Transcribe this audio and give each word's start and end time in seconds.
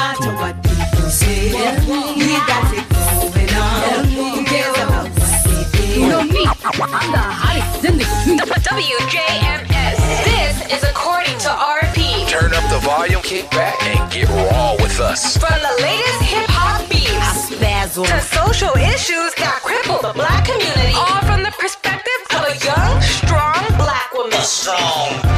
matter 0.00 0.32
what 0.40 0.54
people 0.64 1.10
say. 1.10 1.52
We 1.52 2.36
got 2.48 2.72
it 2.72 2.86
going 2.96 3.52
on. 3.66 4.04
Who 4.16 4.44
cares 4.44 4.76
about 4.84 5.04
what 5.04 5.30
they 5.44 5.62
think? 5.72 5.96
You 5.96 6.08
know 6.08 6.22
me, 6.24 6.42
I'm 6.46 7.08
the 7.12 7.24
hottest 7.40 7.84
in 7.84 7.96
the 7.98 8.46
WJMS. 8.70 9.98
This 10.30 10.56
is 10.74 10.82
according 10.88 11.36
to 11.46 11.50
RP. 11.50 12.28
Turn 12.28 12.52
up 12.54 12.64
the 12.70 12.80
volume, 12.80 13.22
kick 13.22 13.50
back, 13.50 13.76
and 13.84 14.00
get 14.10 14.28
raw 14.28 14.72
with 14.82 15.00
us. 15.00 15.36
From 15.36 15.58
the 15.68 15.74
latest 15.82 16.22
hip 16.32 16.48
hop 16.48 16.80
beats 16.88 17.48
to 18.08 18.20
social 18.38 18.74
issues 18.76 19.32
that 19.42 19.60
cripple 19.66 20.00
the 20.00 20.12
black 20.14 20.44
community, 20.46 20.94
all 20.96 21.20
from 21.28 21.42
the 21.42 21.52
perspective 21.58 22.20
of 22.36 22.42
a 22.52 22.56
young, 22.64 23.00
strong 23.02 23.62
black 23.76 24.08
woman. 24.14 24.40
strong 24.40 25.29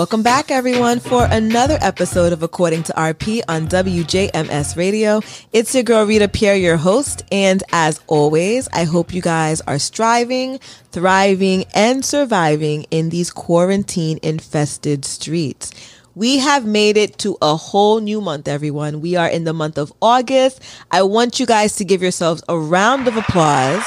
Welcome 0.00 0.22
back, 0.22 0.50
everyone, 0.50 0.98
for 0.98 1.26
another 1.30 1.76
episode 1.82 2.32
of 2.32 2.42
According 2.42 2.84
to 2.84 2.94
RP 2.94 3.42
on 3.46 3.68
WJMS 3.68 4.74
Radio. 4.74 5.20
It's 5.52 5.74
your 5.74 5.82
girl, 5.82 6.06
Rita 6.06 6.26
Pierre, 6.26 6.56
your 6.56 6.78
host. 6.78 7.22
And 7.30 7.62
as 7.70 8.00
always, 8.06 8.66
I 8.72 8.84
hope 8.84 9.12
you 9.12 9.20
guys 9.20 9.60
are 9.60 9.78
striving, 9.78 10.58
thriving, 10.90 11.66
and 11.74 12.02
surviving 12.02 12.86
in 12.90 13.10
these 13.10 13.30
quarantine 13.30 14.18
infested 14.22 15.04
streets. 15.04 15.70
We 16.14 16.38
have 16.38 16.64
made 16.64 16.96
it 16.96 17.18
to 17.18 17.36
a 17.42 17.54
whole 17.54 18.00
new 18.00 18.22
month, 18.22 18.48
everyone. 18.48 19.02
We 19.02 19.16
are 19.16 19.28
in 19.28 19.44
the 19.44 19.52
month 19.52 19.76
of 19.76 19.92
August. 20.00 20.62
I 20.90 21.02
want 21.02 21.38
you 21.38 21.44
guys 21.44 21.76
to 21.76 21.84
give 21.84 22.00
yourselves 22.00 22.42
a 22.48 22.58
round 22.58 23.06
of 23.06 23.18
applause 23.18 23.84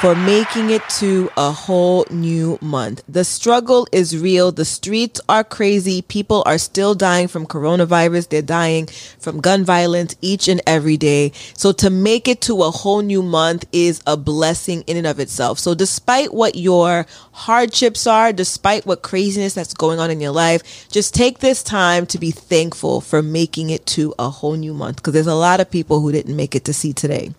for 0.00 0.14
making 0.14 0.68
it 0.68 0.86
to 0.90 1.30
a 1.38 1.50
whole 1.50 2.04
new 2.10 2.58
month. 2.60 3.02
The 3.08 3.24
struggle 3.24 3.88
is 3.92 4.16
real. 4.16 4.52
The 4.52 4.66
streets 4.66 5.22
are 5.26 5.42
crazy. 5.42 6.02
People 6.02 6.42
are 6.44 6.58
still 6.58 6.94
dying 6.94 7.28
from 7.28 7.46
coronavirus. 7.46 8.28
They're 8.28 8.42
dying 8.42 8.88
from 9.18 9.40
gun 9.40 9.64
violence 9.64 10.14
each 10.20 10.48
and 10.48 10.60
every 10.66 10.98
day. 10.98 11.32
So 11.54 11.72
to 11.72 11.88
make 11.88 12.28
it 12.28 12.42
to 12.42 12.62
a 12.62 12.70
whole 12.70 13.00
new 13.00 13.22
month 13.22 13.64
is 13.72 14.02
a 14.06 14.18
blessing 14.18 14.82
in 14.86 14.98
and 14.98 15.06
of 15.06 15.18
itself. 15.18 15.58
So 15.58 15.74
despite 15.74 16.34
what 16.34 16.56
your 16.56 17.06
hardships 17.32 18.06
are, 18.06 18.34
despite 18.34 18.84
what 18.84 19.00
craziness 19.00 19.54
that's 19.54 19.72
going 19.72 19.98
on 19.98 20.10
in 20.10 20.20
your 20.20 20.32
life, 20.32 20.90
just 20.90 21.14
take 21.14 21.38
this 21.38 21.62
time 21.62 22.04
to 22.06 22.18
be 22.18 22.32
thankful 22.32 23.00
for 23.00 23.22
making 23.22 23.70
it 23.70 23.86
to 23.86 24.12
a 24.18 24.28
whole 24.28 24.56
new 24.56 24.74
month 24.74 24.96
because 24.96 25.14
there's 25.14 25.26
a 25.26 25.34
lot 25.34 25.60
of 25.60 25.70
people 25.70 26.00
who 26.00 26.12
didn't 26.12 26.36
make 26.36 26.54
it 26.54 26.66
to 26.66 26.74
see 26.74 26.92
today. 26.92 27.32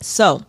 So, 0.00 0.42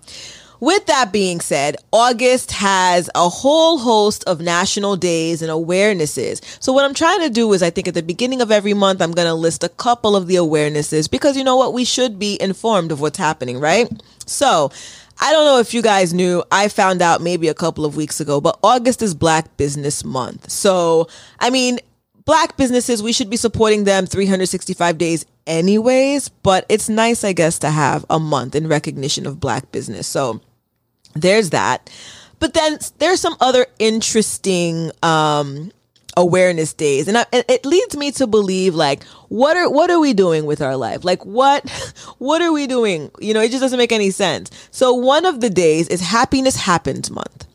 with 0.59 0.85
that 0.87 1.11
being 1.11 1.39
said, 1.39 1.75
August 1.91 2.51
has 2.51 3.09
a 3.15 3.29
whole 3.29 3.77
host 3.77 4.23
of 4.25 4.41
national 4.41 4.95
days 4.95 5.41
and 5.41 5.51
awarenesses. 5.51 6.41
So 6.61 6.73
what 6.73 6.85
I'm 6.85 6.93
trying 6.93 7.21
to 7.21 7.29
do 7.29 7.51
is 7.53 7.61
I 7.61 7.69
think 7.69 7.87
at 7.87 7.93
the 7.93 8.03
beginning 8.03 8.41
of 8.41 8.51
every 8.51 8.73
month, 8.73 9.01
I'm 9.01 9.11
going 9.11 9.27
to 9.27 9.33
list 9.33 9.63
a 9.63 9.69
couple 9.69 10.15
of 10.15 10.27
the 10.27 10.35
awarenesses 10.35 11.09
because 11.09 11.37
you 11.37 11.43
know 11.43 11.57
what? 11.57 11.73
We 11.73 11.85
should 11.85 12.19
be 12.19 12.41
informed 12.41 12.91
of 12.91 13.01
what's 13.01 13.17
happening, 13.17 13.59
right? 13.59 13.89
So 14.25 14.71
I 15.19 15.31
don't 15.31 15.45
know 15.45 15.59
if 15.59 15.73
you 15.73 15.81
guys 15.81 16.13
knew, 16.13 16.43
I 16.51 16.67
found 16.67 17.01
out 17.01 17.21
maybe 17.21 17.47
a 17.47 17.53
couple 17.53 17.85
of 17.85 17.95
weeks 17.95 18.19
ago, 18.19 18.39
but 18.39 18.59
August 18.63 19.01
is 19.01 19.15
Black 19.15 19.57
Business 19.57 20.03
Month. 20.03 20.51
So, 20.51 21.07
I 21.39 21.49
mean, 21.49 21.79
black 22.25 22.57
businesses, 22.57 23.01
we 23.01 23.13
should 23.13 23.29
be 23.29 23.37
supporting 23.37 23.85
them 23.85 24.05
365 24.05 24.97
days 24.97 25.25
anyways, 25.47 26.29
but 26.29 26.65
it's 26.69 26.89
nice, 26.89 27.23
I 27.23 27.33
guess, 27.33 27.57
to 27.59 27.71
have 27.71 28.05
a 28.09 28.19
month 28.19 28.53
in 28.53 28.67
recognition 28.67 29.25
of 29.25 29.39
black 29.39 29.71
business. 29.71 30.05
So 30.07 30.41
there's 31.21 31.51
that. 31.51 31.89
But 32.39 32.53
then 32.53 32.77
there's 32.99 33.19
some 33.19 33.35
other 33.39 33.65
interesting 33.79 34.91
um 35.03 35.71
awareness 36.17 36.73
days. 36.73 37.07
And, 37.07 37.17
I, 37.19 37.25
and 37.31 37.45
it 37.47 37.65
leads 37.65 37.95
me 37.95 38.11
to 38.13 38.27
believe 38.27 38.75
like 38.75 39.03
what 39.29 39.55
are 39.55 39.69
what 39.69 39.89
are 39.89 39.99
we 39.99 40.13
doing 40.13 40.45
with 40.45 40.61
our 40.61 40.75
life? 40.75 41.05
Like 41.05 41.23
what 41.25 41.69
what 42.17 42.41
are 42.41 42.51
we 42.51 42.67
doing? 42.67 43.11
You 43.19 43.33
know 43.33 43.41
it 43.41 43.51
just 43.51 43.61
doesn't 43.61 43.77
make 43.77 43.93
any 43.93 44.09
sense. 44.09 44.49
So 44.71 44.93
one 44.93 45.25
of 45.25 45.39
the 45.39 45.49
days 45.49 45.87
is 45.87 46.01
happiness 46.01 46.57
happens 46.57 47.09
month. 47.09 47.45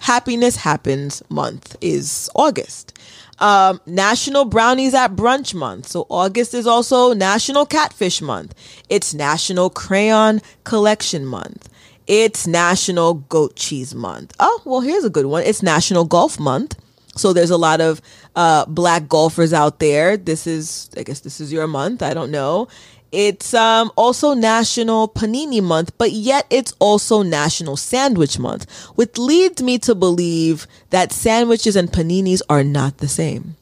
Happiness 0.00 0.56
happens 0.56 1.22
month 1.28 1.76
is 1.80 2.30
august. 2.34 2.98
Um, 3.40 3.80
national 3.86 4.46
brownies 4.46 4.94
at 4.94 5.14
brunch 5.14 5.54
month. 5.54 5.86
So 5.86 6.06
august 6.08 6.54
is 6.54 6.66
also 6.66 7.12
national 7.12 7.66
catfish 7.66 8.20
month. 8.20 8.54
It's 8.88 9.14
national 9.14 9.70
crayon 9.70 10.40
collection 10.64 11.24
month 11.24 11.68
it's 12.08 12.46
national 12.46 13.14
goat 13.14 13.54
cheese 13.54 13.94
month 13.94 14.34
oh 14.40 14.60
well 14.64 14.80
here's 14.80 15.04
a 15.04 15.10
good 15.10 15.26
one 15.26 15.44
it's 15.44 15.62
national 15.62 16.04
golf 16.04 16.40
month 16.40 16.74
so 17.18 17.32
there's 17.32 17.50
a 17.50 17.56
lot 17.56 17.80
of 17.80 18.00
uh, 18.36 18.64
black 18.66 19.08
golfers 19.08 19.52
out 19.52 19.80
there. 19.80 20.16
This 20.16 20.46
is, 20.46 20.90
I 20.96 21.02
guess, 21.02 21.20
this 21.20 21.40
is 21.40 21.52
your 21.52 21.66
month. 21.66 22.02
I 22.02 22.14
don't 22.14 22.30
know. 22.30 22.68
It's 23.10 23.54
um, 23.54 23.90
also 23.96 24.34
National 24.34 25.08
Panini 25.08 25.62
Month, 25.62 25.96
but 25.96 26.12
yet 26.12 26.46
it's 26.50 26.74
also 26.78 27.22
National 27.22 27.76
Sandwich 27.76 28.38
Month, 28.38 28.70
which 28.96 29.16
leads 29.16 29.62
me 29.62 29.78
to 29.78 29.94
believe 29.94 30.66
that 30.90 31.12
sandwiches 31.12 31.74
and 31.74 31.90
paninis 31.90 32.42
are 32.50 32.62
not 32.62 32.98
the 32.98 33.08
same. 33.08 33.56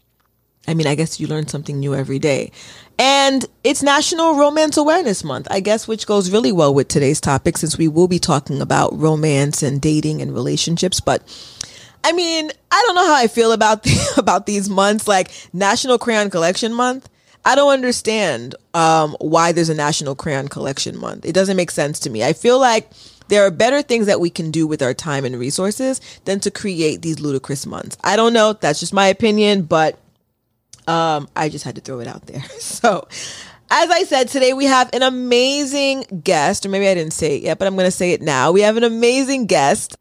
I 0.68 0.74
mean, 0.74 0.86
I 0.86 0.94
guess 0.94 1.20
you 1.20 1.26
learn 1.26 1.46
something 1.48 1.78
new 1.78 1.94
every 1.94 2.18
day. 2.18 2.52
And 2.98 3.44
it's 3.62 3.82
National 3.82 4.36
Romance 4.36 4.76
Awareness 4.76 5.22
Month, 5.22 5.48
I 5.50 5.60
guess, 5.60 5.86
which 5.86 6.06
goes 6.06 6.30
really 6.30 6.52
well 6.52 6.72
with 6.72 6.88
today's 6.88 7.20
topic 7.20 7.58
since 7.58 7.76
we 7.76 7.88
will 7.88 8.08
be 8.08 8.18
talking 8.18 8.60
about 8.60 8.98
romance 8.98 9.62
and 9.62 9.80
dating 9.80 10.22
and 10.22 10.32
relationships. 10.32 11.00
But 11.00 11.22
I 12.02 12.12
mean, 12.12 12.50
I 12.70 12.82
don't 12.86 12.94
know 12.94 13.06
how 13.06 13.14
I 13.14 13.26
feel 13.26 13.52
about 13.52 13.82
the, 13.84 14.14
about 14.16 14.46
these 14.46 14.68
months, 14.68 15.06
like 15.06 15.30
National 15.52 15.98
Crayon 15.98 16.30
Collection 16.30 16.72
Month. 16.72 17.08
I 17.44 17.54
don't 17.54 17.72
understand 17.72 18.56
um, 18.74 19.16
why 19.20 19.52
there's 19.52 19.68
a 19.68 19.74
National 19.74 20.16
Crayon 20.16 20.48
Collection 20.48 20.98
Month. 20.98 21.24
It 21.24 21.32
doesn't 21.32 21.56
make 21.56 21.70
sense 21.70 22.00
to 22.00 22.10
me. 22.10 22.24
I 22.24 22.32
feel 22.32 22.58
like 22.58 22.90
there 23.28 23.44
are 23.46 23.50
better 23.50 23.82
things 23.82 24.06
that 24.06 24.20
we 24.20 24.30
can 24.30 24.50
do 24.50 24.66
with 24.66 24.82
our 24.82 24.94
time 24.94 25.24
and 25.24 25.38
resources 25.38 26.00
than 26.24 26.40
to 26.40 26.50
create 26.50 27.02
these 27.02 27.20
ludicrous 27.20 27.66
months. 27.66 27.96
I 28.02 28.16
don't 28.16 28.32
know. 28.32 28.52
That's 28.54 28.80
just 28.80 28.92
my 28.92 29.06
opinion, 29.06 29.62
but 29.62 29.98
um, 30.86 31.28
I 31.34 31.48
just 31.48 31.64
had 31.64 31.74
to 31.76 31.80
throw 31.80 32.00
it 32.00 32.08
out 32.08 32.26
there. 32.26 32.42
So, 32.58 33.08
as 33.70 33.90
I 33.90 34.04
said, 34.04 34.28
today 34.28 34.52
we 34.52 34.66
have 34.66 34.90
an 34.92 35.02
amazing 35.02 36.20
guest, 36.22 36.66
or 36.66 36.68
maybe 36.68 36.86
I 36.88 36.94
didn't 36.94 37.14
say 37.14 37.36
it 37.36 37.42
yet, 37.42 37.58
but 37.58 37.66
I'm 37.66 37.74
going 37.74 37.86
to 37.86 37.90
say 37.90 38.12
it 38.12 38.22
now. 38.22 38.52
We 38.52 38.60
have 38.60 38.76
an 38.76 38.84
amazing 38.84 39.46
guest 39.46 39.96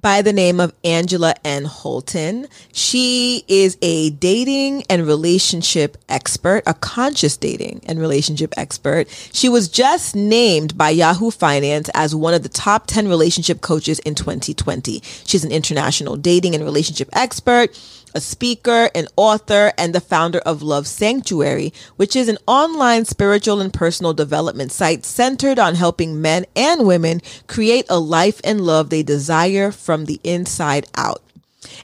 by 0.00 0.22
the 0.22 0.32
name 0.32 0.60
of 0.60 0.72
Angela 0.84 1.34
N. 1.44 1.64
Holton. 1.64 2.46
She 2.72 3.44
is 3.48 3.76
a 3.82 4.10
dating 4.10 4.84
and 4.88 5.06
relationship 5.06 5.96
expert, 6.08 6.62
a 6.66 6.74
conscious 6.74 7.36
dating 7.36 7.82
and 7.86 7.98
relationship 7.98 8.54
expert. 8.56 9.08
She 9.32 9.48
was 9.48 9.68
just 9.68 10.14
named 10.14 10.76
by 10.78 10.90
Yahoo 10.90 11.30
Finance 11.30 11.90
as 11.94 12.14
one 12.14 12.34
of 12.34 12.42
the 12.42 12.48
top 12.48 12.86
10 12.86 13.08
relationship 13.08 13.60
coaches 13.60 13.98
in 14.00 14.14
2020. 14.14 15.00
She's 15.24 15.44
an 15.44 15.52
international 15.52 16.16
dating 16.16 16.54
and 16.54 16.64
relationship 16.64 17.08
expert 17.12 17.76
a 18.18 18.20
speaker, 18.20 18.90
an 18.96 19.06
author, 19.16 19.72
and 19.78 19.94
the 19.94 20.00
founder 20.00 20.40
of 20.40 20.60
Love 20.60 20.88
Sanctuary, 20.88 21.72
which 21.94 22.16
is 22.16 22.28
an 22.28 22.36
online 22.48 23.04
spiritual 23.04 23.60
and 23.60 23.72
personal 23.72 24.12
development 24.12 24.72
site 24.72 25.04
centered 25.04 25.56
on 25.56 25.76
helping 25.76 26.20
men 26.20 26.44
and 26.56 26.84
women 26.84 27.22
create 27.46 27.86
a 27.88 28.00
life 28.00 28.40
and 28.42 28.60
love 28.60 28.90
they 28.90 29.04
desire 29.04 29.70
from 29.70 30.06
the 30.06 30.20
inside 30.24 30.88
out. 30.96 31.22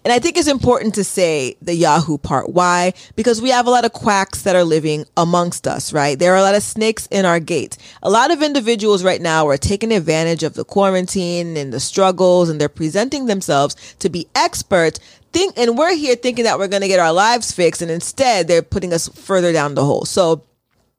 And 0.05 0.13
I 0.13 0.19
think 0.19 0.37
it's 0.37 0.49
important 0.49 0.95
to 0.95 1.05
say 1.05 1.57
the 1.63 1.75
Yahoo 1.75 2.19
part. 2.19 2.51
Why? 2.51 2.95
Because 3.17 3.41
we 3.41 3.51
have 3.51 3.67
a 3.67 3.71
lot 3.71 3.85
of 3.85 3.93
quacks 3.93 4.43
that 4.43 4.57
are 4.57 4.65
living 4.65 5.05
amongst 5.17 5.67
us, 5.67 5.93
right? 5.93 6.19
There 6.19 6.33
are 6.33 6.39
a 6.39 6.43
lot 6.43 6.55
of 6.55 6.63
snakes 6.63 7.07
in 7.11 7.25
our 7.25 7.41
gate. 7.41 7.77
A 8.03 8.11
lot 8.11 8.31
of 8.31 8.43
individuals 8.43 9.05
right 9.05 9.21
now 9.21 9.49
are 9.49 9.57
taking 9.57 9.93
advantage 9.93 10.43
of 10.43 10.55
the 10.55 10.65
quarantine 10.65 11.57
and 11.57 11.73
the 11.73 11.81
struggles 11.81 12.49
and 12.49 12.61
they're 12.61 12.69
presenting 12.69 13.27
themselves 13.27 13.77
to 13.99 14.09
be 14.09 14.29
experts 14.35 15.01
think, 15.35 15.59
and 15.59 15.77
we're 15.77 15.95
here 15.95 16.17
thinking 16.17 16.45
that 16.45 16.59
we're 16.59 16.69
going 16.69 16.83
to 16.83 16.89
get 16.89 17.01
our 17.01 17.13
lives 17.13 17.53
fixed. 17.53 17.83
And 17.83 17.91
instead 17.91 18.49
they're 18.49 18.63
putting 18.63 18.95
us 18.95 19.09
further 19.09 19.53
down 19.53 19.75
the 19.75 19.85
hole. 19.85 20.07
So 20.07 20.45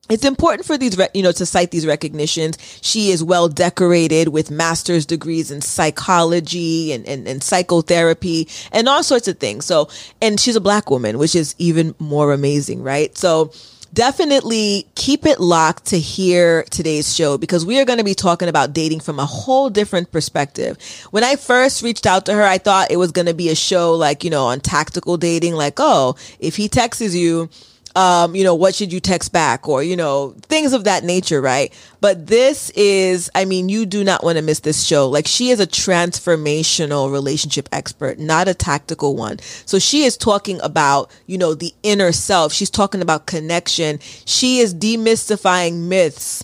it's 0.07 0.25
important 0.25 0.67
for 0.67 0.77
these, 0.77 0.99
you 1.15 1.23
know, 1.23 1.31
to 1.31 1.45
cite 1.47 1.71
these 1.71 1.87
recognitions. 1.87 2.59
She 2.83 3.09
is 3.09 3.23
well 3.23 3.47
decorated 3.49 4.27
with 4.27 4.51
master's 4.51 5.05
degrees 5.05 5.49
in 5.49 5.61
psychology 5.61 6.91
and, 6.91 7.07
and, 7.07 7.27
and 7.27 7.41
psychotherapy 7.41 8.47
and 8.71 8.87
all 8.87 9.01
sorts 9.01 9.27
of 9.27 9.39
things. 9.39 9.65
So, 9.65 9.89
and 10.21 10.39
she's 10.39 10.55
a 10.55 10.61
black 10.61 10.91
woman, 10.91 11.17
which 11.17 11.35
is 11.35 11.55
even 11.57 11.95
more 11.97 12.33
amazing, 12.33 12.83
right? 12.83 13.17
So, 13.17 13.51
definitely 13.95 14.86
keep 14.95 15.25
it 15.25 15.39
locked 15.39 15.86
to 15.86 15.97
hear 15.97 16.63
today's 16.63 17.15
show 17.15 17.38
because 17.38 17.65
we 17.65 17.80
are 17.80 17.86
going 17.86 17.97
to 17.97 18.03
be 18.03 18.13
talking 18.13 18.50
about 18.50 18.74
dating 18.74 19.00
from 19.00 19.19
a 19.19 19.25
whole 19.25 19.69
different 19.69 20.12
perspective. 20.12 20.77
When 21.12 21.24
I 21.24 21.38
first 21.38 21.81
reached 21.81 22.06
out 22.06 22.25
to 22.27 22.33
her, 22.33 22.44
I 22.44 22.57
thought 22.57 22.92
it 22.92 22.97
was 22.97 23.12
going 23.12 23.27
to 23.27 23.33
be 23.33 23.50
a 23.50 23.56
show 23.56 23.95
like, 23.95 24.24
you 24.24 24.30
know, 24.30 24.45
on 24.47 24.59
tactical 24.59 25.18
dating, 25.18 25.56
like, 25.56 25.75
oh, 25.77 26.15
if 26.39 26.57
he 26.57 26.68
texts 26.68 27.15
you, 27.15 27.50
um, 27.95 28.36
you 28.36 28.44
know, 28.44 28.53
what 28.53 28.75
should 28.75 28.92
you 28.92 29.00
text 29.00 29.31
back 29.31 29.68
or, 29.68 29.81
you 29.81 29.95
know, 29.95 30.36
things 30.44 30.74
of 30.74 30.83
that 30.83 31.03
nature, 31.03 31.42
right? 31.42 31.74
But 32.01 32.27
this 32.27 32.69
is, 32.71 33.30
I 33.33 33.45
mean, 33.45 33.69
you 33.69 33.86
do 33.86 34.03
not 34.03 34.24
want 34.24 34.38
to 34.38 34.42
miss 34.42 34.59
this 34.59 34.83
show. 34.83 35.07
Like 35.07 35.27
she 35.27 35.50
is 35.50 35.62
a 35.62 35.68
transformational 35.68 37.12
relationship 37.12 37.69
expert, 37.71 38.19
not 38.19 38.50
a 38.50 38.53
tactical 38.53 39.15
one. 39.15 39.39
So 39.65 39.80
she 39.80 40.03
is 40.03 40.18
talking 40.18 40.59
about, 40.62 41.09
you 41.25 41.38
know, 41.38 41.53
the 41.53 41.74
inner 41.83 42.12
self. 42.12 42.51
She's 42.51 42.69
talking 42.69 43.01
about 43.01 43.27
connection. 43.27 44.00
She 44.25 44.59
is 44.59 44.75
demystifying 44.75 45.88
myths 45.88 46.44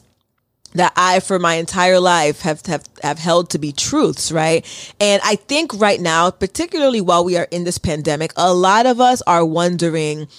that 0.73 0.93
I, 0.95 1.19
for 1.19 1.37
my 1.37 1.55
entire 1.55 1.99
life, 1.99 2.41
have, 2.41 2.65
have 2.67 2.87
have 3.03 3.19
held 3.19 3.49
to 3.49 3.59
be 3.59 3.73
truths, 3.73 4.31
right? 4.31 4.65
And 5.01 5.21
I 5.25 5.35
think 5.35 5.73
right 5.73 5.99
now, 5.99 6.31
particularly 6.31 7.01
while 7.01 7.25
we 7.25 7.35
are 7.35 7.47
in 7.51 7.65
this 7.65 7.77
pandemic, 7.77 8.31
a 8.37 8.53
lot 8.53 8.85
of 8.85 9.01
us 9.01 9.21
are 9.23 9.43
wondering 9.43 10.29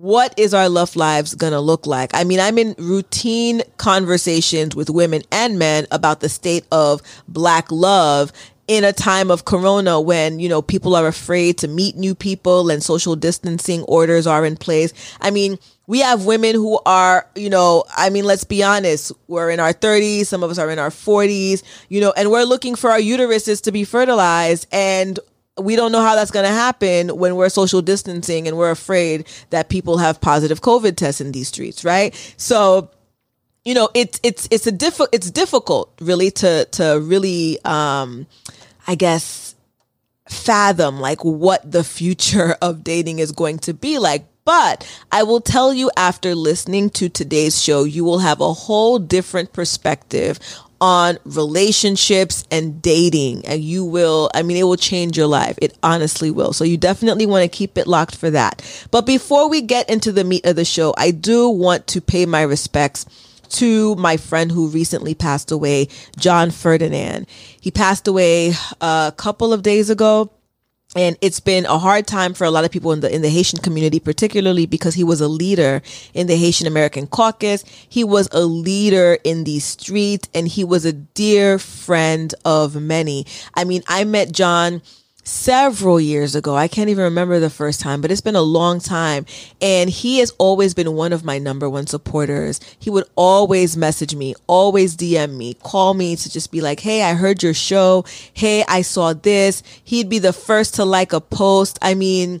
what 0.00 0.34
is 0.36 0.52
our 0.52 0.68
love 0.68 0.96
lives 0.96 1.34
gonna 1.36 1.60
look 1.60 1.86
like? 1.86 2.10
I 2.14 2.24
mean, 2.24 2.40
I'm 2.40 2.58
in 2.58 2.74
routine 2.78 3.62
conversations 3.76 4.74
with 4.74 4.90
women 4.90 5.22
and 5.30 5.56
men 5.58 5.86
about 5.92 6.20
the 6.20 6.28
state 6.28 6.64
of 6.72 7.00
black 7.28 7.70
love 7.70 8.32
in 8.66 8.82
a 8.82 8.92
time 8.92 9.30
of 9.30 9.44
corona 9.44 10.00
when 10.00 10.40
you 10.40 10.48
know 10.48 10.62
people 10.62 10.96
are 10.96 11.06
afraid 11.06 11.58
to 11.58 11.68
meet 11.68 11.96
new 11.96 12.14
people 12.14 12.70
and 12.70 12.82
social 12.82 13.14
distancing 13.14 13.82
orders 13.82 14.26
are 14.26 14.42
in 14.46 14.56
place 14.56 14.94
i 15.20 15.30
mean 15.30 15.58
we 15.86 15.98
have 15.98 16.24
women 16.24 16.54
who 16.54 16.80
are 16.86 17.28
you 17.34 17.50
know 17.50 17.84
i 17.94 18.08
mean 18.08 18.24
let's 18.24 18.44
be 18.44 18.62
honest 18.62 19.12
we're 19.28 19.50
in 19.50 19.60
our 19.60 19.74
30s 19.74 20.24
some 20.24 20.42
of 20.42 20.50
us 20.50 20.58
are 20.58 20.70
in 20.70 20.78
our 20.78 20.88
40s 20.88 21.62
you 21.90 22.00
know 22.00 22.14
and 22.16 22.30
we're 22.30 22.44
looking 22.44 22.74
for 22.74 22.90
our 22.90 23.00
uteruses 23.00 23.60
to 23.60 23.70
be 23.70 23.84
fertilized 23.84 24.66
and 24.72 25.20
we 25.58 25.76
don't 25.76 25.92
know 25.92 26.00
how 26.00 26.14
that's 26.14 26.30
going 26.30 26.46
to 26.46 26.52
happen 26.52 27.08
when 27.16 27.36
we're 27.36 27.48
social 27.48 27.80
distancing 27.80 28.48
and 28.48 28.56
we're 28.56 28.70
afraid 28.70 29.26
that 29.50 29.68
people 29.68 29.98
have 29.98 30.20
positive 30.20 30.60
covid 30.60 30.96
tests 30.96 31.20
in 31.20 31.32
these 31.32 31.48
streets 31.48 31.84
right? 31.84 32.14
So 32.36 32.90
you 33.64 33.74
know 33.74 33.88
it's 33.94 34.20
it's 34.22 34.46
it's 34.50 34.66
a 34.66 34.72
diff- 34.72 35.00
it's 35.12 35.30
difficult 35.30 35.92
really 36.00 36.30
to 36.30 36.66
to 36.66 37.00
really 37.02 37.58
um 37.64 38.26
i 38.86 38.94
guess 38.94 39.54
fathom 40.28 41.00
like 41.00 41.24
what 41.24 41.70
the 41.70 41.84
future 41.84 42.56
of 42.62 42.84
dating 42.84 43.18
is 43.18 43.32
going 43.32 43.58
to 43.60 43.74
be 43.74 43.98
like. 43.98 44.26
But 44.46 44.86
I 45.10 45.22
will 45.22 45.40
tell 45.40 45.72
you 45.72 45.90
after 45.96 46.34
listening 46.34 46.90
to 46.90 47.08
today's 47.08 47.62
show, 47.62 47.84
you 47.84 48.04
will 48.04 48.18
have 48.18 48.42
a 48.42 48.52
whole 48.52 48.98
different 48.98 49.54
perspective 49.54 50.38
on 50.84 51.16
relationships 51.24 52.44
and 52.50 52.82
dating. 52.82 53.42
And 53.46 53.62
you 53.62 53.86
will, 53.86 54.30
I 54.34 54.42
mean, 54.42 54.58
it 54.58 54.64
will 54.64 54.76
change 54.76 55.16
your 55.16 55.26
life. 55.26 55.58
It 55.62 55.78
honestly 55.82 56.30
will. 56.30 56.52
So 56.52 56.62
you 56.62 56.76
definitely 56.76 57.24
want 57.24 57.42
to 57.42 57.48
keep 57.48 57.78
it 57.78 57.86
locked 57.86 58.14
for 58.14 58.28
that. 58.28 58.60
But 58.90 59.06
before 59.06 59.48
we 59.48 59.62
get 59.62 59.88
into 59.88 60.12
the 60.12 60.24
meat 60.24 60.44
of 60.44 60.56
the 60.56 60.64
show, 60.66 60.92
I 60.98 61.10
do 61.10 61.48
want 61.48 61.86
to 61.86 62.02
pay 62.02 62.26
my 62.26 62.42
respects 62.42 63.06
to 63.48 63.94
my 63.94 64.18
friend 64.18 64.52
who 64.52 64.68
recently 64.68 65.14
passed 65.14 65.50
away, 65.50 65.88
John 66.18 66.50
Ferdinand. 66.50 67.28
He 67.58 67.70
passed 67.70 68.06
away 68.06 68.50
uh, 68.82 69.10
a 69.10 69.14
couple 69.16 69.54
of 69.54 69.62
days 69.62 69.88
ago 69.88 70.30
and 70.94 71.16
it's 71.20 71.40
been 71.40 71.66
a 71.66 71.78
hard 71.78 72.06
time 72.06 72.34
for 72.34 72.44
a 72.44 72.50
lot 72.50 72.64
of 72.64 72.70
people 72.70 72.92
in 72.92 73.00
the 73.00 73.12
in 73.12 73.22
the 73.22 73.28
Haitian 73.28 73.60
community, 73.60 74.00
particularly 74.00 74.66
because 74.66 74.94
he 74.94 75.04
was 75.04 75.20
a 75.20 75.28
leader 75.28 75.82
in 76.12 76.26
the 76.26 76.36
Haitian 76.36 76.66
American 76.66 77.06
Caucus. 77.06 77.64
He 77.88 78.04
was 78.04 78.28
a 78.32 78.44
leader 78.44 79.18
in 79.24 79.44
the 79.44 79.58
streets, 79.58 80.28
and 80.34 80.48
he 80.48 80.64
was 80.64 80.84
a 80.84 80.92
dear 80.92 81.58
friend 81.58 82.34
of 82.44 82.76
many. 82.76 83.26
I 83.54 83.64
mean, 83.64 83.82
I 83.88 84.04
met 84.04 84.32
John 84.32 84.82
several 85.24 86.00
years 86.00 86.34
ago. 86.34 86.54
I 86.54 86.68
can't 86.68 86.90
even 86.90 87.04
remember 87.04 87.40
the 87.40 87.50
first 87.50 87.80
time, 87.80 88.00
but 88.00 88.12
it's 88.12 88.20
been 88.20 88.36
a 88.36 88.42
long 88.42 88.78
time. 88.78 89.26
And 89.60 89.90
he 89.90 90.18
has 90.18 90.30
always 90.38 90.74
been 90.74 90.92
one 90.94 91.12
of 91.12 91.24
my 91.24 91.38
number 91.38 91.68
one 91.68 91.86
supporters. 91.86 92.60
He 92.78 92.90
would 92.90 93.08
always 93.16 93.76
message 93.76 94.14
me, 94.14 94.34
always 94.46 94.96
DM 94.96 95.36
me, 95.36 95.54
call 95.54 95.94
me 95.94 96.14
to 96.16 96.30
just 96.30 96.52
be 96.52 96.60
like, 96.60 96.80
Hey, 96.80 97.02
I 97.02 97.14
heard 97.14 97.42
your 97.42 97.54
show. 97.54 98.04
Hey, 98.32 98.64
I 98.68 98.82
saw 98.82 99.14
this. 99.14 99.62
He'd 99.82 100.08
be 100.08 100.18
the 100.18 100.32
first 100.32 100.74
to 100.76 100.84
like 100.84 101.12
a 101.12 101.20
post. 101.20 101.78
I 101.82 101.94
mean, 101.94 102.40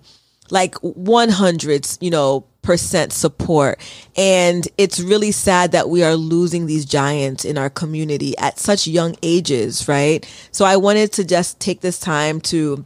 like 0.50 0.74
100s, 0.74 1.98
you 2.00 2.10
know, 2.10 2.46
percent 2.64 3.12
support. 3.12 3.78
And 4.16 4.66
it's 4.76 4.98
really 4.98 5.30
sad 5.30 5.72
that 5.72 5.88
we 5.88 6.02
are 6.02 6.16
losing 6.16 6.66
these 6.66 6.84
giants 6.84 7.44
in 7.44 7.56
our 7.56 7.70
community 7.70 8.36
at 8.38 8.58
such 8.58 8.88
young 8.88 9.14
ages, 9.22 9.86
right? 9.86 10.28
So 10.50 10.64
I 10.64 10.76
wanted 10.76 11.12
to 11.12 11.24
just 11.24 11.60
take 11.60 11.80
this 11.80 12.00
time 12.00 12.40
to 12.42 12.84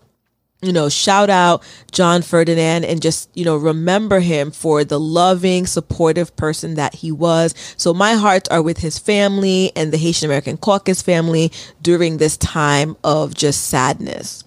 you 0.60 0.72
know, 0.72 0.88
shout 0.88 1.30
out 1.30 1.62
John 1.92 2.20
Ferdinand 2.20 2.84
and 2.84 3.00
just, 3.00 3.30
you 3.34 3.44
know, 3.44 3.56
remember 3.56 4.18
him 4.18 4.50
for 4.50 4.82
the 4.82 4.98
loving, 4.98 5.66
supportive 5.66 6.34
person 6.34 6.74
that 6.74 6.96
he 6.96 7.12
was. 7.12 7.54
So 7.76 7.94
my 7.94 8.14
hearts 8.14 8.48
are 8.48 8.62
with 8.62 8.78
his 8.78 8.98
family 8.98 9.70
and 9.76 9.92
the 9.92 9.98
Haitian 9.98 10.26
American 10.26 10.56
Caucus 10.56 11.00
family 11.00 11.52
during 11.80 12.16
this 12.16 12.36
time 12.36 12.96
of 13.04 13.34
just 13.34 13.66
sadness. 13.68 14.42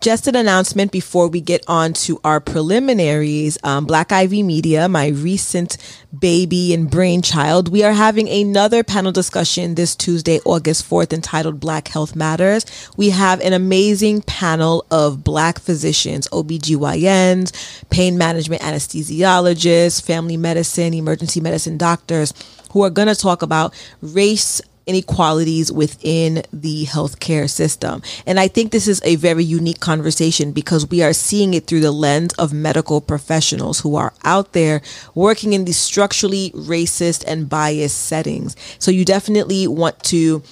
Just 0.00 0.28
an 0.28 0.36
announcement 0.36 0.92
before 0.92 1.26
we 1.26 1.40
get 1.40 1.64
on 1.66 1.92
to 1.94 2.20
our 2.22 2.38
preliminaries. 2.38 3.58
Um, 3.64 3.84
Black 3.84 4.12
Ivy 4.12 4.44
Media, 4.44 4.88
my 4.88 5.08
recent 5.08 5.76
baby 6.16 6.72
and 6.72 6.88
brainchild, 6.88 7.68
we 7.68 7.82
are 7.82 7.92
having 7.92 8.28
another 8.28 8.84
panel 8.84 9.10
discussion 9.10 9.74
this 9.74 9.96
Tuesday, 9.96 10.38
August 10.44 10.88
4th, 10.88 11.12
entitled 11.12 11.58
Black 11.58 11.88
Health 11.88 12.14
Matters. 12.14 12.64
We 12.96 13.10
have 13.10 13.40
an 13.40 13.52
amazing 13.52 14.22
panel 14.22 14.86
of 14.88 15.24
Black 15.24 15.58
physicians, 15.58 16.28
OBGYNs, 16.28 17.88
pain 17.90 18.16
management 18.16 18.62
anesthesiologists, 18.62 20.00
family 20.00 20.36
medicine, 20.36 20.94
emergency 20.94 21.40
medicine 21.40 21.76
doctors 21.76 22.32
who 22.70 22.84
are 22.84 22.90
going 22.90 23.08
to 23.08 23.14
talk 23.14 23.42
about 23.42 23.74
race 24.00 24.60
inequalities 24.88 25.70
within 25.70 26.42
the 26.52 26.86
healthcare 26.86 27.48
system. 27.48 28.02
And 28.26 28.40
I 28.40 28.48
think 28.48 28.72
this 28.72 28.88
is 28.88 29.00
a 29.04 29.16
very 29.16 29.44
unique 29.44 29.80
conversation 29.80 30.52
because 30.52 30.88
we 30.88 31.02
are 31.02 31.12
seeing 31.12 31.54
it 31.54 31.66
through 31.66 31.80
the 31.80 31.92
lens 31.92 32.32
of 32.34 32.52
medical 32.52 33.00
professionals 33.00 33.80
who 33.80 33.94
are 33.96 34.14
out 34.24 34.54
there 34.54 34.80
working 35.14 35.52
in 35.52 35.66
these 35.66 35.76
structurally 35.76 36.50
racist 36.52 37.22
and 37.26 37.48
biased 37.48 38.06
settings. 38.06 38.56
So 38.78 38.90
you 38.90 39.04
definitely 39.04 39.68
want 39.68 40.02
to 40.04 40.42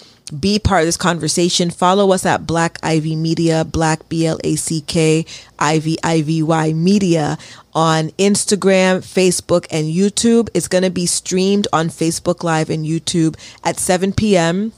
be 0.41 0.59
part 0.59 0.83
of 0.83 0.87
this 0.87 0.97
conversation. 0.97 1.71
Follow 1.71 2.13
us 2.13 2.27
at 2.27 2.47
Black 2.47 2.79
Ivy 2.83 3.17
Media, 3.17 3.65
Black 3.65 4.09
B 4.09 4.27
L 4.27 4.39
A 4.45 4.57
C 4.57 4.81
K 4.81 5.25
I 5.59 5.79
V 5.79 5.99
I 6.03 6.23
V 6.23 6.43
Y 6.43 6.73
Media 6.73 7.39
on 7.75 8.11
Instagram, 8.13 8.99
Facebook, 8.99 9.67
and 9.71 9.87
YouTube. 9.87 10.49
It's 10.55 10.69
going 10.69 10.85
to 10.85 10.91
be 10.91 11.07
streamed 11.07 11.69
on 11.73 11.89
Facebook 11.89 12.43
Live 12.43 12.71
and 12.71 12.85
YouTube 12.85 13.37
at 13.65 13.79
7 13.79 14.13
p.m 14.13 14.73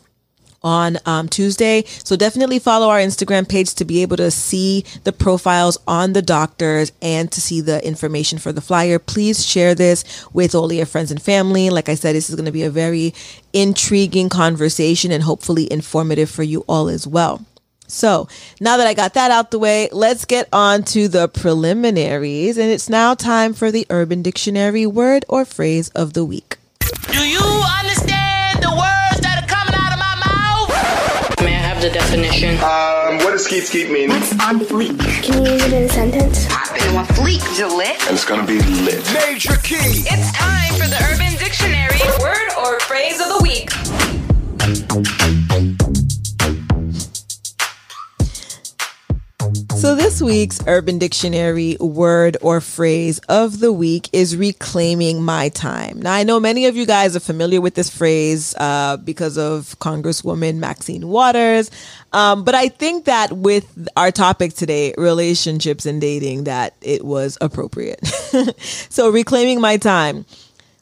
on 0.62 0.98
um, 1.06 1.28
Tuesday. 1.28 1.84
So 2.04 2.16
definitely 2.16 2.58
follow 2.58 2.88
our 2.88 2.98
Instagram 2.98 3.48
page 3.48 3.74
to 3.74 3.84
be 3.84 4.02
able 4.02 4.16
to 4.18 4.30
see 4.30 4.84
the 5.04 5.12
profiles 5.12 5.78
on 5.86 6.12
the 6.12 6.22
doctors 6.22 6.92
and 7.00 7.30
to 7.32 7.40
see 7.40 7.60
the 7.60 7.84
information 7.86 8.38
for 8.38 8.52
the 8.52 8.60
flyer. 8.60 8.98
Please 8.98 9.44
share 9.44 9.74
this 9.74 10.26
with 10.32 10.54
all 10.54 10.72
your 10.72 10.86
friends 10.86 11.10
and 11.10 11.22
family. 11.22 11.70
Like 11.70 11.88
I 11.88 11.94
said, 11.94 12.14
this 12.14 12.28
is 12.28 12.36
going 12.36 12.46
to 12.46 12.52
be 12.52 12.64
a 12.64 12.70
very 12.70 13.14
intriguing 13.52 14.28
conversation 14.28 15.12
and 15.12 15.22
hopefully 15.22 15.70
informative 15.72 16.30
for 16.30 16.42
you 16.42 16.64
all 16.68 16.88
as 16.88 17.06
well. 17.06 17.44
So 17.88 18.28
now 18.60 18.76
that 18.76 18.86
I 18.86 18.94
got 18.94 19.14
that 19.14 19.30
out 19.30 19.50
the 19.50 19.58
way, 19.58 19.88
let's 19.92 20.26
get 20.26 20.48
on 20.52 20.82
to 20.84 21.08
the 21.08 21.26
preliminaries. 21.26 22.58
And 22.58 22.70
it's 22.70 22.88
now 22.88 23.14
time 23.14 23.54
for 23.54 23.70
the 23.70 23.86
Urban 23.88 24.22
Dictionary 24.22 24.86
word 24.86 25.24
or 25.28 25.44
phrase 25.44 25.88
of 25.90 26.12
the 26.12 26.24
week. 26.24 26.58
Do 27.10 27.26
you 27.26 27.57
mouth? 31.94 32.16
May 32.16 32.28
I 32.28 32.32
have 32.32 32.52
the 32.52 32.54
definition? 32.54 32.54
Um, 32.56 33.24
what 33.24 33.32
does 33.32 33.44
skeet 33.44 33.64
skeet 33.64 33.90
mean? 33.90 34.10
What's 34.10 34.32
on 34.32 34.60
fleek? 34.60 34.98
Can 35.22 35.44
you 35.44 35.52
use 35.52 35.62
it 35.64 35.72
in 35.72 35.82
a 35.84 35.88
sentence? 35.88 36.46
Popping 36.48 36.96
on 36.96 37.06
fleek, 37.06 37.42
Gillette. 37.56 38.00
And 38.06 38.14
it's 38.14 38.24
gonna 38.24 38.46
be 38.46 38.60
lit. 38.82 39.04
Major 39.14 39.56
key. 39.62 40.04
It's 40.06 40.32
time 40.32 40.74
for 40.74 40.88
the 40.88 40.98
Urban 41.12 41.36
Dictionary 41.38 42.00
word 42.20 42.50
or 42.58 42.80
phrase 42.80 43.20
of 43.20 43.28
the 43.28 43.42
week. 43.42 43.70
So 49.78 49.94
this 49.94 50.20
week's 50.20 50.58
Urban 50.66 50.98
Dictionary 50.98 51.76
word 51.78 52.36
or 52.42 52.60
phrase 52.60 53.20
of 53.28 53.60
the 53.60 53.72
week 53.72 54.08
is 54.12 54.36
reclaiming 54.36 55.22
my 55.22 55.50
time. 55.50 56.02
Now 56.02 56.14
I 56.14 56.24
know 56.24 56.40
many 56.40 56.66
of 56.66 56.74
you 56.74 56.84
guys 56.84 57.14
are 57.14 57.20
familiar 57.20 57.60
with 57.60 57.76
this 57.76 57.88
phrase 57.88 58.56
uh, 58.56 58.96
because 58.96 59.38
of 59.38 59.78
Congresswoman 59.78 60.56
Maxine 60.56 61.06
Waters, 61.06 61.70
um, 62.12 62.42
but 62.42 62.56
I 62.56 62.70
think 62.70 63.04
that 63.04 63.32
with 63.32 63.88
our 63.96 64.10
topic 64.10 64.54
today, 64.54 64.94
relationships 64.98 65.86
and 65.86 66.00
dating, 66.00 66.44
that 66.44 66.74
it 66.82 67.04
was 67.04 67.38
appropriate. 67.40 68.04
so 68.58 69.10
reclaiming 69.10 69.60
my 69.60 69.76
time. 69.76 70.26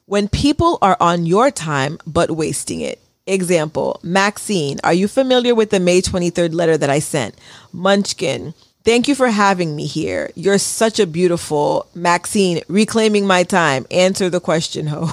When 0.07 0.27
people 0.27 0.79
are 0.81 0.97
on 1.01 1.27
your 1.27 1.51
time 1.51 1.99
but 2.07 2.31
wasting 2.31 2.81
it. 2.81 2.99
Example, 3.29 3.99
Maxine, 4.05 4.79
are 4.85 4.95
you 4.95 5.09
familiar 5.09 5.53
with 5.53 5.71
the 5.71 5.81
May 5.81 6.01
23rd 6.01 6.55
letter 6.55 6.79
that 6.79 6.91
I 6.91 7.01
sent? 7.01 7.35
Munchkin, 7.73 8.55
Thank 8.87 9.09
you 9.09 9.17
for 9.17 9.27
having 9.27 9.75
me 9.75 9.85
here. 9.87 10.31
You're 10.37 10.59
such 10.59 11.01
a 11.01 11.09
beautiful 11.09 11.89
Maxine, 11.93 12.63
reclaiming 12.69 13.27
my 13.27 13.43
time. 13.43 13.85
Answer 13.91 14.31
the 14.31 14.39
question, 14.39 14.87
ho. 14.87 15.07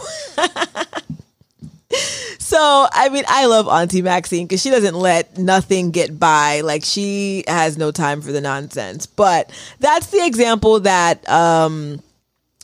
so, 2.37 2.87
I 2.91 3.09
mean, 3.09 3.23
I 3.27 3.47
love 3.47 3.67
Auntie 3.67 4.03
Maxine 4.03 4.45
because 4.45 4.61
she 4.61 4.69
doesn't 4.69 4.93
let 4.93 5.39
nothing 5.39 5.89
get 5.89 6.19
by. 6.19 6.61
Like, 6.61 6.83
she 6.83 7.45
has 7.47 7.75
no 7.75 7.89
time 7.89 8.21
for 8.21 8.31
the 8.31 8.41
nonsense. 8.41 9.07
But 9.07 9.51
that's 9.79 10.11
the 10.11 10.23
example 10.23 10.81
that 10.81 11.27
um, 11.27 11.99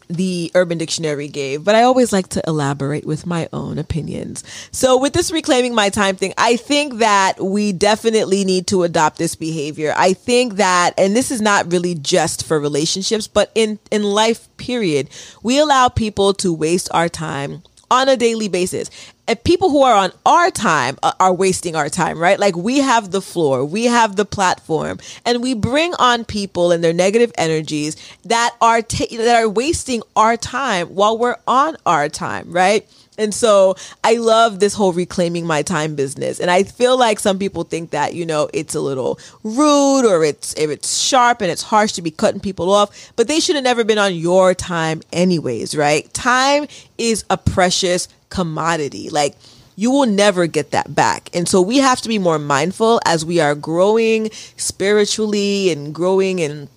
the 0.10 0.52
Urban 0.56 0.80
Dictionary 0.80 1.28
gave, 1.28 1.64
but 1.64 1.76
I 1.76 1.84
always 1.84 2.12
like 2.12 2.30
to 2.30 2.42
elaborate 2.48 3.06
with 3.06 3.28
my 3.28 3.48
own 3.54 3.78
opinions. 3.78 4.44
So 4.72 4.98
with 4.98 5.14
this 5.14 5.32
reclaiming 5.32 5.76
my 5.76 5.90
time 5.90 6.16
thing, 6.16 6.34
I 6.38 6.56
think 6.56 6.96
that 6.96 7.40
we 7.40 7.72
definitely 7.72 8.44
need 8.44 8.66
to 8.68 8.84
adopt 8.84 9.20
this 9.20 9.36
behavior. 9.36 9.94
I 9.96 10.14
think 10.14 10.56
that, 10.56 10.96
and 10.98 11.16
this 11.16 11.30
is 11.30 11.42
not 11.42 11.72
really 11.72 11.94
just 11.94 12.46
for 12.46 12.60
relationships, 12.60 13.28
but 13.28 13.52
in, 13.54 13.78
in 13.92 14.02
life 14.02 14.50
period, 14.58 15.10
we 15.44 15.60
allow 15.60 15.90
people 15.90 16.34
to 16.36 16.52
waste 16.52 16.90
our 16.92 17.08
time 17.08 17.62
on 17.92 18.10
a 18.10 18.18
daily 18.18 18.48
basis. 18.48 18.90
And 19.30 19.44
people 19.44 19.70
who 19.70 19.84
are 19.84 19.94
on 19.94 20.12
our 20.26 20.50
time 20.50 20.98
uh, 21.04 21.12
are 21.20 21.32
wasting 21.32 21.76
our 21.76 21.88
time, 21.88 22.18
right? 22.18 22.40
Like 22.40 22.56
we 22.56 22.80
have 22.80 23.12
the 23.12 23.22
floor, 23.22 23.64
we 23.64 23.86
have 23.86 24.16
the 24.16 24.26
platform, 24.26 24.98
and 25.24 25.44
we 25.44 25.54
bring 25.54 25.94
on 26.00 26.26
people 26.26 26.72
and 26.72 26.84
their 26.84 26.94
negative 26.94 27.32
energies 27.38 27.96
that 28.26 28.56
are 28.60 28.82
ta- 28.82 29.06
that 29.12 29.36
are 29.36 29.48
wasting 29.48 30.02
our 30.16 30.36
time 30.36 30.88
while 30.88 31.16
we're 31.16 31.36
on 31.48 31.78
our 31.86 32.10
time, 32.10 32.52
right? 32.52 32.90
And 33.20 33.32
so 33.32 33.76
I 34.04 34.16
love 34.16 34.60
this 34.60 34.74
whole 34.74 34.94
reclaiming 34.94 35.46
my 35.46 35.62
time 35.62 35.94
business. 35.94 36.40
And 36.40 36.50
I 36.50 36.64
feel 36.64 36.98
like 36.98 37.20
some 37.20 37.38
people 37.38 37.66
think 37.66 37.92
that, 37.92 38.16
you 38.16 38.26
know, 38.26 38.50
it's 38.52 38.74
a 38.74 38.82
little 38.82 39.20
rude 39.44 40.06
or 40.06 40.24
it's 40.24 40.56
if 40.56 40.72
it's 40.72 40.98
sharp 40.98 41.42
and 41.42 41.52
it's 41.52 41.62
harsh 41.62 41.92
to 41.94 42.02
be 42.02 42.10
cutting 42.10 42.40
people 42.40 42.72
off, 42.72 43.12
but 43.16 43.28
they 43.28 43.40
should 43.40 43.56
have 43.56 43.64
never 43.64 43.84
been 43.84 44.00
on 44.00 44.16
your 44.16 44.56
time 44.56 45.02
anyways, 45.12 45.76
right? 45.76 46.12
Time 46.14 46.66
is 46.98 47.26
a 47.30 47.38
precious 47.38 48.08
commodity. 48.30 49.10
Like 49.10 49.36
you 49.76 49.92
will 49.92 50.06
never 50.06 50.46
get 50.46 50.72
that 50.72 50.94
back. 50.94 51.30
And 51.34 51.48
so 51.48 51.62
we 51.62 51.78
have 51.78 52.02
to 52.02 52.10
be 52.10 52.20
more 52.20 52.38
mindful 52.38 53.00
as 53.06 53.24
we 53.24 53.40
are 53.40 53.56
growing 53.56 54.30
spiritually 54.58 55.72
and 55.72 55.96
growing 55.96 56.40
in 56.40 56.68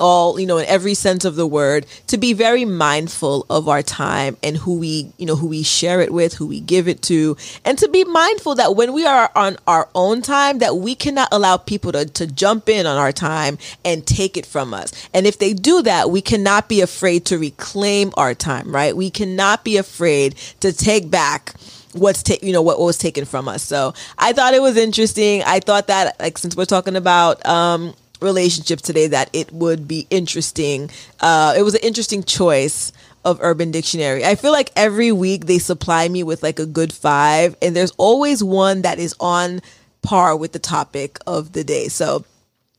all 0.00 0.38
you 0.40 0.46
know 0.46 0.58
in 0.58 0.66
every 0.66 0.94
sense 0.94 1.24
of 1.24 1.36
the 1.36 1.46
word 1.46 1.86
to 2.06 2.18
be 2.18 2.32
very 2.32 2.64
mindful 2.64 3.46
of 3.48 3.68
our 3.68 3.82
time 3.82 4.36
and 4.42 4.56
who 4.56 4.78
we 4.78 5.12
you 5.18 5.26
know 5.26 5.36
who 5.36 5.46
we 5.46 5.62
share 5.62 6.00
it 6.00 6.12
with 6.12 6.34
who 6.34 6.46
we 6.46 6.60
give 6.60 6.88
it 6.88 7.02
to 7.02 7.36
and 7.64 7.78
to 7.78 7.88
be 7.88 8.04
mindful 8.04 8.54
that 8.54 8.74
when 8.74 8.92
we 8.92 9.06
are 9.06 9.30
on 9.36 9.56
our 9.66 9.88
own 9.94 10.22
time 10.22 10.58
that 10.58 10.76
we 10.76 10.94
cannot 10.94 11.28
allow 11.32 11.56
people 11.56 11.92
to, 11.92 12.04
to 12.04 12.26
jump 12.26 12.68
in 12.68 12.86
on 12.86 12.96
our 12.96 13.12
time 13.12 13.58
and 13.84 14.06
take 14.06 14.36
it 14.36 14.46
from 14.46 14.74
us. 14.74 14.92
And 15.12 15.26
if 15.26 15.38
they 15.38 15.52
do 15.52 15.82
that 15.82 16.10
we 16.10 16.20
cannot 16.20 16.68
be 16.68 16.80
afraid 16.80 17.24
to 17.26 17.38
reclaim 17.38 18.12
our 18.16 18.34
time 18.34 18.74
right? 18.74 18.96
We 18.96 19.10
cannot 19.10 19.64
be 19.64 19.76
afraid 19.76 20.34
to 20.60 20.72
take 20.72 21.10
back 21.10 21.54
what's 21.92 22.22
ta- 22.24 22.34
you 22.42 22.52
know 22.52 22.62
what 22.62 22.80
was 22.80 22.98
taken 22.98 23.24
from 23.24 23.48
us. 23.48 23.62
So 23.62 23.94
i 24.18 24.32
thought 24.32 24.54
it 24.54 24.62
was 24.62 24.76
interesting. 24.76 25.42
I 25.44 25.60
thought 25.60 25.86
that 25.86 26.18
like 26.20 26.38
since 26.38 26.56
we're 26.56 26.64
talking 26.64 26.96
about 26.96 27.44
um 27.46 27.94
relationships 28.24 28.82
today 28.82 29.06
that 29.08 29.30
it 29.32 29.52
would 29.52 29.86
be 29.86 30.06
interesting. 30.10 30.90
Uh, 31.20 31.54
it 31.56 31.62
was 31.62 31.74
an 31.74 31.80
interesting 31.82 32.24
choice 32.24 32.92
of 33.24 33.38
Urban 33.40 33.70
Dictionary. 33.70 34.24
I 34.24 34.34
feel 34.34 34.52
like 34.52 34.70
every 34.76 35.12
week 35.12 35.46
they 35.46 35.58
supply 35.58 36.08
me 36.08 36.22
with 36.22 36.42
like 36.42 36.58
a 36.58 36.66
good 36.66 36.92
five, 36.92 37.56
and 37.62 37.74
there's 37.74 37.92
always 37.92 38.42
one 38.42 38.82
that 38.82 38.98
is 38.98 39.14
on 39.20 39.60
par 40.02 40.36
with 40.36 40.52
the 40.52 40.58
topic 40.58 41.18
of 41.26 41.52
the 41.52 41.64
day. 41.64 41.88
So 41.88 42.24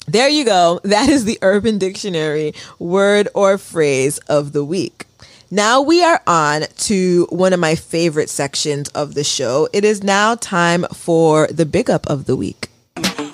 there 0.08 0.30
you 0.30 0.46
go. 0.46 0.80
That 0.84 1.10
is 1.10 1.26
the 1.26 1.40
Urban 1.42 1.78
Dictionary 1.78 2.54
word 2.80 3.28
or 3.34 3.58
phrase 3.58 4.18
of 4.30 4.54
the 4.54 4.64
week. 4.64 5.08
Now 5.52 5.82
we 5.82 6.04
are 6.04 6.22
on 6.26 6.64
to 6.90 7.28
one 7.30 7.54
of 7.54 7.60
my 7.60 7.76
favorite 7.76 8.30
sections 8.30 8.90
of 8.90 9.14
the 9.14 9.24
show. 9.24 9.68
It 9.74 9.86
is 9.86 10.04
now 10.04 10.36
time 10.36 10.86
for 10.94 11.48
the 11.48 11.66
big 11.66 11.90
up 11.90 12.08
of 12.08 12.26
the 12.26 12.36
week. 12.36 12.70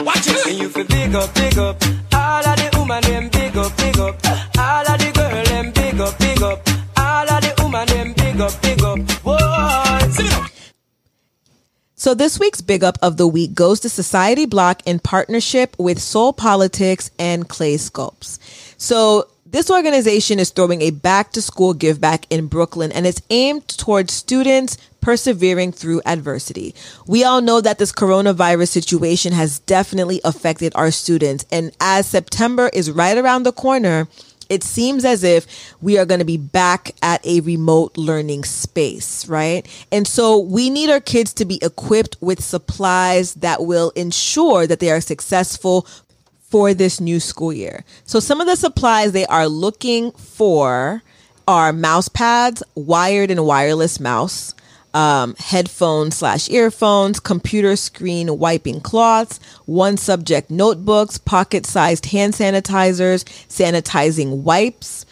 Watch 0.04 0.28
it. 0.28 0.48
And 0.48 0.58
you 0.58 0.70
feel 0.70 0.86
big 0.86 1.14
up, 1.16 1.34
big 1.36 1.58
up. 1.58 1.84
All 2.14 2.48
of 2.48 2.56
the 2.58 2.70
woman 2.78 3.02
them 3.04 3.30
big 3.30 3.56
up, 3.56 3.78
big 3.78 4.00
up. 4.00 4.16
All 4.58 4.88
of 4.90 5.00
the 5.00 5.12
girl 5.14 5.44
them 5.44 5.72
big 5.72 6.00
up, 6.00 6.18
big 6.18 6.42
up. 6.42 6.70
All 6.98 7.30
of 7.30 7.42
the 7.42 7.54
woman 7.62 7.88
them 7.88 8.14
big 8.14 8.42
up, 8.42 8.62
big 8.62 8.82
up. 8.82 9.00
Whoa, 9.24 10.10
sing 10.10 10.26
it 10.26 10.34
up. 10.34 10.52
So 11.96 12.16
this 12.16 12.40
week's 12.40 12.62
big 12.62 12.84
up 12.84 12.98
of 13.04 13.18
the 13.18 13.28
week 13.28 13.54
goes 13.54 13.80
to 13.82 13.90
Society 13.90 14.48
Block 14.48 14.82
in 14.88 14.98
partnership 14.98 15.76
with 15.78 16.00
Soul 16.00 16.34
Politics 16.34 17.12
and 17.20 17.48
Clay 17.48 17.76
Sculpts. 17.76 18.40
So 18.78 19.28
this 19.46 19.70
organization 19.70 20.40
is 20.40 20.50
throwing 20.50 20.82
a 20.82 20.90
back 20.90 21.32
to 21.34 21.44
school 21.44 21.76
give 21.76 22.02
back 22.02 22.26
in 22.32 22.48
Brooklyn 22.48 22.92
and 22.92 23.06
it's 23.06 23.22
aimed 23.30 23.68
towards 23.68 24.14
students 24.14 24.78
persevering 25.02 25.72
through 25.72 26.02
adversity. 26.06 26.74
We 27.08 27.24
all 27.24 27.42
know 27.42 27.60
that 27.62 27.80
this 27.80 27.92
coronavirus 27.92 28.70
situation 28.70 29.34
has 29.34 29.60
definitely 29.60 30.22
affected 30.24 30.72
our 30.76 30.92
students. 30.92 31.46
And 31.52 31.76
as 31.82 32.08
September 32.08 32.70
is 32.74 32.92
right 32.92 33.18
around 33.18 33.44
the 33.44 33.52
corner, 33.52 34.08
it 34.50 34.64
seems 34.64 35.06
as 35.06 35.24
if 35.24 35.48
we 35.82 35.98
are 35.98 36.06
going 36.06 36.20
to 36.20 36.26
be 36.26 36.38
back 36.38 36.92
at 37.02 37.26
a 37.26 37.40
remote 37.40 37.98
learning 37.98 38.44
space, 38.44 39.26
right? 39.28 39.66
And 39.94 40.06
so 40.06 40.38
we 40.38 40.70
need 40.70 40.90
our 40.90 41.00
kids 41.00 41.34
to 41.36 41.46
be 41.46 41.58
equipped 41.62 42.18
with 42.20 42.44
supplies 42.44 43.36
that 43.36 43.66
will 43.66 43.92
ensure 43.92 44.68
that 44.68 44.82
they 44.82 44.92
are 44.92 45.00
successful 45.00 45.88
for 46.42 46.74
this 46.74 47.00
new 47.00 47.22
school 47.22 47.54
year. 47.54 47.86
So 48.04 48.20
some 48.20 48.42
of 48.42 48.48
the 48.48 48.58
supplies 48.58 49.14
they 49.14 49.26
are 49.28 49.48
looking 49.48 50.12
for 50.12 51.02
are 51.48 51.72
mouse 51.72 52.10
pads, 52.10 52.62
wired 52.76 53.32
and 53.32 53.46
wireless 53.46 54.02
mouse, 54.02 54.54
um, 54.94 55.36
headphones 55.40 56.18
slash 56.18 56.50
earphones, 56.50 57.20
computer 57.20 57.76
screen 57.76 58.38
wiping 58.38 58.82
cloths, 58.82 59.40
one 59.66 59.98
subject 59.98 60.50
notebooks, 60.52 61.18
pocket 61.18 61.66
sized 61.66 62.08
hand 62.08 62.34
sanitizers, 62.34 63.24
sanitizing 63.48 64.44
wipes, 64.44 65.06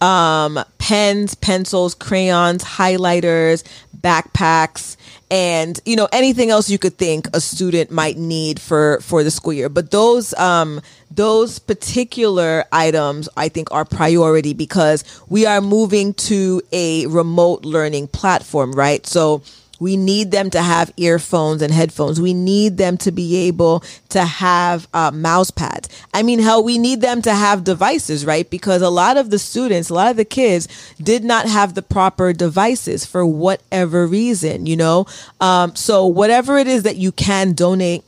um, 0.00 0.58
pens, 0.78 1.34
pencils, 1.34 1.94
crayons, 1.94 2.62
highlighters, 2.62 3.64
backpacks, 3.98 4.96
and 5.30 5.80
you 5.84 5.96
know 5.96 6.08
anything 6.12 6.50
else 6.50 6.70
you 6.70 6.78
could 6.78 6.96
think 6.96 7.28
a 7.34 7.40
student 7.40 7.90
might 7.90 8.16
need 8.16 8.60
for 8.60 9.00
for 9.00 9.24
the 9.24 9.30
school 9.30 9.52
year. 9.52 9.68
But 9.68 9.90
those 9.90 10.32
um, 10.34 10.80
those 11.10 11.58
particular 11.58 12.64
items 12.72 13.28
I 13.36 13.48
think 13.48 13.70
are 13.72 13.84
priority 13.84 14.54
because 14.54 15.04
we 15.28 15.46
are 15.46 15.60
moving 15.60 16.14
to 16.14 16.62
a 16.72 17.06
remote 17.06 17.64
learning 17.64 18.08
platform, 18.08 18.72
right? 18.72 19.04
So 19.06 19.42
we 19.78 19.96
need 19.96 20.30
them 20.30 20.50
to 20.50 20.62
have 20.62 20.92
earphones 20.96 21.62
and 21.62 21.72
headphones. 21.72 22.20
We 22.20 22.34
need 22.34 22.76
them 22.76 22.96
to 22.98 23.12
be 23.12 23.36
able 23.48 23.84
to 24.10 24.24
have 24.24 24.88
uh, 24.94 25.10
mouse 25.12 25.50
pads. 25.50 25.88
I 26.14 26.22
mean, 26.22 26.38
hell, 26.38 26.64
we 26.64 26.78
need 26.78 27.00
them 27.00 27.20
to 27.22 27.34
have 27.34 27.64
devices, 27.64 28.24
right? 28.24 28.48
Because 28.48 28.80
a 28.80 28.88
lot 28.88 29.16
of 29.16 29.30
the 29.30 29.38
students, 29.38 29.90
a 29.90 29.94
lot 29.94 30.10
of 30.10 30.16
the 30.16 30.24
kids 30.24 30.68
did 31.02 31.24
not 31.24 31.46
have 31.46 31.74
the 31.74 31.82
proper 31.82 32.32
devices 32.32 33.04
for 33.04 33.26
whatever 33.26 34.06
reason, 34.06 34.66
you 34.66 34.76
know? 34.76 35.06
Um, 35.40 35.76
so, 35.76 36.06
whatever 36.06 36.56
it 36.56 36.66
is 36.66 36.84
that 36.84 36.96
you 36.96 37.12
can 37.12 37.52
donate 37.52 38.04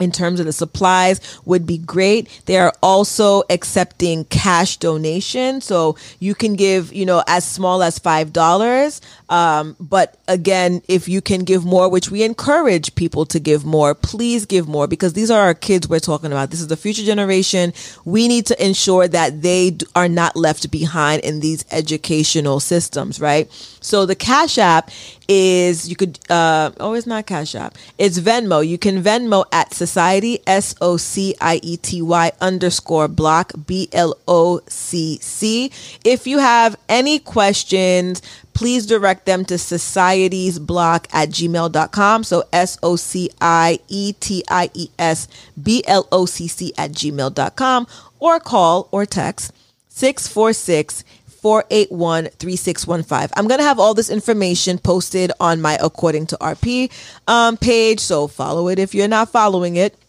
in 0.00 0.10
terms 0.10 0.40
of 0.40 0.46
the 0.46 0.52
supplies 0.52 1.20
would 1.44 1.66
be 1.66 1.78
great. 1.78 2.42
They 2.46 2.56
are 2.56 2.72
also 2.82 3.42
accepting 3.50 4.24
cash 4.24 4.78
donation. 4.78 5.60
So 5.60 5.96
you 6.18 6.34
can 6.34 6.56
give, 6.56 6.92
you 6.92 7.06
know, 7.06 7.22
as 7.26 7.46
small 7.46 7.82
as 7.82 7.98
$5. 7.98 9.00
Um, 9.28 9.76
but 9.78 10.18
again, 10.26 10.82
if 10.88 11.08
you 11.08 11.20
can 11.20 11.44
give 11.44 11.64
more, 11.64 11.88
which 11.88 12.10
we 12.10 12.22
encourage 12.22 12.94
people 12.94 13.26
to 13.26 13.38
give 13.38 13.64
more, 13.64 13.94
please 13.94 14.46
give 14.46 14.66
more 14.66 14.86
because 14.86 15.12
these 15.12 15.30
are 15.30 15.40
our 15.40 15.54
kids 15.54 15.88
we're 15.88 16.00
talking 16.00 16.32
about. 16.32 16.50
This 16.50 16.60
is 16.60 16.68
the 16.68 16.76
future 16.76 17.04
generation. 17.04 17.72
We 18.04 18.26
need 18.26 18.46
to 18.46 18.64
ensure 18.64 19.06
that 19.08 19.42
they 19.42 19.76
are 19.94 20.08
not 20.08 20.34
left 20.34 20.70
behind 20.70 21.22
in 21.22 21.40
these 21.40 21.64
educational 21.70 22.60
systems, 22.60 23.20
right? 23.20 23.50
So 23.80 24.06
the 24.06 24.14
Cash 24.14 24.58
App 24.58 24.90
is 25.28 25.88
you 25.88 25.94
could 25.94 26.18
uh 26.28 26.72
oh 26.80 26.94
it's 26.94 27.06
not 27.06 27.26
Cash 27.26 27.54
App. 27.54 27.76
It's 27.98 28.18
Venmo. 28.18 28.66
You 28.66 28.78
can 28.78 29.02
Venmo 29.02 29.44
at 29.52 29.72
Society 29.90 30.38
S 30.46 30.76
O 30.80 30.96
C 30.96 31.34
I 31.40 31.58
E 31.64 31.76
T 31.76 32.00
Y 32.00 32.30
underscore 32.40 33.08
block 33.08 33.52
B 33.66 33.88
L 33.92 34.16
O 34.28 34.60
C 34.68 35.18
C. 35.20 35.72
If 36.04 36.28
you 36.28 36.38
have 36.38 36.76
any 36.88 37.18
questions, 37.18 38.22
please 38.54 38.86
direct 38.86 39.26
them 39.26 39.44
to 39.46 39.54
societiesblock 39.54 41.06
at 41.12 41.30
gmail.com. 41.30 42.22
So 42.22 42.44
S 42.52 42.78
O 42.84 42.94
C 42.94 43.30
I 43.40 43.80
E 43.88 44.12
T 44.12 44.44
I 44.48 44.70
E 44.74 44.90
S 44.96 45.26
B 45.60 45.82
L 45.88 46.06
O 46.12 46.24
C 46.24 46.46
C 46.46 46.72
at 46.78 46.92
gmail.com 46.92 47.88
or 48.20 48.38
call 48.38 48.88
or 48.92 49.04
text 49.06 49.52
646 49.88 51.02
481 51.40 52.26
3615. 52.38 53.30
I'm 53.36 53.48
going 53.48 53.58
to 53.58 53.64
have 53.64 53.78
all 53.78 53.94
this 53.94 54.10
information 54.10 54.78
posted 54.78 55.32
on 55.40 55.60
my 55.60 55.78
According 55.80 56.26
to 56.26 56.36
RP 56.36 56.90
um, 57.26 57.56
page, 57.56 58.00
so 58.00 58.26
follow 58.28 58.68
it 58.68 58.78
if 58.78 58.94
you're 58.94 59.08
not 59.08 59.30
following 59.30 59.76
it. 59.76 59.99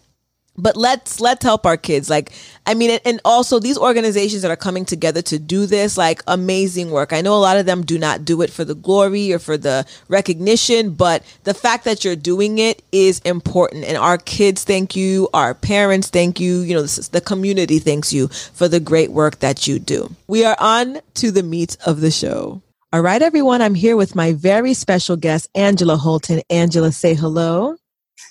But 0.62 0.77
let's 0.77 1.20
let's 1.20 1.44
help 1.44 1.65
our 1.65 1.77
kids. 1.77 2.10
Like 2.10 2.32
i 2.68 2.74
mean 2.74 3.00
and 3.03 3.20
also 3.25 3.60
these 3.60 3.77
organizations 3.77 4.44
that 4.44 4.51
are 4.51 4.56
coming 4.56 4.86
together 4.86 5.22
to 5.24 5.39
do 5.39 5.65
this 5.65 5.98
like 5.98 6.22
amazing 6.27 6.91
work. 6.91 7.12
I 7.13 7.22
know 7.22 7.34
a 7.34 7.41
lot 7.41 7.58
of 7.58 7.65
them 7.65 7.84
do 7.84 7.98
not 7.98 8.24
do 8.24 8.41
it 8.41 8.51
for 8.51 8.63
the 8.63 8.75
glory 8.75 9.34
or 9.34 9.39
for 9.39 9.58
the 9.58 9.86
recognition 10.08 10.91
but 10.94 11.24
the 11.44 11.53
fact 11.53 11.86
that 11.86 12.06
you're 12.06 12.15
doing 12.15 12.60
it 12.60 12.84
is 12.91 13.20
important. 13.22 13.86
And 13.86 13.98
our 13.98 14.18
kids 14.18 14.63
thank 14.63 14.96
you 14.96 15.27
our 15.34 15.53
parents 15.53 16.10
thank 16.10 16.39
you 16.39 16.60
you 16.60 16.75
know 16.75 16.84
the 16.84 17.22
community 17.22 17.80
thanks 17.80 18.13
you 18.13 18.27
for 18.27 18.68
the 18.68 18.80
great 18.80 19.12
work 19.12 19.39
that 19.39 19.68
you 19.68 19.80
do. 19.80 20.13
We 20.27 20.46
are 20.46 20.58
on 20.60 21.00
to 21.15 21.32
the 21.32 21.44
meat 21.44 21.77
of 21.86 22.01
the 22.01 22.12
show. 22.12 22.62
All 22.94 23.01
right 23.01 23.22
everyone 23.22 23.62
i'm 23.62 23.74
here 23.74 23.96
with 23.96 24.15
my 24.15 24.34
very 24.34 24.74
special 24.74 25.15
guest 25.15 25.50
angela 25.56 25.98
holton. 25.98 26.41
Angela 26.50 26.91
say 26.91 27.13
hello 27.15 27.77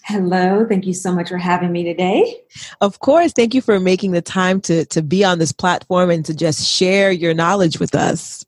Hello. 0.05 0.67
Thank 0.69 0.87
you 0.87 0.95
so 0.95 1.13
much 1.13 1.29
for 1.29 1.39
having 1.39 1.73
me 1.73 1.85
today. 1.85 2.41
Of 2.81 3.01
course. 3.01 3.33
Thank 3.33 3.55
you 3.55 3.61
for 3.61 3.79
making 3.79 4.13
the 4.13 4.23
time 4.23 4.61
to, 4.63 4.85
to 4.87 5.03
be 5.03 5.25
on 5.25 5.39
this 5.39 5.53
platform 5.53 6.11
and 6.11 6.25
to 6.27 6.35
just 6.35 6.67
share 6.67 7.11
your 7.11 7.35
knowledge 7.35 7.79
with 7.79 7.95
us. 7.95 8.45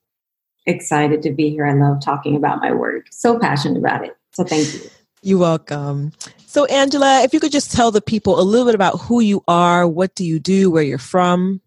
Excited 0.66 1.22
to 1.22 1.32
be 1.32 1.50
here. 1.50 1.66
I 1.66 1.74
love 1.74 2.00
talking 2.00 2.36
about 2.36 2.60
my 2.60 2.72
work. 2.72 3.06
So 3.10 3.38
passionate 3.38 3.78
about 3.78 4.04
it. 4.04 4.16
So 4.32 4.44
thank 4.44 4.72
you. 4.74 4.90
You're 5.22 5.38
welcome. 5.38 6.12
So, 6.46 6.64
Angela, 6.66 7.22
if 7.22 7.32
you 7.32 7.40
could 7.40 7.52
just 7.52 7.72
tell 7.72 7.90
the 7.90 8.02
people 8.02 8.40
a 8.40 8.42
little 8.42 8.66
bit 8.66 8.74
about 8.74 9.00
who 9.00 9.20
you 9.20 9.44
are, 9.46 9.86
what 9.86 10.14
do 10.14 10.24
you 10.24 10.40
do, 10.40 10.70
where 10.70 10.82
you're 10.82 10.98
from? 10.98 11.60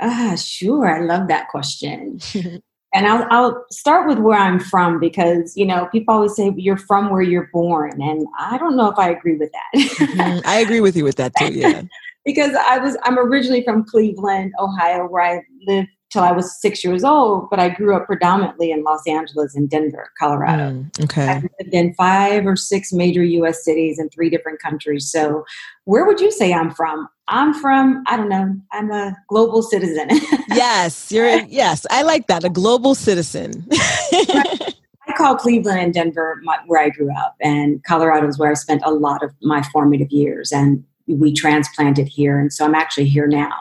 Ah, 0.00 0.34
sure. 0.36 0.88
I 0.88 1.00
love 1.00 1.28
that 1.28 1.48
question. 1.48 2.20
and 2.96 3.06
I'll, 3.06 3.26
I'll 3.30 3.66
start 3.70 4.08
with 4.08 4.18
where 4.18 4.38
I'm 4.38 4.58
from 4.58 4.98
because 4.98 5.54
you 5.54 5.66
know 5.66 5.86
people 5.92 6.14
always 6.14 6.34
say 6.34 6.52
you're 6.56 6.78
from 6.78 7.10
where 7.10 7.20
you're 7.20 7.50
born, 7.52 8.00
and 8.00 8.26
I 8.38 8.56
don't 8.56 8.74
know 8.74 8.90
if 8.90 8.98
I 8.98 9.10
agree 9.10 9.36
with 9.36 9.52
that. 9.52 9.80
mm-hmm. 9.80 10.38
I 10.48 10.60
agree 10.60 10.80
with 10.80 10.96
you 10.96 11.04
with 11.04 11.16
that 11.16 11.32
too. 11.36 11.52
Yeah, 11.52 11.82
because 12.24 12.54
I 12.54 12.78
was 12.78 12.96
I'm 13.02 13.18
originally 13.18 13.62
from 13.62 13.84
Cleveland, 13.84 14.54
Ohio, 14.58 15.06
where 15.08 15.22
I 15.22 15.42
lived 15.66 15.90
till 16.10 16.22
I 16.22 16.32
was 16.32 16.60
six 16.60 16.84
years 16.84 17.04
old, 17.04 17.50
but 17.50 17.58
I 17.58 17.68
grew 17.68 17.96
up 17.96 18.06
predominantly 18.06 18.70
in 18.70 18.82
Los 18.82 19.06
Angeles 19.06 19.54
and 19.54 19.68
Denver, 19.68 20.10
Colorado. 20.18 20.70
Mm, 20.70 21.04
okay. 21.04 21.26
I've 21.26 21.42
lived 21.42 21.74
in 21.74 21.94
five 21.94 22.46
or 22.46 22.56
six 22.56 22.92
major 22.92 23.22
US 23.22 23.64
cities 23.64 23.98
in 23.98 24.08
three 24.10 24.30
different 24.30 24.60
countries. 24.60 25.10
So 25.10 25.44
where 25.84 26.06
would 26.06 26.20
you 26.20 26.30
say 26.30 26.52
I'm 26.52 26.70
from? 26.70 27.08
I'm 27.28 27.52
from, 27.54 28.04
I 28.06 28.16
don't 28.16 28.28
know, 28.28 28.54
I'm 28.72 28.92
a 28.92 29.16
global 29.28 29.62
citizen. 29.62 30.08
yes, 30.48 31.10
you're 31.10 31.26
a, 31.26 31.44
yes, 31.46 31.84
I 31.90 32.02
like 32.02 32.28
that, 32.28 32.44
a 32.44 32.48
global 32.48 32.94
citizen. 32.94 33.66
I 33.72 35.12
call 35.16 35.34
Cleveland 35.34 35.80
and 35.80 35.92
Denver 35.92 36.40
my, 36.44 36.58
where 36.66 36.80
I 36.80 36.90
grew 36.90 37.12
up, 37.16 37.34
and 37.40 37.82
Colorado 37.84 38.28
is 38.28 38.38
where 38.38 38.50
I 38.50 38.54
spent 38.54 38.82
a 38.84 38.92
lot 38.92 39.24
of 39.24 39.32
my 39.42 39.62
formative 39.72 40.10
years. 40.10 40.52
And 40.52 40.84
we 41.08 41.32
transplanted 41.32 42.08
here, 42.08 42.38
and 42.38 42.52
so 42.52 42.64
I'm 42.64 42.74
actually 42.74 43.08
here 43.08 43.26
now. 43.26 43.54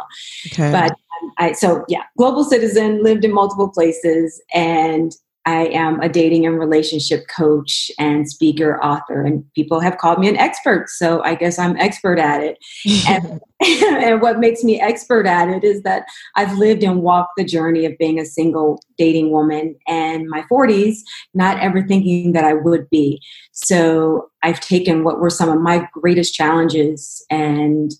Okay. 0.47 0.71
But 0.71 0.95
I, 1.37 1.53
so 1.53 1.85
yeah, 1.87 2.03
global 2.17 2.43
citizen, 2.43 3.03
lived 3.03 3.25
in 3.25 3.33
multiple 3.33 3.69
places, 3.69 4.41
and 4.53 5.13
I 5.47 5.65
am 5.67 5.99
a 6.01 6.09
dating 6.09 6.47
and 6.47 6.59
relationship 6.59 7.27
coach 7.27 7.91
and 7.99 8.27
speaker, 8.27 8.83
author, 8.83 9.23
and 9.23 9.45
people 9.53 9.79
have 9.79 9.99
called 9.99 10.19
me 10.19 10.27
an 10.27 10.37
expert. 10.37 10.89
So 10.89 11.21
I 11.21 11.35
guess 11.35 11.59
I'm 11.59 11.77
expert 11.77 12.17
at 12.17 12.41
it. 12.41 12.57
and, 13.07 13.39
and, 14.03 14.21
what 14.21 14.39
makes 14.39 14.63
me 14.63 14.81
expert 14.81 15.27
at 15.27 15.49
it 15.49 15.63
is 15.63 15.83
that 15.83 16.05
I've 16.35 16.57
lived 16.57 16.83
and 16.83 17.03
walked 17.03 17.33
the 17.37 17.45
journey 17.45 17.85
of 17.85 17.97
being 17.99 18.19
a 18.19 18.25
single 18.25 18.81
dating 18.97 19.31
woman 19.31 19.75
in 19.87 20.27
my 20.29 20.43
40s, 20.51 20.97
not 21.35 21.59
ever 21.59 21.85
thinking 21.85 22.31
that 22.33 22.43
I 22.43 22.53
would 22.53 22.89
be. 22.89 23.21
So 23.51 24.31
I've 24.41 24.59
taken 24.61 25.03
what 25.03 25.19
were 25.19 25.29
some 25.29 25.49
of 25.49 25.61
my 25.61 25.87
greatest 25.93 26.33
challenges 26.33 27.23
and 27.29 27.91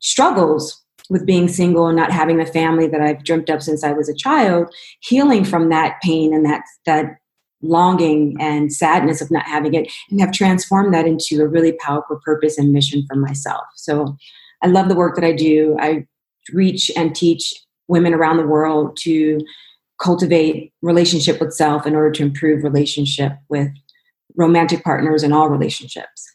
struggles 0.00 0.79
with 1.10 1.26
being 1.26 1.48
single 1.48 1.88
and 1.88 1.96
not 1.96 2.12
having 2.12 2.38
the 2.38 2.46
family 2.46 2.86
that 2.86 3.00
I've 3.00 3.24
dreamt 3.24 3.50
up 3.50 3.60
since 3.60 3.84
I 3.84 3.92
was 3.92 4.08
a 4.08 4.14
child, 4.14 4.72
healing 5.00 5.44
from 5.44 5.68
that 5.68 6.00
pain 6.00 6.32
and 6.32 6.46
that 6.46 6.62
that 6.86 7.16
longing 7.62 8.36
and 8.40 8.72
sadness 8.72 9.20
of 9.20 9.30
not 9.30 9.44
having 9.44 9.74
it, 9.74 9.92
and 10.10 10.20
have 10.20 10.32
transformed 10.32 10.94
that 10.94 11.06
into 11.06 11.42
a 11.42 11.48
really 11.48 11.72
powerful 11.72 12.18
purpose 12.24 12.56
and 12.56 12.72
mission 12.72 13.04
for 13.06 13.16
myself. 13.16 13.64
So 13.74 14.16
I 14.62 14.68
love 14.68 14.88
the 14.88 14.94
work 14.94 15.14
that 15.16 15.24
I 15.24 15.32
do. 15.32 15.76
I 15.78 16.06
reach 16.54 16.90
and 16.96 17.14
teach 17.14 17.52
women 17.88 18.14
around 18.14 18.38
the 18.38 18.46
world 18.46 18.96
to 19.02 19.40
cultivate 20.00 20.72
relationship 20.80 21.40
with 21.40 21.52
self 21.52 21.86
in 21.86 21.94
order 21.94 22.12
to 22.12 22.22
improve 22.22 22.64
relationship 22.64 23.32
with 23.50 23.68
romantic 24.36 24.82
partners 24.82 25.22
and 25.22 25.34
all 25.34 25.48
relationships. 25.48 26.34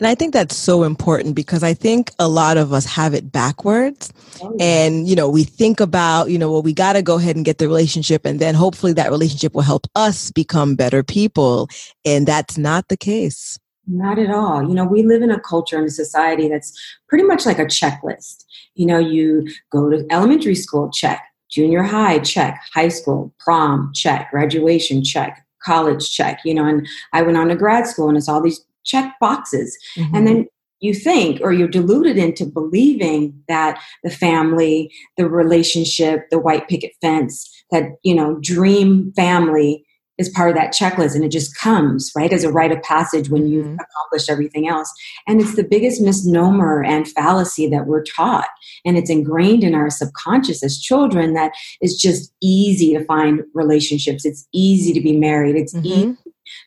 And 0.00 0.08
I 0.08 0.16
think 0.16 0.32
that's 0.32 0.56
so 0.56 0.82
important 0.82 1.36
because 1.36 1.62
I 1.62 1.72
think 1.72 2.10
a 2.18 2.26
lot 2.26 2.56
of 2.56 2.72
us 2.72 2.84
have 2.84 3.14
it 3.14 3.30
backwards. 3.30 4.12
Oh, 4.42 4.56
and, 4.58 5.08
you 5.08 5.14
know, 5.14 5.28
we 5.28 5.44
think 5.44 5.78
about, 5.78 6.30
you 6.30 6.38
know, 6.38 6.50
well, 6.50 6.62
we 6.62 6.72
got 6.72 6.94
to 6.94 7.02
go 7.02 7.16
ahead 7.16 7.36
and 7.36 7.44
get 7.44 7.58
the 7.58 7.68
relationship 7.68 8.26
and 8.26 8.40
then 8.40 8.56
hopefully 8.56 8.92
that 8.94 9.10
relationship 9.10 9.54
will 9.54 9.62
help 9.62 9.86
us 9.94 10.32
become 10.32 10.74
better 10.74 11.04
people. 11.04 11.68
And 12.04 12.26
that's 12.26 12.58
not 12.58 12.88
the 12.88 12.96
case. 12.96 13.56
Not 13.86 14.18
at 14.18 14.30
all. 14.30 14.62
You 14.62 14.74
know, 14.74 14.84
we 14.84 15.04
live 15.04 15.22
in 15.22 15.30
a 15.30 15.38
culture 15.38 15.76
and 15.76 15.86
a 15.86 15.90
society 15.90 16.48
that's 16.48 16.72
pretty 17.08 17.24
much 17.24 17.46
like 17.46 17.60
a 17.60 17.66
checklist. 17.66 18.44
You 18.74 18.86
know, 18.86 18.98
you 18.98 19.46
go 19.70 19.90
to 19.90 20.04
elementary 20.10 20.56
school, 20.56 20.90
check. 20.90 21.22
Junior 21.50 21.84
high, 21.84 22.18
check. 22.18 22.60
High 22.74 22.88
school, 22.88 23.32
prom, 23.38 23.92
check. 23.94 24.30
Graduation, 24.32 25.04
check. 25.04 25.46
College, 25.62 26.10
check. 26.10 26.40
You 26.44 26.54
know, 26.54 26.66
and 26.66 26.88
I 27.12 27.22
went 27.22 27.36
on 27.36 27.48
to 27.48 27.54
grad 27.54 27.86
school 27.86 28.08
and 28.08 28.16
it's 28.16 28.28
all 28.28 28.40
these 28.40 28.64
check 28.84 29.14
boxes. 29.20 29.76
Mm-hmm. 29.96 30.14
And 30.14 30.26
then 30.26 30.46
you 30.80 30.94
think 30.94 31.40
or 31.40 31.52
you're 31.52 31.68
deluded 31.68 32.18
into 32.18 32.44
believing 32.44 33.42
that 33.48 33.80
the 34.02 34.10
family, 34.10 34.92
the 35.16 35.28
relationship, 35.28 36.28
the 36.30 36.38
white 36.38 36.68
picket 36.68 36.92
fence, 37.00 37.50
that, 37.70 37.84
you 38.02 38.14
know, 38.14 38.38
dream 38.40 39.12
family 39.16 39.84
is 40.18 40.28
part 40.28 40.50
of 40.50 40.56
that 40.56 40.72
checklist 40.72 41.14
and 41.14 41.24
it 41.24 41.30
just 41.30 41.56
comes 41.58 42.12
right 42.14 42.32
as 42.32 42.44
a 42.44 42.52
rite 42.52 42.70
of 42.70 42.80
passage 42.82 43.30
when 43.30 43.48
you've 43.48 43.66
mm-hmm. 43.66 43.76
accomplished 43.80 44.30
everything 44.30 44.68
else 44.68 44.92
and 45.26 45.40
it's 45.40 45.56
the 45.56 45.64
biggest 45.64 46.00
misnomer 46.00 46.84
and 46.84 47.08
fallacy 47.08 47.68
that 47.68 47.86
we're 47.86 48.04
taught 48.04 48.48
and 48.84 48.96
it's 48.96 49.10
ingrained 49.10 49.64
in 49.64 49.74
our 49.74 49.90
subconscious 49.90 50.62
as 50.62 50.78
children 50.78 51.34
that 51.34 51.52
it's 51.80 52.00
just 52.00 52.32
easy 52.40 52.94
to 52.94 53.04
find 53.06 53.42
relationships 53.54 54.24
it's 54.24 54.46
easy 54.52 54.92
to 54.92 55.00
be 55.00 55.16
married 55.16 55.56
it's 55.56 55.74
mm-hmm. 55.74 55.86
easy 55.86 56.16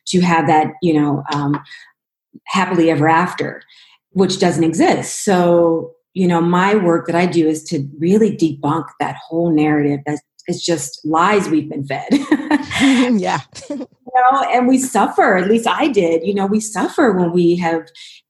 to 0.06 0.20
have 0.20 0.46
that 0.46 0.72
you 0.82 0.92
know 0.92 1.22
um, 1.32 1.58
happily 2.46 2.90
ever 2.90 3.08
after, 3.08 3.62
which 4.10 4.38
doesn't 4.38 4.64
exist. 4.64 5.24
So, 5.24 5.92
you 6.14 6.26
know, 6.26 6.40
my 6.40 6.74
work 6.74 7.06
that 7.06 7.16
I 7.16 7.26
do 7.26 7.46
is 7.46 7.62
to 7.64 7.88
really 7.98 8.36
debunk 8.36 8.86
that 9.00 9.16
whole 9.16 9.50
narrative 9.50 10.00
that 10.06 10.20
is 10.48 10.62
just 10.62 11.04
lies 11.04 11.48
we've 11.48 11.68
been 11.68 11.86
fed. 11.86 12.08
yeah. 13.20 13.40
you 13.70 13.86
know, 14.14 14.42
and 14.50 14.66
we 14.66 14.78
suffer, 14.78 15.36
at 15.36 15.48
least 15.48 15.68
I 15.68 15.88
did, 15.88 16.26
you 16.26 16.34
know, 16.34 16.46
we 16.46 16.60
suffer 16.60 17.12
when 17.12 17.32
we 17.32 17.56
have 17.56 17.86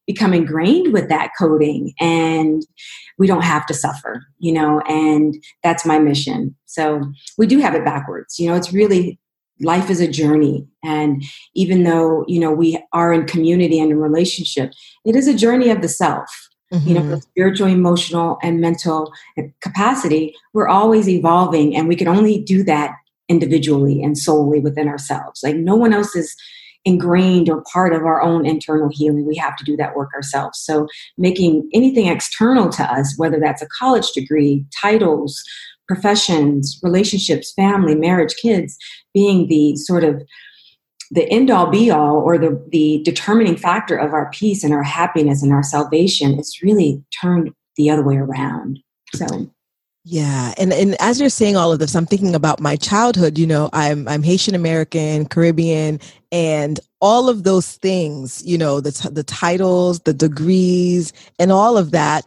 become 0.06 0.34
ingrained 0.34 0.92
with 0.92 1.08
that 1.08 1.30
coding 1.38 1.92
and 2.00 2.66
we 3.18 3.26
don't 3.26 3.44
have 3.44 3.66
to 3.66 3.74
suffer, 3.74 4.22
you 4.38 4.52
know, 4.52 4.80
and 4.88 5.34
that's 5.62 5.84
my 5.84 5.98
mission. 5.98 6.56
So 6.64 7.02
we 7.37 7.46
do 7.46 7.58
have 7.61 7.74
it 7.74 7.84
backwards. 7.84 8.38
You 8.38 8.48
know, 8.48 8.56
it's 8.56 8.72
really 8.72 9.18
life 9.61 9.90
is 9.90 10.01
a 10.01 10.09
journey 10.11 10.66
and 10.85 11.23
even 11.55 11.85
though 11.85 12.25
you 12.29 12.38
know 12.38 12.53
we 12.53 12.83
are 12.92 13.12
in 13.12 13.27
community 13.27 13.79
and 13.79 13.90
in 13.90 13.99
relationship 13.99 14.73
it 15.05 15.16
is 15.16 15.27
a 15.27 15.35
journey 15.35 15.71
of 15.71 15.83
the 15.83 15.88
self 15.88 16.29
mm-hmm. 16.73 16.88
you 16.88 16.94
know 16.94 17.01
mm-hmm. 17.01 17.16
spiritual 17.16 17.66
emotional 17.66 18.38
and 18.42 18.61
mental 18.61 19.12
capacity 19.61 20.35
we're 20.53 20.68
always 20.68 21.09
evolving 21.09 21.77
and 21.77 21.88
we 21.88 21.97
can 21.97 22.09
only 22.09 22.40
do 22.42 22.62
that 22.62 22.92
individually 23.29 24.03
and 24.03 24.16
solely 24.16 24.61
within 24.61 24.88
ourselves 24.88 25.40
like 25.42 25.57
no 25.57 25.77
one 25.77 25.92
else 25.92 26.14
is 26.14 26.35
ingrained 26.85 27.51
or 27.51 27.62
part 27.73 27.92
of 27.92 28.03
our 28.03 28.23
own 28.23 28.47
internal 28.47 28.88
healing 28.90 29.27
we 29.27 29.37
have 29.37 29.57
to 29.57 29.64
do 29.64 29.77
that 29.77 29.97
work 29.97 30.11
ourselves 30.14 30.59
so 30.59 30.87
making 31.18 31.68
anything 31.75 32.07
external 32.07 32.68
to 32.68 32.83
us 32.85 33.14
whether 33.16 33.40
that's 33.40 33.61
a 33.61 33.68
college 33.79 34.11
degree 34.12 34.64
titles 34.81 35.42
professions, 35.88 36.79
relationships, 36.83 37.53
family, 37.55 37.94
marriage, 37.94 38.37
kids 38.37 38.77
being 39.14 39.48
the 39.48 39.74
sort 39.77 40.05
of 40.05 40.22
the 41.11 41.27
end 41.31 41.51
all 41.51 41.70
be 41.70 41.90
all 41.90 42.16
or 42.16 42.37
the, 42.37 42.62
the 42.70 43.03
determining 43.03 43.57
factor 43.57 43.96
of 43.96 44.12
our 44.12 44.31
peace 44.31 44.62
and 44.62 44.74
our 44.74 44.83
happiness 44.83 45.42
and 45.42 45.53
our 45.53 45.62
salvation, 45.62 46.38
it's 46.38 46.62
really 46.62 47.03
turned 47.20 47.51
the 47.77 47.88
other 47.88 48.03
way 48.03 48.16
around. 48.16 48.79
So 49.14 49.51
yeah, 50.11 50.55
and 50.57 50.72
and 50.72 50.96
as 51.01 51.20
you're 51.20 51.29
saying 51.29 51.57
all 51.57 51.70
of 51.70 51.81
this, 51.81 51.94
I'm 51.94 52.07
thinking 52.07 52.35
about 52.35 52.61
my 52.61 52.77
childhood. 52.77 53.37
You 53.37 53.46
know, 53.46 53.68
I'm 53.74 54.09
I'm 54.09 54.22
Haitian 54.22 54.55
American, 54.55 55.27
Caribbean, 55.27 56.01
and 56.33 56.81
all 57.01 57.29
of 57.29 57.44
those 57.44 57.77
things. 57.77 58.42
You 58.42 58.57
know, 58.57 58.81
the 58.81 58.92
t- 58.92 59.11
the 59.11 59.22
titles, 59.22 60.01
the 60.01 60.14
degrees, 60.14 61.12
and 61.38 61.53
all 61.53 61.77
of 61.77 61.90
that 61.90 62.27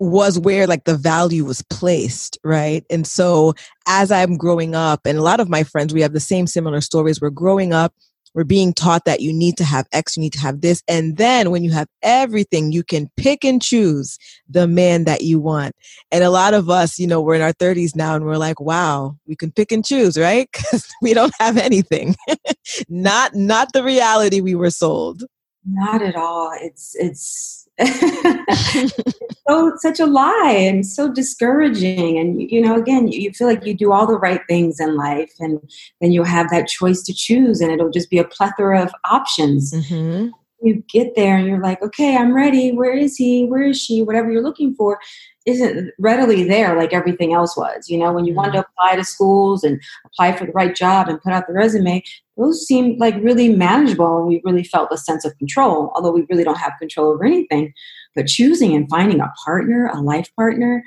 was 0.00 0.38
where 0.38 0.66
like 0.66 0.84
the 0.84 0.96
value 0.96 1.44
was 1.44 1.62
placed, 1.62 2.38
right? 2.42 2.84
And 2.88 3.06
so 3.06 3.54
as 3.86 4.10
I'm 4.10 4.38
growing 4.38 4.74
up, 4.74 5.00
and 5.04 5.18
a 5.18 5.22
lot 5.22 5.40
of 5.40 5.48
my 5.48 5.62
friends, 5.62 5.92
we 5.92 6.00
have 6.00 6.14
the 6.14 6.20
same 6.20 6.46
similar 6.46 6.80
stories. 6.80 7.20
We're 7.20 7.28
growing 7.28 7.74
up, 7.74 7.92
we're 8.34 8.44
being 8.44 8.72
taught 8.72 9.04
that 9.04 9.20
you 9.20 9.32
need 9.32 9.58
to 9.58 9.64
have 9.64 9.86
X, 9.92 10.16
you 10.16 10.22
need 10.22 10.32
to 10.32 10.40
have 10.40 10.62
this. 10.62 10.82
And 10.88 11.18
then 11.18 11.50
when 11.50 11.64
you 11.64 11.70
have 11.72 11.86
everything, 12.02 12.72
you 12.72 12.82
can 12.82 13.10
pick 13.18 13.44
and 13.44 13.60
choose 13.60 14.18
the 14.48 14.66
man 14.66 15.04
that 15.04 15.20
you 15.20 15.38
want. 15.38 15.74
And 16.10 16.24
a 16.24 16.30
lot 16.30 16.54
of 16.54 16.70
us, 16.70 16.98
you 16.98 17.06
know, 17.06 17.20
we're 17.20 17.34
in 17.34 17.42
our 17.42 17.52
30s 17.52 17.94
now 17.94 18.14
and 18.14 18.24
we're 18.24 18.38
like, 18.38 18.58
wow, 18.58 19.16
we 19.26 19.36
can 19.36 19.52
pick 19.52 19.70
and 19.70 19.84
choose, 19.84 20.16
right? 20.16 20.48
Because 20.60 20.88
we 21.02 21.12
don't 21.12 21.34
have 21.38 21.56
anything. 21.56 22.16
not 22.88 23.34
not 23.34 23.72
the 23.72 23.82
reality 23.82 24.40
we 24.40 24.54
were 24.54 24.70
sold. 24.70 25.24
Not 25.66 26.00
at 26.02 26.16
all. 26.16 26.52
It's 26.60 26.94
it's 26.94 27.59
so 29.48 29.72
such 29.76 30.00
a 30.00 30.06
lie 30.06 30.56
and 30.56 30.86
so 30.86 31.12
discouraging. 31.12 32.18
And 32.18 32.50
you 32.50 32.60
know 32.60 32.76
again 32.76 33.08
you 33.08 33.32
feel 33.32 33.48
like 33.48 33.64
you 33.64 33.74
do 33.74 33.92
all 33.92 34.06
the 34.06 34.18
right 34.18 34.40
things 34.48 34.80
in 34.80 34.96
life 34.96 35.32
and 35.40 35.60
then 36.00 36.12
you'll 36.12 36.24
have 36.24 36.50
that 36.50 36.68
choice 36.68 37.02
to 37.02 37.14
choose 37.14 37.60
and 37.60 37.72
it'll 37.72 37.90
just 37.90 38.10
be 38.10 38.18
a 38.18 38.24
plethora 38.24 38.82
of 38.82 38.92
options. 39.04 39.72
Mm-hmm. 39.72 40.28
you 40.62 40.84
get 40.92 41.14
there 41.16 41.36
and 41.36 41.46
you're 41.46 41.62
like 41.62 41.82
okay 41.82 42.16
i'm 42.16 42.34
ready. 42.34 42.72
Where 42.72 42.96
is 42.96 43.16
he? 43.16 43.44
Where 43.46 43.64
is 43.64 43.80
she? 43.80 44.02
Whatever 44.02 44.30
you're 44.30 44.42
looking 44.42 44.74
for 44.74 44.98
isn't 45.46 45.92
readily 45.98 46.44
there 46.44 46.76
like 46.76 46.92
everything 46.92 47.32
else 47.32 47.56
was. 47.56 47.88
You 47.88 47.98
know, 47.98 48.12
when 48.12 48.24
you 48.24 48.34
wanted 48.34 48.52
to 48.52 48.58
mm-hmm. 48.58 48.72
apply 48.78 48.96
to 48.96 49.04
schools 49.04 49.64
and 49.64 49.80
apply 50.06 50.36
for 50.36 50.46
the 50.46 50.52
right 50.52 50.74
job 50.74 51.08
and 51.08 51.20
put 51.20 51.32
out 51.32 51.46
the 51.46 51.54
resume, 51.54 52.02
those 52.36 52.66
seemed 52.66 53.00
like 53.00 53.14
really 53.22 53.48
manageable 53.48 54.18
and 54.18 54.26
we 54.26 54.42
really 54.44 54.64
felt 54.64 54.92
a 54.92 54.98
sense 54.98 55.24
of 55.24 55.36
control, 55.38 55.92
although 55.94 56.12
we 56.12 56.26
really 56.28 56.44
don't 56.44 56.58
have 56.58 56.72
control 56.78 57.12
over 57.12 57.24
anything. 57.24 57.72
But 58.14 58.26
choosing 58.26 58.74
and 58.74 58.88
finding 58.90 59.20
a 59.20 59.32
partner, 59.44 59.86
a 59.86 60.00
life 60.00 60.28
partner, 60.36 60.82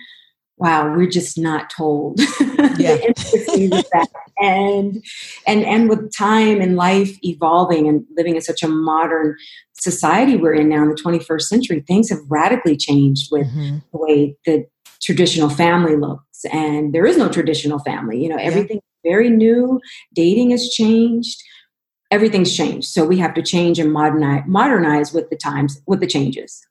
wow, 0.57 0.95
we're 0.95 1.09
just 1.09 1.37
not 1.37 1.69
told. 1.69 2.19
Yeah. 2.79 2.97
and 4.39 5.03
and 5.45 5.63
and 5.63 5.87
with 5.87 6.11
time 6.15 6.59
and 6.59 6.75
life 6.75 7.17
evolving 7.23 7.87
and 7.87 8.03
living 8.17 8.35
in 8.35 8.41
such 8.41 8.63
a 8.63 8.67
modern 8.67 9.35
society 9.73 10.37
we're 10.37 10.53
in 10.53 10.69
now 10.69 10.81
in 10.81 10.89
the 10.89 10.95
21st 10.95 11.41
century, 11.41 11.83
things 11.85 12.09
have 12.09 12.19
radically 12.29 12.75
changed 12.75 13.29
with 13.31 13.45
mm-hmm. 13.47 13.77
the 13.91 13.97
way 13.97 14.35
the 14.45 14.65
traditional 15.03 15.49
family 15.49 15.95
looks. 15.95 16.45
And 16.51 16.93
there 16.93 17.05
is 17.05 17.17
no 17.17 17.29
traditional 17.29 17.79
family. 17.79 18.21
You 18.21 18.29
know, 18.29 18.37
everything 18.37 18.77
yeah. 19.03 19.11
very 19.11 19.29
new. 19.29 19.79
Dating 20.15 20.51
has 20.51 20.69
changed. 20.69 21.41
Everything's 22.09 22.55
changed. 22.55 22.87
So 22.87 23.05
we 23.05 23.17
have 23.19 23.33
to 23.35 23.41
change 23.41 23.77
and 23.79 23.91
modernize, 23.91 24.43
modernize 24.47 25.13
with 25.13 25.29
the 25.29 25.37
times, 25.37 25.81
with 25.85 25.99
the 25.99 26.07
changes. 26.07 26.65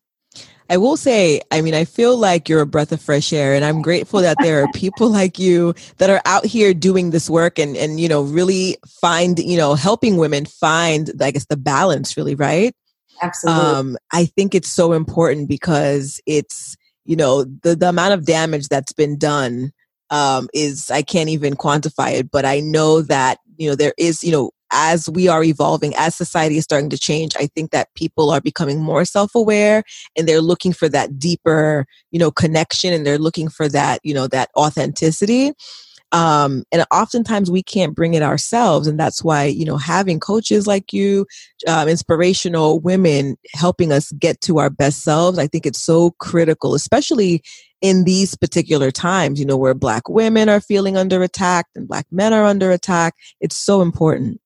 I 0.70 0.76
will 0.76 0.96
say, 0.96 1.40
I 1.50 1.60
mean, 1.60 1.74
I 1.74 1.84
feel 1.84 2.16
like 2.16 2.48
you're 2.48 2.60
a 2.60 2.66
breath 2.66 2.92
of 2.92 3.00
fresh 3.00 3.32
air, 3.32 3.54
and 3.54 3.64
I'm 3.64 3.82
grateful 3.82 4.20
that 4.20 4.36
there 4.40 4.62
are 4.62 4.72
people 4.72 5.08
like 5.10 5.38
you 5.38 5.74
that 5.98 6.10
are 6.10 6.22
out 6.24 6.44
here 6.44 6.72
doing 6.74 7.10
this 7.10 7.28
work 7.28 7.58
and, 7.58 7.76
and 7.76 8.00
you 8.00 8.08
know, 8.08 8.22
really 8.22 8.76
find, 9.00 9.38
you 9.38 9.56
know, 9.56 9.74
helping 9.74 10.16
women 10.16 10.46
find, 10.46 11.10
I 11.20 11.30
guess, 11.30 11.46
the 11.46 11.56
balance, 11.56 12.16
really, 12.16 12.34
right? 12.34 12.74
Absolutely. 13.20 13.62
Um, 13.62 13.96
I 14.12 14.24
think 14.24 14.54
it's 14.54 14.70
so 14.70 14.92
important 14.92 15.48
because 15.48 16.20
it's, 16.26 16.76
you 17.04 17.16
know, 17.16 17.44
the, 17.44 17.76
the 17.76 17.88
amount 17.88 18.14
of 18.14 18.26
damage 18.26 18.68
that's 18.68 18.92
been 18.92 19.18
done 19.18 19.72
um, 20.10 20.48
is, 20.52 20.90
I 20.90 21.02
can't 21.02 21.30
even 21.30 21.54
quantify 21.54 22.12
it, 22.18 22.30
but 22.30 22.44
I 22.44 22.60
know 22.60 23.02
that, 23.02 23.38
you 23.56 23.68
know, 23.68 23.76
there 23.76 23.94
is, 23.96 24.24
you 24.24 24.32
know, 24.32 24.50
as 24.72 25.08
we 25.10 25.28
are 25.28 25.44
evolving, 25.44 25.94
as 25.96 26.14
society 26.14 26.56
is 26.56 26.64
starting 26.64 26.90
to 26.90 26.98
change, 26.98 27.34
I 27.38 27.46
think 27.46 27.70
that 27.70 27.94
people 27.94 28.30
are 28.30 28.40
becoming 28.40 28.80
more 28.80 29.04
self-aware 29.04 29.84
and 30.16 30.26
they're 30.26 30.40
looking 30.40 30.72
for 30.72 30.88
that 30.88 31.18
deeper, 31.18 31.86
you 32.10 32.18
know, 32.18 32.30
connection 32.30 32.92
and 32.92 33.06
they're 33.06 33.18
looking 33.18 33.48
for 33.48 33.68
that, 33.68 34.00
you 34.02 34.14
know, 34.14 34.26
that 34.28 34.50
authenticity. 34.56 35.52
Um, 36.12 36.64
and 36.70 36.84
oftentimes 36.92 37.50
we 37.50 37.62
can't 37.62 37.94
bring 37.94 38.12
it 38.12 38.22
ourselves. 38.22 38.86
And 38.86 39.00
that's 39.00 39.24
why, 39.24 39.44
you 39.44 39.64
know, 39.64 39.78
having 39.78 40.20
coaches 40.20 40.66
like 40.66 40.92
you, 40.92 41.26
um, 41.66 41.88
inspirational 41.88 42.80
women 42.80 43.36
helping 43.54 43.92
us 43.92 44.12
get 44.12 44.40
to 44.42 44.58
our 44.58 44.68
best 44.68 45.02
selves, 45.02 45.38
I 45.38 45.46
think 45.46 45.64
it's 45.64 45.82
so 45.82 46.10
critical, 46.18 46.74
especially 46.74 47.42
in 47.80 48.04
these 48.04 48.36
particular 48.36 48.90
times, 48.90 49.40
you 49.40 49.46
know, 49.46 49.56
where 49.56 49.74
Black 49.74 50.06
women 50.06 50.50
are 50.50 50.60
feeling 50.60 50.98
under 50.98 51.22
attack 51.22 51.66
and 51.74 51.88
Black 51.88 52.06
men 52.10 52.34
are 52.34 52.44
under 52.44 52.70
attack. 52.70 53.14
It's 53.40 53.56
so 53.56 53.80
important. 53.80 54.38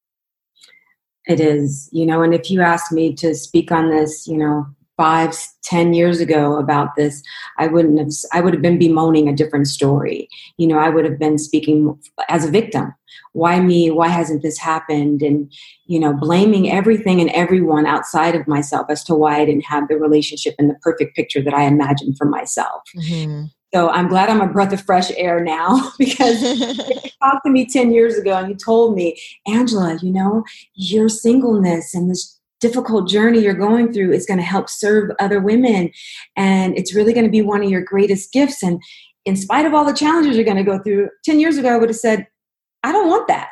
It 1.27 1.39
is, 1.39 1.89
you 1.91 2.05
know, 2.05 2.21
and 2.21 2.33
if 2.33 2.49
you 2.49 2.61
asked 2.61 2.91
me 2.91 3.13
to 3.15 3.35
speak 3.35 3.71
on 3.71 3.89
this, 3.89 4.27
you 4.27 4.37
know, 4.37 4.65
five, 4.95 5.37
ten 5.61 5.93
years 5.93 6.19
ago 6.19 6.57
about 6.57 6.95
this, 6.95 7.21
I 7.59 7.67
wouldn't 7.67 7.99
have, 7.99 8.09
I 8.33 8.41
would 8.41 8.53
have 8.53 8.63
been 8.63 8.79
bemoaning 8.79 9.29
a 9.29 9.35
different 9.35 9.67
story. 9.67 10.27
You 10.57 10.67
know, 10.67 10.79
I 10.79 10.89
would 10.89 11.05
have 11.05 11.19
been 11.19 11.37
speaking 11.37 11.99
as 12.29 12.45
a 12.45 12.51
victim. 12.51 12.93
Why 13.33 13.59
me? 13.59 13.91
Why 13.91 14.07
hasn't 14.07 14.41
this 14.41 14.57
happened? 14.57 15.21
And, 15.21 15.53
you 15.85 15.99
know, 15.99 16.13
blaming 16.13 16.71
everything 16.71 17.21
and 17.21 17.29
everyone 17.31 17.85
outside 17.85 18.33
of 18.33 18.47
myself 18.47 18.87
as 18.89 19.03
to 19.03 19.13
why 19.13 19.39
I 19.39 19.45
didn't 19.45 19.65
have 19.65 19.87
the 19.87 19.97
relationship 19.97 20.55
and 20.57 20.69
the 20.69 20.79
perfect 20.81 21.15
picture 21.15 21.43
that 21.43 21.53
I 21.53 21.63
imagined 21.63 22.17
for 22.17 22.25
myself. 22.25 22.81
Mm-hmm. 22.97 23.45
So 23.77 23.91
I'm 23.91 24.07
glad 24.07 24.27
I'm 24.27 24.41
a 24.41 24.47
breath 24.47 24.73
of 24.73 24.81
fresh 24.81 25.11
air 25.17 25.39
now 25.39 25.91
because 25.99 26.41
if 26.41 27.03
you 27.05 27.11
talked 27.21 27.45
to 27.45 27.51
me 27.51 27.63
10 27.63 27.91
years 27.91 28.17
ago 28.17 28.35
and 28.35 28.49
you 28.49 28.55
told 28.55 28.95
me, 28.95 29.21
Angela, 29.45 29.99
you 30.01 30.11
know, 30.11 30.43
your 30.73 31.07
singleness 31.09 31.93
and 31.93 32.09
this 32.09 32.39
difficult 32.59 33.07
journey 33.07 33.39
you're 33.39 33.53
going 33.53 33.93
through 33.93 34.13
is 34.13 34.25
going 34.25 34.39
to 34.39 34.43
help 34.43 34.67
serve 34.67 35.11
other 35.19 35.39
women 35.39 35.91
and 36.35 36.75
it's 36.75 36.95
really 36.95 37.13
going 37.13 37.27
to 37.27 37.29
be 37.29 37.43
one 37.43 37.61
of 37.61 37.69
your 37.69 37.83
greatest 37.83 38.33
gifts. 38.33 38.63
And 38.63 38.81
in 39.25 39.35
spite 39.35 39.67
of 39.67 39.75
all 39.75 39.85
the 39.85 39.93
challenges 39.93 40.35
you're 40.35 40.43
going 40.43 40.57
to 40.57 40.63
go 40.63 40.79
through, 40.79 41.09
10 41.23 41.39
years 41.39 41.57
ago, 41.57 41.69
I 41.69 41.77
would 41.77 41.89
have 41.89 41.97
said, 41.97 42.25
I 42.81 42.91
don't 42.91 43.09
want 43.09 43.27
that. 43.27 43.51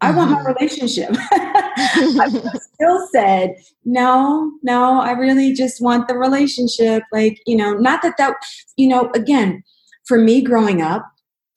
I 0.00 0.10
want 0.10 0.30
my 0.30 0.38
mm-hmm. 0.38 0.46
relationship. 0.48 1.10
I 1.78 2.58
still 2.74 3.08
said, 3.12 3.56
no, 3.84 4.52
no, 4.62 5.00
I 5.00 5.12
really 5.12 5.52
just 5.52 5.80
want 5.80 6.08
the 6.08 6.16
relationship. 6.16 7.02
Like, 7.12 7.40
you 7.46 7.56
know, 7.56 7.74
not 7.74 8.02
that 8.02 8.16
that, 8.18 8.36
you 8.76 8.88
know, 8.88 9.10
again, 9.14 9.62
for 10.06 10.18
me 10.18 10.42
growing 10.42 10.82
up, 10.82 11.06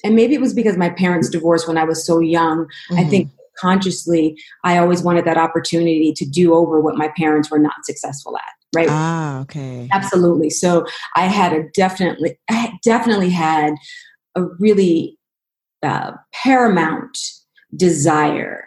and 0.04 0.16
maybe 0.16 0.34
it 0.34 0.42
was 0.42 0.54
because 0.54 0.78
my 0.78 0.90
parents 0.90 1.30
divorced 1.30 1.68
when 1.68 1.78
I 1.78 1.84
was 1.84 2.06
so 2.06 2.20
young, 2.20 2.66
mm-hmm. 2.66 3.00
I 3.00 3.04
think 3.06 3.30
consciously 3.58 4.42
I 4.64 4.78
always 4.78 5.02
wanted 5.04 5.26
that 5.26 5.38
opportunity 5.38 6.14
to 6.14 6.26
do 6.26 6.54
over 6.54 6.80
what 6.80 6.96
my 6.96 7.10
parents 7.18 7.52
were 7.52 7.60
not 7.60 7.84
successful 7.84 8.38
at. 8.38 8.44
Right. 8.74 8.88
Ah, 8.90 9.42
okay. 9.42 9.90
Absolutely. 9.92 10.50
So 10.50 10.86
I 11.16 11.26
had 11.26 11.54
a 11.54 11.64
definitely, 11.74 12.40
I 12.50 12.78
definitely 12.84 13.32
had 13.32 13.74
a 14.36 14.44
really 14.60 15.18
uh, 15.82 16.14
paramount 16.34 17.18
desire 17.76 18.66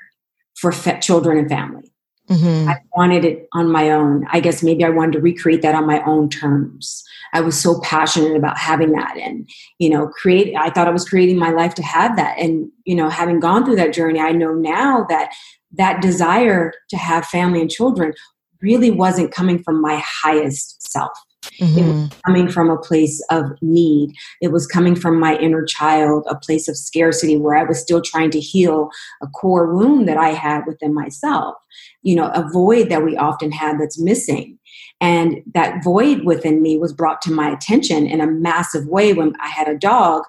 for 0.55 0.73
children 0.73 1.39
and 1.39 1.49
family. 1.49 1.93
Mm-hmm. 2.29 2.69
I 2.69 2.77
wanted 2.97 3.25
it 3.25 3.49
on 3.53 3.71
my 3.71 3.91
own. 3.91 4.27
I 4.31 4.41
guess 4.41 4.63
maybe 4.63 4.85
I 4.85 4.91
wanted 4.91 5.13
to 5.13 5.21
recreate 5.21 5.63
that 5.63 5.75
on 5.75 5.87
my 5.87 6.03
own 6.05 6.29
terms. 6.31 7.03
I 7.35 7.41
was 7.41 7.61
so 7.61 7.81
passionate 7.81 8.37
about 8.37 8.59
having 8.59 8.93
that 8.93 9.17
and, 9.17 9.49
you 9.79 9.91
know, 9.91 10.07
create, 10.07 10.55
I 10.57 10.71
thought 10.71 10.87
I 10.87 10.93
was 10.93 11.09
creating 11.09 11.39
my 11.39 11.51
life 11.51 11.75
to 11.75 11.83
have 11.83 12.17
that. 12.17 12.39
And, 12.39 12.71
you 12.85 12.95
know, 12.95 13.09
having 13.09 13.41
gone 13.41 13.65
through 13.65 13.77
that 13.77 13.93
journey, 13.93 14.21
I 14.21 14.33
know 14.33 14.55
now 14.55 15.05
that 15.09 15.33
that 15.73 16.03
desire 16.03 16.73
to 16.91 16.97
have 16.97 17.27
family 17.27 17.61
and 17.61 17.71
children 17.71 18.13
really 18.61 18.91
wasn't 18.91 19.33
coming 19.33 19.63
from 19.63 19.81
my 19.81 20.01
highest 20.05 20.91
self. 20.91 21.13
Mm-hmm. 21.61 21.79
It 21.79 21.83
was 21.83 21.97
mm-hmm. 21.97 22.21
coming 22.27 22.49
from 22.49 22.71
a 22.71 22.79
place 22.79 23.23
of 23.31 23.45
need. 23.61 24.15
It 24.41 24.53
was 24.53 24.67
coming 24.67 24.95
from 24.95 25.19
my 25.19 25.37
inner 25.39 25.65
child, 25.65 26.27
a 26.29 26.37
place 26.37 26.69
of 26.69 26.77
scarcity 26.77 27.37
where 27.37 27.57
I 27.57 27.65
was 27.65 27.81
still 27.81 28.01
trying 28.01 28.31
to 28.31 28.41
heal 28.41 28.91
a 29.23 29.27
core 29.29 29.75
wound 29.75 30.09
that 30.09 30.17
I 30.17 30.31
had 30.31 30.63
within 30.67 30.95
myself. 30.95 31.57
You 32.03 32.17
know, 32.17 32.29
a 32.29 32.49
void 32.53 32.89
that 32.91 33.05
we 33.05 33.17
often 33.17 33.53
have 33.53 33.79
that's 33.79 34.01
missing. 34.01 34.59
And 35.01 35.43
that 35.55 35.83
void 35.83 36.25
within 36.25 36.63
me 36.63 36.79
was 36.79 36.93
brought 36.93 37.21
to 37.23 37.33
my 37.33 37.51
attention 37.51 38.07
in 38.07 38.21
a 38.21 38.31
massive 38.31 38.87
way 38.87 39.13
when 39.13 39.35
I 39.41 39.49
had 39.49 39.69
a 39.69 39.77
dog 39.77 40.23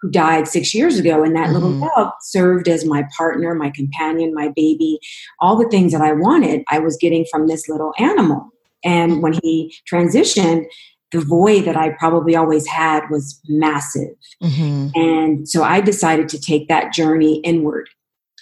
who 0.00 0.10
died 0.10 0.48
six 0.48 0.72
years 0.72 0.98
ago. 0.98 1.22
And 1.22 1.34
that 1.36 1.48
mm-hmm. 1.48 1.54
little 1.54 1.80
dog 1.80 2.12
served 2.22 2.68
as 2.68 2.84
my 2.84 3.04
partner, 3.16 3.54
my 3.54 3.70
companion, 3.70 4.32
my 4.32 4.48
baby. 4.54 4.98
All 5.40 5.56
the 5.56 5.68
things 5.68 5.92
that 5.92 6.00
I 6.00 6.12
wanted, 6.12 6.62
I 6.70 6.78
was 6.78 6.96
getting 6.96 7.26
from 7.30 7.48
this 7.48 7.68
little 7.68 7.92
animal. 7.98 8.50
And 8.84 9.22
when 9.22 9.34
he 9.42 9.74
transitioned, 9.90 10.66
the 11.12 11.20
void 11.20 11.64
that 11.64 11.76
I 11.76 11.90
probably 11.90 12.36
always 12.36 12.66
had 12.66 13.02
was 13.10 13.40
massive. 13.48 14.14
Mm-hmm. 14.42 14.88
And 14.94 15.48
so 15.48 15.62
I 15.62 15.80
decided 15.80 16.28
to 16.30 16.40
take 16.40 16.68
that 16.68 16.92
journey 16.92 17.40
inward, 17.40 17.88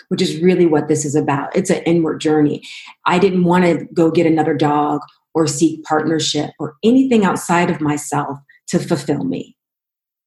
which 0.08 0.20
is 0.20 0.40
really 0.40 0.66
what 0.66 0.88
this 0.88 1.04
is 1.04 1.14
about. 1.14 1.54
It's 1.56 1.70
an 1.70 1.82
inward 1.84 2.20
journey. 2.20 2.62
I 3.06 3.18
didn't 3.18 3.44
want 3.44 3.64
to 3.64 3.86
go 3.94 4.10
get 4.10 4.26
another 4.26 4.54
dog 4.54 5.00
or 5.34 5.46
seek 5.46 5.82
partnership 5.84 6.50
or 6.58 6.76
anything 6.84 7.24
outside 7.24 7.70
of 7.70 7.80
myself 7.80 8.38
to 8.68 8.78
fulfill 8.78 9.24
me 9.24 9.56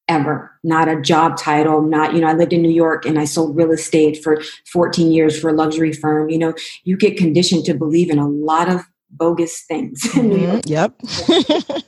ever 0.08 0.52
not 0.63 0.89
a 0.89 1.00
job 1.00 1.38
title 1.38 1.82
not 1.82 2.13
you 2.13 2.19
know 2.19 2.28
i 2.28 2.34
lived 2.34 2.52
in 2.52 2.62
new 2.62 2.71
york 2.71 3.06
and 3.06 3.17
i 3.17 3.24
sold 3.24 3.56
real 3.56 3.71
estate 3.71 4.21
for 4.21 4.41
14 4.71 5.12
years 5.12 5.39
for 5.39 5.50
a 5.50 5.54
luxury 5.54 5.93
firm 5.93 6.30
you 6.30 6.38
know 6.38 6.54
you 6.84 6.97
get 6.97 7.17
conditioned 7.17 7.63
to 7.63 7.74
believe 7.74 8.10
in 8.10 8.19
a 8.19 8.28
lot 8.28 8.67
of 8.67 8.82
bogus 9.12 9.63
things. 9.67 10.02
Mm-hmm. 10.12 10.60
Yep. 10.65 10.97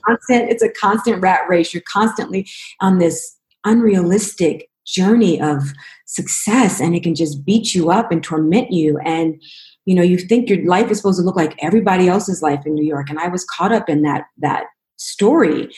constant, 0.06 0.50
it's 0.50 0.64
a 0.64 0.70
constant 0.70 1.22
rat 1.22 1.42
race. 1.48 1.74
You're 1.74 1.84
constantly 1.92 2.48
on 2.80 3.00
this 3.00 3.38
unrealistic 3.66 4.70
journey 4.86 5.42
of 5.42 5.64
success 6.06 6.82
and 6.82 6.94
it 6.96 7.04
can 7.04 7.16
just 7.16 7.46
beat 7.46 7.74
you 7.74 7.90
up 7.90 8.12
and 8.12 8.24
torment 8.24 8.72
you. 8.72 9.00
And 9.06 9.42
you 9.86 9.96
know 9.96 10.02
you 10.02 10.18
think 10.18 10.50
your 10.50 10.66
life 10.66 10.90
is 10.90 10.98
supposed 10.98 11.20
to 11.20 11.26
look 11.26 11.36
like 11.36 11.56
everybody 11.60 12.08
else's 12.08 12.42
life 12.42 12.66
in 12.66 12.74
new 12.74 12.86
york 12.86 13.10
and 13.10 13.20
i 13.20 13.28
was 13.28 13.46
caught 13.46 13.72
up 13.72 13.90
in 13.90 14.02
that 14.02 14.26
that 14.38 14.66
story 14.98 15.70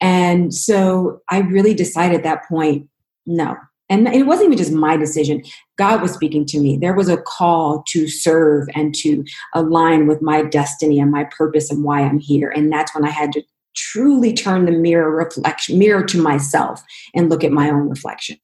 and 0.00 0.52
so 0.52 1.20
i 1.30 1.38
really 1.38 1.74
decided 1.74 2.18
at 2.18 2.24
that 2.24 2.46
point 2.48 2.88
no 3.24 3.56
and 3.88 4.08
it 4.08 4.26
wasn't 4.26 4.46
even 4.46 4.58
just 4.58 4.72
my 4.72 4.96
decision. 4.96 5.42
God 5.78 6.02
was 6.02 6.12
speaking 6.12 6.44
to 6.46 6.60
me. 6.60 6.76
There 6.76 6.94
was 6.94 7.08
a 7.08 7.18
call 7.18 7.84
to 7.88 8.08
serve 8.08 8.68
and 8.74 8.94
to 8.96 9.24
align 9.54 10.06
with 10.06 10.20
my 10.20 10.42
destiny 10.42 10.98
and 10.98 11.10
my 11.10 11.24
purpose 11.36 11.70
and 11.70 11.84
why 11.84 12.00
i'm 12.00 12.18
here. 12.18 12.50
And 12.50 12.72
that's 12.72 12.94
when 12.94 13.04
i 13.04 13.10
had 13.10 13.32
to 13.32 13.42
truly 13.76 14.32
turn 14.32 14.64
the 14.64 14.72
mirror 14.72 15.10
reflection 15.10 15.78
mirror 15.78 16.02
to 16.02 16.20
myself 16.20 16.82
and 17.14 17.28
look 17.28 17.44
at 17.44 17.52
my 17.52 17.70
own 17.70 17.88
reflection. 17.88 18.38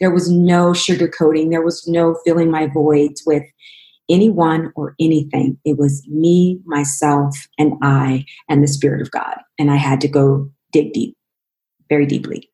There 0.00 0.10
was 0.10 0.30
no 0.30 0.72
sugarcoating. 0.72 1.50
There 1.50 1.62
was 1.62 1.86
no 1.86 2.18
filling 2.26 2.50
my 2.50 2.66
voids 2.66 3.22
with 3.24 3.44
anyone 4.10 4.72
or 4.74 4.96
anything. 5.00 5.56
It 5.64 5.78
was 5.78 6.06
me 6.08 6.60
myself 6.64 7.36
and 7.58 7.74
i 7.80 8.24
and 8.48 8.62
the 8.62 8.68
spirit 8.68 9.00
of 9.00 9.10
god. 9.10 9.36
And 9.58 9.70
i 9.70 9.76
had 9.76 10.00
to 10.02 10.08
go 10.08 10.50
dig 10.72 10.92
deep 10.92 11.16
very 11.88 12.06
deeply 12.06 12.51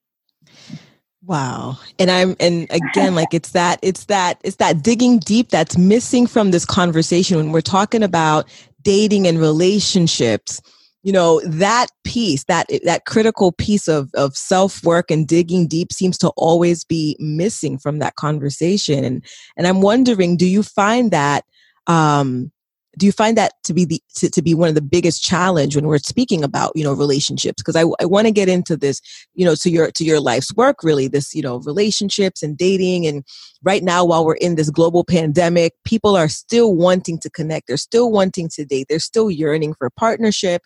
Wow. 1.29 1.77
And 1.99 2.11
I'm 2.11 2.37
and 2.41 2.67
again 2.71 3.15
like 3.15 3.35
it's 3.35 3.51
that 3.51 3.79
it's 3.83 4.07
that 4.07 4.41
it's 4.45 4.57
that 4.57 4.83
digging 4.83 5.19
deep 5.19 5.51
that's 5.51 5.77
missing 5.77 6.27
from 6.27 6.53
this 6.53 6.65
conversation 6.65 7.37
when 7.37 7.53
we're 7.53 7.61
talking 7.61 8.03
about 8.03 8.49
dating 8.81 9.27
and 9.27 9.39
relationships. 9.39 10.63
You 11.03 11.13
know, 11.13 11.43
that 11.45 11.89
piece, 12.03 12.45
that 12.45 12.71
that 12.85 13.05
critical 13.05 13.53
piece 13.53 13.89
of 13.89 14.09
of 14.15 14.39
self-work 14.39 15.11
and 15.11 15.29
digging 15.29 15.69
deep 15.69 15.93
seems 15.93 16.17
to 16.19 16.31
always 16.39 16.83
be 16.83 17.15
missing 17.21 17.77
from 17.77 17.99
that 17.99 18.17
conversation. 18.17 19.05
And 19.05 19.23
and 19.59 19.67
I'm 19.67 19.83
wondering, 19.83 20.39
do 20.39 20.47
you 20.47 20.63
find 20.63 21.11
that 21.11 21.45
um 21.89 22.51
do 22.97 23.07
you 23.07 23.13
find 23.13 23.37
that 23.37 23.53
to 23.65 23.75
be 23.75 23.85
the 23.85 24.01
to, 24.17 24.31
to 24.31 24.43
be 24.43 24.55
one 24.55 24.69
of 24.69 24.75
the 24.75 24.83
biggest 24.83 25.23
challenge 25.23 25.77
when 25.77 25.87
we're 25.87 25.99
speaking 25.99 26.43
about 26.43 26.73
you 26.75 26.85
know 26.85 26.93
relationships? 26.93 27.63
Because 27.63 27.77
i, 27.77 27.83
I 28.01 28.07
want 28.07 28.27
to 28.27 28.33
get 28.33 28.49
into 28.49 28.77
this 28.77 29.01
you 29.35 29.45
know 29.45 29.55
to 29.57 29.71
your 29.71 29.91
to 29.91 30.05
your 30.05 30.21
life's 30.21 30.55
work 30.55 30.83
really 30.83 31.09
this 31.09 31.35
you 31.35 31.43
know 31.43 31.59
relationships 31.59 32.43
and 32.43 32.57
dating 32.57 33.07
and 33.07 33.25
right 33.63 33.83
now 33.83 34.05
while 34.05 34.25
we're 34.25 34.35
in 34.35 34.55
this 34.55 34.71
global 34.71 35.05
pandemic 35.05 35.75
people 35.85 36.17
are 36.17 36.29
still 36.29 36.75
wanting 36.75 37.19
to 37.19 37.31
connect 37.31 37.67
they're 37.67 37.77
still 37.77 38.11
wanting 38.11 38.49
to 38.49 38.65
date 38.65 38.87
they're 38.89 38.99
still 38.99 39.31
yearning 39.31 39.75
for 39.75 39.91
partnership 39.91 40.63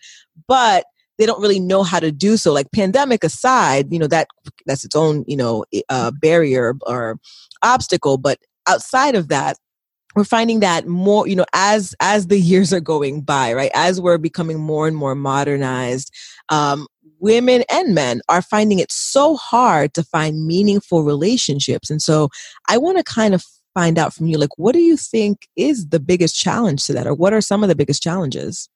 but 0.47 0.85
they 1.19 1.27
don't 1.27 1.41
really 1.41 1.61
know 1.61 1.83
how 1.83 2.01
to 2.01 2.11
do 2.11 2.37
so. 2.37 2.53
Like 2.53 2.73
pandemic 2.73 3.23
aside 3.23 3.93
you 3.93 3.99
know 3.99 4.07
that 4.09 4.29
that's 4.67 4.85
its 4.85 4.97
own 4.97 5.25
you 5.27 5.37
know 5.37 5.65
uh, 5.89 6.11
barrier 6.21 6.75
or 6.87 7.19
obstacle 7.63 8.19
but 8.19 8.39
outside 8.67 9.15
of 9.15 9.29
that 9.29 9.57
we're 10.15 10.25
finding 10.25 10.61
that 10.61 10.87
more 10.87 11.27
you 11.27 11.37
know 11.37 11.47
as 11.53 11.95
as 12.01 12.27
the 12.27 12.39
years 12.39 12.73
are 12.73 12.81
going 12.81 13.21
by 13.21 13.53
right 13.53 13.71
as 13.75 14.01
we're 14.01 14.19
becoming 14.19 14.59
more 14.59 14.87
and 14.87 14.97
more 14.97 15.15
modernized 15.15 16.13
um, 16.49 16.87
women 17.23 17.63
and 17.71 17.95
men 17.95 18.21
are 18.29 18.43
finding 18.43 18.81
it 18.81 18.91
so 18.91 19.37
hard 19.37 19.95
to 19.95 20.03
find 20.03 20.45
meaningful 20.45 21.05
relationships. 21.05 21.89
And 21.89 22.03
so 22.03 22.29
i 22.69 22.77
want 22.77 22.99
to 22.99 23.05
kind 23.05 23.33
of 23.33 23.45
find 23.75 23.99
out 23.99 24.13
from 24.13 24.27
you 24.27 24.37
like 24.37 24.59
what 24.59 24.75
do 24.75 24.81
you 24.81 24.99
think 24.99 25.49
is 25.57 25.89
the 25.89 26.01
biggest 26.01 26.39
challenge 26.39 26.85
to 26.87 26.93
that 26.93 27.07
or 27.07 27.15
what 27.15 27.33
are 27.33 27.41
some 27.41 27.63
of 27.63 27.69
the 27.71 27.77
biggest 27.77 28.03
challenges? 28.03 28.69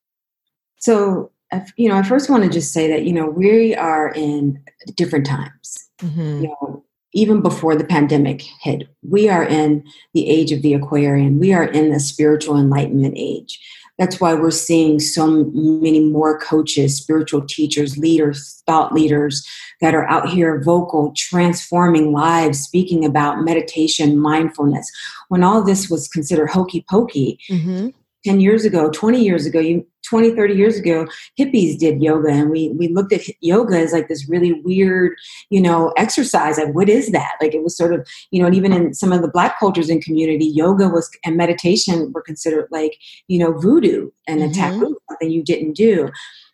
So 0.79 1.33
you 1.77 1.89
know 1.89 1.95
i 1.95 2.03
first 2.03 2.29
want 2.29 2.43
to 2.43 2.51
just 2.51 2.73
say 2.73 2.89
that 2.89 3.05
you 3.05 3.13
know 3.13 3.27
we 3.27 3.75
are 3.75 4.13
in 4.15 4.63
different 4.95 5.27
times. 5.27 5.89
Mm-hmm. 6.01 6.43
you 6.43 6.49
know 6.49 6.85
even 7.17 7.41
before 7.41 7.75
the 7.75 7.85
pandemic 7.85 8.43
hit, 8.61 8.89
we 9.03 9.29
are 9.29 9.43
in 9.43 9.83
the 10.13 10.29
age 10.29 10.53
of 10.53 10.61
the 10.61 10.75
Aquarian. 10.75 11.39
We 11.39 11.55
are 11.55 11.65
in 11.65 11.91
the 11.91 11.99
spiritual 11.99 12.59
enlightenment 12.59 13.15
age. 13.17 13.59
That's 13.99 14.21
why 14.21 14.35
we're 14.35 14.51
seeing 14.51 15.01
so 15.01 15.27
many 15.55 16.01
more 16.01 16.39
coaches, 16.39 16.99
spiritual 16.99 17.47
teachers, 17.47 17.97
leaders, 17.97 18.63
thought 18.67 18.93
leaders 18.93 19.47
that 19.81 19.95
are 19.95 20.07
out 20.11 20.29
here 20.29 20.63
vocal, 20.63 21.15
transforming 21.17 22.13
lives, 22.13 22.61
speaking 22.61 23.07
about 23.07 23.43
meditation, 23.43 24.19
mindfulness. 24.19 24.91
When 25.29 25.43
all 25.43 25.65
this 25.65 25.89
was 25.89 26.09
considered 26.09 26.49
hokey 26.49 26.85
pokey, 26.91 27.39
mm-hmm. 27.49 27.89
10 28.27 28.41
years 28.41 28.65
ago, 28.65 28.91
20 28.91 29.23
years 29.23 29.47
ago, 29.47 29.61
you, 29.61 29.87
20, 30.09 30.35
30 30.35 30.55
years 30.55 30.77
ago, 30.77 31.07
hippies 31.39 31.79
did 31.79 32.03
yoga 32.03 32.29
and 32.29 32.51
we, 32.51 32.71
we 32.71 32.89
looked 32.89 33.13
at 33.13 33.23
yoga 33.41 33.79
as 33.79 33.93
like 33.93 34.09
this 34.09 34.29
really 34.29 34.53
weird, 34.53 35.17
you 35.51 35.61
know, 35.61 35.93
exercise. 35.97 36.59
Like, 36.59 36.75
what 36.75 36.89
is 36.89 37.13
that? 37.13 37.33
Like 37.41 37.55
it 37.55 37.63
was 37.63 37.77
sort 37.77 37.95
of, 37.95 38.07
you 38.33 38.41
know, 38.41 38.47
and 38.47 38.55
even 38.57 38.73
in 38.73 38.95
some 38.95 39.13
of 39.13 39.23
the 39.23 39.31
black 39.31 39.61
cultures 39.61 39.89
and 39.89 40.03
community, 40.03 40.47
yoga 40.47 40.89
was 40.89 41.09
and 41.25 41.37
meditation 41.37 42.13
were 42.13 42.23
considered 42.23 42.67
like, 42.73 42.99
you 43.29 43.39
know, 43.39 43.53
voodoo 43.53 44.11
and 44.27 44.41
mm-hmm. 44.41 44.51
a 44.51 44.55
taboo, 44.55 44.97
something 45.09 45.31
you 45.31 45.45
didn't 45.45 45.75
do. 45.75 46.09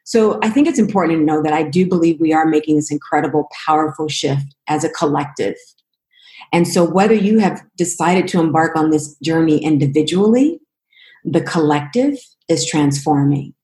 So 0.04 0.38
I 0.42 0.50
think 0.50 0.68
it's 0.68 0.78
important 0.78 1.18
to 1.18 1.24
know 1.24 1.42
that 1.42 1.54
I 1.54 1.62
do 1.62 1.86
believe 1.86 2.20
we 2.20 2.34
are 2.34 2.44
making 2.44 2.76
this 2.76 2.90
incredible, 2.90 3.48
powerful 3.64 4.08
shift 4.08 4.54
as 4.68 4.84
a 4.84 4.90
collective. 4.90 5.54
And 6.52 6.68
so 6.68 6.84
whether 6.84 7.14
you 7.14 7.38
have 7.38 7.62
decided 7.78 8.28
to 8.28 8.40
embark 8.40 8.76
on 8.76 8.90
this 8.90 9.16
journey 9.22 9.64
individually 9.64 10.60
the 11.24 11.40
collective 11.40 12.16
is 12.48 12.66
transforming. 12.66 13.54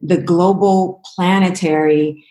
The 0.00 0.18
global 0.18 1.00
planetary 1.14 2.24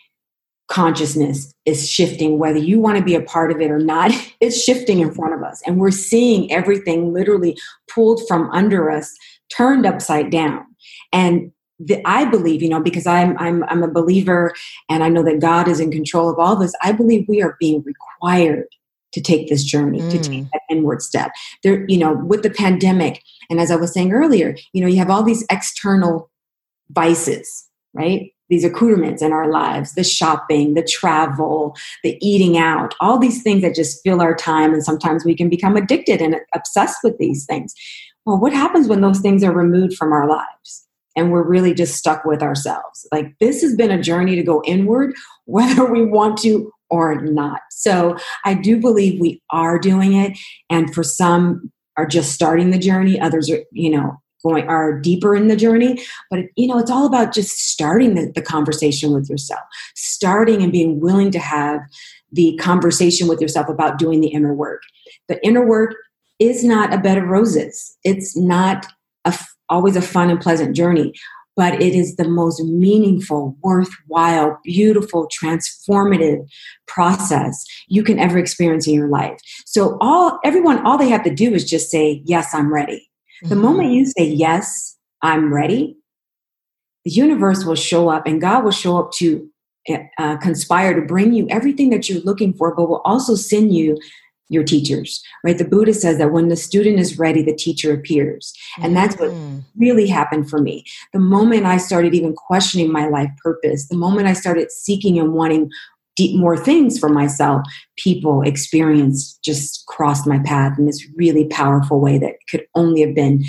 consciousness 0.68 1.54
is 1.64 1.88
shifting, 1.88 2.38
whether 2.38 2.58
you 2.58 2.78
want 2.78 2.98
to 2.98 3.04
be 3.04 3.14
a 3.14 3.22
part 3.22 3.50
of 3.50 3.60
it 3.60 3.70
or 3.70 3.78
not, 3.78 4.12
it's 4.40 4.62
shifting 4.62 5.00
in 5.00 5.12
front 5.12 5.34
of 5.34 5.42
us. 5.42 5.62
And 5.66 5.78
we're 5.78 5.90
seeing 5.90 6.52
everything 6.52 7.12
literally 7.12 7.58
pulled 7.92 8.26
from 8.28 8.50
under 8.50 8.90
us, 8.90 9.14
turned 9.50 9.86
upside 9.86 10.30
down. 10.30 10.64
And 11.12 11.52
the, 11.78 12.02
I 12.04 12.24
believe, 12.24 12.62
you 12.62 12.68
know, 12.68 12.80
because 12.80 13.06
I'm, 13.06 13.38
I'm, 13.38 13.62
I'm 13.64 13.82
a 13.82 13.90
believer 13.90 14.52
and 14.90 15.04
I 15.04 15.08
know 15.08 15.22
that 15.22 15.40
God 15.40 15.68
is 15.68 15.80
in 15.80 15.90
control 15.90 16.28
of 16.28 16.38
all 16.38 16.56
this, 16.56 16.74
I 16.82 16.92
believe 16.92 17.26
we 17.28 17.40
are 17.40 17.56
being 17.60 17.82
required 17.84 18.66
to 19.12 19.20
take 19.20 19.48
this 19.48 19.64
journey, 19.64 20.00
mm. 20.00 20.10
to 20.10 20.18
take 20.18 20.44
mm. 20.44 20.50
that 20.52 20.62
inward 20.70 21.02
step. 21.02 21.32
There, 21.62 21.84
you 21.88 21.98
know, 21.98 22.14
with 22.14 22.42
the 22.42 22.50
pandemic, 22.50 23.22
and 23.50 23.60
as 23.60 23.70
I 23.70 23.76
was 23.76 23.92
saying 23.92 24.12
earlier, 24.12 24.56
you 24.72 24.80
know, 24.80 24.86
you 24.86 24.98
have 24.98 25.10
all 25.10 25.22
these 25.22 25.44
external 25.50 26.30
vices, 26.90 27.68
right? 27.94 28.32
These 28.48 28.64
accoutrements 28.64 29.22
in 29.22 29.32
our 29.32 29.50
lives, 29.50 29.94
the 29.94 30.04
shopping, 30.04 30.74
the 30.74 30.82
travel, 30.82 31.76
the 32.02 32.18
eating 32.26 32.56
out, 32.56 32.94
all 33.00 33.18
these 33.18 33.42
things 33.42 33.62
that 33.62 33.74
just 33.74 34.02
fill 34.02 34.22
our 34.22 34.34
time. 34.34 34.72
And 34.72 34.82
sometimes 34.82 35.24
we 35.24 35.34
can 35.34 35.50
become 35.50 35.76
addicted 35.76 36.22
and 36.22 36.36
obsessed 36.54 36.98
with 37.04 37.18
these 37.18 37.44
things. 37.44 37.74
Well, 38.24 38.38
what 38.38 38.54
happens 38.54 38.88
when 38.88 39.02
those 39.02 39.20
things 39.20 39.44
are 39.44 39.52
removed 39.52 39.96
from 39.96 40.12
our 40.12 40.28
lives? 40.28 40.88
and 41.18 41.32
we're 41.32 41.42
really 41.42 41.74
just 41.74 41.96
stuck 41.96 42.24
with 42.24 42.42
ourselves. 42.42 43.04
Like 43.10 43.36
this 43.40 43.60
has 43.62 43.74
been 43.74 43.90
a 43.90 44.00
journey 44.00 44.36
to 44.36 44.42
go 44.44 44.62
inward, 44.64 45.14
whether 45.46 45.84
we 45.84 46.04
want 46.04 46.38
to 46.38 46.70
or 46.90 47.20
not. 47.20 47.60
So 47.70 48.16
I 48.44 48.54
do 48.54 48.80
believe 48.80 49.20
we 49.20 49.42
are 49.50 49.78
doing 49.78 50.14
it. 50.14 50.38
And 50.70 50.94
for 50.94 51.02
some 51.02 51.70
are 51.96 52.06
just 52.06 52.32
starting 52.32 52.70
the 52.70 52.78
journey, 52.78 53.20
others 53.20 53.50
are, 53.50 53.62
you 53.72 53.90
know, 53.90 54.20
going 54.42 54.68
are 54.68 54.98
deeper 54.98 55.34
in 55.34 55.48
the 55.48 55.56
journey. 55.56 56.00
But 56.30 56.44
you 56.56 56.68
know, 56.68 56.78
it's 56.78 56.90
all 56.90 57.06
about 57.06 57.34
just 57.34 57.70
starting 57.70 58.14
the, 58.14 58.30
the 58.34 58.42
conversation 58.42 59.12
with 59.12 59.28
yourself, 59.28 59.60
starting 59.94 60.62
and 60.62 60.72
being 60.72 61.00
willing 61.00 61.30
to 61.32 61.38
have 61.38 61.80
the 62.30 62.56
conversation 62.60 63.26
with 63.26 63.40
yourself 63.40 63.68
about 63.68 63.98
doing 63.98 64.20
the 64.20 64.28
inner 64.28 64.54
work. 64.54 64.82
The 65.28 65.44
inner 65.44 65.66
work 65.66 65.96
is 66.38 66.62
not 66.62 66.94
a 66.94 66.98
bed 66.98 67.18
of 67.18 67.24
roses. 67.24 67.96
It's 68.04 68.36
not 68.36 68.86
always 69.68 69.96
a 69.96 70.02
fun 70.02 70.30
and 70.30 70.40
pleasant 70.40 70.74
journey 70.74 71.12
but 71.58 71.82
it 71.82 71.92
is 71.92 72.14
the 72.14 72.28
most 72.28 72.62
meaningful, 72.62 73.56
worthwhile, 73.64 74.60
beautiful, 74.62 75.28
transformative 75.28 76.48
process 76.86 77.64
you 77.88 78.04
can 78.04 78.16
ever 78.20 78.38
experience 78.38 78.86
in 78.86 78.94
your 78.94 79.08
life. 79.08 79.36
So 79.66 79.98
all 80.00 80.38
everyone 80.44 80.86
all 80.86 80.96
they 80.96 81.08
have 81.08 81.24
to 81.24 81.34
do 81.34 81.52
is 81.52 81.68
just 81.68 81.90
say, 81.90 82.22
"Yes, 82.24 82.54
I'm 82.54 82.72
ready." 82.72 83.10
Mm-hmm. 83.42 83.48
The 83.48 83.56
moment 83.56 83.90
you 83.90 84.06
say, 84.06 84.24
"Yes, 84.24 84.96
I'm 85.20 85.52
ready," 85.52 85.96
the 87.04 87.10
universe 87.10 87.64
will 87.64 87.74
show 87.74 88.08
up 88.08 88.24
and 88.24 88.40
God 88.40 88.62
will 88.62 88.70
show 88.70 88.96
up 88.96 89.10
to 89.14 89.50
uh, 90.18 90.36
conspire 90.36 90.94
to 90.94 91.02
bring 91.02 91.32
you 91.32 91.48
everything 91.50 91.90
that 91.90 92.08
you're 92.08 92.22
looking 92.22 92.52
for, 92.52 92.72
but 92.72 92.88
will 92.88 93.02
also 93.04 93.34
send 93.34 93.74
you 93.74 93.98
your 94.48 94.64
teachers, 94.64 95.22
right? 95.44 95.58
The 95.58 95.64
Buddha 95.64 95.92
says 95.94 96.18
that 96.18 96.32
when 96.32 96.48
the 96.48 96.56
student 96.56 96.98
is 96.98 97.18
ready, 97.18 97.42
the 97.42 97.54
teacher 97.54 97.92
appears. 97.92 98.52
And 98.80 98.96
that's 98.96 99.16
what 99.16 99.30
mm. 99.30 99.62
really 99.76 100.06
happened 100.06 100.48
for 100.48 100.58
me. 100.58 100.84
The 101.12 101.18
moment 101.18 101.66
I 101.66 101.76
started 101.76 102.14
even 102.14 102.34
questioning 102.34 102.90
my 102.90 103.08
life 103.08 103.30
purpose, 103.42 103.88
the 103.88 103.96
moment 103.96 104.26
I 104.26 104.32
started 104.32 104.70
seeking 104.70 105.18
and 105.18 105.34
wanting 105.34 105.70
deep 106.16 106.36
more 106.36 106.56
things 106.56 106.98
for 106.98 107.08
myself, 107.08 107.62
people, 107.96 108.42
experience 108.42 109.38
just 109.44 109.86
crossed 109.86 110.26
my 110.26 110.40
path 110.40 110.78
in 110.78 110.86
this 110.86 111.06
really 111.16 111.46
powerful 111.46 112.00
way 112.00 112.18
that 112.18 112.34
could 112.50 112.66
only 112.74 113.02
have 113.02 113.14
been 113.14 113.44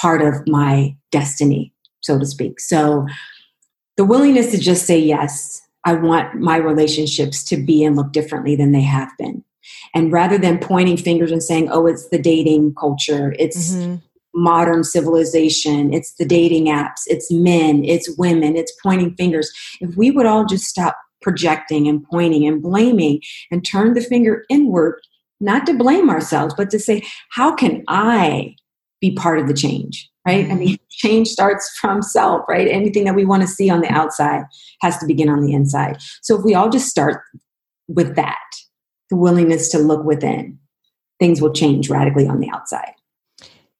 part 0.00 0.22
of 0.22 0.34
my 0.46 0.96
destiny, 1.10 1.72
so 2.02 2.18
to 2.18 2.24
speak. 2.24 2.60
So 2.60 3.06
the 3.96 4.04
willingness 4.04 4.52
to 4.52 4.58
just 4.58 4.86
say 4.86 4.98
yes, 4.98 5.60
I 5.84 5.94
want 5.94 6.36
my 6.36 6.56
relationships 6.56 7.44
to 7.44 7.56
be 7.56 7.84
and 7.84 7.94
look 7.94 8.12
differently 8.12 8.56
than 8.56 8.72
they 8.72 8.82
have 8.82 9.10
been 9.18 9.44
and 9.94 10.12
rather 10.12 10.38
than 10.38 10.58
pointing 10.58 10.96
fingers 10.96 11.32
and 11.32 11.42
saying, 11.42 11.68
oh, 11.70 11.86
it's 11.86 12.08
the 12.08 12.18
dating 12.18 12.74
culture, 12.74 13.34
it's 13.38 13.72
mm-hmm. 13.72 13.96
modern 14.34 14.84
civilization, 14.84 15.92
it's 15.92 16.14
the 16.14 16.24
dating 16.24 16.66
apps, 16.66 17.02
it's 17.06 17.30
men, 17.30 17.84
it's 17.84 18.16
women, 18.18 18.56
it's 18.56 18.74
pointing 18.82 19.14
fingers. 19.14 19.52
If 19.80 19.96
we 19.96 20.10
would 20.10 20.26
all 20.26 20.44
just 20.44 20.64
stop 20.64 20.96
projecting 21.22 21.88
and 21.88 22.04
pointing 22.04 22.46
and 22.46 22.62
blaming 22.62 23.20
and 23.50 23.64
turn 23.64 23.94
the 23.94 24.00
finger 24.00 24.44
inward, 24.48 25.00
not 25.40 25.66
to 25.66 25.74
blame 25.74 26.10
ourselves, 26.10 26.54
but 26.56 26.70
to 26.70 26.78
say, 26.78 27.02
how 27.30 27.54
can 27.54 27.82
I 27.88 28.54
be 29.00 29.12
part 29.14 29.40
of 29.40 29.48
the 29.48 29.54
change? 29.54 30.08
Right? 30.26 30.50
I 30.50 30.54
mean, 30.54 30.78
change 30.90 31.28
starts 31.28 31.76
from 31.80 32.02
self, 32.02 32.42
right? 32.48 32.68
Anything 32.68 33.04
that 33.04 33.14
we 33.14 33.24
want 33.24 33.42
to 33.42 33.48
see 33.48 33.68
on 33.68 33.80
the 33.80 33.92
outside 33.92 34.44
has 34.80 34.96
to 34.98 35.06
begin 35.06 35.28
on 35.28 35.40
the 35.40 35.52
inside. 35.52 35.98
So 36.22 36.38
if 36.38 36.44
we 36.44 36.54
all 36.54 36.70
just 36.70 36.88
start 36.88 37.22
with 37.88 38.16
that, 38.16 38.38
the 39.10 39.16
willingness 39.16 39.68
to 39.70 39.78
look 39.78 40.04
within, 40.04 40.58
things 41.18 41.40
will 41.40 41.52
change 41.52 41.90
radically 41.90 42.26
on 42.26 42.40
the 42.40 42.50
outside. 42.50 42.92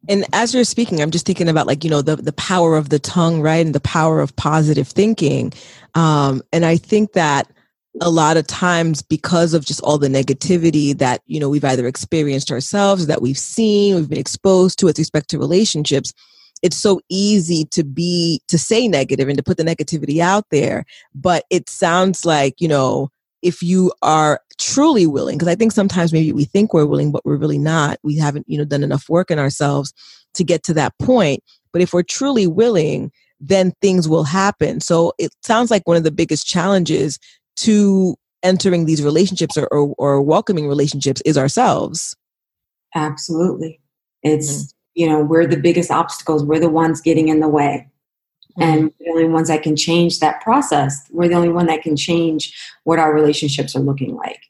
And 0.08 0.26
as 0.32 0.54
you're 0.54 0.64
speaking, 0.64 1.00
I'm 1.00 1.10
just 1.10 1.24
thinking 1.24 1.48
about 1.48 1.66
like, 1.66 1.82
you 1.82 1.90
know, 1.90 2.02
the, 2.02 2.16
the 2.16 2.32
power 2.32 2.76
of 2.76 2.90
the 2.90 2.98
tongue, 2.98 3.40
right? 3.40 3.64
And 3.64 3.74
the 3.74 3.80
power 3.80 4.20
of 4.20 4.36
positive 4.36 4.88
thinking. 4.88 5.52
Um, 5.94 6.42
and 6.52 6.64
I 6.64 6.76
think 6.76 7.12
that 7.12 7.50
a 8.00 8.10
lot 8.10 8.36
of 8.36 8.46
times 8.46 9.02
because 9.02 9.54
of 9.54 9.64
just 9.64 9.80
all 9.80 9.98
the 9.98 10.08
negativity 10.08 10.96
that, 10.98 11.22
you 11.26 11.40
know, 11.40 11.48
we've 11.48 11.64
either 11.64 11.86
experienced 11.86 12.50
ourselves, 12.50 13.06
that 13.06 13.22
we've 13.22 13.38
seen, 13.38 13.94
we've 13.94 14.08
been 14.08 14.18
exposed 14.18 14.78
to 14.80 14.86
with 14.86 14.98
respect 14.98 15.30
to 15.30 15.38
relationships, 15.38 16.12
it's 16.62 16.76
so 16.76 17.00
easy 17.08 17.64
to 17.66 17.84
be, 17.84 18.40
to 18.48 18.58
say 18.58 18.88
negative 18.88 19.28
and 19.28 19.38
to 19.38 19.44
put 19.44 19.56
the 19.56 19.64
negativity 19.64 20.18
out 20.18 20.44
there. 20.50 20.84
But 21.14 21.44
it 21.50 21.68
sounds 21.68 22.24
like, 22.24 22.60
you 22.60 22.68
know, 22.68 23.10
if 23.42 23.62
you 23.62 23.92
are 24.02 24.40
truly 24.56 25.06
willing 25.06 25.36
because 25.36 25.48
i 25.48 25.54
think 25.54 25.72
sometimes 25.72 26.12
maybe 26.12 26.32
we 26.32 26.44
think 26.44 26.72
we're 26.72 26.86
willing 26.86 27.12
but 27.12 27.24
we're 27.24 27.36
really 27.36 27.58
not. 27.58 27.98
We 28.02 28.16
haven't 28.16 28.46
you 28.48 28.58
know 28.58 28.64
done 28.64 28.82
enough 28.82 29.08
work 29.08 29.30
in 29.30 29.38
ourselves 29.38 29.92
to 30.34 30.44
get 30.44 30.62
to 30.64 30.74
that 30.74 30.92
point. 30.98 31.42
But 31.72 31.82
if 31.82 31.92
we're 31.92 32.02
truly 32.02 32.46
willing 32.46 33.10
then 33.40 33.72
things 33.82 34.08
will 34.08 34.24
happen. 34.24 34.80
So 34.80 35.12
it 35.18 35.32
sounds 35.42 35.70
like 35.70 35.86
one 35.86 35.96
of 35.96 36.04
the 36.04 36.10
biggest 36.10 36.46
challenges 36.46 37.18
to 37.56 38.16
entering 38.42 38.86
these 38.86 39.02
relationships 39.02 39.56
or, 39.56 39.66
or, 39.66 39.94
or 39.98 40.22
welcoming 40.22 40.68
relationships 40.68 41.22
is 41.24 41.36
ourselves. 41.36 42.16
Absolutely. 42.94 43.80
It's 44.22 44.50
mm-hmm. 44.50 45.00
you 45.00 45.08
know 45.08 45.20
we're 45.20 45.46
the 45.46 45.56
biggest 45.56 45.90
obstacles. 45.90 46.44
We're 46.44 46.60
the 46.60 46.70
ones 46.70 47.00
getting 47.00 47.28
in 47.28 47.40
the 47.40 47.48
way 47.48 47.88
and 48.58 48.92
the 49.00 49.10
only 49.10 49.28
ones 49.28 49.48
that 49.48 49.62
can 49.62 49.76
change 49.76 50.20
that 50.20 50.40
process. 50.40 51.06
We're 51.10 51.28
the 51.28 51.34
only 51.34 51.48
one 51.48 51.66
that 51.66 51.82
can 51.82 51.96
change 51.96 52.54
what 52.84 52.98
our 52.98 53.12
relationships 53.12 53.74
are 53.74 53.80
looking 53.80 54.14
like 54.14 54.40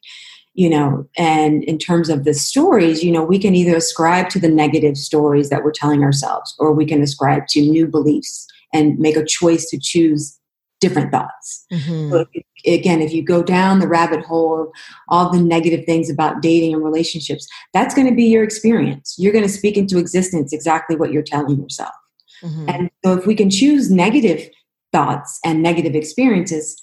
you 0.55 0.69
know? 0.69 1.05
And 1.17 1.63
in 1.65 1.77
terms 1.77 2.09
of 2.09 2.23
the 2.23 2.33
stories 2.33 3.03
you 3.03 3.11
know 3.11 3.23
we 3.23 3.37
can 3.37 3.53
either 3.53 3.75
ascribe 3.75 4.29
to 4.29 4.39
the 4.39 4.49
negative 4.49 4.97
stories 4.97 5.49
that 5.49 5.63
we're 5.63 5.71
telling 5.71 6.03
ourselves 6.03 6.55
or 6.57 6.71
we 6.71 6.85
can 6.85 7.01
ascribe 7.01 7.47
to 7.49 7.61
new 7.61 7.85
beliefs 7.85 8.47
and 8.73 8.97
make 8.97 9.15
a 9.15 9.25
choice 9.25 9.69
to 9.69 9.79
choose 9.79 10.39
different 10.81 11.11
thoughts. 11.11 11.65
Mm-hmm. 11.71 12.11
so 12.11 12.25
if, 12.33 12.79
again 12.79 13.01
if 13.01 13.13
you 13.13 13.21
go 13.21 13.43
down 13.43 13.79
the 13.79 13.87
rabbit 13.87 14.25
hole 14.25 14.61
of 14.61 14.67
all 15.09 15.29
the 15.29 15.41
negative 15.41 15.85
things 15.85 16.09
about 16.09 16.41
dating 16.41 16.73
and 16.73 16.83
relationships 16.83 17.47
that's 17.73 17.93
going 17.93 18.07
to 18.07 18.15
be 18.15 18.25
your 18.25 18.43
experience. 18.43 19.15
You're 19.17 19.33
going 19.33 19.45
to 19.45 19.49
speak 19.49 19.77
into 19.77 19.97
existence 19.97 20.53
exactly 20.53 20.95
what 20.95 21.11
you're 21.11 21.23
telling 21.23 21.59
yourself 21.59 21.93
Mm-hmm. 22.43 22.69
And 22.69 22.91
so 23.03 23.13
if 23.13 23.25
we 23.25 23.35
can 23.35 23.49
choose 23.49 23.89
negative 23.91 24.49
thoughts 24.91 25.39
and 25.43 25.61
negative 25.61 25.95
experiences, 25.95 26.81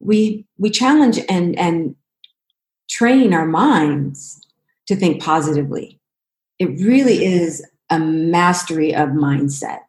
we 0.00 0.46
we 0.58 0.70
challenge 0.70 1.18
and 1.28 1.58
and 1.58 1.94
train 2.88 3.34
our 3.34 3.46
minds 3.46 4.40
to 4.86 4.96
think 4.96 5.22
positively. 5.22 6.00
It 6.58 6.80
really 6.80 7.24
is 7.24 7.64
a 7.90 7.98
mastery 7.98 8.94
of 8.94 9.10
mindset. 9.10 9.80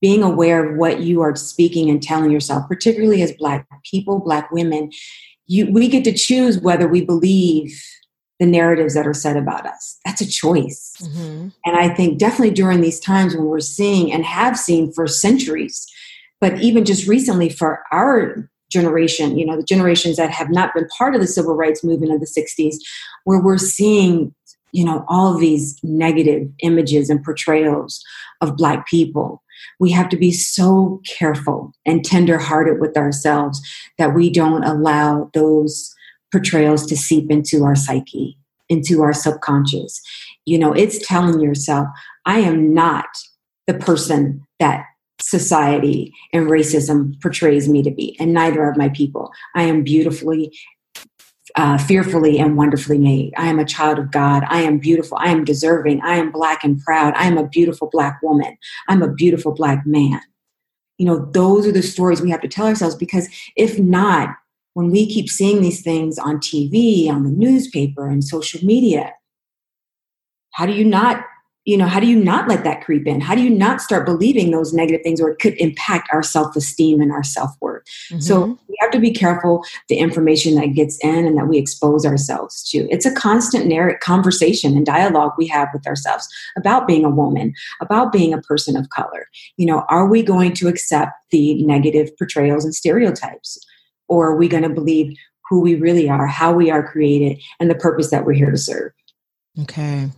Being 0.00 0.22
aware 0.22 0.64
of 0.64 0.76
what 0.76 1.00
you 1.00 1.22
are 1.22 1.34
speaking 1.34 1.90
and 1.90 2.00
telling 2.00 2.30
yourself, 2.30 2.68
particularly 2.68 3.20
as 3.20 3.32
black 3.32 3.66
people, 3.84 4.20
black 4.20 4.50
women, 4.52 4.90
you 5.46 5.70
we 5.72 5.88
get 5.88 6.04
to 6.04 6.12
choose 6.12 6.60
whether 6.60 6.86
we 6.86 7.04
believe 7.04 7.82
the 8.38 8.46
narratives 8.46 8.94
that 8.94 9.06
are 9.06 9.14
said 9.14 9.36
about 9.36 9.66
us. 9.66 9.98
That's 10.04 10.20
a 10.20 10.28
choice. 10.28 10.94
Mm-hmm. 11.00 11.48
And 11.64 11.76
I 11.76 11.88
think 11.88 12.18
definitely 12.18 12.54
during 12.54 12.80
these 12.80 13.00
times 13.00 13.34
when 13.34 13.46
we're 13.46 13.60
seeing 13.60 14.12
and 14.12 14.24
have 14.24 14.56
seen 14.58 14.92
for 14.92 15.06
centuries, 15.06 15.86
but 16.40 16.60
even 16.60 16.84
just 16.84 17.08
recently 17.08 17.48
for 17.48 17.82
our 17.90 18.48
generation, 18.70 19.38
you 19.38 19.46
know, 19.46 19.56
the 19.56 19.64
generations 19.64 20.16
that 20.16 20.30
have 20.30 20.50
not 20.50 20.74
been 20.74 20.86
part 20.96 21.14
of 21.14 21.20
the 21.20 21.26
civil 21.26 21.54
rights 21.54 21.82
movement 21.82 22.12
of 22.12 22.20
the 22.20 22.26
60s, 22.26 22.76
where 23.24 23.40
we're 23.40 23.58
seeing, 23.58 24.34
you 24.72 24.84
know, 24.84 25.04
all 25.08 25.36
these 25.36 25.78
negative 25.82 26.48
images 26.62 27.10
and 27.10 27.24
portrayals 27.24 28.02
of 28.40 28.56
Black 28.56 28.86
people. 28.86 29.42
We 29.80 29.90
have 29.92 30.08
to 30.10 30.16
be 30.16 30.30
so 30.32 31.00
careful 31.06 31.72
and 31.84 32.04
tenderhearted 32.04 32.80
with 32.80 32.96
ourselves 32.96 33.60
that 33.96 34.14
we 34.14 34.30
don't 34.30 34.64
allow 34.64 35.30
those 35.34 35.94
portrayals 36.30 36.86
to 36.86 36.96
seep 36.96 37.30
into 37.30 37.64
our 37.64 37.74
psyche, 37.74 38.36
into 38.68 39.02
our 39.02 39.12
subconscious. 39.12 40.00
You 40.44 40.58
know, 40.58 40.72
it's 40.72 41.06
telling 41.06 41.40
yourself, 41.40 41.88
I 42.24 42.40
am 42.40 42.72
not 42.74 43.06
the 43.66 43.74
person 43.74 44.44
that 44.60 44.84
society 45.20 46.12
and 46.32 46.46
racism 46.46 47.20
portrays 47.20 47.68
me 47.68 47.82
to 47.82 47.90
be, 47.90 48.16
and 48.20 48.32
neither 48.32 48.62
are 48.62 48.74
my 48.76 48.88
people. 48.88 49.30
I 49.54 49.64
am 49.64 49.82
beautifully, 49.82 50.56
uh, 51.56 51.78
fearfully, 51.78 52.38
and 52.38 52.56
wonderfully 52.56 52.98
made. 52.98 53.34
I 53.36 53.46
am 53.46 53.58
a 53.58 53.64
child 53.64 53.98
of 53.98 54.10
God. 54.10 54.44
I 54.48 54.60
am 54.62 54.78
beautiful. 54.78 55.18
I 55.20 55.30
am 55.30 55.44
deserving. 55.44 56.00
I 56.02 56.16
am 56.16 56.30
black 56.30 56.64
and 56.64 56.80
proud. 56.80 57.14
I 57.14 57.24
am 57.24 57.36
a 57.36 57.48
beautiful 57.48 57.88
black 57.90 58.20
woman. 58.22 58.56
I'm 58.88 59.02
a 59.02 59.12
beautiful 59.12 59.52
black 59.52 59.86
man. 59.86 60.20
You 60.98 61.06
know, 61.06 61.30
those 61.32 61.66
are 61.66 61.72
the 61.72 61.82
stories 61.82 62.20
we 62.20 62.30
have 62.30 62.40
to 62.40 62.48
tell 62.48 62.66
ourselves 62.66 62.96
because 62.96 63.28
if 63.56 63.78
not, 63.78 64.30
when 64.78 64.92
we 64.92 65.08
keep 65.12 65.28
seeing 65.28 65.60
these 65.60 65.82
things 65.82 66.20
on 66.20 66.36
TV, 66.36 67.10
on 67.10 67.24
the 67.24 67.30
newspaper, 67.30 68.08
and 68.08 68.22
social 68.22 68.64
media, 68.64 69.12
how 70.52 70.66
do 70.66 70.72
you 70.72 70.84
not, 70.84 71.24
you 71.64 71.76
know, 71.76 71.88
how 71.88 71.98
do 71.98 72.06
you 72.06 72.14
not 72.14 72.48
let 72.48 72.62
that 72.62 72.84
creep 72.84 73.04
in? 73.04 73.20
How 73.20 73.34
do 73.34 73.42
you 73.42 73.50
not 73.50 73.80
start 73.80 74.06
believing 74.06 74.52
those 74.52 74.72
negative 74.72 75.00
things 75.02 75.20
or 75.20 75.30
it 75.30 75.40
could 75.40 75.54
impact 75.54 76.10
our 76.12 76.22
self 76.22 76.54
esteem 76.54 77.00
and 77.00 77.10
our 77.10 77.24
self 77.24 77.50
worth? 77.60 77.82
Mm-hmm. 78.08 78.20
So 78.20 78.56
we 78.68 78.76
have 78.78 78.92
to 78.92 79.00
be 79.00 79.10
careful 79.10 79.64
the 79.88 79.98
information 79.98 80.54
that 80.54 80.74
gets 80.74 80.96
in 81.04 81.26
and 81.26 81.36
that 81.38 81.48
we 81.48 81.58
expose 81.58 82.06
ourselves 82.06 82.62
to. 82.70 82.88
It's 82.88 83.04
a 83.04 83.12
constant 83.12 83.66
narrative 83.66 83.98
conversation 83.98 84.76
and 84.76 84.86
dialogue 84.86 85.32
we 85.36 85.48
have 85.48 85.70
with 85.72 85.88
ourselves 85.88 86.28
about 86.56 86.86
being 86.86 87.04
a 87.04 87.10
woman, 87.10 87.52
about 87.80 88.12
being 88.12 88.32
a 88.32 88.42
person 88.42 88.76
of 88.76 88.90
color. 88.90 89.26
You 89.56 89.66
know, 89.66 89.84
are 89.88 90.06
we 90.06 90.22
going 90.22 90.52
to 90.54 90.68
accept 90.68 91.14
the 91.32 91.60
negative 91.64 92.16
portrayals 92.16 92.64
and 92.64 92.72
stereotypes? 92.72 93.58
Or 94.08 94.28
are 94.28 94.36
we 94.36 94.48
going 94.48 94.62
to 94.62 94.68
believe 94.68 95.16
who 95.48 95.60
we 95.60 95.74
really 95.76 96.08
are, 96.08 96.26
how 96.26 96.52
we 96.52 96.70
are 96.70 96.86
created, 96.86 97.40
and 97.60 97.70
the 97.70 97.74
purpose 97.74 98.10
that 98.10 98.24
we're 98.24 98.32
here 98.32 98.50
to 98.50 98.58
serve? 98.58 98.92
Okay. 99.60 100.10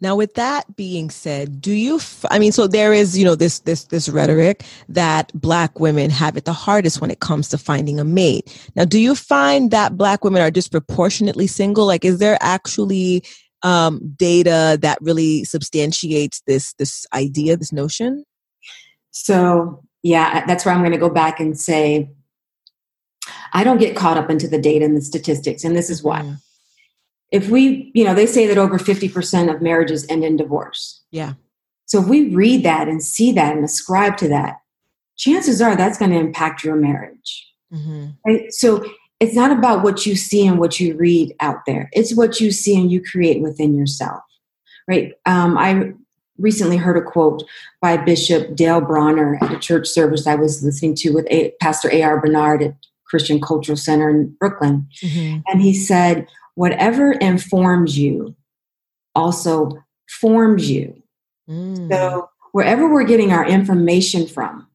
Now, 0.00 0.14
with 0.14 0.34
that 0.34 0.76
being 0.76 1.10
said, 1.10 1.60
do 1.60 1.72
you? 1.72 1.96
F- 1.96 2.24
I 2.30 2.38
mean, 2.38 2.52
so 2.52 2.68
there 2.68 2.92
is, 2.92 3.18
you 3.18 3.24
know, 3.24 3.34
this 3.34 3.60
this 3.60 3.84
this 3.84 4.08
rhetoric 4.08 4.64
that 4.88 5.32
Black 5.34 5.80
women 5.80 6.10
have 6.10 6.36
it 6.36 6.44
the 6.44 6.52
hardest 6.52 7.00
when 7.00 7.10
it 7.10 7.18
comes 7.18 7.48
to 7.48 7.58
finding 7.58 7.98
a 7.98 8.04
mate. 8.04 8.70
Now, 8.76 8.84
do 8.84 9.00
you 9.00 9.16
find 9.16 9.72
that 9.72 9.96
Black 9.96 10.22
women 10.22 10.40
are 10.40 10.52
disproportionately 10.52 11.48
single? 11.48 11.86
Like, 11.86 12.04
is 12.04 12.18
there 12.18 12.38
actually 12.40 13.24
um, 13.64 14.14
data 14.16 14.78
that 14.82 14.98
really 15.00 15.42
substantiates 15.44 16.42
this 16.46 16.74
this 16.74 17.04
idea, 17.12 17.56
this 17.56 17.72
notion? 17.72 18.24
So, 19.10 19.82
yeah, 20.04 20.46
that's 20.46 20.64
where 20.64 20.72
I'm 20.72 20.80
going 20.80 20.92
to 20.92 20.98
go 20.98 21.10
back 21.10 21.40
and 21.40 21.58
say 21.58 22.08
I 23.52 23.64
don't 23.64 23.78
get 23.78 23.96
caught 23.96 24.16
up 24.16 24.30
into 24.30 24.48
the 24.48 24.60
data 24.60 24.84
and 24.84 24.96
the 24.96 25.02
statistics, 25.02 25.64
and 25.64 25.76
this 25.76 25.90
is 25.90 26.02
why. 26.02 26.22
Mm. 26.22 26.40
If 27.30 27.48
we, 27.50 27.90
you 27.94 28.04
know, 28.04 28.14
they 28.14 28.26
say 28.26 28.46
that 28.46 28.58
over 28.58 28.78
50% 28.78 29.54
of 29.54 29.60
marriages 29.60 30.06
end 30.08 30.24
in 30.24 30.36
divorce. 30.36 31.02
Yeah. 31.10 31.34
So 31.84 32.00
if 32.00 32.08
we 32.08 32.34
read 32.34 32.64
that 32.64 32.88
and 32.88 33.02
see 33.02 33.32
that 33.32 33.54
and 33.54 33.64
ascribe 33.64 34.16
to 34.18 34.28
that, 34.28 34.60
chances 35.16 35.60
are 35.60 35.76
that's 35.76 35.98
going 35.98 36.10
to 36.10 36.18
impact 36.18 36.64
your 36.64 36.76
marriage. 36.76 37.46
Mm-hmm. 37.72 38.06
Right? 38.26 38.52
So 38.52 38.84
it's 39.20 39.34
not 39.34 39.50
about 39.50 39.82
what 39.82 40.06
you 40.06 40.16
see 40.16 40.46
and 40.46 40.58
what 40.58 40.80
you 40.80 40.96
read 40.96 41.34
out 41.40 41.66
there. 41.66 41.90
It's 41.92 42.14
what 42.14 42.40
you 42.40 42.50
see 42.50 42.78
and 42.78 42.90
you 42.90 43.02
create 43.02 43.42
within 43.42 43.74
yourself. 43.74 44.22
Right? 44.86 45.12
Um, 45.26 45.58
I 45.58 45.92
recently 46.38 46.76
heard 46.76 46.96
a 46.96 47.02
quote 47.02 47.42
by 47.80 47.96
Bishop 47.96 48.54
Dale 48.54 48.80
Bronner 48.80 49.38
at 49.42 49.52
a 49.52 49.58
church 49.58 49.88
service 49.88 50.26
I 50.26 50.36
was 50.36 50.62
listening 50.62 50.94
to 50.96 51.10
with 51.10 51.26
a, 51.30 51.52
Pastor 51.60 51.90
A.R. 51.92 52.20
Bernard 52.20 52.62
at 52.62 52.74
Christian 53.08 53.40
Cultural 53.40 53.76
Center 53.76 54.08
in 54.08 54.34
Brooklyn. 54.38 54.86
Mm-hmm. 55.02 55.40
And 55.46 55.62
he 55.62 55.74
said, 55.74 56.26
whatever 56.54 57.12
informs 57.12 57.98
you 57.98 58.34
also 59.14 59.70
forms 60.20 60.70
you. 60.70 61.02
Mm. 61.48 61.90
So 61.90 62.28
wherever 62.52 62.92
we're 62.92 63.04
getting 63.04 63.32
our 63.32 63.46
information 63.46 64.26
from 64.26 64.66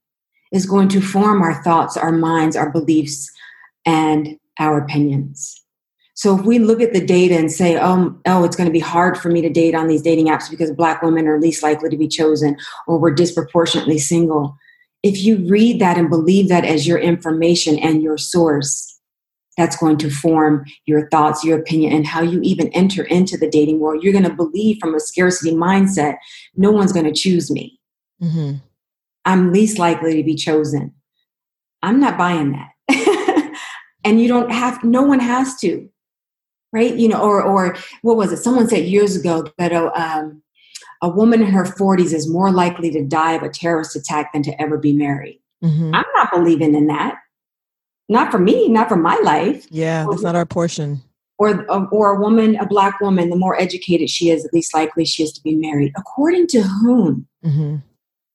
is 0.51 0.65
going 0.65 0.89
to 0.89 1.01
form 1.01 1.41
our 1.41 1.63
thoughts, 1.63 1.97
our 1.97 2.11
minds, 2.11 2.55
our 2.55 2.69
beliefs, 2.69 3.31
and 3.85 4.37
our 4.59 4.77
opinions. 4.77 5.63
So 6.15 6.37
if 6.37 6.45
we 6.45 6.59
look 6.59 6.79
at 6.79 6.93
the 6.93 7.03
data 7.03 7.35
and 7.35 7.51
say, 7.51 7.77
oh, 7.79 8.15
oh, 8.27 8.43
it's 8.43 8.55
going 8.55 8.67
to 8.67 8.73
be 8.73 8.79
hard 8.79 9.17
for 9.17 9.29
me 9.29 9.41
to 9.41 9.49
date 9.49 9.73
on 9.73 9.87
these 9.87 10.03
dating 10.03 10.27
apps 10.27 10.49
because 10.49 10.71
black 10.71 11.01
women 11.01 11.27
are 11.27 11.39
least 11.39 11.63
likely 11.63 11.89
to 11.89 11.97
be 11.97 12.07
chosen 12.07 12.55
or 12.87 12.99
we're 12.99 13.11
disproportionately 13.11 13.97
single. 13.97 14.55
If 15.03 15.21
you 15.21 15.45
read 15.49 15.79
that 15.79 15.97
and 15.97 16.09
believe 16.09 16.49
that 16.49 16.65
as 16.65 16.87
your 16.87 16.97
information 16.97 17.77
and 17.77 18.01
your 18.01 18.17
source, 18.17 18.93
that's 19.57 19.75
going 19.77 19.97
to 19.97 20.09
form 20.09 20.65
your 20.85 21.09
thoughts, 21.09 21.43
your 21.43 21.59
opinion, 21.59 21.93
and 21.93 22.07
how 22.07 22.21
you 22.21 22.41
even 22.41 22.69
enter 22.69 23.03
into 23.03 23.37
the 23.37 23.49
dating 23.49 23.79
world. 23.79 24.03
You're 24.03 24.13
going 24.13 24.23
to 24.25 24.33
believe 24.33 24.77
from 24.79 24.95
a 24.95 24.99
scarcity 24.99 25.51
mindset, 25.53 26.17
no 26.55 26.71
one's 26.71 26.93
going 26.93 27.05
to 27.05 27.13
choose 27.13 27.51
me. 27.51 27.79
Mm-hmm. 28.21 28.55
I'm 29.25 29.53
least 29.53 29.77
likely 29.77 30.15
to 30.15 30.23
be 30.23 30.35
chosen. 30.35 30.93
I'm 31.81 31.99
not 31.99 32.17
buying 32.17 32.53
that. 32.53 33.55
and 34.03 34.21
you 34.21 34.27
don't 34.27 34.51
have, 34.51 34.83
no 34.83 35.03
one 35.03 35.19
has 35.19 35.55
to, 35.59 35.87
right? 36.71 36.95
You 36.95 37.09
know, 37.09 37.21
or, 37.21 37.41
or 37.43 37.75
what 38.01 38.17
was 38.17 38.31
it? 38.31 38.37
Someone 38.37 38.67
said 38.67 38.85
years 38.85 39.15
ago 39.15 39.45
that 39.57 39.71
a, 39.71 39.91
um, 39.99 40.42
a 41.03 41.09
woman 41.09 41.43
in 41.43 41.49
her 41.49 41.65
40s 41.65 42.13
is 42.13 42.27
more 42.27 42.51
likely 42.51 42.89
to 42.89 43.03
die 43.03 43.33
of 43.33 43.43
a 43.43 43.49
terrorist 43.49 43.95
attack 43.95 44.33
than 44.33 44.41
to 44.43 44.59
ever 44.59 44.79
be 44.79 44.93
married. 44.93 45.39
Mm-hmm. 45.63 45.93
I'm 45.93 46.05
not 46.15 46.31
believing 46.31 46.73
in 46.73 46.87
that 46.87 47.17
not 48.09 48.31
for 48.31 48.39
me, 48.39 48.69
not 48.69 48.89
for 48.89 48.95
my 48.95 49.19
life. 49.23 49.65
Yeah, 49.69 50.05
that's 50.09 50.21
not 50.21 50.35
our 50.35 50.45
portion. 50.45 51.01
Or, 51.39 51.65
or 51.91 52.15
a 52.15 52.19
woman, 52.19 52.55
a 52.57 52.65
black 52.65 53.01
woman, 53.01 53.29
the 53.29 53.35
more 53.35 53.59
educated 53.59 54.09
she 54.09 54.29
is, 54.29 54.43
the 54.43 54.49
least 54.53 54.73
likely 54.73 55.03
she 55.03 55.23
is 55.23 55.33
to 55.33 55.41
be 55.41 55.55
married. 55.55 55.91
According 55.97 56.47
to 56.47 56.61
whom? 56.61 57.27
Mm-hmm. 57.43 57.77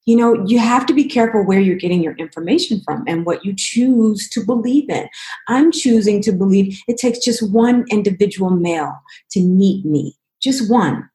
You 0.04 0.16
know, 0.16 0.44
you 0.46 0.58
have 0.58 0.86
to 0.86 0.94
be 0.94 1.04
careful 1.04 1.44
where 1.44 1.60
you're 1.60 1.76
getting 1.76 2.02
your 2.02 2.14
information 2.14 2.80
from 2.84 3.04
and 3.06 3.24
what 3.26 3.44
you 3.44 3.54
choose 3.56 4.28
to 4.30 4.44
believe 4.44 4.88
in. 4.88 5.06
I'm 5.48 5.70
choosing 5.70 6.22
to 6.22 6.32
believe 6.32 6.78
it 6.88 6.96
takes 6.96 7.18
just 7.18 7.48
one 7.52 7.84
individual 7.90 8.50
male 8.50 8.98
to 9.32 9.40
meet 9.40 9.84
me, 9.84 10.16
just 10.42 10.70
one. 10.70 11.08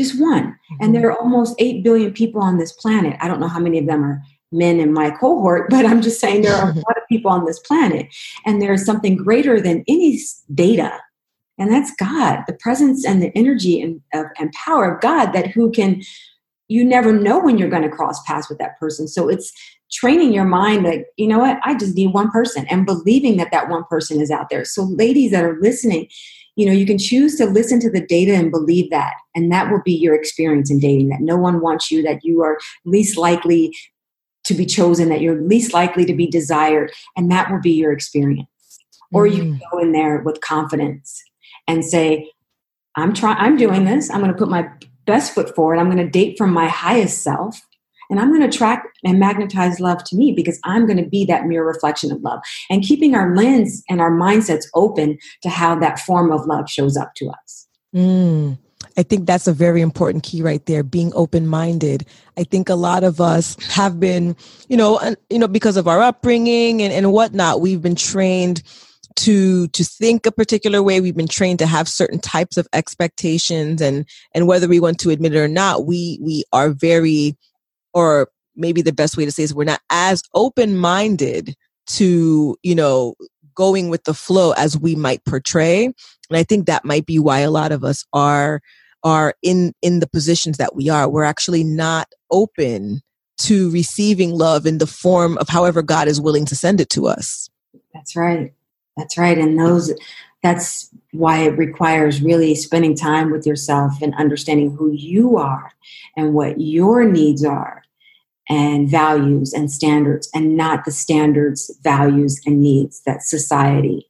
Just 0.00 0.18
one. 0.18 0.44
Mm-hmm. 0.44 0.76
And 0.80 0.94
there 0.94 1.08
are 1.08 1.18
almost 1.18 1.54
8 1.58 1.84
billion 1.84 2.10
people 2.10 2.40
on 2.40 2.56
this 2.56 2.72
planet. 2.72 3.18
I 3.20 3.28
don't 3.28 3.38
know 3.38 3.48
how 3.48 3.60
many 3.60 3.78
of 3.78 3.86
them 3.86 4.02
are 4.02 4.22
men 4.50 4.80
in 4.80 4.94
my 4.94 5.10
cohort, 5.10 5.68
but 5.68 5.84
I'm 5.84 6.00
just 6.00 6.20
saying 6.20 6.40
there 6.40 6.54
are 6.54 6.70
a 6.70 6.74
lot 6.74 6.96
of 6.96 7.02
people 7.10 7.30
on 7.30 7.44
this 7.44 7.58
planet, 7.58 8.06
and 8.46 8.62
there's 8.62 8.86
something 8.86 9.14
greater 9.14 9.60
than 9.60 9.84
any 9.86 10.18
data, 10.54 10.98
and 11.58 11.70
that's 11.70 11.94
God, 11.96 12.44
the 12.46 12.54
presence 12.54 13.04
and 13.04 13.22
the 13.22 13.30
energy 13.36 13.78
and, 13.78 14.00
of, 14.14 14.26
and 14.38 14.50
power 14.52 14.94
of 14.94 15.02
God 15.02 15.32
that 15.32 15.48
who 15.48 15.70
can. 15.70 16.02
You 16.68 16.84
never 16.84 17.12
know 17.12 17.40
when 17.40 17.58
you're 17.58 17.68
going 17.68 17.82
to 17.82 17.88
cross 17.88 18.22
paths 18.22 18.48
with 18.48 18.58
that 18.58 18.78
person. 18.78 19.08
So 19.08 19.28
it's 19.28 19.52
training 19.90 20.32
your 20.32 20.44
mind 20.44 20.86
that, 20.86 21.06
you 21.16 21.26
know 21.26 21.40
what, 21.40 21.58
I 21.64 21.74
just 21.74 21.96
need 21.96 22.14
one 22.14 22.30
person 22.30 22.64
and 22.68 22.86
believing 22.86 23.38
that 23.38 23.50
that 23.50 23.68
one 23.68 23.82
person 23.90 24.20
is 24.20 24.30
out 24.30 24.50
there. 24.50 24.64
So, 24.64 24.84
ladies 24.84 25.32
that 25.32 25.44
are 25.44 25.58
listening, 25.60 26.08
you 26.56 26.66
know 26.66 26.72
you 26.72 26.86
can 26.86 26.98
choose 26.98 27.36
to 27.36 27.46
listen 27.46 27.80
to 27.80 27.90
the 27.90 28.04
data 28.04 28.34
and 28.34 28.50
believe 28.50 28.90
that 28.90 29.14
and 29.34 29.52
that 29.52 29.70
will 29.70 29.82
be 29.82 29.92
your 29.92 30.14
experience 30.14 30.70
in 30.70 30.78
dating 30.78 31.08
that 31.08 31.20
no 31.20 31.36
one 31.36 31.60
wants 31.60 31.90
you 31.90 32.02
that 32.02 32.24
you 32.24 32.42
are 32.42 32.58
least 32.84 33.16
likely 33.16 33.72
to 34.44 34.54
be 34.54 34.66
chosen, 34.66 35.08
that 35.08 35.20
you're 35.20 35.40
least 35.40 35.72
likely 35.74 36.04
to 36.04 36.14
be 36.14 36.26
desired, 36.26 36.92
and 37.16 37.30
that 37.30 37.50
will 37.50 37.60
be 37.60 37.72
your 37.72 37.92
experience. 37.92 38.48
Mm-hmm. 38.48 39.16
Or 39.16 39.26
you 39.26 39.42
mm. 39.44 39.60
go 39.70 39.78
in 39.78 39.92
there 39.92 40.20
with 40.20 40.40
confidence 40.40 41.22
and 41.66 41.84
say, 41.84 42.30
I'm 42.96 43.14
trying 43.14 43.36
I'm 43.38 43.56
doing 43.56 43.84
this. 43.84 44.10
I'm 44.10 44.20
going 44.20 44.32
to 44.32 44.38
put 44.38 44.48
my 44.48 44.68
best 45.06 45.34
foot 45.34 45.54
forward. 45.54 45.78
I'm 45.78 45.90
going 45.90 46.04
to 46.04 46.10
date 46.10 46.36
from 46.36 46.52
my 46.52 46.68
highest 46.68 47.22
self. 47.22 47.60
And 48.10 48.20
I'm 48.20 48.28
going 48.28 48.40
to 48.40 48.48
attract 48.48 48.98
and 49.04 49.18
magnetize 49.18 49.80
love 49.80 50.04
to 50.04 50.16
me 50.16 50.32
because 50.32 50.58
I'm 50.64 50.86
going 50.86 51.02
to 51.02 51.08
be 51.08 51.24
that 51.26 51.46
mirror 51.46 51.66
reflection 51.66 52.12
of 52.12 52.20
love. 52.22 52.40
And 52.68 52.82
keeping 52.82 53.14
our 53.14 53.34
lens 53.34 53.82
and 53.88 54.00
our 54.00 54.10
mindsets 54.10 54.64
open 54.74 55.18
to 55.42 55.48
how 55.48 55.78
that 55.78 55.98
form 56.00 56.32
of 56.32 56.46
love 56.46 56.68
shows 56.68 56.96
up 56.96 57.14
to 57.16 57.30
us. 57.30 57.68
Mm. 57.94 58.58
I 58.96 59.02
think 59.02 59.26
that's 59.26 59.46
a 59.46 59.52
very 59.52 59.80
important 59.80 60.24
key 60.24 60.42
right 60.42 60.64
there, 60.66 60.82
being 60.82 61.12
open 61.14 61.46
minded. 61.46 62.06
I 62.36 62.44
think 62.44 62.68
a 62.68 62.74
lot 62.74 63.04
of 63.04 63.20
us 63.20 63.56
have 63.70 64.00
been, 64.00 64.36
you 64.68 64.76
know, 64.76 65.14
you 65.28 65.38
know, 65.38 65.48
because 65.48 65.76
of 65.76 65.86
our 65.86 66.00
upbringing 66.00 66.82
and, 66.82 66.92
and 66.92 67.12
whatnot, 67.12 67.60
we've 67.60 67.82
been 67.82 67.94
trained 67.94 68.62
to 69.16 69.68
to 69.68 69.84
think 69.84 70.24
a 70.24 70.32
particular 70.32 70.82
way 70.82 71.00
we've 71.00 71.16
been 71.16 71.28
trained 71.28 71.58
to 71.58 71.66
have 71.66 71.88
certain 71.88 72.20
types 72.20 72.56
of 72.56 72.68
expectations 72.72 73.82
and 73.82 74.08
and 74.34 74.46
whether 74.46 74.68
we 74.68 74.80
want 74.80 74.98
to 75.00 75.10
admit 75.10 75.34
it 75.34 75.38
or 75.38 75.48
not 75.48 75.84
we 75.84 76.18
we 76.22 76.44
are 76.52 76.70
very 76.70 77.36
or 77.94 78.28
maybe 78.56 78.82
the 78.82 78.92
best 78.92 79.16
way 79.16 79.24
to 79.24 79.32
say 79.32 79.42
is 79.42 79.54
we're 79.54 79.64
not 79.64 79.80
as 79.90 80.22
open 80.34 80.76
minded 80.76 81.54
to 81.86 82.56
you 82.62 82.74
know 82.74 83.14
going 83.54 83.90
with 83.90 84.04
the 84.04 84.14
flow 84.14 84.52
as 84.52 84.78
we 84.78 84.94
might 84.94 85.24
portray. 85.24 85.84
And 85.84 86.36
i 86.36 86.42
think 86.42 86.66
that 86.66 86.84
might 86.84 87.06
be 87.06 87.18
why 87.18 87.40
a 87.40 87.50
lot 87.50 87.72
of 87.72 87.84
us 87.84 88.04
are 88.12 88.60
are 89.02 89.34
in 89.42 89.72
in 89.82 90.00
the 90.00 90.08
positions 90.08 90.58
that 90.58 90.74
we 90.74 90.88
are. 90.88 91.08
We're 91.08 91.24
actually 91.24 91.64
not 91.64 92.08
open 92.30 93.00
to 93.38 93.70
receiving 93.70 94.32
love 94.32 94.66
in 94.66 94.78
the 94.78 94.86
form 94.86 95.38
of 95.38 95.48
however 95.48 95.82
god 95.82 96.08
is 96.08 96.20
willing 96.20 96.44
to 96.46 96.54
send 96.54 96.80
it 96.80 96.90
to 96.90 97.06
us. 97.06 97.48
That's 97.94 98.14
right. 98.14 98.52
That's 98.96 99.16
right. 99.16 99.38
And 99.38 99.58
those 99.58 99.92
that's 100.42 100.88
why 101.12 101.38
it 101.38 101.58
requires 101.58 102.22
really 102.22 102.54
spending 102.54 102.96
time 102.96 103.30
with 103.30 103.46
yourself 103.46 104.00
and 104.00 104.14
understanding 104.14 104.74
who 104.76 104.90
you 104.92 105.36
are 105.36 105.72
and 106.16 106.34
what 106.34 106.60
your 106.60 107.04
needs 107.04 107.44
are 107.44 107.82
and 108.48 108.88
values 108.90 109.52
and 109.52 109.70
standards 109.70 110.28
and 110.34 110.56
not 110.56 110.84
the 110.84 110.90
standards 110.90 111.70
values 111.82 112.40
and 112.46 112.60
needs 112.60 113.02
that 113.06 113.22
society 113.22 114.06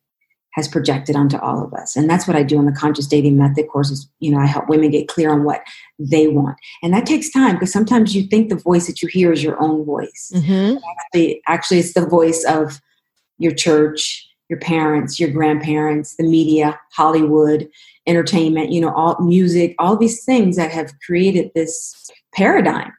has 0.55 0.67
projected 0.67 1.15
onto 1.15 1.37
all 1.39 1.65
of 1.65 1.73
us. 1.75 1.95
And 1.95 2.11
that's 2.11 2.27
what 2.27 2.37
I 2.37 2.43
do 2.43 2.59
in 2.59 2.67
the 2.67 2.73
conscious 2.73 3.07
dating 3.07 3.37
method 3.37 3.69
courses. 3.69 4.09
You 4.19 4.33
know, 4.33 4.39
I 4.39 4.47
help 4.47 4.69
women 4.69 4.91
get 4.91 5.09
clear 5.09 5.31
on 5.31 5.45
what 5.45 5.63
they 5.99 6.27
want. 6.27 6.57
And 6.83 6.93
that 6.93 7.07
takes 7.07 7.31
time 7.31 7.55
because 7.55 7.73
sometimes 7.73 8.17
you 8.17 8.25
think 8.25 8.49
the 8.49 8.57
voice 8.57 8.87
that 8.89 9.01
you 9.01 9.09
hear 9.09 9.33
is 9.33 9.45
your 9.45 9.63
own 9.63 9.85
voice. 9.85 10.33
Mm-hmm. 10.35 10.79
Actually, 10.99 11.43
actually, 11.47 11.79
it's 11.79 11.95
the 11.95 12.07
voice 12.07 12.45
of 12.49 12.81
your 13.39 13.53
church, 13.55 14.29
your 14.51 14.59
parents, 14.59 15.19
your 15.19 15.31
grandparents, 15.31 16.17
the 16.17 16.25
media, 16.25 16.79
Hollywood, 16.93 17.69
entertainment, 18.07 18.73
you 18.73 18.81
know, 18.81 18.93
all 18.93 19.19
music, 19.21 19.75
all 19.79 19.97
these 19.97 20.25
things 20.25 20.57
that 20.57 20.73
have 20.73 20.93
created 21.07 21.51
this 21.55 22.11
paradigm 22.35 22.93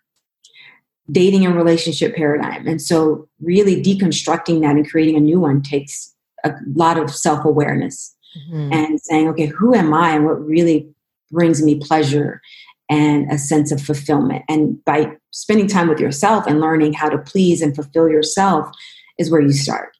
dating 1.11 1.45
and 1.45 1.55
relationship 1.55 2.15
paradigm. 2.15 2.65
And 2.67 2.81
so 2.81 3.27
really 3.41 3.81
deconstructing 3.83 4.61
that 4.61 4.77
and 4.77 4.89
creating 4.89 5.17
a 5.17 5.19
new 5.19 5.41
one 5.41 5.61
takes 5.61 6.15
a 6.45 6.53
lot 6.73 6.97
of 6.97 7.13
self 7.13 7.43
awareness 7.43 8.15
mm-hmm. 8.49 8.71
and 8.71 9.01
saying, 9.01 9.27
okay, 9.29 9.47
who 9.47 9.75
am 9.75 9.93
I 9.93 10.11
and 10.11 10.25
what 10.25 10.43
really 10.43 10.89
brings 11.31 11.61
me 11.61 11.75
pleasure 11.75 12.41
and 12.89 13.29
a 13.31 13.37
sense 13.37 13.71
of 13.71 13.81
fulfillment. 13.81 14.43
And 14.49 14.83
by 14.85 15.13
spending 15.31 15.67
time 15.67 15.87
with 15.87 15.99
yourself 15.99 16.45
and 16.45 16.59
learning 16.59 16.93
how 16.93 17.09
to 17.09 17.17
please 17.17 17.61
and 17.61 17.75
fulfill 17.75 18.09
yourself 18.09 18.69
is 19.17 19.31
where 19.31 19.41
you 19.41 19.53
start. 19.53 19.95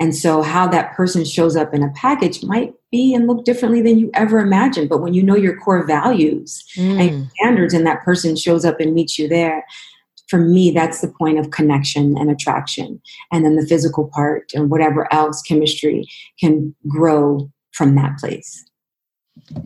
And 0.00 0.16
so, 0.16 0.42
how 0.42 0.66
that 0.68 0.94
person 0.94 1.24
shows 1.24 1.56
up 1.56 1.72
in 1.72 1.82
a 1.82 1.92
package 1.94 2.42
might 2.42 2.74
be 2.90 3.14
and 3.14 3.26
look 3.26 3.44
differently 3.44 3.82
than 3.82 3.98
you 3.98 4.10
ever 4.14 4.40
imagined. 4.40 4.88
But 4.88 5.00
when 5.00 5.14
you 5.14 5.22
know 5.22 5.36
your 5.36 5.56
core 5.56 5.86
values 5.86 6.64
mm. 6.76 7.00
and 7.00 7.30
standards, 7.38 7.72
and 7.74 7.86
that 7.86 8.02
person 8.02 8.36
shows 8.36 8.64
up 8.64 8.80
and 8.80 8.94
meets 8.94 9.18
you 9.18 9.28
there, 9.28 9.64
for 10.28 10.38
me, 10.38 10.70
that's 10.70 11.02
the 11.02 11.12
point 11.18 11.38
of 11.38 11.50
connection 11.50 12.16
and 12.16 12.30
attraction. 12.30 13.00
And 13.30 13.44
then 13.44 13.56
the 13.56 13.66
physical 13.66 14.08
part 14.08 14.50
and 14.54 14.70
whatever 14.70 15.12
else 15.12 15.42
chemistry 15.42 16.06
can 16.40 16.74
grow 16.88 17.50
from 17.72 17.94
that 17.96 18.18
place. 18.18 18.64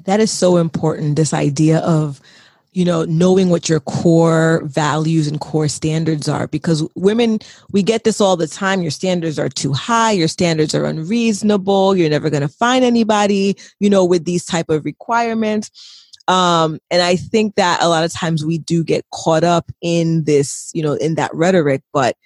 That 0.05 0.21
is 0.21 0.31
so 0.31 0.57
important. 0.57 1.17
This 1.17 1.33
idea 1.33 1.79
of, 1.79 2.21
you 2.77 2.85
know, 2.85 3.05
knowing 3.07 3.49
what 3.49 3.69
your 3.69 3.81
core 3.81 4.63
values 4.65 5.27
and 5.27 5.41
core 5.41 5.67
standards 5.67 6.29
are 6.29 6.47
because 6.47 6.87
women, 6.95 7.39
we 7.73 7.83
get 7.83 8.05
this 8.05 8.21
all 8.21 8.37
the 8.37 8.47
time. 8.47 8.83
Your 8.83 8.91
standards 8.91 9.39
are 9.39 9.49
too 9.49 9.73
high. 9.73 10.13
Your 10.13 10.29
standards 10.29 10.75
are 10.75 10.85
unreasonable. 10.85 11.97
You're 11.97 12.11
never 12.11 12.29
going 12.29 12.43
to 12.43 12.49
find 12.49 12.85
anybody, 12.85 13.57
you 13.81 13.89
know, 13.89 14.05
with 14.05 14.27
these 14.27 14.45
type 14.45 14.69
of 14.69 14.85
requirements 14.85 15.71
um, 16.29 16.81
and 16.91 17.03
I 17.03 17.17
think 17.17 17.55
that 17.55 17.83
a 17.83 17.89
lot 17.89 18.05
of 18.05 18.13
times 18.13 18.45
we 18.45 18.59
do 18.59 18.83
get 18.83 19.05
caught 19.13 19.45
up 19.45 19.71
in 19.81 20.25
this, 20.25 20.71
you 20.75 20.83
know, 20.83 20.95
in 20.95 21.15
that 21.15 21.33
rhetoric. 21.33 21.83
But 21.93 22.17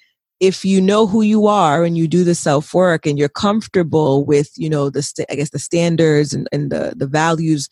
if 0.40 0.64
you 0.64 0.80
know 0.80 1.06
who 1.06 1.20
you 1.20 1.46
are 1.46 1.84
and 1.84 1.98
you 1.98 2.08
do 2.08 2.24
the 2.24 2.34
self 2.34 2.72
work 2.72 3.04
and 3.04 3.18
you're 3.18 3.28
comfortable 3.28 4.24
with, 4.24 4.50
you 4.56 4.70
know, 4.70 4.88
the 4.88 5.02
st- 5.02 5.28
I 5.30 5.34
guess 5.34 5.50
the 5.50 5.58
standards 5.58 6.32
and, 6.32 6.48
and 6.50 6.72
the 6.72 6.94
the 6.96 7.06
values 7.06 7.68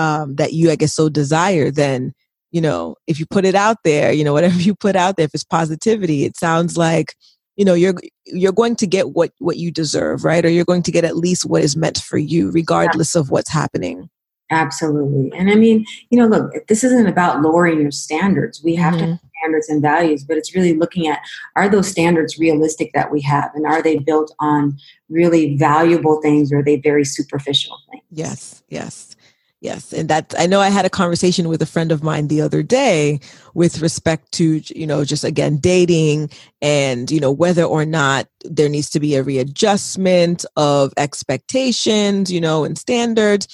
um, 0.00 0.36
that 0.36 0.52
you 0.52 0.70
I 0.70 0.76
guess 0.76 0.94
so 0.94 1.08
desire, 1.08 1.70
then 1.70 2.12
you 2.50 2.60
know 2.60 2.96
if 3.06 3.18
you 3.20 3.26
put 3.26 3.44
it 3.44 3.54
out 3.54 3.78
there, 3.84 4.12
you 4.12 4.24
know 4.24 4.32
whatever 4.38 4.58
you 4.58 4.74
put 4.74 4.96
out 4.96 5.16
there, 5.16 5.26
if 5.26 5.34
it's 5.34 5.44
positivity, 5.44 6.24
it 6.24 6.36
sounds 6.36 6.76
like 6.76 7.14
you 7.56 7.64
know 7.64 7.74
you're 7.74 7.94
you're 8.26 8.52
going 8.52 8.76
to 8.76 8.86
get 8.86 9.10
what 9.10 9.32
what 9.38 9.56
you 9.56 9.70
deserve, 9.70 10.24
right? 10.24 10.44
Or 10.44 10.48
you're 10.48 10.64
going 10.64 10.82
to 10.84 10.92
get 10.92 11.04
at 11.04 11.16
least 11.16 11.44
what 11.44 11.62
is 11.62 11.76
meant 11.76 11.98
for 11.98 12.18
you, 12.18 12.50
regardless 12.50 13.14
yeah. 13.14 13.20
of 13.20 13.30
what's 13.30 13.50
happening. 13.50 14.08
Absolutely. 14.50 15.30
And 15.38 15.48
I 15.48 15.54
mean, 15.54 15.86
you 16.10 16.18
know, 16.18 16.26
look, 16.26 16.66
this 16.66 16.82
isn't 16.82 17.06
about 17.06 17.40
lowering 17.40 17.80
your 17.80 17.92
standards. 17.92 18.60
We 18.64 18.74
have 18.74 18.94
mm-hmm. 18.94 19.12
to 19.12 19.20
standards 19.40 19.68
and 19.68 19.80
values, 19.80 20.24
but 20.24 20.36
it's 20.36 20.54
really 20.54 20.74
looking 20.74 21.08
at 21.08 21.20
are 21.56 21.68
those 21.68 21.88
standards 21.88 22.38
realistic 22.38 22.92
that 22.94 23.12
we 23.12 23.20
have 23.22 23.50
and 23.54 23.66
are 23.66 23.82
they 23.82 23.98
built 23.98 24.34
on 24.40 24.76
really 25.08 25.56
valuable 25.56 26.20
things 26.20 26.52
or 26.52 26.58
are 26.58 26.64
they 26.64 26.76
very 26.76 27.04
superficial 27.04 27.78
things? 27.90 28.04
Yes, 28.10 28.62
yes. 28.68 29.14
Yes, 29.60 29.92
and 29.92 30.08
that 30.08 30.34
I 30.38 30.46
know 30.46 30.60
I 30.60 30.70
had 30.70 30.86
a 30.86 30.90
conversation 30.90 31.46
with 31.46 31.60
a 31.60 31.66
friend 31.66 31.92
of 31.92 32.02
mine 32.02 32.28
the 32.28 32.40
other 32.40 32.62
day 32.62 33.20
with 33.52 33.82
respect 33.82 34.32
to 34.32 34.62
you 34.74 34.86
know 34.86 35.04
just 35.04 35.22
again 35.22 35.58
dating 35.58 36.30
and 36.62 37.10
you 37.10 37.20
know 37.20 37.30
whether 37.30 37.64
or 37.64 37.84
not 37.84 38.26
there 38.42 38.70
needs 38.70 38.88
to 38.90 39.00
be 39.00 39.16
a 39.16 39.22
readjustment 39.22 40.46
of 40.56 40.94
expectations, 40.96 42.32
you 42.32 42.40
know, 42.40 42.64
and 42.64 42.78
standards. 42.78 43.48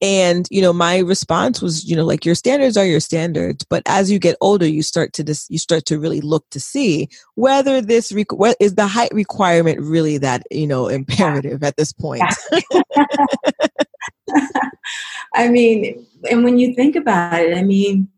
And 0.00 0.46
you 0.48 0.62
know 0.62 0.72
my 0.72 0.98
response 0.98 1.60
was 1.60 1.84
you 1.90 1.96
know 1.96 2.04
like 2.04 2.24
your 2.24 2.36
standards 2.36 2.76
are 2.76 2.86
your 2.86 3.00
standards, 3.00 3.64
but 3.68 3.82
as 3.86 4.12
you 4.12 4.20
get 4.20 4.36
older, 4.40 4.66
you 4.66 4.84
start 4.84 5.12
to 5.14 5.24
dis- 5.24 5.48
you 5.50 5.58
start 5.58 5.86
to 5.86 5.98
really 5.98 6.20
look 6.20 6.48
to 6.50 6.60
see 6.60 7.08
whether 7.34 7.80
this 7.80 8.12
re- 8.12 8.24
what 8.30 8.56
is 8.60 8.76
the 8.76 8.86
height 8.86 9.10
requirement 9.12 9.80
really 9.80 10.18
that 10.18 10.44
you 10.52 10.68
know 10.68 10.86
imperative 10.86 11.64
at 11.64 11.76
this 11.76 11.92
point. 11.92 12.22
I 15.34 15.48
mean, 15.48 16.06
and 16.30 16.44
when 16.44 16.58
you 16.58 16.74
think 16.74 16.96
about 16.96 17.40
it, 17.42 17.56
I 17.56 17.62
mean, 17.62 18.08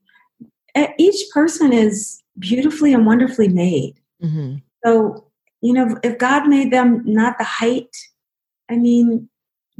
each 0.98 1.30
person 1.32 1.72
is 1.72 2.22
beautifully 2.38 2.92
and 2.92 3.06
wonderfully 3.06 3.48
made. 3.48 3.94
Mm-hmm. 4.22 4.56
So, 4.84 5.26
you 5.62 5.72
know, 5.72 5.98
if 6.02 6.18
God 6.18 6.46
made 6.48 6.70
them 6.70 7.02
not 7.06 7.38
the 7.38 7.44
height, 7.44 7.96
I 8.68 8.76
mean, 8.76 9.29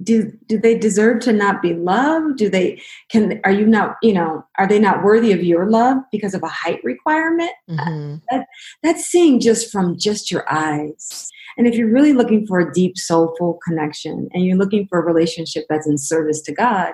do 0.03 0.33
do 0.47 0.59
they 0.59 0.79
deserve 0.79 1.21
to 1.21 1.33
not 1.33 1.63
be 1.63 1.75
loved? 1.75 2.39
Do 2.39 2.49
they 2.49 2.81
can 3.11 3.41
are 3.45 3.51
you 3.51 3.67
not 3.67 3.97
you 4.03 4.13
know 4.13 4.45
are 4.59 4.67
they 4.67 4.79
not 4.79 5.03
worthy 5.03 5.33
of 5.33 5.43
your 5.43 5.69
love 5.69 5.99
because 6.11 6.35
of 6.35 6.43
a 6.43 6.49
height 6.49 6.81
requirement? 6.85 7.53
Mm-hmm. 7.69 8.17
That, 8.31 8.47
that's 8.83 9.05
seeing 9.05 9.41
just 9.41 9.71
from 9.71 9.99
just 9.99 10.31
your 10.31 10.45
eyes. 10.51 11.29
And 11.57 11.67
if 11.67 11.75
you're 11.75 11.93
really 11.93 12.13
looking 12.13 12.47
for 12.47 12.61
a 12.61 12.73
deep 12.73 12.97
soulful 12.97 13.59
connection 13.67 14.29
and 14.33 14.45
you're 14.45 14.57
looking 14.57 14.87
for 14.87 14.99
a 14.99 15.05
relationship 15.05 15.67
that's 15.69 15.87
in 15.87 15.99
service 15.99 16.41
to 16.43 16.53
God, 16.53 16.93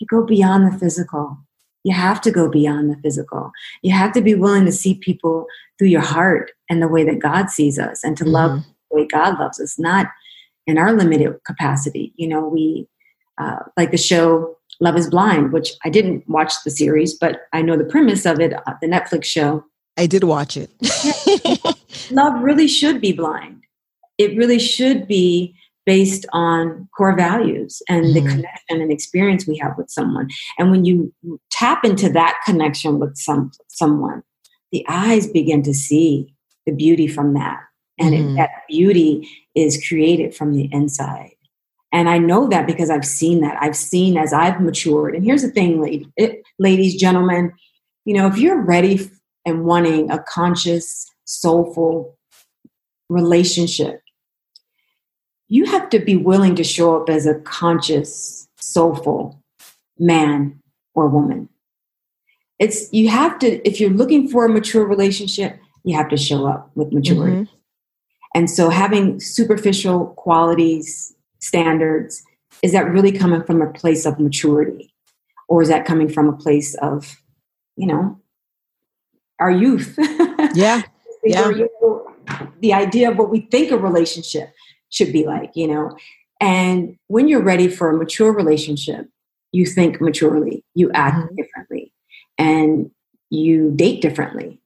you 0.00 0.06
go 0.06 0.24
beyond 0.24 0.72
the 0.72 0.78
physical. 0.78 1.38
You 1.84 1.94
have 1.94 2.20
to 2.22 2.30
go 2.30 2.48
beyond 2.48 2.90
the 2.90 2.96
physical. 3.02 3.52
You 3.82 3.92
have 3.92 4.12
to 4.12 4.22
be 4.22 4.34
willing 4.34 4.64
to 4.64 4.72
see 4.72 4.94
people 4.94 5.46
through 5.78 5.88
your 5.88 6.00
heart 6.00 6.50
and 6.70 6.80
the 6.80 6.88
way 6.88 7.04
that 7.04 7.18
God 7.18 7.50
sees 7.50 7.78
us 7.78 8.02
and 8.02 8.16
to 8.16 8.24
mm-hmm. 8.24 8.32
love 8.32 8.64
the 8.90 8.96
way 8.96 9.06
God 9.06 9.38
loves 9.38 9.60
us, 9.60 9.78
not 9.78 10.06
in 10.66 10.78
our 10.78 10.92
limited 10.92 11.34
capacity. 11.46 12.12
You 12.16 12.28
know, 12.28 12.48
we, 12.48 12.88
uh, 13.38 13.60
like 13.76 13.90
the 13.90 13.96
show 13.96 14.56
Love 14.80 14.96
is 14.96 15.08
Blind, 15.08 15.52
which 15.52 15.72
I 15.84 15.90
didn't 15.90 16.28
watch 16.28 16.52
the 16.64 16.70
series, 16.70 17.14
but 17.14 17.42
I 17.52 17.62
know 17.62 17.76
the 17.76 17.84
premise 17.84 18.26
of 18.26 18.40
it, 18.40 18.52
uh, 18.52 18.74
the 18.80 18.88
Netflix 18.88 19.24
show. 19.24 19.64
I 19.96 20.06
did 20.06 20.24
watch 20.24 20.56
it. 20.56 20.70
Love 22.10 22.42
really 22.42 22.66
should 22.66 23.00
be 23.00 23.12
blind. 23.12 23.62
It 24.18 24.36
really 24.36 24.58
should 24.58 25.06
be 25.06 25.54
based 25.86 26.24
on 26.32 26.88
core 26.96 27.16
values 27.16 27.82
and 27.88 28.06
mm-hmm. 28.06 28.14
the 28.14 28.20
connection 28.20 28.80
and 28.80 28.90
experience 28.90 29.46
we 29.46 29.56
have 29.58 29.72
with 29.76 29.90
someone. 29.90 30.28
And 30.58 30.70
when 30.70 30.84
you 30.84 31.12
tap 31.50 31.84
into 31.84 32.08
that 32.10 32.38
connection 32.44 32.98
with 32.98 33.16
some 33.16 33.52
someone, 33.68 34.22
the 34.72 34.84
eyes 34.88 35.26
begin 35.26 35.62
to 35.62 35.74
see 35.74 36.34
the 36.66 36.72
beauty 36.72 37.06
from 37.06 37.34
that. 37.34 37.60
And 37.98 38.14
mm-hmm. 38.14 38.30
it, 38.30 38.36
that 38.36 38.50
beauty 38.68 39.28
is 39.54 39.84
created 39.86 40.34
from 40.34 40.52
the 40.52 40.68
inside. 40.72 41.30
And 41.92 42.08
I 42.08 42.18
know 42.18 42.48
that 42.48 42.66
because 42.66 42.90
I've 42.90 43.06
seen 43.06 43.40
that. 43.42 43.56
I've 43.60 43.76
seen 43.76 44.16
as 44.16 44.32
I've 44.32 44.60
matured. 44.60 45.14
And 45.14 45.24
here's 45.24 45.42
the 45.42 45.50
thing, 45.50 46.04
ladies, 46.58 46.96
gentlemen, 46.96 47.52
you 48.04 48.14
know, 48.14 48.26
if 48.26 48.36
you're 48.36 48.60
ready 48.60 49.08
and 49.46 49.64
wanting 49.64 50.10
a 50.10 50.18
conscious, 50.18 51.06
soulful 51.24 52.18
relationship, 53.08 54.00
you 55.48 55.66
have 55.66 55.88
to 55.90 56.00
be 56.00 56.16
willing 56.16 56.56
to 56.56 56.64
show 56.64 57.00
up 57.00 57.08
as 57.08 57.26
a 57.26 57.38
conscious, 57.40 58.48
soulful 58.58 59.40
man 59.98 60.60
or 60.94 61.08
woman. 61.08 61.48
It's 62.58 62.92
you 62.92 63.08
have 63.08 63.38
to 63.40 63.66
if 63.68 63.80
you're 63.80 63.90
looking 63.90 64.26
for 64.26 64.46
a 64.46 64.48
mature 64.48 64.86
relationship, 64.86 65.58
you 65.84 65.96
have 65.96 66.08
to 66.08 66.16
show 66.16 66.46
up 66.46 66.70
with 66.74 66.92
maturity. 66.92 67.36
Mm-hmm. 67.36 67.54
And 68.34 68.50
so 68.50 68.68
having 68.68 69.20
superficial 69.20 70.08
qualities, 70.16 71.14
standards, 71.38 72.22
is 72.62 72.72
that 72.72 72.90
really 72.90 73.12
coming 73.12 73.42
from 73.42 73.62
a 73.62 73.72
place 73.72 74.04
of 74.06 74.18
maturity? 74.18 74.92
Or 75.48 75.62
is 75.62 75.68
that 75.68 75.84
coming 75.84 76.08
from 76.08 76.28
a 76.28 76.36
place 76.36 76.74
of, 76.76 77.16
you 77.76 77.86
know, 77.86 78.18
our 79.40 79.50
youth? 79.50 79.98
Yeah. 80.54 80.82
yeah. 81.24 81.50
The 82.60 82.72
idea 82.72 83.10
of 83.10 83.18
what 83.18 83.28
we 83.28 83.40
think 83.40 83.72
a 83.72 83.76
relationship 83.76 84.52
should 84.90 85.12
be 85.12 85.26
like, 85.26 85.50
you 85.54 85.66
know. 85.66 85.96
And 86.40 86.96
when 87.08 87.26
you're 87.26 87.42
ready 87.42 87.66
for 87.66 87.90
a 87.90 87.96
mature 87.96 88.32
relationship, 88.32 89.08
you 89.50 89.66
think 89.66 90.00
maturely, 90.00 90.64
you 90.74 90.92
act 90.92 91.16
mm-hmm. 91.16 91.34
differently, 91.34 91.92
and 92.38 92.90
you 93.30 93.72
date 93.72 94.00
differently. 94.00 94.60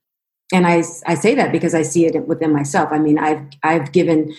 And 0.53 0.67
I, 0.67 0.83
I 1.07 1.15
say 1.15 1.35
that 1.35 1.53
because 1.53 1.75
I 1.75 1.83
see 1.83 2.07
it 2.07 2.27
within 2.27 2.53
myself. 2.53 2.89
I 2.91 2.99
mean, 2.99 3.19
I've 3.19 3.43
I've 3.63 3.93
given 3.93 4.35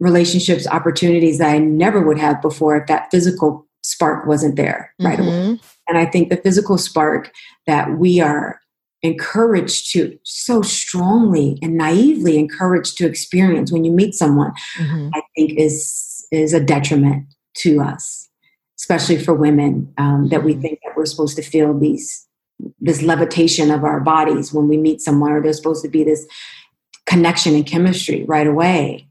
relationships 0.00 0.66
opportunities 0.66 1.38
that 1.38 1.50
I 1.50 1.58
never 1.58 2.00
would 2.00 2.18
have 2.18 2.42
before 2.42 2.76
if 2.76 2.88
that 2.88 3.10
physical 3.10 3.66
spark 3.82 4.26
wasn't 4.26 4.56
there 4.56 4.92
right 5.00 5.18
mm-hmm. 5.18 5.50
away. 5.50 5.60
And 5.88 5.98
I 5.98 6.06
think 6.06 6.28
the 6.28 6.36
physical 6.36 6.78
spark 6.78 7.30
that 7.66 7.98
we 7.98 8.20
are 8.20 8.60
encouraged 9.02 9.92
to 9.92 10.16
so 10.22 10.62
strongly 10.62 11.58
and 11.60 11.76
naively 11.76 12.38
encouraged 12.38 12.96
to 12.98 13.06
experience 13.06 13.72
when 13.72 13.84
you 13.84 13.90
meet 13.90 14.14
someone 14.14 14.52
mm-hmm. 14.78 15.08
i 15.12 15.20
think 15.34 15.58
is 15.58 16.24
is 16.30 16.52
a 16.54 16.60
detriment 16.62 17.26
to 17.54 17.80
us 17.80 18.28
especially 18.78 19.18
for 19.18 19.34
women 19.34 19.92
um, 19.98 20.28
that 20.28 20.44
we 20.44 20.52
mm-hmm. 20.52 20.62
think 20.62 20.78
that 20.84 20.96
we're 20.96 21.04
supposed 21.04 21.36
to 21.36 21.42
feel 21.42 21.76
these 21.76 22.26
this 22.80 23.02
levitation 23.02 23.70
of 23.70 23.84
our 23.84 24.00
bodies 24.00 24.52
when 24.52 24.68
we 24.68 24.76
meet 24.76 25.00
someone 25.00 25.32
or 25.32 25.42
there's 25.42 25.56
supposed 25.56 25.82
to 25.82 25.90
be 25.90 26.04
this 26.04 26.26
connection 27.06 27.54
and 27.54 27.66
chemistry 27.66 28.24
right 28.24 28.46
away 28.46 29.06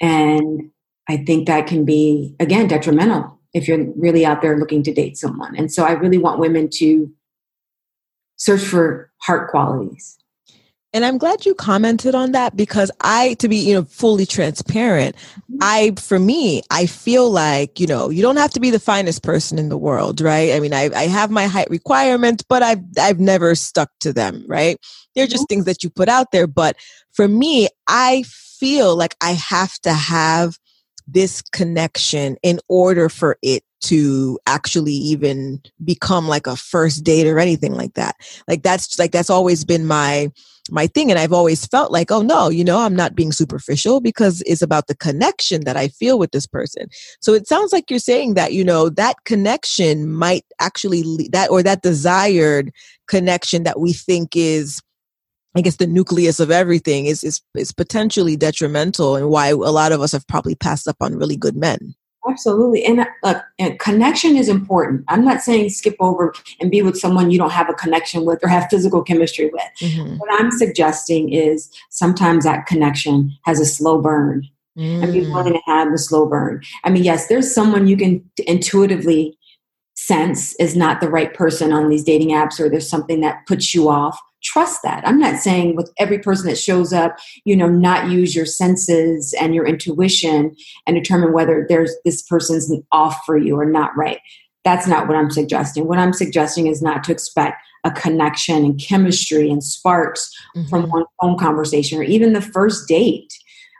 and 0.00 0.70
i 1.08 1.16
think 1.16 1.46
that 1.46 1.66
can 1.66 1.84
be 1.84 2.34
again 2.40 2.66
detrimental 2.66 3.38
if 3.52 3.68
you're 3.68 3.84
really 3.96 4.24
out 4.24 4.40
there 4.40 4.58
looking 4.58 4.82
to 4.82 4.92
date 4.92 5.16
someone 5.16 5.54
and 5.56 5.70
so 5.70 5.84
i 5.84 5.92
really 5.92 6.18
want 6.18 6.40
women 6.40 6.68
to 6.70 7.12
search 8.42 8.62
for 8.62 9.08
heart 9.18 9.50
qualities. 9.50 10.18
And 10.94 11.06
I'm 11.06 11.16
glad 11.16 11.46
you 11.46 11.54
commented 11.54 12.14
on 12.14 12.32
that 12.32 12.54
because 12.54 12.90
I, 13.00 13.34
to 13.34 13.48
be, 13.48 13.56
you 13.56 13.74
know, 13.74 13.84
fully 13.84 14.26
transparent, 14.26 15.16
mm-hmm. 15.16 15.56
I, 15.62 15.94
for 15.98 16.18
me, 16.18 16.62
I 16.70 16.84
feel 16.84 17.30
like, 17.30 17.80
you 17.80 17.86
know, 17.86 18.10
you 18.10 18.20
don't 18.20 18.36
have 18.36 18.50
to 18.50 18.60
be 18.60 18.70
the 18.70 18.78
finest 18.78 19.22
person 19.22 19.58
in 19.58 19.70
the 19.70 19.78
world, 19.78 20.20
right? 20.20 20.52
I 20.52 20.60
mean, 20.60 20.74
I, 20.74 20.90
I 20.94 21.06
have 21.06 21.30
my 21.30 21.46
height 21.46 21.70
requirements, 21.70 22.44
but 22.46 22.62
I've, 22.62 22.82
I've 23.00 23.20
never 23.20 23.54
stuck 23.54 23.90
to 24.00 24.12
them, 24.12 24.44
right? 24.46 24.76
They're 25.14 25.26
just 25.26 25.44
mm-hmm. 25.44 25.54
things 25.54 25.64
that 25.64 25.82
you 25.82 25.88
put 25.88 26.08
out 26.10 26.30
there. 26.30 26.46
But 26.46 26.76
for 27.12 27.26
me, 27.26 27.68
I 27.86 28.24
feel 28.26 28.94
like 28.94 29.16
I 29.22 29.32
have 29.32 29.78
to 29.80 29.92
have 29.92 30.58
this 31.06 31.42
connection 31.42 32.36
in 32.42 32.60
order 32.68 33.08
for 33.08 33.38
it 33.42 33.64
to 33.82 34.38
actually 34.46 34.92
even 34.92 35.60
become 35.84 36.28
like 36.28 36.46
a 36.46 36.56
first 36.56 37.04
date 37.04 37.26
or 37.26 37.38
anything 37.38 37.74
like 37.74 37.94
that 37.94 38.16
like 38.48 38.62
that's 38.62 38.98
like 38.98 39.12
that's 39.12 39.30
always 39.30 39.64
been 39.64 39.86
my 39.86 40.30
my 40.70 40.86
thing 40.86 41.10
and 41.10 41.18
i've 41.18 41.32
always 41.32 41.66
felt 41.66 41.90
like 41.90 42.10
oh 42.10 42.22
no 42.22 42.48
you 42.48 42.64
know 42.64 42.78
i'm 42.78 42.94
not 42.94 43.16
being 43.16 43.32
superficial 43.32 44.00
because 44.00 44.42
it's 44.46 44.62
about 44.62 44.86
the 44.86 44.96
connection 44.96 45.64
that 45.64 45.76
i 45.76 45.88
feel 45.88 46.18
with 46.18 46.30
this 46.30 46.46
person 46.46 46.86
so 47.20 47.34
it 47.34 47.48
sounds 47.48 47.72
like 47.72 47.90
you're 47.90 47.98
saying 47.98 48.34
that 48.34 48.52
you 48.52 48.64
know 48.64 48.88
that 48.88 49.16
connection 49.24 50.10
might 50.10 50.44
actually 50.60 51.02
that 51.32 51.50
or 51.50 51.62
that 51.62 51.82
desired 51.82 52.72
connection 53.08 53.64
that 53.64 53.80
we 53.80 53.92
think 53.92 54.36
is 54.36 54.80
I 55.54 55.60
guess 55.60 55.76
the 55.76 55.86
nucleus 55.86 56.40
of 56.40 56.50
everything 56.50 57.06
is, 57.06 57.22
is 57.22 57.42
is 57.54 57.72
potentially 57.72 58.36
detrimental 58.36 59.16
and 59.16 59.28
why 59.28 59.48
a 59.48 59.54
lot 59.54 59.92
of 59.92 60.00
us 60.00 60.12
have 60.12 60.26
probably 60.26 60.54
passed 60.54 60.88
up 60.88 60.96
on 61.00 61.14
really 61.14 61.36
good 61.36 61.56
men. 61.56 61.94
Absolutely. 62.28 62.84
And 62.84 63.00
uh, 63.00 63.06
look, 63.22 63.42
and 63.58 63.78
connection 63.78 64.36
is 64.36 64.48
important. 64.48 65.04
I'm 65.08 65.24
not 65.24 65.42
saying 65.42 65.70
skip 65.70 65.96
over 65.98 66.32
and 66.60 66.70
be 66.70 66.82
with 66.82 66.96
someone 66.96 67.30
you 67.30 67.38
don't 67.38 67.50
have 67.50 67.68
a 67.68 67.74
connection 67.74 68.24
with 68.24 68.38
or 68.42 68.48
have 68.48 68.68
physical 68.70 69.02
chemistry 69.02 69.50
with. 69.52 69.62
Mm-hmm. 69.80 70.18
What 70.18 70.40
I'm 70.40 70.50
suggesting 70.50 71.32
is 71.32 71.70
sometimes 71.90 72.44
that 72.44 72.66
connection 72.66 73.36
has 73.44 73.58
a 73.58 73.64
slow 73.64 74.00
burn 74.00 74.48
mm. 74.78 75.02
and 75.02 75.12
be 75.12 75.20
willing 75.22 75.54
to 75.54 75.60
have 75.66 75.90
the 75.90 75.98
slow 75.98 76.26
burn. 76.26 76.62
I 76.84 76.90
mean, 76.90 77.04
yes, 77.04 77.26
there's 77.26 77.52
someone 77.52 77.86
you 77.88 77.96
can 77.96 78.28
intuitively 78.46 79.36
sense 79.94 80.54
is 80.56 80.74
not 80.74 81.00
the 81.00 81.08
right 81.08 81.34
person 81.34 81.72
on 81.72 81.88
these 81.88 82.04
dating 82.04 82.30
apps 82.30 82.58
or 82.58 82.68
there's 82.68 82.88
something 82.88 83.20
that 83.20 83.46
puts 83.46 83.74
you 83.74 83.88
off 83.88 84.18
trust 84.42 84.80
that. 84.82 85.06
I'm 85.06 85.18
not 85.18 85.40
saying 85.40 85.76
with 85.76 85.92
every 85.98 86.18
person 86.18 86.48
that 86.48 86.58
shows 86.58 86.92
up, 86.92 87.16
you 87.44 87.56
know, 87.56 87.68
not 87.68 88.10
use 88.10 88.34
your 88.34 88.46
senses 88.46 89.34
and 89.40 89.54
your 89.54 89.66
intuition 89.66 90.54
and 90.86 90.96
determine 90.96 91.32
whether 91.32 91.66
there's 91.68 91.94
this 92.04 92.22
person's 92.22 92.72
off 92.92 93.18
for 93.24 93.36
you 93.36 93.58
or 93.58 93.66
not 93.66 93.96
right. 93.96 94.20
That's 94.64 94.86
not 94.86 95.08
what 95.08 95.16
I'm 95.16 95.30
suggesting. 95.30 95.86
What 95.86 95.98
I'm 95.98 96.12
suggesting 96.12 96.66
is 96.66 96.82
not 96.82 97.02
to 97.04 97.12
expect 97.12 97.62
a 97.84 97.90
connection 97.90 98.64
and 98.64 98.80
chemistry 98.80 99.50
and 99.50 99.62
sparks 99.62 100.30
mm-hmm. 100.56 100.68
from 100.68 100.88
one 100.88 101.04
phone 101.20 101.36
conversation 101.38 101.98
or 101.98 102.04
even 102.04 102.32
the 102.32 102.40
first 102.40 102.86
date 102.86 103.32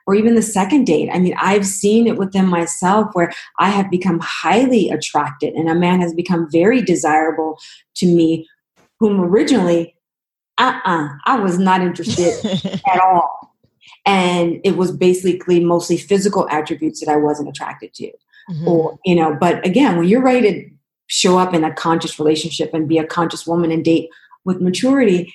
or 0.06 0.14
even 0.14 0.34
the 0.34 0.42
second 0.42 0.84
date. 0.84 1.08
I 1.12 1.18
mean, 1.18 1.34
I've 1.40 1.66
seen 1.66 2.06
it 2.06 2.16
within 2.16 2.46
myself 2.46 3.08
where 3.12 3.32
I 3.60 3.70
have 3.70 3.90
become 3.90 4.18
highly 4.20 4.90
attracted 4.90 5.54
and 5.54 5.68
a 5.68 5.74
man 5.74 6.00
has 6.00 6.12
become 6.12 6.50
very 6.50 6.82
desirable 6.82 7.58
to 7.96 8.06
me, 8.06 8.48
whom 8.98 9.20
originally, 9.20 9.94
uh-uh, 10.62 11.04
uh 11.04 11.08
I 11.24 11.38
was 11.38 11.58
not 11.58 11.80
interested 11.80 12.32
at 12.92 13.00
all. 13.00 13.54
And 14.04 14.60
it 14.64 14.76
was 14.76 14.90
basically 14.90 15.64
mostly 15.64 15.96
physical 15.96 16.48
attributes 16.48 17.00
that 17.00 17.08
I 17.08 17.16
wasn't 17.16 17.48
attracted 17.48 17.94
to. 17.94 18.06
Mm-hmm. 18.50 18.68
Or, 18.68 18.98
you 19.04 19.14
know, 19.14 19.36
but 19.38 19.64
again, 19.64 19.96
when 19.96 20.08
you're 20.08 20.22
ready 20.22 20.40
to 20.52 20.70
show 21.06 21.38
up 21.38 21.54
in 21.54 21.62
a 21.62 21.72
conscious 21.72 22.18
relationship 22.18 22.74
and 22.74 22.88
be 22.88 22.98
a 22.98 23.06
conscious 23.06 23.46
woman 23.46 23.70
and 23.70 23.84
date 23.84 24.08
with 24.44 24.60
maturity, 24.60 25.32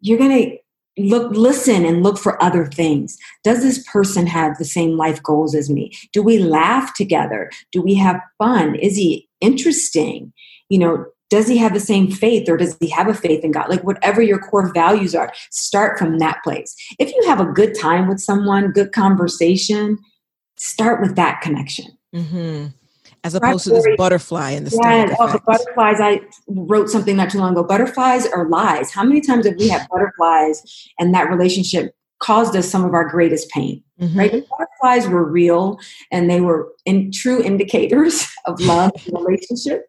you're 0.00 0.18
going 0.18 0.50
to 0.50 0.58
look 0.98 1.30
listen 1.32 1.84
and 1.84 2.02
look 2.02 2.18
for 2.18 2.42
other 2.42 2.66
things 2.66 3.16
does 3.44 3.62
this 3.62 3.82
person 3.90 4.26
have 4.26 4.58
the 4.58 4.64
same 4.64 4.96
life 4.96 5.22
goals 5.22 5.54
as 5.54 5.70
me 5.70 5.96
do 6.12 6.22
we 6.22 6.38
laugh 6.38 6.92
together 6.94 7.50
do 7.72 7.80
we 7.80 7.94
have 7.94 8.20
fun 8.38 8.74
is 8.74 8.96
he 8.96 9.28
interesting 9.40 10.32
you 10.68 10.78
know 10.78 11.06
does 11.30 11.48
he 11.48 11.56
have 11.56 11.72
the 11.72 11.80
same 11.80 12.10
faith 12.10 12.48
or 12.48 12.56
does 12.56 12.76
he 12.80 12.88
have 12.88 13.08
a 13.08 13.14
faith 13.14 13.42
in 13.42 13.50
god 13.50 13.68
like 13.68 13.82
whatever 13.82 14.20
your 14.20 14.38
core 14.38 14.72
values 14.72 15.14
are 15.14 15.32
start 15.50 15.98
from 15.98 16.18
that 16.18 16.42
place 16.44 16.76
if 16.98 17.12
you 17.14 17.22
have 17.26 17.40
a 17.40 17.46
good 17.46 17.74
time 17.78 18.08
with 18.08 18.20
someone 18.20 18.70
good 18.72 18.92
conversation 18.92 19.98
start 20.56 21.00
with 21.00 21.16
that 21.16 21.40
connection 21.40 21.86
mm-hmm 22.14 22.66
as 23.24 23.34
opposed 23.34 23.64
to 23.64 23.70
this 23.70 23.86
butterfly 23.96 24.50
in 24.50 24.64
the 24.64 24.78
yeah, 24.82 25.14
oh, 25.18 25.30
the 25.30 25.40
butterflies. 25.40 26.00
I 26.00 26.20
wrote 26.48 26.88
something 26.88 27.16
not 27.16 27.30
too 27.30 27.38
long 27.38 27.52
ago. 27.52 27.62
Butterflies 27.62 28.26
are 28.26 28.48
lies. 28.48 28.90
How 28.92 29.04
many 29.04 29.20
times 29.20 29.46
have 29.46 29.56
we 29.56 29.68
had 29.68 29.86
butterflies 29.90 30.62
and 30.98 31.14
that 31.14 31.30
relationship 31.30 31.94
caused 32.20 32.56
us 32.56 32.68
some 32.68 32.84
of 32.84 32.94
our 32.94 33.08
greatest 33.08 33.50
pain? 33.50 33.82
Mm-hmm. 34.00 34.18
Right? 34.18 34.32
The 34.32 34.46
butterflies 34.58 35.08
were 35.08 35.24
real 35.24 35.78
and 36.10 36.30
they 36.30 36.40
were 36.40 36.72
in 36.86 37.12
true 37.12 37.42
indicators 37.42 38.26
of 38.46 38.60
love 38.60 38.92
and 39.06 39.26
relationship. 39.26 39.86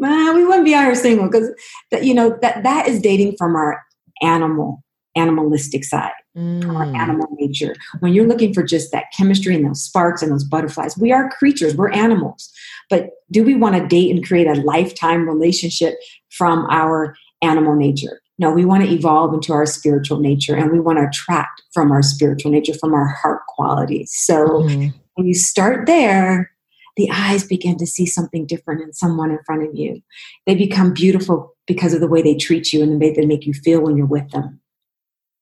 Well, 0.00 0.34
we 0.34 0.44
wouldn't 0.44 0.64
be 0.64 0.74
out 0.74 0.84
here 0.84 0.94
single 0.94 1.26
because 1.30 1.50
that 1.90 2.04
you 2.04 2.14
know 2.14 2.36
that 2.42 2.62
that 2.62 2.88
is 2.88 3.00
dating 3.00 3.36
from 3.36 3.54
our 3.54 3.82
animal 4.22 4.82
animalistic 5.16 5.84
side 5.84 6.12
mm. 6.36 6.74
our 6.74 6.84
animal 6.94 7.28
nature. 7.32 7.74
When 8.00 8.12
you're 8.12 8.26
looking 8.26 8.54
for 8.54 8.62
just 8.62 8.92
that 8.92 9.06
chemistry 9.16 9.54
and 9.54 9.66
those 9.66 9.82
sparks 9.82 10.22
and 10.22 10.32
those 10.32 10.44
butterflies, 10.44 10.96
we 10.98 11.12
are 11.12 11.30
creatures, 11.30 11.74
we're 11.74 11.90
animals. 11.90 12.50
But 12.88 13.10
do 13.30 13.44
we 13.44 13.54
want 13.54 13.76
to 13.76 13.86
date 13.86 14.14
and 14.14 14.26
create 14.26 14.46
a 14.46 14.60
lifetime 14.62 15.28
relationship 15.28 15.94
from 16.30 16.66
our 16.70 17.16
animal 17.42 17.74
nature? 17.74 18.20
No, 18.38 18.50
we 18.50 18.64
want 18.64 18.84
to 18.84 18.90
evolve 18.90 19.34
into 19.34 19.52
our 19.52 19.66
spiritual 19.66 20.18
nature 20.18 20.56
and 20.56 20.72
we 20.72 20.80
want 20.80 20.98
to 20.98 21.06
attract 21.06 21.62
from 21.74 21.92
our 21.92 22.02
spiritual 22.02 22.50
nature, 22.50 22.74
from 22.74 22.94
our 22.94 23.06
heart 23.06 23.42
qualities. 23.48 24.12
So 24.14 24.46
mm. 24.62 24.94
when 25.14 25.26
you 25.26 25.34
start 25.34 25.86
there, 25.86 26.50
the 26.96 27.10
eyes 27.10 27.44
begin 27.44 27.78
to 27.78 27.86
see 27.86 28.06
something 28.06 28.46
different 28.46 28.82
in 28.82 28.92
someone 28.92 29.30
in 29.30 29.38
front 29.44 29.62
of 29.62 29.74
you. 29.74 30.02
They 30.46 30.54
become 30.54 30.92
beautiful 30.92 31.54
because 31.66 31.94
of 31.94 32.00
the 32.00 32.08
way 32.08 32.22
they 32.22 32.36
treat 32.36 32.72
you 32.72 32.82
and 32.82 32.92
the 32.92 32.98
way 32.98 33.12
they 33.12 33.26
make 33.26 33.46
you 33.46 33.54
feel 33.54 33.80
when 33.80 33.96
you're 33.96 34.06
with 34.06 34.28
them 34.30 34.60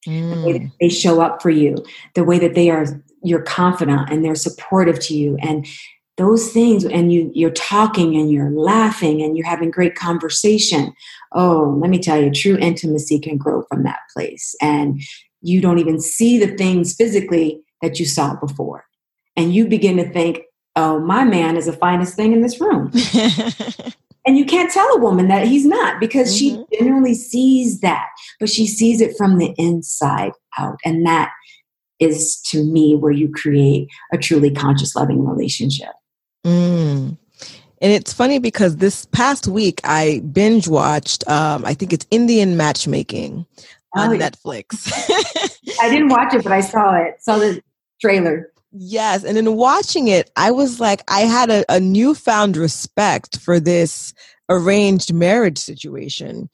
mm. 0.07 0.34
the 0.34 0.46
way 0.46 0.53
that 0.53 0.62
mm. 0.62 0.72
they 0.80 0.88
show 0.88 1.20
up 1.20 1.42
for 1.42 1.51
you, 1.51 1.76
the 2.14 2.24
way 2.24 2.38
that 2.38 2.55
they 2.55 2.70
are 2.70 2.86
you're 3.22 3.42
confident 3.42 4.09
and 4.11 4.24
they're 4.24 4.36
supportive 4.36 5.01
to 5.01 5.14
you 5.14 5.36
and 5.40 5.66
those 6.18 6.53
things 6.53 6.84
and 6.84 7.12
you 7.12 7.30
you're 7.34 7.51
talking 7.51 8.16
and 8.16 8.30
you're 8.30 8.51
laughing 8.51 9.20
and 9.22 9.36
you're 9.36 9.46
having 9.46 9.72
great 9.72 9.96
conversation 9.96 10.92
oh 11.32 11.76
let 11.80 11.90
me 11.90 11.99
tell 11.99 12.16
you 12.16 12.30
true 12.30 12.57
intimacy 12.59 13.18
can 13.18 13.36
grow 13.36 13.64
from 13.68 13.82
that 13.82 13.99
place 14.14 14.55
and 14.62 15.03
you 15.42 15.61
don't 15.61 15.80
even 15.80 16.01
see 16.01 16.38
the 16.38 16.57
things 16.57 16.94
physically 16.94 17.61
that 17.82 17.99
you 17.99 18.07
saw 18.07 18.36
before 18.36 18.84
and 19.36 19.53
you 19.53 19.66
begin 19.66 19.96
to 19.96 20.09
think 20.12 20.42
oh 20.79 20.99
my 21.01 21.24
man 21.24 21.57
is 21.57 21.66
the 21.66 21.72
finest 21.72 22.14
thing 22.14 22.33
in 22.33 22.41
this 22.41 22.61
room 22.61 22.91
And 24.29 24.37
you 24.37 24.45
can't 24.45 24.70
tell 24.70 24.87
a 24.95 24.99
woman 24.99 25.29
that 25.29 25.47
he's 25.49 25.64
not 25.64 25.99
because 26.01 26.29
mm-hmm. 26.29 26.62
she 26.68 26.79
generally 26.79 27.14
sees 27.14 27.81
that, 27.81 28.09
but 28.39 28.51
she 28.51 28.66
sees 28.66 29.01
it 29.01 29.16
from 29.16 29.39
the 29.39 29.55
inside 29.57 30.33
out. 30.59 30.79
And 30.85 31.07
that 31.07 31.33
is 31.99 32.39
to 32.49 32.62
me 32.62 32.95
where 32.95 33.11
you 33.11 33.33
create 33.33 33.89
a 34.12 34.18
truly 34.18 34.51
conscious, 34.51 34.95
loving 34.95 35.26
relationship. 35.26 35.93
Mm. 36.45 37.16
And 37.81 37.93
it's 37.93 38.12
funny 38.12 38.39
because 38.39 38.76
this 38.76 39.07
past 39.07 39.47
week 39.47 39.81
I 39.85 40.20
binge 40.31 40.68
watched, 40.68 41.26
um, 41.26 41.64
I 41.64 41.72
think 41.72 41.95
it's 41.95 42.07
Indian 42.11 42.55
Matchmaking 42.55 43.47
on 43.97 44.11
oh, 44.11 44.18
Netflix. 44.18 44.93
I 45.81 45.89
didn't 45.89 46.11
watch 46.11 46.35
it, 46.35 46.43
but 46.43 46.53
I 46.53 46.61
saw 46.61 46.95
it, 46.97 47.22
saw 47.22 47.39
the 47.39 47.62
trailer. 47.99 48.53
Yes. 48.73 49.25
And 49.25 49.39
in 49.39 49.57
watching 49.57 50.09
it, 50.09 50.31
I 50.37 50.51
was 50.51 50.79
like, 50.79 51.03
I 51.09 51.21
had 51.21 51.51
a, 51.51 51.64
a 51.69 51.81
newfound 51.81 52.57
respect 52.57 53.39
for 53.39 53.59
this 53.59 54.12
arranged 54.51 55.12
marriage 55.12 55.59
situation 55.59 56.49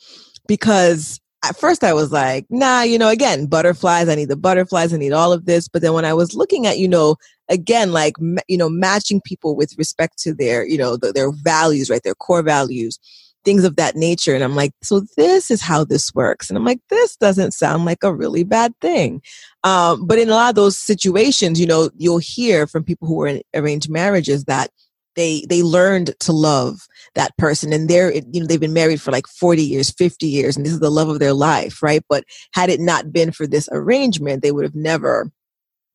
because 0.46 1.20
at 1.44 1.56
first 1.56 1.82
I 1.84 1.92
was 1.92 2.12
like, 2.12 2.46
nah, 2.50 2.82
you 2.82 2.98
know, 2.98 3.08
again, 3.08 3.46
butterflies, 3.46 4.08
I 4.08 4.14
need 4.14 4.28
the 4.28 4.36
butterflies, 4.36 4.94
I 4.94 4.96
need 4.96 5.12
all 5.12 5.32
of 5.32 5.44
this. 5.44 5.68
But 5.68 5.82
then 5.82 5.92
when 5.92 6.04
I 6.04 6.14
was 6.14 6.34
looking 6.34 6.66
at, 6.66 6.78
you 6.78 6.88
know, 6.88 7.16
again, 7.48 7.92
like, 7.92 8.14
you 8.48 8.56
know, 8.56 8.70
matching 8.70 9.20
people 9.20 9.56
with 9.56 9.74
respect 9.76 10.18
to 10.20 10.32
their, 10.32 10.66
you 10.66 10.78
know, 10.78 10.96
the, 10.96 11.12
their 11.12 11.32
values, 11.32 11.90
right, 11.90 12.02
their 12.02 12.14
core 12.14 12.42
values, 12.42 12.98
things 13.44 13.64
of 13.64 13.76
that 13.76 13.96
nature. 13.96 14.34
And 14.34 14.42
I'm 14.42 14.54
like, 14.54 14.72
so 14.82 15.02
this 15.16 15.50
is 15.50 15.60
how 15.60 15.84
this 15.84 16.12
works. 16.14 16.48
And 16.48 16.56
I'm 16.56 16.64
like, 16.64 16.80
this 16.90 17.16
doesn't 17.16 17.52
sound 17.52 17.84
like 17.84 18.02
a 18.02 18.14
really 18.14 18.44
bad 18.44 18.72
thing. 18.80 19.22
Um, 19.62 20.06
but 20.06 20.18
in 20.18 20.28
a 20.28 20.32
lot 20.32 20.50
of 20.50 20.54
those 20.54 20.78
situations, 20.78 21.60
you 21.60 21.66
know, 21.66 21.90
you'll 21.96 22.18
hear 22.18 22.66
from 22.66 22.84
people 22.84 23.08
who 23.08 23.20
are 23.22 23.28
in 23.28 23.42
arranged 23.54 23.90
marriages 23.90 24.44
that 24.44 24.70
they 25.16 25.44
they 25.48 25.62
learned 25.62 26.14
to 26.20 26.32
love 26.32 26.86
that 27.14 27.36
person 27.36 27.72
and 27.72 27.88
they're 27.88 28.12
you 28.12 28.40
know 28.40 28.46
they've 28.46 28.60
been 28.60 28.72
married 28.72 29.00
for 29.00 29.12
like 29.12 29.26
40 29.26 29.62
years 29.62 29.90
50 29.90 30.26
years 30.26 30.56
and 30.56 30.66
this 30.66 30.72
is 30.72 30.80
the 30.80 30.90
love 30.90 31.08
of 31.08 31.20
their 31.20 31.32
life 31.32 31.82
right 31.82 32.02
but 32.08 32.24
had 32.52 32.68
it 32.68 32.80
not 32.80 33.12
been 33.12 33.30
for 33.30 33.46
this 33.46 33.68
arrangement 33.70 34.42
they 34.42 34.52
would 34.52 34.64
have 34.64 34.74
never 34.74 35.30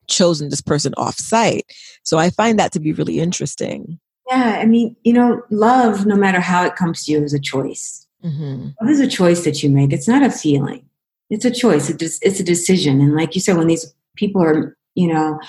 chosen 0.08 0.50
this 0.50 0.62
person 0.62 0.94
off 0.98 1.16
site 1.16 1.66
so 2.04 2.18
i 2.18 2.30
find 2.30 2.58
that 2.60 2.72
to 2.72 2.80
be 2.80 2.94
really 2.94 3.20
interesting 3.20 4.00
yeah, 4.30 4.60
I 4.62 4.66
mean, 4.66 4.96
you 5.04 5.14
know, 5.14 5.42
love, 5.50 6.06
no 6.06 6.16
matter 6.16 6.40
how 6.40 6.64
it 6.66 6.76
comes 6.76 7.06
to 7.06 7.12
you, 7.12 7.24
is 7.24 7.34
a 7.34 7.40
choice. 7.40 8.08
Mm-hmm. 8.24 8.70
Love 8.82 8.90
is 8.92 9.00
a 9.00 9.08
choice 9.08 9.44
that 9.46 9.64
you 9.64 9.70
make. 9.70 9.92
It's 9.92 10.08
not 10.08 10.24
a 10.24 10.30
feeling. 10.30 10.86
It's 11.30 11.46
a 11.46 11.52
choice. 11.52 11.90
It's, 11.90 12.20
it's 12.22 12.40
a 12.40 12.44
decision. 12.44 13.02
And 13.02 13.16
like 13.16 13.36
you 13.36 13.42
said, 13.42 13.58
when 13.58 13.68
these 13.68 13.94
people 14.16 14.42
are, 14.42 14.76
you 14.96 15.08
know, 15.08 15.40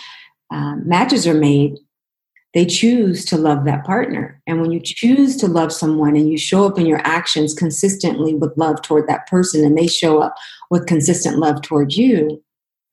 um, 0.51 0.87
matches 0.87 1.27
are 1.27 1.35
made, 1.35 1.79
they 2.55 2.67
choose 2.67 3.25
to 3.27 3.37
love 3.37 3.65
that 3.65 3.85
partner. 3.85 4.41
And 4.47 4.61
when 4.61 4.73
you 4.73 4.81
choose 4.81 5.37
to 5.37 5.47
love 5.47 5.73
someone 5.73 6.17
and 6.17 6.29
you 6.29 6.39
show 6.39 6.67
up 6.67 6.79
in 6.79 6.87
your 6.87 7.01
actions 7.05 7.55
consistently 7.55 8.35
with 8.35 8.57
love 8.57 8.83
toward 8.83 9.09
that 9.09 9.29
person, 9.29 9.65
and 9.65 9.77
they 9.79 9.87
show 9.87 10.21
up 10.21 10.35
with 10.71 10.87
consistent 10.87 11.39
love 11.39 11.63
toward 11.63 11.93
you, 11.93 12.43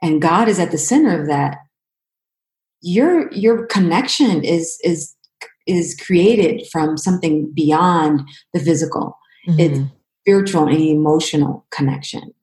and 0.02 0.22
God 0.22 0.48
is 0.48 0.60
at 0.60 0.72
the 0.72 0.78
center 0.78 1.20
of 1.20 1.28
that, 1.28 1.58
your 2.82 3.32
your 3.34 3.66
connection 3.66 4.44
is 4.44 4.78
is 4.84 5.16
is 5.68 5.96
created 6.00 6.66
from 6.72 6.98
something 6.98 7.52
beyond 7.54 8.22
the 8.54 8.60
physical. 8.60 9.18
Mm-hmm. 9.48 9.60
It's 9.60 9.80
spiritual 10.24 10.68
and 10.68 10.82
emotional 10.82 11.66
connection 11.72 12.34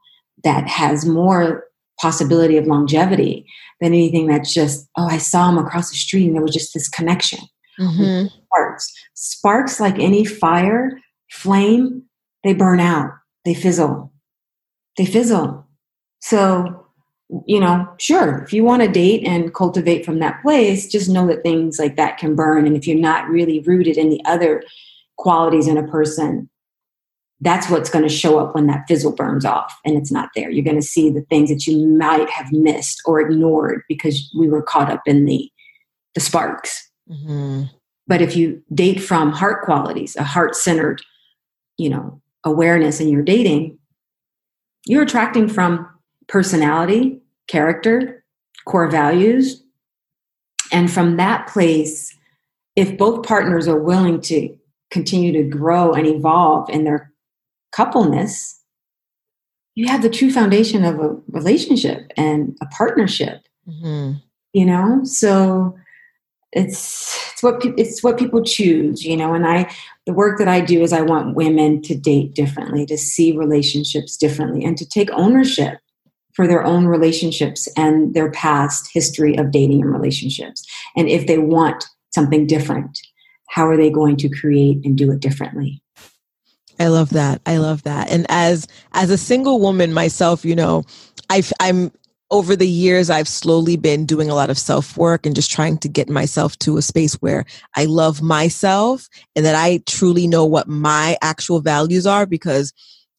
that 0.42 0.68
has 0.68 1.06
more 1.06 1.64
possibility 2.00 2.56
of 2.56 2.66
longevity 2.66 3.46
than 3.80 3.92
anything 3.92 4.26
that's 4.26 4.52
just, 4.52 4.88
oh, 4.96 5.06
I 5.06 5.18
saw 5.18 5.48
him 5.48 5.58
across 5.58 5.90
the 5.90 5.96
street 5.96 6.26
and 6.26 6.34
there 6.34 6.42
was 6.42 6.52
just 6.52 6.74
this 6.74 6.88
connection. 6.88 7.40
Mm-hmm. 7.80 8.26
Sparks. 8.44 8.92
Sparks, 9.14 9.80
like 9.80 9.98
any 9.98 10.24
fire, 10.24 11.00
flame, 11.30 12.04
they 12.42 12.54
burn 12.54 12.80
out, 12.80 13.10
they 13.44 13.54
fizzle. 13.54 14.12
They 14.96 15.06
fizzle. 15.06 15.66
So 16.20 16.83
you 17.46 17.58
know, 17.58 17.88
sure, 17.98 18.42
if 18.42 18.52
you 18.52 18.64
want 18.64 18.82
to 18.82 18.88
date 18.88 19.26
and 19.26 19.54
cultivate 19.54 20.04
from 20.04 20.18
that 20.18 20.42
place, 20.42 20.86
just 20.86 21.08
know 21.08 21.26
that 21.26 21.42
things 21.42 21.78
like 21.78 21.96
that 21.96 22.18
can 22.18 22.34
burn. 22.34 22.66
And 22.66 22.76
if 22.76 22.86
you're 22.86 22.98
not 22.98 23.28
really 23.28 23.60
rooted 23.60 23.96
in 23.96 24.10
the 24.10 24.22
other 24.24 24.62
qualities 25.16 25.66
in 25.66 25.78
a 25.78 25.88
person, 25.88 26.50
that's 27.40 27.68
what's 27.68 27.90
going 27.90 28.06
to 28.06 28.14
show 28.14 28.38
up 28.38 28.54
when 28.54 28.66
that 28.66 28.84
fizzle 28.86 29.14
burns 29.14 29.44
off 29.44 29.74
and 29.84 29.96
it's 29.96 30.12
not 30.12 30.30
there. 30.34 30.50
You're 30.50 30.64
going 30.64 30.80
to 30.80 30.86
see 30.86 31.10
the 31.10 31.22
things 31.22 31.50
that 31.50 31.66
you 31.66 31.86
might 31.86 32.28
have 32.30 32.52
missed 32.52 33.02
or 33.04 33.20
ignored 33.20 33.82
because 33.88 34.30
we 34.38 34.48
were 34.48 34.62
caught 34.62 34.90
up 34.90 35.02
in 35.06 35.24
the 35.24 35.50
the 36.14 36.20
sparks. 36.20 36.90
Mm-hmm. 37.10 37.64
But 38.06 38.22
if 38.22 38.36
you 38.36 38.62
date 38.72 39.00
from 39.02 39.32
heart 39.32 39.64
qualities, 39.64 40.14
a 40.16 40.22
heart 40.22 40.54
centered, 40.54 41.02
you 41.76 41.88
know, 41.88 42.20
awareness 42.44 43.00
in 43.00 43.08
your 43.08 43.22
dating, 43.22 43.78
you're 44.86 45.02
attracting 45.02 45.48
from 45.48 45.88
personality, 46.28 47.20
character, 47.48 48.24
core 48.66 48.90
values. 48.90 49.62
And 50.72 50.90
from 50.90 51.16
that 51.16 51.46
place, 51.46 52.16
if 52.76 52.96
both 52.98 53.26
partners 53.26 53.68
are 53.68 53.78
willing 53.78 54.20
to 54.22 54.56
continue 54.90 55.32
to 55.32 55.42
grow 55.42 55.92
and 55.92 56.06
evolve 56.06 56.68
in 56.70 56.84
their 56.84 57.12
coupleness, 57.72 58.60
you 59.74 59.88
have 59.88 60.02
the 60.02 60.10
true 60.10 60.30
foundation 60.30 60.84
of 60.84 61.00
a 61.00 61.16
relationship 61.28 62.12
and 62.16 62.56
a 62.62 62.66
partnership. 62.66 63.46
Mm-hmm. 63.68 64.18
You 64.52 64.64
know, 64.64 65.00
so 65.02 65.76
it's 66.52 67.32
it's 67.32 67.42
what 67.42 67.60
pe- 67.60 67.74
it's 67.76 68.02
what 68.02 68.18
people 68.18 68.42
choose. 68.42 69.04
You 69.04 69.16
know, 69.16 69.34
and 69.34 69.46
I 69.46 69.70
the 70.06 70.12
work 70.12 70.38
that 70.38 70.46
I 70.46 70.60
do 70.60 70.82
is 70.82 70.92
I 70.92 71.00
want 71.00 71.34
women 71.34 71.82
to 71.82 71.94
date 71.96 72.34
differently, 72.34 72.86
to 72.86 72.96
see 72.96 73.36
relationships 73.36 74.16
differently, 74.16 74.64
and 74.64 74.78
to 74.78 74.88
take 74.88 75.10
ownership 75.12 75.78
for 76.34 76.46
their 76.46 76.64
own 76.64 76.86
relationships 76.86 77.68
and 77.76 78.14
their 78.14 78.30
past 78.30 78.90
history 78.92 79.36
of 79.38 79.50
dating 79.50 79.82
and 79.82 79.92
relationships. 79.92 80.64
And 80.96 81.08
if 81.08 81.26
they 81.26 81.38
want 81.38 81.84
something 82.12 82.46
different, 82.46 82.98
how 83.48 83.66
are 83.68 83.76
they 83.76 83.90
going 83.90 84.16
to 84.18 84.28
create 84.28 84.84
and 84.84 84.96
do 84.96 85.10
it 85.12 85.20
differently? 85.20 85.80
I 86.80 86.88
love 86.88 87.10
that. 87.10 87.40
I 87.46 87.58
love 87.58 87.84
that. 87.84 88.10
And 88.10 88.26
as 88.28 88.66
as 88.92 89.10
a 89.10 89.18
single 89.18 89.60
woman 89.60 89.92
myself, 89.92 90.44
you 90.44 90.56
know, 90.56 90.82
I've 91.30 91.52
I'm 91.60 91.92
over 92.32 92.56
the 92.56 92.68
years 92.68 93.10
I've 93.10 93.28
slowly 93.28 93.76
been 93.76 94.06
doing 94.06 94.28
a 94.28 94.34
lot 94.34 94.50
of 94.50 94.58
self-work 94.58 95.24
and 95.24 95.36
just 95.36 95.52
trying 95.52 95.78
to 95.78 95.88
get 95.88 96.08
myself 96.08 96.58
to 96.60 96.76
a 96.76 96.82
space 96.82 97.14
where 97.14 97.44
I 97.76 97.84
love 97.84 98.22
myself 98.22 99.08
and 99.36 99.44
that 99.44 99.54
I 99.54 99.82
truly 99.86 100.26
know 100.26 100.44
what 100.44 100.66
my 100.66 101.16
actual 101.22 101.60
values 101.60 102.06
are 102.08 102.26
because 102.26 102.72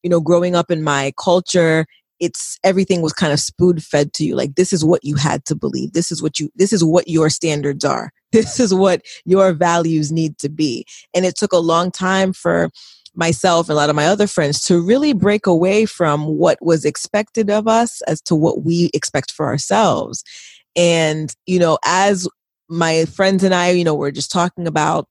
you 0.06 0.10
know, 0.10 0.22
growing 0.22 0.56
up 0.56 0.70
in 0.70 0.84
my 0.84 1.12
culture 1.18 1.88
it's 2.20 2.58
everything 2.64 3.02
was 3.02 3.14
kind 3.14 3.34
of 3.34 3.40
spoon 3.40 3.80
fed 3.80 4.14
to 4.14 4.24
you 4.24 4.36
like 4.36 4.56
this 4.56 4.72
is 4.72 4.86
what 4.86 5.04
you 5.04 5.16
had 5.16 5.46
to 5.46 5.56
believe. 5.56 5.94
This 5.94 6.12
is 6.12 6.22
what 6.22 6.40
you 6.40 6.50
this 6.56 6.72
is 6.74 6.84
what 6.84 7.08
your 7.08 7.30
standards 7.30 7.86
are. 7.86 8.12
This 8.32 8.60
is 8.60 8.74
what 8.74 9.02
your 9.24 9.54
values 9.54 10.12
need 10.12 10.38
to 10.40 10.50
be. 10.50 10.86
And 11.14 11.26
it 11.26 11.38
took 11.38 11.54
a 11.54 11.58
long 11.58 11.90
time 11.90 12.34
for 12.34 12.70
myself 13.14 13.70
and 13.70 13.74
a 13.74 13.78
lot 13.78 13.90
of 13.90 13.96
my 13.96 14.08
other 14.08 14.28
friends 14.28 14.62
to 14.66 14.82
really 14.82 15.14
break 15.14 15.48
away 15.48 15.86
from 15.86 16.26
what 16.26 16.58
was 16.62 16.84
expected 16.84 17.50
of 17.50 17.66
us 17.66 18.02
as 18.08 18.20
to 18.24 18.36
what 18.36 18.66
we 18.66 18.90
expect 18.94 19.32
for 19.32 19.46
ourselves. 19.46 20.22
And 20.76 21.34
you 21.46 21.60
know 21.60 21.78
as 21.86 22.28
my 22.68 23.06
friends 23.06 23.44
and 23.44 23.54
i 23.54 23.70
you 23.70 23.84
know 23.84 23.94
we're 23.94 24.10
just 24.10 24.32
talking 24.32 24.68
about 24.68 25.08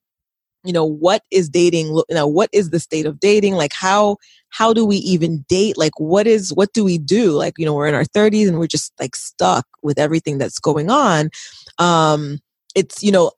you 0.65 0.73
know 0.73 0.85
what 0.85 1.23
is 1.31 1.49
dating 1.49 1.89
you 1.89 2.05
know 2.11 2.27
what 2.27 2.49
is 2.53 2.71
the 2.71 2.81
state 2.81 3.07
of 3.07 3.21
dating? 3.21 3.55
Like 3.55 3.73
how 3.73 4.17
how 4.49 4.73
do 4.73 4.85
we 4.85 4.97
even 4.97 5.45
date? 5.49 5.77
Like 5.77 5.99
what 5.99 6.27
is 6.27 6.53
what 6.53 6.73
do 6.73 6.85
we 6.85 6.99
do? 6.99 7.33
Like 7.33 7.55
you 7.59 7.67
know 7.67 7.75
we're 7.75 7.87
in 7.89 7.95
our 7.95 8.05
30s 8.05 8.49
and 8.49 8.59
we're 8.59 8.67
just 8.67 8.93
like 8.99 9.17
stuck 9.17 9.67
with 9.83 9.99
everything 9.99 10.39
that's 10.39 10.59
going 10.59 10.91
on. 10.91 11.31
Um 11.79 12.41
it's 12.75 13.03
you 13.03 13.13
know 13.13 13.33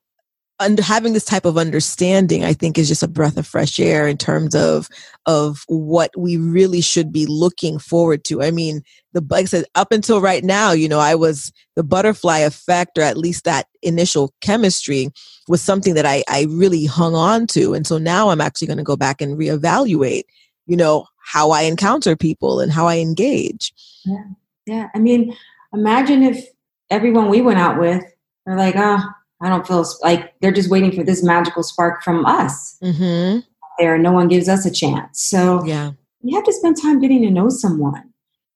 under 0.59 0.81
having 0.81 1.13
this 1.13 1.25
type 1.25 1.45
of 1.45 1.57
understanding 1.57 2.43
i 2.43 2.53
think 2.53 2.77
is 2.77 2.87
just 2.87 3.03
a 3.03 3.07
breath 3.07 3.37
of 3.37 3.45
fresh 3.45 3.79
air 3.79 4.07
in 4.07 4.17
terms 4.17 4.55
of 4.55 4.89
of 5.27 5.65
what 5.67 6.09
we 6.17 6.37
really 6.37 6.79
should 6.79 7.11
be 7.11 7.25
looking 7.25 7.77
forward 7.77 8.23
to. 8.23 8.41
I 8.41 8.49
mean 8.49 8.81
the 9.11 9.23
like 9.29 9.43
I 9.43 9.45
said 9.45 9.65
up 9.75 9.91
until 9.91 10.21
right 10.21 10.43
now 10.43 10.71
you 10.71 10.87
know 10.87 10.99
i 10.99 11.13
was 11.15 11.51
the 11.75 11.83
butterfly 11.83 12.39
effect 12.39 12.97
or 12.97 13.01
at 13.01 13.17
least 13.17 13.43
that 13.43 13.67
initial 13.81 14.33
chemistry 14.39 15.09
was 15.49 15.61
something 15.61 15.93
that 15.95 16.05
i 16.05 16.23
i 16.29 16.47
really 16.49 16.85
hung 16.85 17.13
on 17.13 17.45
to. 17.47 17.73
And 17.73 17.85
so 17.85 17.97
now 17.97 18.29
i'm 18.29 18.41
actually 18.41 18.67
going 18.67 18.77
to 18.77 18.83
go 18.83 18.95
back 18.95 19.21
and 19.21 19.37
reevaluate 19.37 20.23
you 20.65 20.77
know 20.77 21.05
how 21.17 21.51
i 21.51 21.63
encounter 21.63 22.15
people 22.15 22.61
and 22.61 22.71
how 22.71 22.87
i 22.87 22.97
engage. 22.97 23.73
Yeah. 24.05 24.23
Yeah. 24.65 24.87
I 24.95 24.99
mean 24.99 25.35
imagine 25.73 26.23
if 26.23 26.45
everyone 26.89 27.29
we 27.29 27.41
went 27.41 27.59
out 27.59 27.77
with 27.79 28.01
are 28.45 28.57
like 28.57 28.75
oh 28.77 29.03
I 29.41 29.49
don't 29.49 29.67
feel 29.67 29.85
like 30.01 30.33
they're 30.39 30.51
just 30.51 30.69
waiting 30.69 30.91
for 30.91 31.03
this 31.03 31.23
magical 31.23 31.63
spark 31.63 32.03
from 32.03 32.25
us. 32.25 32.77
Mm-hmm. 32.81 33.39
There, 33.77 33.97
no 33.97 34.11
one 34.11 34.27
gives 34.27 34.49
us 34.49 34.65
a 34.65 34.71
chance. 34.71 35.21
So 35.21 35.63
yeah, 35.65 35.91
you 36.21 36.35
have 36.35 36.45
to 36.45 36.53
spend 36.53 36.81
time 36.81 36.99
getting 36.99 37.21
to 37.21 37.29
know 37.29 37.49
someone. 37.49 38.11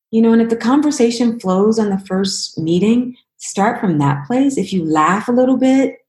You 0.10 0.22
know, 0.22 0.34
and 0.34 0.42
if 0.42 0.50
the 0.50 0.58
conversation 0.58 1.40
flows 1.40 1.80
on 1.80 1.90
the 1.90 2.00
first 2.00 2.58
meeting, 2.58 3.16
start 3.38 3.80
from 3.80 4.00
that 4.00 4.26
place. 4.28 4.58
If 4.58 4.74
you 4.74 4.84
laugh 4.84 5.28
a 5.28 5.32
little 5.32 5.58
bit, 5.58 6.00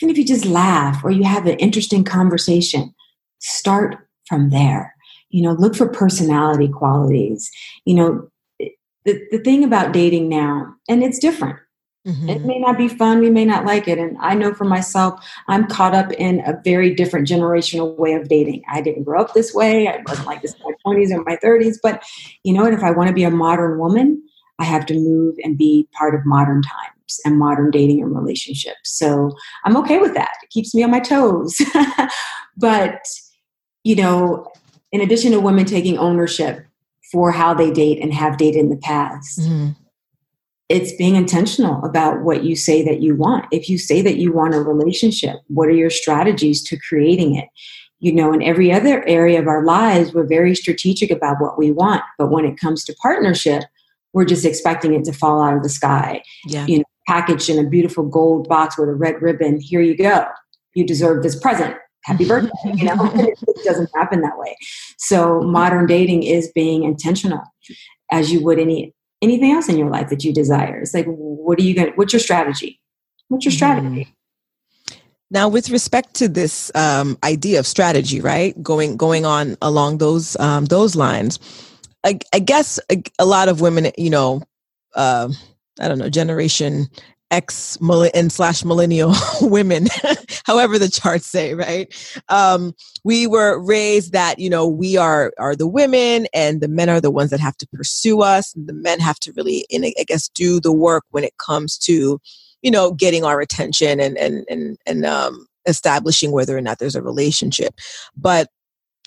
even 0.00 0.10
if 0.10 0.18
you 0.18 0.24
just 0.24 0.46
laugh 0.46 1.04
or 1.04 1.10
you 1.10 1.22
have 1.24 1.46
an 1.46 1.58
interesting 1.58 2.02
conversation, 2.02 2.94
start 3.38 3.96
from 4.26 4.50
there. 4.50 4.94
You 5.28 5.42
know, 5.42 5.52
look 5.52 5.76
for 5.76 5.88
personality 5.88 6.68
qualities. 6.68 7.50
You 7.84 7.94
know, 7.94 8.30
the, 9.04 9.20
the 9.30 9.38
thing 9.38 9.62
about 9.62 9.92
dating 9.92 10.28
now, 10.28 10.74
and 10.88 11.02
it's 11.02 11.18
different 11.18 11.58
Mm-hmm. 12.06 12.28
It 12.28 12.44
may 12.44 12.58
not 12.58 12.78
be 12.78 12.88
fun. 12.88 13.20
We 13.20 13.30
may 13.30 13.44
not 13.44 13.64
like 13.64 13.88
it. 13.88 13.98
And 13.98 14.16
I 14.20 14.34
know 14.34 14.54
for 14.54 14.64
myself, 14.64 15.18
I'm 15.48 15.66
caught 15.66 15.94
up 15.94 16.12
in 16.12 16.40
a 16.46 16.60
very 16.62 16.94
different 16.94 17.26
generational 17.26 17.96
way 17.98 18.12
of 18.14 18.28
dating. 18.28 18.62
I 18.70 18.80
didn't 18.80 19.02
grow 19.02 19.20
up 19.20 19.34
this 19.34 19.52
way. 19.52 19.88
I 19.88 20.02
wasn't 20.06 20.28
like 20.28 20.42
this 20.42 20.54
in 20.54 20.60
my 20.64 20.94
20s 20.94 21.10
or 21.10 21.24
my 21.24 21.36
30s. 21.36 21.78
But 21.82 22.04
you 22.44 22.52
know 22.52 22.62
what? 22.62 22.72
If 22.72 22.84
I 22.84 22.92
want 22.92 23.08
to 23.08 23.14
be 23.14 23.24
a 23.24 23.30
modern 23.30 23.78
woman, 23.78 24.22
I 24.60 24.64
have 24.64 24.86
to 24.86 24.94
move 24.94 25.34
and 25.42 25.58
be 25.58 25.88
part 25.92 26.14
of 26.14 26.24
modern 26.24 26.62
times 26.62 27.20
and 27.24 27.38
modern 27.38 27.70
dating 27.72 28.02
and 28.02 28.14
relationships. 28.14 28.96
So 28.96 29.36
I'm 29.64 29.76
okay 29.78 29.98
with 29.98 30.14
that. 30.14 30.32
It 30.42 30.50
keeps 30.50 30.74
me 30.74 30.84
on 30.84 30.92
my 30.92 31.00
toes. 31.00 31.60
but, 32.56 33.04
you 33.82 33.96
know, 33.96 34.46
in 34.92 35.00
addition 35.00 35.32
to 35.32 35.40
women 35.40 35.64
taking 35.64 35.98
ownership 35.98 36.64
for 37.10 37.32
how 37.32 37.52
they 37.52 37.70
date 37.70 38.00
and 38.00 38.14
have 38.14 38.36
dated 38.36 38.60
in 38.60 38.70
the 38.70 38.76
past, 38.76 39.40
mm-hmm 39.40 39.70
it's 40.68 40.94
being 40.96 41.14
intentional 41.14 41.84
about 41.84 42.22
what 42.22 42.42
you 42.44 42.56
say 42.56 42.82
that 42.82 43.00
you 43.00 43.14
want. 43.14 43.46
If 43.52 43.68
you 43.68 43.78
say 43.78 44.02
that 44.02 44.16
you 44.16 44.32
want 44.32 44.54
a 44.54 44.60
relationship, 44.60 45.36
what 45.46 45.68
are 45.68 45.74
your 45.74 45.90
strategies 45.90 46.62
to 46.64 46.78
creating 46.88 47.36
it? 47.36 47.48
You 48.00 48.12
know, 48.12 48.32
in 48.32 48.42
every 48.42 48.72
other 48.72 49.06
area 49.06 49.38
of 49.38 49.46
our 49.46 49.64
lives, 49.64 50.12
we're 50.12 50.26
very 50.26 50.54
strategic 50.54 51.10
about 51.10 51.40
what 51.40 51.56
we 51.56 51.70
want. 51.70 52.02
But 52.18 52.30
when 52.30 52.44
it 52.44 52.58
comes 52.58 52.84
to 52.84 52.94
partnership, 53.00 53.62
we're 54.12 54.24
just 54.24 54.44
expecting 54.44 54.94
it 54.94 55.04
to 55.04 55.12
fall 55.12 55.40
out 55.40 55.56
of 55.56 55.62
the 55.62 55.68
sky. 55.68 56.22
Yeah. 56.46 56.66
You 56.66 56.78
know, 56.78 56.84
packaged 57.08 57.48
in 57.48 57.64
a 57.64 57.68
beautiful 57.68 58.04
gold 58.04 58.48
box 58.48 58.76
with 58.76 58.88
a 58.88 58.94
red 58.94 59.22
ribbon. 59.22 59.60
Here 59.60 59.80
you 59.80 59.96
go. 59.96 60.26
You 60.74 60.84
deserve 60.84 61.22
this 61.22 61.38
present. 61.38 61.76
Happy 62.02 62.24
birthday. 62.28 62.50
You 62.74 62.86
know, 62.86 62.96
it 63.14 63.64
doesn't 63.64 63.90
happen 63.94 64.20
that 64.22 64.36
way. 64.36 64.56
So 64.98 65.40
mm-hmm. 65.40 65.52
modern 65.52 65.86
dating 65.86 66.24
is 66.24 66.50
being 66.54 66.82
intentional 66.82 67.42
as 68.10 68.32
you 68.32 68.42
would 68.42 68.58
any 68.58 68.94
anything 69.22 69.52
else 69.52 69.68
in 69.68 69.76
your 69.76 69.90
life 69.90 70.08
that 70.10 70.24
you 70.24 70.32
desire. 70.32 70.80
It's 70.80 70.94
like, 70.94 71.06
what 71.06 71.58
are 71.58 71.62
you 71.62 71.74
going? 71.74 71.92
What's 71.94 72.12
your 72.12 72.20
strategy? 72.20 72.80
What's 73.28 73.44
your 73.44 73.52
strategy? 73.52 74.04
Mm. 74.04 74.12
Now, 75.30 75.48
with 75.48 75.70
respect 75.70 76.14
to 76.14 76.28
this 76.28 76.70
um, 76.74 77.18
idea 77.24 77.58
of 77.58 77.66
strategy, 77.66 78.20
right, 78.20 78.60
going 78.62 78.96
going 78.96 79.26
on 79.26 79.56
along 79.60 79.98
those 79.98 80.36
um, 80.36 80.66
those 80.66 80.94
lines, 80.94 81.40
I, 82.04 82.18
I 82.32 82.38
guess 82.38 82.78
a, 82.90 83.02
a, 83.18 83.26
lot 83.26 83.48
of 83.48 83.60
women, 83.60 83.90
you 83.98 84.10
know, 84.10 84.42
uh, 84.94 85.28
I 85.80 85.88
don't 85.88 85.98
know, 85.98 86.08
generation 86.08 86.86
X 87.30 87.76
and 88.14 88.30
slash 88.30 88.64
millennial 88.64 89.12
women, 89.40 89.88
however 90.44 90.78
the 90.78 90.88
charts 90.88 91.26
say, 91.26 91.54
right? 91.54 91.92
Um, 92.28 92.72
we 93.04 93.26
were 93.26 93.58
raised 93.58 94.12
that 94.12 94.38
you 94.38 94.48
know 94.48 94.66
we 94.66 94.96
are 94.96 95.32
are 95.38 95.56
the 95.56 95.66
women, 95.66 96.26
and 96.32 96.60
the 96.60 96.68
men 96.68 96.88
are 96.88 97.00
the 97.00 97.10
ones 97.10 97.30
that 97.30 97.40
have 97.40 97.56
to 97.58 97.68
pursue 97.68 98.22
us. 98.22 98.54
And 98.54 98.68
the 98.68 98.74
men 98.74 99.00
have 99.00 99.18
to 99.20 99.32
really, 99.32 99.66
in, 99.70 99.84
I 99.84 100.04
guess, 100.06 100.28
do 100.28 100.60
the 100.60 100.72
work 100.72 101.04
when 101.10 101.24
it 101.24 101.36
comes 101.38 101.76
to 101.78 102.20
you 102.62 102.70
know 102.70 102.92
getting 102.92 103.24
our 103.24 103.40
attention 103.40 103.98
and 104.00 104.16
and 104.18 104.44
and 104.48 104.78
and 104.86 105.04
um, 105.04 105.46
establishing 105.66 106.30
whether 106.32 106.56
or 106.56 106.60
not 106.60 106.78
there's 106.78 106.96
a 106.96 107.02
relationship. 107.02 107.74
But 108.16 108.48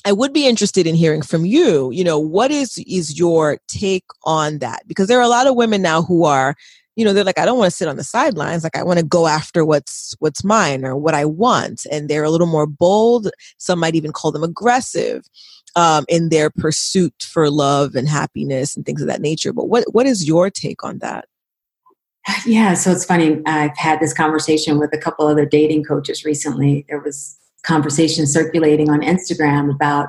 I 0.06 0.14
would 0.14 0.32
be 0.32 0.48
interested 0.48 0.88
in 0.88 0.96
hearing 0.96 1.22
from 1.22 1.46
you. 1.46 1.92
You 1.92 2.04
know, 2.04 2.20
what 2.20 2.52
is 2.52 2.78
is 2.88 3.18
your 3.18 3.60
take 3.68 4.06
on 4.24 4.60
that? 4.60 4.88
Because 4.88 5.08
there 5.08 5.20
are 5.20 5.24
a 5.24 5.30
lot 5.30 5.48
of 5.48 5.56
women 5.56 5.82
now 5.82 6.02
who 6.02 6.26
are 6.26 6.56
you 7.00 7.06
know 7.06 7.14
they're 7.14 7.24
like 7.24 7.40
i 7.40 7.46
don't 7.46 7.58
want 7.58 7.72
to 7.72 7.76
sit 7.76 7.88
on 7.88 7.96
the 7.96 8.04
sidelines 8.04 8.64
like 8.64 8.76
i 8.76 8.84
want 8.84 9.00
to 9.00 9.06
go 9.06 9.26
after 9.26 9.64
what's 9.64 10.14
what's 10.20 10.44
mine 10.44 10.84
or 10.84 10.96
what 10.96 11.16
i 11.16 11.24
want 11.24 11.86
and 11.90 12.10
they're 12.10 12.24
a 12.24 12.30
little 12.30 12.48
more 12.48 12.68
bold. 12.68 13.30
Some 13.58 13.80
might 13.80 13.96
even 13.96 14.12
call 14.12 14.32
them 14.32 14.44
aggressive 14.44 15.26
um, 15.76 16.06
in 16.10 16.30
their 16.30 16.50
pursuit 16.50 17.14
for 17.22 17.50
love 17.50 17.96
and 17.96 18.08
happiness 18.08 18.76
and 18.76 18.86
things 18.86 19.02
of 19.02 19.08
that 19.08 19.22
nature. 19.22 19.54
But 19.54 19.66
what 19.66 19.86
what 19.94 20.06
is 20.06 20.28
your 20.28 20.50
take 20.50 20.84
on 20.84 21.00
that? 21.00 21.26
Yeah 22.46 22.74
so 22.74 22.92
it's 22.92 23.06
funny 23.06 23.42
i've 23.46 23.78
had 23.78 24.00
this 24.00 24.14
conversation 24.14 24.78
with 24.78 24.94
a 24.94 24.98
couple 24.98 25.26
other 25.28 25.46
dating 25.46 25.84
coaches 25.84 26.26
recently. 26.26 26.86
There 26.90 27.00
was 27.00 27.38
conversation 27.64 28.26
circulating 28.26 28.90
on 28.90 29.02
instagram 29.02 29.70
about 29.74 30.08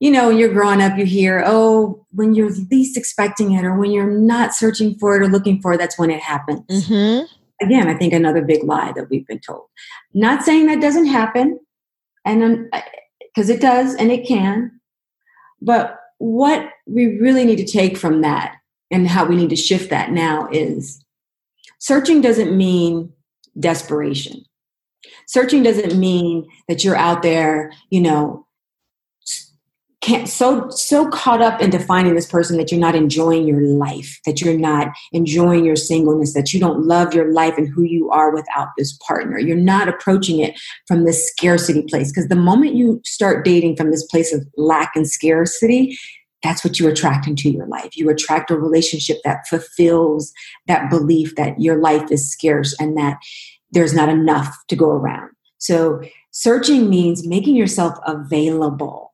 you 0.00 0.10
know, 0.10 0.28
when 0.28 0.38
you're 0.38 0.52
growing 0.52 0.80
up, 0.80 0.98
you 0.98 1.04
hear, 1.04 1.44
oh, 1.46 2.04
when 2.10 2.34
you're 2.34 2.50
least 2.70 2.96
expecting 2.96 3.52
it 3.52 3.64
or 3.64 3.76
when 3.76 3.90
you're 3.90 4.10
not 4.10 4.54
searching 4.54 4.98
for 4.98 5.14
it 5.14 5.22
or 5.22 5.28
looking 5.28 5.60
for 5.60 5.74
it, 5.74 5.78
that's 5.78 5.98
when 5.98 6.10
it 6.10 6.20
happens. 6.20 6.64
Mm-hmm. 6.68 7.26
Again, 7.64 7.86
I 7.86 7.94
think 7.94 8.14
another 8.14 8.42
big 8.42 8.64
lie 8.64 8.92
that 8.92 9.10
we've 9.10 9.26
been 9.26 9.40
told. 9.40 9.66
Not 10.14 10.42
saying 10.42 10.66
that 10.66 10.80
doesn't 10.80 11.06
happen, 11.06 11.60
and 12.24 12.72
because 13.20 13.50
it 13.50 13.60
does 13.60 13.94
and 13.94 14.10
it 14.10 14.26
can, 14.26 14.80
but 15.60 15.98
what 16.16 16.70
we 16.86 17.18
really 17.18 17.44
need 17.44 17.56
to 17.56 17.66
take 17.66 17.98
from 17.98 18.22
that 18.22 18.56
and 18.90 19.06
how 19.06 19.26
we 19.26 19.36
need 19.36 19.50
to 19.50 19.56
shift 19.56 19.90
that 19.90 20.10
now 20.10 20.48
is 20.50 21.04
searching 21.78 22.22
doesn't 22.22 22.56
mean 22.56 23.12
desperation. 23.58 24.42
Searching 25.26 25.62
doesn't 25.62 25.98
mean 25.98 26.48
that 26.68 26.82
you're 26.84 26.96
out 26.96 27.22
there, 27.22 27.72
you 27.90 28.00
know, 28.00 28.46
can't 30.00 30.28
so 30.28 30.68
so 30.70 31.08
caught 31.10 31.42
up 31.42 31.60
in 31.60 31.68
defining 31.68 32.14
this 32.14 32.26
person 32.26 32.56
that 32.56 32.70
you're 32.70 32.80
not 32.80 32.94
enjoying 32.94 33.46
your 33.46 33.60
life 33.60 34.18
that 34.24 34.40
you're 34.40 34.58
not 34.58 34.88
enjoying 35.12 35.64
your 35.64 35.76
singleness 35.76 36.32
that 36.32 36.52
you 36.52 36.60
don't 36.60 36.86
love 36.86 37.12
your 37.12 37.32
life 37.32 37.54
and 37.58 37.68
who 37.68 37.82
you 37.82 38.10
are 38.10 38.32
without 38.32 38.68
this 38.78 38.96
partner. 39.06 39.38
You're 39.38 39.56
not 39.56 39.88
approaching 39.88 40.40
it 40.40 40.58
from 40.86 41.04
this 41.04 41.26
scarcity 41.28 41.82
place. 41.82 42.10
Because 42.10 42.28
the 42.28 42.36
moment 42.36 42.74
you 42.74 43.00
start 43.04 43.44
dating 43.44 43.76
from 43.76 43.90
this 43.90 44.06
place 44.06 44.32
of 44.32 44.46
lack 44.56 44.92
and 44.94 45.08
scarcity 45.08 45.96
that's 46.42 46.64
what 46.64 46.80
you 46.80 46.88
attract 46.88 47.26
into 47.26 47.50
your 47.50 47.66
life. 47.66 47.94
You 47.96 48.08
attract 48.08 48.50
a 48.50 48.58
relationship 48.58 49.18
that 49.24 49.46
fulfills 49.46 50.32
that 50.68 50.88
belief 50.88 51.36
that 51.36 51.60
your 51.60 51.76
life 51.76 52.10
is 52.10 52.32
scarce 52.32 52.74
and 52.80 52.96
that 52.96 53.18
there's 53.72 53.92
not 53.92 54.08
enough 54.08 54.56
to 54.68 54.76
go 54.76 54.88
around. 54.88 55.30
So 55.58 56.00
searching 56.30 56.88
means 56.88 57.26
making 57.26 57.56
yourself 57.56 57.98
available 58.06 59.09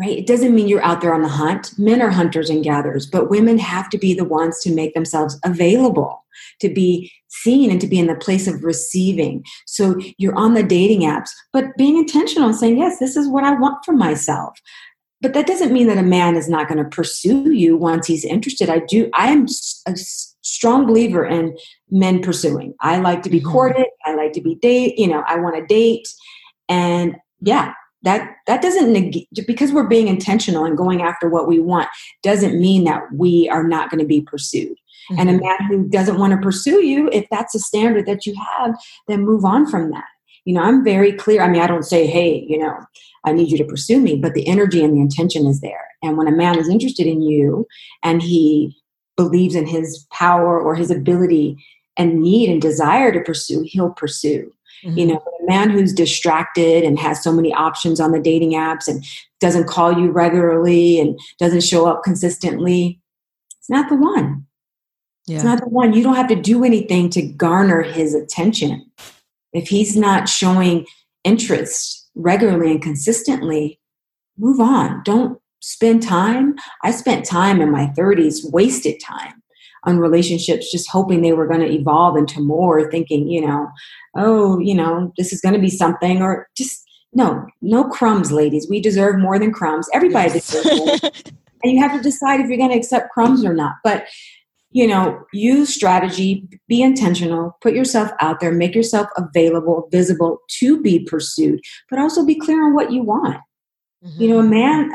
right? 0.00 0.18
It 0.18 0.26
doesn't 0.26 0.54
mean 0.54 0.66
you're 0.66 0.82
out 0.82 1.02
there 1.02 1.14
on 1.14 1.22
the 1.22 1.28
hunt. 1.28 1.78
Men 1.78 2.00
are 2.00 2.10
hunters 2.10 2.48
and 2.48 2.64
gatherers, 2.64 3.06
but 3.06 3.28
women 3.28 3.58
have 3.58 3.90
to 3.90 3.98
be 3.98 4.14
the 4.14 4.24
ones 4.24 4.58
to 4.60 4.74
make 4.74 4.94
themselves 4.94 5.38
available, 5.44 6.24
to 6.60 6.72
be 6.72 7.12
seen 7.28 7.70
and 7.70 7.80
to 7.82 7.86
be 7.86 7.98
in 7.98 8.06
the 8.06 8.14
place 8.14 8.48
of 8.48 8.64
receiving. 8.64 9.44
So 9.66 10.00
you're 10.16 10.36
on 10.36 10.54
the 10.54 10.62
dating 10.62 11.02
apps, 11.02 11.30
but 11.52 11.76
being 11.76 11.98
intentional 11.98 12.48
and 12.48 12.56
saying, 12.56 12.78
yes, 12.78 12.98
this 12.98 13.14
is 13.14 13.28
what 13.28 13.44
I 13.44 13.52
want 13.52 13.84
for 13.84 13.92
myself. 13.92 14.58
But 15.20 15.34
that 15.34 15.46
doesn't 15.46 15.72
mean 15.72 15.86
that 15.88 15.98
a 15.98 16.02
man 16.02 16.34
is 16.34 16.48
not 16.48 16.66
going 16.66 16.82
to 16.82 16.88
pursue 16.88 17.50
you 17.50 17.76
once 17.76 18.06
he's 18.06 18.24
interested. 18.24 18.70
I 18.70 18.78
do, 18.78 19.10
I 19.12 19.30
am 19.30 19.46
a 19.86 19.94
strong 19.96 20.86
believer 20.86 21.26
in 21.26 21.58
men 21.90 22.22
pursuing. 22.22 22.74
I 22.80 23.00
like 23.00 23.22
to 23.24 23.30
be 23.30 23.38
mm-hmm. 23.38 23.50
courted. 23.50 23.86
I 24.06 24.14
like 24.14 24.32
to 24.32 24.40
be 24.40 24.54
date, 24.54 24.98
you 24.98 25.08
know, 25.08 25.22
I 25.26 25.36
want 25.36 25.56
to 25.56 25.66
date. 25.66 26.08
And 26.70 27.16
yeah, 27.42 27.74
that 28.02 28.36
that 28.46 28.62
doesn't 28.62 28.92
negate 28.92 29.28
because 29.46 29.72
we're 29.72 29.86
being 29.86 30.08
intentional 30.08 30.64
and 30.64 30.76
going 30.76 31.02
after 31.02 31.28
what 31.28 31.46
we 31.46 31.58
want 31.58 31.88
doesn't 32.22 32.60
mean 32.60 32.84
that 32.84 33.02
we 33.12 33.48
are 33.48 33.64
not 33.64 33.90
going 33.90 34.00
to 34.00 34.06
be 34.06 34.20
pursued 34.22 34.76
mm-hmm. 35.10 35.18
and 35.18 35.30
a 35.30 35.32
mm-hmm. 35.34 35.44
man 35.44 35.58
who 35.68 35.88
doesn't 35.88 36.18
want 36.18 36.32
to 36.32 36.38
pursue 36.38 36.84
you 36.84 37.08
if 37.12 37.26
that's 37.30 37.54
a 37.54 37.58
standard 37.58 38.06
that 38.06 38.26
you 38.26 38.34
have 38.56 38.74
then 39.08 39.24
move 39.24 39.44
on 39.44 39.66
from 39.66 39.90
that 39.90 40.04
you 40.44 40.54
know 40.54 40.62
i'm 40.62 40.84
very 40.84 41.12
clear 41.12 41.42
i 41.42 41.48
mean 41.48 41.62
i 41.62 41.66
don't 41.66 41.84
say 41.84 42.06
hey 42.06 42.44
you 42.48 42.58
know 42.58 42.74
i 43.24 43.32
need 43.32 43.50
you 43.50 43.58
to 43.58 43.64
pursue 43.64 44.00
me 44.00 44.16
but 44.16 44.34
the 44.34 44.46
energy 44.46 44.82
and 44.82 44.94
the 44.94 45.00
intention 45.00 45.46
is 45.46 45.60
there 45.60 45.86
and 46.02 46.16
when 46.16 46.28
a 46.28 46.36
man 46.36 46.58
is 46.58 46.68
interested 46.68 47.06
in 47.06 47.20
you 47.20 47.66
and 48.02 48.22
he 48.22 48.74
believes 49.16 49.54
in 49.54 49.66
his 49.66 50.06
power 50.10 50.58
or 50.58 50.74
his 50.74 50.90
ability 50.90 51.56
and 51.98 52.22
need 52.22 52.48
and 52.48 52.62
desire 52.62 53.12
to 53.12 53.20
pursue 53.20 53.62
he'll 53.66 53.90
pursue 53.90 54.50
Mm-hmm. 54.84 54.98
You 54.98 55.06
know, 55.06 55.16
a 55.16 55.46
man 55.46 55.70
who's 55.70 55.92
distracted 55.92 56.84
and 56.84 56.98
has 56.98 57.22
so 57.22 57.32
many 57.32 57.52
options 57.52 58.00
on 58.00 58.12
the 58.12 58.20
dating 58.20 58.52
apps 58.52 58.88
and 58.88 59.04
doesn't 59.40 59.68
call 59.68 59.98
you 59.98 60.10
regularly 60.10 60.98
and 60.98 61.18
doesn't 61.38 61.62
show 61.62 61.86
up 61.86 62.02
consistently, 62.02 63.00
it's 63.58 63.70
not 63.70 63.88
the 63.88 63.96
one. 63.96 64.46
Yeah. 65.26 65.36
It's 65.36 65.44
not 65.44 65.60
the 65.60 65.68
one. 65.68 65.92
You 65.92 66.02
don't 66.02 66.16
have 66.16 66.28
to 66.28 66.34
do 66.34 66.64
anything 66.64 67.10
to 67.10 67.22
garner 67.22 67.82
his 67.82 68.14
attention. 68.14 68.90
If 69.52 69.68
he's 69.68 69.96
not 69.96 70.28
showing 70.28 70.86
interest 71.24 72.08
regularly 72.14 72.72
and 72.72 72.82
consistently, 72.82 73.80
move 74.38 74.60
on. 74.60 75.02
Don't 75.04 75.38
spend 75.60 76.02
time. 76.02 76.56
I 76.82 76.90
spent 76.90 77.24
time 77.24 77.60
in 77.60 77.70
my 77.70 77.92
30s, 77.96 78.50
wasted 78.50 79.00
time 79.00 79.39
on 79.84 79.98
relationships, 79.98 80.70
just 80.70 80.90
hoping 80.90 81.22
they 81.22 81.32
were 81.32 81.46
going 81.46 81.60
to 81.60 81.72
evolve 81.72 82.16
into 82.16 82.40
more, 82.40 82.90
thinking, 82.90 83.28
you 83.28 83.46
know, 83.46 83.68
oh, 84.16 84.58
you 84.58 84.74
know, 84.74 85.12
this 85.16 85.32
is 85.32 85.40
going 85.40 85.54
to 85.54 85.60
be 85.60 85.70
something, 85.70 86.22
or 86.22 86.48
just 86.56 86.84
no, 87.12 87.46
no 87.60 87.84
crumbs, 87.84 88.30
ladies. 88.30 88.68
We 88.68 88.80
deserve 88.80 89.18
more 89.18 89.38
than 89.38 89.52
crumbs. 89.52 89.88
Everybody 89.92 90.32
yes. 90.34 90.50
deserves 90.50 91.00
and 91.62 91.72
you 91.72 91.80
have 91.80 91.96
to 91.96 92.02
decide 92.02 92.40
if 92.40 92.48
you're 92.48 92.58
going 92.58 92.70
to 92.70 92.76
accept 92.76 93.10
crumbs 93.10 93.44
or 93.44 93.54
not. 93.54 93.74
But 93.84 94.06
you 94.72 94.86
know, 94.86 95.20
use 95.32 95.74
strategy, 95.74 96.46
be 96.68 96.80
intentional, 96.80 97.58
put 97.60 97.74
yourself 97.74 98.12
out 98.20 98.38
there, 98.38 98.52
make 98.52 98.72
yourself 98.72 99.08
available, 99.16 99.88
visible 99.90 100.38
to 100.48 100.80
be 100.80 101.04
pursued, 101.04 101.60
but 101.88 101.98
also 101.98 102.24
be 102.24 102.36
clear 102.36 102.64
on 102.64 102.72
what 102.72 102.92
you 102.92 103.02
want. 103.02 103.38
Mm-hmm. 104.04 104.22
You 104.22 104.28
know, 104.28 104.38
a 104.38 104.44
man 104.44 104.92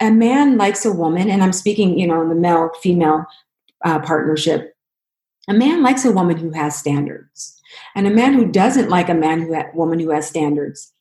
a 0.00 0.10
man 0.10 0.56
likes 0.56 0.84
a 0.84 0.92
woman, 0.92 1.30
and 1.30 1.42
I'm 1.42 1.52
speaking, 1.52 1.98
you 1.98 2.06
know, 2.06 2.22
in 2.22 2.28
the 2.28 2.34
male 2.34 2.70
female 2.82 3.24
uh, 3.84 3.98
partnership. 4.00 4.74
A 5.48 5.54
man 5.54 5.82
likes 5.82 6.04
a 6.04 6.12
woman 6.12 6.36
who 6.36 6.50
has 6.50 6.76
standards. 6.76 7.60
And 7.94 8.06
a 8.06 8.10
man 8.10 8.34
who 8.34 8.50
doesn't 8.50 8.88
like 8.88 9.08
a 9.08 9.14
man 9.14 9.40
who 9.40 9.54
ha- 9.54 9.70
woman 9.74 9.98
who 9.98 10.10
has 10.10 10.26
standards 10.26 10.92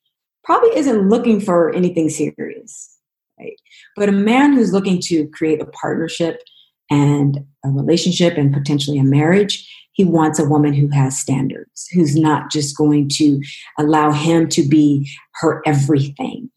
probably 0.43 0.75
isn't 0.75 1.09
looking 1.09 1.39
for 1.39 1.73
anything 1.73 2.09
serious, 2.09 2.97
right? 3.39 3.55
But 3.95 4.09
a 4.09 4.13
man 4.13 4.53
who's 4.53 4.73
looking 4.73 4.99
to 5.03 5.27
create 5.29 5.61
a 5.61 5.65
partnership 5.65 6.41
and 6.89 7.45
a 7.63 7.69
relationship 7.69 8.37
and 8.37 8.53
potentially 8.53 8.97
a 8.97 9.03
marriage, 9.03 9.67
he 9.93 10.05
wants 10.05 10.39
a 10.39 10.47
woman 10.47 10.73
who 10.73 10.87
has 10.89 11.19
standards, 11.19 11.87
who's 11.93 12.15
not 12.15 12.49
just 12.51 12.77
going 12.77 13.09
to 13.09 13.41
allow 13.77 14.11
him 14.11 14.47
to 14.49 14.67
be 14.67 15.09
her 15.35 15.61
everything. 15.65 16.49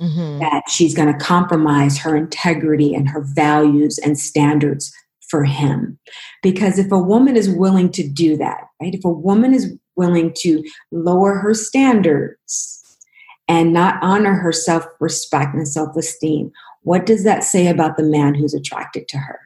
Mm-hmm. 0.00 0.40
That 0.40 0.64
she's 0.68 0.94
going 0.94 1.10
to 1.10 1.24
compromise 1.24 1.96
her 1.98 2.14
integrity 2.14 2.94
and 2.94 3.08
her 3.08 3.22
values 3.22 3.98
and 3.98 4.18
standards 4.18 4.92
for 5.28 5.44
him. 5.44 5.98
Because 6.42 6.78
if 6.78 6.90
a 6.92 6.98
woman 6.98 7.36
is 7.36 7.48
willing 7.48 7.90
to 7.92 8.06
do 8.06 8.36
that, 8.36 8.62
right, 8.80 8.94
if 8.94 9.04
a 9.04 9.10
woman 9.10 9.54
is 9.54 9.74
willing 9.96 10.32
to 10.38 10.62
lower 10.90 11.34
her 11.34 11.54
standards 11.54 12.98
and 13.48 13.72
not 13.72 13.98
honor 14.02 14.34
her 14.34 14.52
self 14.52 14.84
respect 15.00 15.54
and 15.54 15.66
self 15.66 15.96
esteem, 15.96 16.52
what 16.82 17.06
does 17.06 17.24
that 17.24 17.44
say 17.44 17.66
about 17.66 17.96
the 17.96 18.02
man 18.02 18.34
who's 18.34 18.54
attracted 18.54 19.08
to 19.08 19.18
her? 19.18 19.40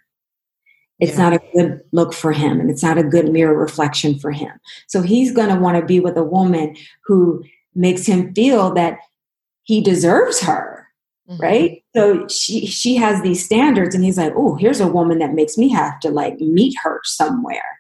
It's 0.99 1.17
yeah. 1.17 1.31
not 1.31 1.33
a 1.33 1.43
good 1.55 1.81
look 1.93 2.13
for 2.13 2.33
him 2.33 2.61
and 2.61 2.71
it's 2.71 2.83
not 2.83 2.99
a 2.99 3.03
good 3.03 3.33
mirror 3.33 3.57
reflection 3.57 4.19
for 4.19 4.31
him. 4.31 4.53
So 4.87 5.01
he's 5.01 5.33
going 5.33 5.49
to 5.49 5.61
want 5.61 5.79
to 5.79 5.87
be 5.87 5.99
with 5.99 6.17
a 6.17 6.25
woman 6.25 6.77
who 7.07 7.43
makes 7.75 8.05
him 8.05 8.35
feel 8.35 8.75
that 8.75 8.99
he 9.63 9.81
deserves 9.81 10.41
her 10.41 10.80
mm-hmm. 11.31 11.43
right? 11.43 11.83
So 11.95 12.27
she 12.29 12.67
she 12.67 12.97
has 12.97 13.23
these 13.23 13.45
standards 13.45 13.95
and 13.95 14.05
he's 14.05 14.19
like 14.19 14.33
oh 14.37 14.57
here's 14.57 14.81
a 14.81 14.87
woman 14.87 15.19
that 15.19 15.35
makes 15.35 15.57
me 15.57 15.69
have 15.71 16.01
to 16.01 16.11
like 16.11 16.39
meet 16.41 16.75
her 16.83 17.01
somewhere. 17.05 17.79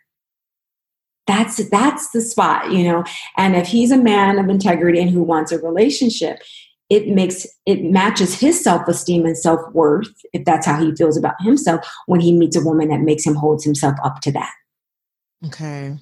That's 1.26 1.57
that's 1.70 2.11
the 2.11 2.20
spot 2.20 2.72
you 2.72 2.84
know? 2.84 3.05
And 3.36 3.57
if 3.57 3.66
he's 3.66 3.90
a 3.90 3.98
man 3.98 4.38
of 4.38 4.48
integrity 4.48 5.01
and 5.01 5.11
who 5.11 5.22
wants 5.22 5.53
a 5.53 5.59
relationship 5.59 6.40
it 6.88 7.07
makes 7.07 7.46
it 7.66 7.84
matches 7.84 8.40
his 8.40 8.62
self-esteem 8.62 9.24
and 9.24 9.38
self-worth 9.38 10.11
if 10.32 10.44
that's 10.44 10.66
how 10.66 10.84
he 10.84 10.94
feels 10.96 11.16
about 11.16 11.34
himself 11.40 11.88
when 12.07 12.20
he 12.20 12.32
meets 12.36 12.57
a 12.57 12.64
woman 12.64 12.88
that 12.88 13.01
makes 13.01 13.24
him 13.24 13.36
holds 13.36 13.64
himself 13.64 13.94
up 14.03 14.20
to 14.20 14.32
that. 14.32 14.53
Okay 15.46 15.96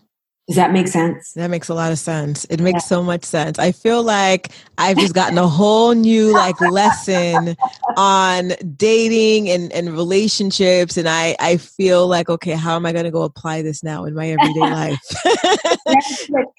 does 0.49 0.57
that 0.57 0.72
make 0.72 0.88
sense? 0.88 1.34
That 1.34 1.51
makes 1.51 1.68
a 1.68 1.74
lot 1.74 1.92
of 1.92 1.99
sense. 1.99 2.46
It 2.46 2.59
makes 2.59 2.76
yeah. 2.84 2.88
so 2.88 3.03
much 3.03 3.22
sense. 3.22 3.59
I 3.59 3.70
feel 3.70 4.03
like 4.03 4.53
I've 4.78 4.96
just 4.96 5.12
gotten 5.12 5.36
a 5.36 5.46
whole 5.46 5.92
new 5.92 6.32
like 6.32 6.59
lesson 6.62 7.55
on 7.99 8.53
dating 8.74 9.51
and, 9.51 9.70
and 9.74 9.92
relationships. 9.92 10.96
And 10.96 11.07
I, 11.07 11.36
I 11.38 11.59
feel 11.59 12.07
like, 12.07 12.30
okay, 12.30 12.53
how 12.53 12.76
am 12.76 12.86
I 12.86 12.92
going 12.92 13.05
to 13.05 13.11
go 13.11 13.24
apply 13.24 13.61
this 13.61 13.82
now 13.82 14.07
in 14.07 14.14
my 14.14 14.30
everyday 14.30 14.61
life? 14.61 14.99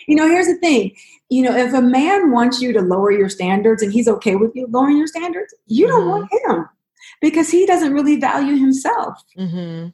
you 0.07 0.15
know, 0.15 0.27
here's 0.27 0.45
the 0.45 0.59
thing. 0.61 0.95
You 1.29 1.41
know, 1.41 1.55
if 1.55 1.73
a 1.73 1.81
man 1.81 2.29
wants 2.29 2.61
you 2.61 2.71
to 2.73 2.81
lower 2.81 3.09
your 3.09 3.29
standards 3.29 3.81
and 3.81 3.91
he's 3.91 4.07
okay 4.07 4.35
with 4.35 4.55
you 4.55 4.67
lowering 4.69 4.97
your 4.97 5.07
standards, 5.07 5.51
you 5.65 5.87
don't 5.87 6.01
mm-hmm. 6.01 6.09
want 6.09 6.29
him 6.45 6.69
because 7.21 7.49
he 7.49 7.65
doesn't 7.65 7.93
really 7.93 8.19
value 8.19 8.55
himself. 8.55 9.23
Mm-hmm. 9.35 9.87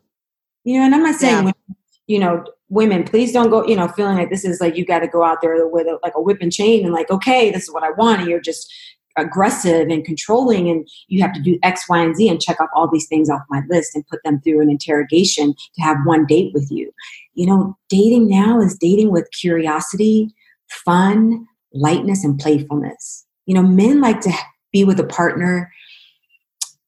You 0.65 0.79
know, 0.79 0.85
and 0.85 0.93
I'm 0.93 1.03
not 1.03 1.15
saying, 1.15 1.45
yeah. 1.45 1.75
you 2.07 2.19
know, 2.19 2.43
women 2.69 3.03
please 3.03 3.31
don't 3.31 3.49
go 3.49 3.65
you 3.67 3.75
know 3.75 3.87
feeling 3.89 4.17
like 4.17 4.29
this 4.29 4.43
is 4.43 4.59
like 4.59 4.75
you 4.75 4.85
got 4.85 4.99
to 4.99 5.07
go 5.07 5.23
out 5.23 5.39
there 5.41 5.67
with 5.67 5.85
a, 5.85 5.99
like 6.01 6.13
a 6.15 6.21
whip 6.21 6.39
and 6.41 6.51
chain 6.51 6.83
and 6.83 6.93
like 6.93 7.09
okay 7.11 7.51
this 7.51 7.63
is 7.63 7.73
what 7.73 7.83
i 7.83 7.91
want 7.91 8.21
and 8.21 8.29
you're 8.29 8.39
just 8.39 8.73
aggressive 9.17 9.87
and 9.89 10.03
controlling 10.03 10.69
and 10.69 10.87
you 11.07 11.21
have 11.21 11.33
to 11.33 11.41
do 11.41 11.57
x 11.63 11.87
y 11.87 12.03
and 12.03 12.15
z 12.15 12.27
and 12.27 12.41
check 12.41 12.59
off 12.59 12.69
all 12.75 12.89
these 12.89 13.07
things 13.07 13.29
off 13.29 13.41
my 13.49 13.61
list 13.69 13.95
and 13.95 14.07
put 14.07 14.21
them 14.23 14.39
through 14.41 14.61
an 14.61 14.69
interrogation 14.69 15.53
to 15.75 15.81
have 15.81 15.97
one 16.05 16.25
date 16.25 16.51
with 16.53 16.69
you. 16.69 16.91
You 17.33 17.47
know 17.47 17.77
dating 17.89 18.29
now 18.29 18.59
is 18.59 18.77
dating 18.77 19.11
with 19.11 19.29
curiosity 19.31 20.33
fun 20.69 21.45
lightness 21.73 22.23
and 22.23 22.39
playfulness. 22.39 23.25
You 23.45 23.55
know 23.55 23.63
men 23.63 24.01
like 24.01 24.21
to 24.21 24.33
be 24.71 24.83
with 24.83 24.99
a 24.99 25.05
partner 25.05 25.71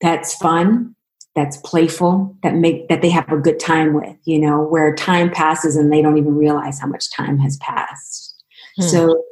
that's 0.02 0.36
fun 0.36 0.96
that's 1.38 1.58
playful 1.58 2.36
that 2.42 2.56
make 2.56 2.88
that 2.90 3.04
they 3.04 3.12
have 3.12 3.32
a 3.32 3.38
good 3.38 3.60
time 3.60 3.94
with 3.94 4.18
you 4.26 4.40
know 4.40 4.64
where 4.64 4.96
time 4.96 5.30
passes 5.30 5.76
and 5.76 5.94
they 5.94 6.02
don't 6.02 6.18
even 6.18 6.36
realize 6.36 6.80
how 6.80 6.88
much 6.88 7.12
time 7.16 7.38
has 7.38 7.58
passed 7.58 8.44
hmm. 8.76 8.84
so 8.84 9.24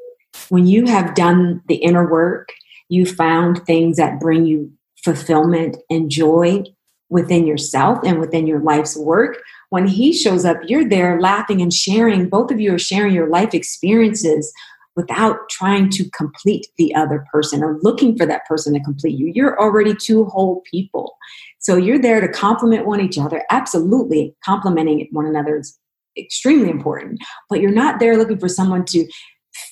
when 0.49 0.67
you 0.67 0.85
have 0.85 1.15
done 1.15 1.61
the 1.67 1.77
inner 1.77 2.09
work 2.09 2.49
you 2.89 3.07
found 3.07 3.65
things 3.65 3.97
that 3.97 4.19
bring 4.19 4.45
you 4.45 4.71
fulfillment 5.03 5.77
and 5.89 6.11
joy 6.11 6.63
within 7.09 7.47
yourself 7.47 7.97
and 8.05 8.19
within 8.19 8.45
your 8.45 8.59
life's 8.59 8.95
work 8.95 9.41
when 9.71 9.87
he 9.87 10.13
shows 10.13 10.45
up 10.45 10.57
you're 10.67 10.87
there 10.87 11.19
laughing 11.19 11.59
and 11.59 11.73
sharing 11.73 12.29
both 12.29 12.51
of 12.51 12.59
you 12.59 12.71
are 12.71 12.79
sharing 12.79 13.15
your 13.15 13.29
life 13.29 13.55
experiences 13.55 14.53
without 14.95 15.49
trying 15.49 15.89
to 15.89 16.09
complete 16.11 16.67
the 16.77 16.93
other 16.95 17.25
person 17.31 17.63
or 17.63 17.77
looking 17.81 18.17
for 18.17 18.25
that 18.25 18.45
person 18.45 18.73
to 18.73 18.79
complete 18.79 19.17
you. 19.17 19.31
You're 19.33 19.59
already 19.59 19.93
two 19.93 20.25
whole 20.25 20.61
people. 20.71 21.17
So 21.65 21.77
you're 21.77 21.97
there 21.97 22.21
to 22.21 22.27
complement 22.27 22.85
one 22.85 23.01
each 23.01 23.17
other. 23.17 23.43
Absolutely, 23.49 24.35
complementing 24.45 25.07
one 25.11 25.25
another 25.25 25.57
is 25.57 25.75
extremely 26.15 26.69
important. 26.69 27.19
But 27.49 27.59
you're 27.59 27.71
not 27.71 27.99
there 27.99 28.19
looking 28.19 28.37
for 28.37 28.47
someone 28.47 28.85
to 28.85 29.07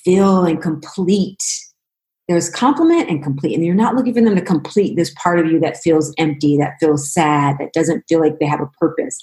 fill 0.04 0.44
and 0.44 0.60
complete. 0.60 1.38
There's 2.26 2.50
complement 2.50 3.08
and 3.08 3.22
complete, 3.22 3.54
and 3.54 3.64
you're 3.64 3.76
not 3.76 3.94
looking 3.94 4.12
for 4.12 4.22
them 4.22 4.34
to 4.34 4.42
complete 4.42 4.96
this 4.96 5.14
part 5.14 5.38
of 5.38 5.46
you 5.46 5.60
that 5.60 5.76
feels 5.76 6.12
empty, 6.18 6.56
that 6.58 6.78
feels 6.80 7.14
sad, 7.14 7.58
that 7.60 7.72
doesn't 7.72 8.02
feel 8.08 8.18
like 8.18 8.40
they 8.40 8.46
have 8.46 8.60
a 8.60 8.70
purpose. 8.80 9.16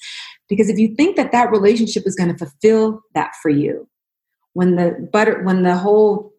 Because 0.48 0.70
if 0.70 0.78
you 0.78 0.96
think 0.96 1.18
that 1.18 1.34
that 1.34 1.52
relationship 1.52 2.04
is 2.08 2.16
going 2.16 2.32
to 2.32 2.38
fulfill 2.38 3.02
that 3.16 3.34
for 3.42 3.50
you, 3.50 3.86
when 4.54 4.78
the 4.78 5.10
butter, 5.12 5.44
when 5.44 5.64
the 5.64 5.76
whole, 5.76 6.32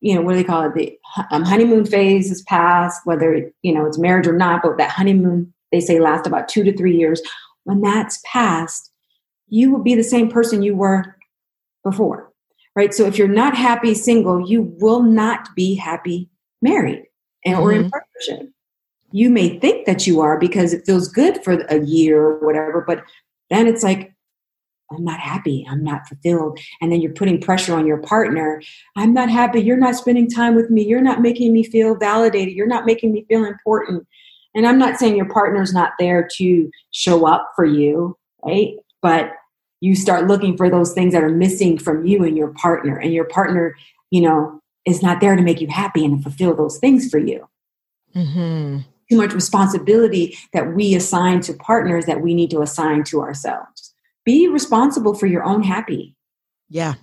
you 0.00 0.14
know, 0.14 0.22
what 0.22 0.34
do 0.34 0.38
they 0.38 0.44
call 0.44 0.62
it? 0.62 0.74
The 0.76 0.96
um, 1.32 1.42
honeymoon 1.42 1.86
phase 1.86 2.30
is 2.30 2.42
past, 2.42 3.00
whether 3.04 3.50
you 3.62 3.74
know 3.74 3.84
it's 3.84 3.98
marriage 3.98 4.28
or 4.28 4.36
not, 4.36 4.62
but 4.62 4.78
that 4.78 4.92
honeymoon 4.92 5.52
they 5.72 5.80
say 5.80 5.98
last 5.98 6.26
about 6.26 6.48
two 6.48 6.62
to 6.64 6.76
three 6.76 6.96
years. 6.96 7.20
When 7.64 7.80
that's 7.80 8.20
past, 8.24 8.90
you 9.48 9.72
will 9.72 9.82
be 9.82 9.94
the 9.94 10.04
same 10.04 10.30
person 10.30 10.62
you 10.62 10.76
were 10.76 11.16
before 11.82 12.32
right? 12.74 12.94
So 12.94 13.06
if 13.06 13.18
you're 13.18 13.28
not 13.28 13.56
happy 13.56 13.94
single, 13.94 14.48
you 14.48 14.74
will 14.80 15.02
not 15.02 15.54
be 15.54 15.74
happy 15.74 16.28
married 16.60 17.04
and, 17.44 17.56
or 17.56 17.70
mm-hmm. 17.70 17.84
in 17.84 17.90
partnership. 17.90 18.52
You 19.12 19.28
may 19.28 19.58
think 19.58 19.86
that 19.86 20.06
you 20.06 20.20
are 20.20 20.38
because 20.38 20.72
it 20.72 20.86
feels 20.86 21.08
good 21.08 21.44
for 21.44 21.60
a 21.68 21.84
year 21.84 22.20
or 22.20 22.46
whatever, 22.46 22.82
but 22.86 23.04
then 23.50 23.66
it's 23.66 23.82
like, 23.82 24.14
I'm 24.90 25.04
not 25.04 25.20
happy. 25.20 25.66
I'm 25.68 25.82
not 25.82 26.06
fulfilled. 26.06 26.58
And 26.80 26.92
then 26.92 27.00
you're 27.00 27.14
putting 27.14 27.40
pressure 27.40 27.74
on 27.74 27.86
your 27.86 27.98
partner. 27.98 28.62
I'm 28.96 29.14
not 29.14 29.30
happy. 29.30 29.60
You're 29.60 29.78
not 29.78 29.96
spending 29.96 30.28
time 30.28 30.54
with 30.54 30.70
me. 30.70 30.84
You're 30.84 31.00
not 31.00 31.22
making 31.22 31.52
me 31.52 31.62
feel 31.62 31.94
validated. 31.94 32.54
You're 32.54 32.66
not 32.66 32.84
making 32.84 33.12
me 33.12 33.24
feel 33.26 33.44
important. 33.44 34.06
And 34.54 34.66
I'm 34.66 34.78
not 34.78 34.98
saying 34.98 35.16
your 35.16 35.28
partner's 35.28 35.72
not 35.72 35.92
there 35.98 36.28
to 36.36 36.70
show 36.90 37.26
up 37.26 37.52
for 37.56 37.64
you, 37.64 38.16
right? 38.44 38.74
But 39.00 39.32
you 39.80 39.96
start 39.96 40.28
looking 40.28 40.56
for 40.56 40.70
those 40.70 40.92
things 40.92 41.12
that 41.12 41.24
are 41.24 41.28
missing 41.28 41.76
from 41.76 42.06
you 42.06 42.22
and 42.24 42.36
your 42.36 42.48
partner 42.54 42.96
and 42.96 43.12
your 43.12 43.24
partner 43.24 43.74
you 44.10 44.20
know 44.20 44.60
is 44.86 45.02
not 45.02 45.20
there 45.20 45.36
to 45.36 45.42
make 45.42 45.60
you 45.60 45.68
happy 45.68 46.04
and 46.04 46.22
fulfill 46.22 46.54
those 46.54 46.78
things 46.78 47.10
for 47.10 47.18
you. 47.18 47.46
Mm-hmm. 48.14 48.80
too 49.10 49.16
much 49.16 49.32
responsibility 49.32 50.36
that 50.52 50.74
we 50.74 50.94
assign 50.94 51.40
to 51.40 51.54
partners 51.54 52.04
that 52.04 52.20
we 52.20 52.34
need 52.34 52.50
to 52.50 52.60
assign 52.60 53.04
to 53.04 53.22
ourselves. 53.22 53.94
Be 54.26 54.48
responsible 54.48 55.14
for 55.14 55.26
your 55.26 55.42
own 55.44 55.62
happy. 55.62 56.14
Yeah. 56.68 56.94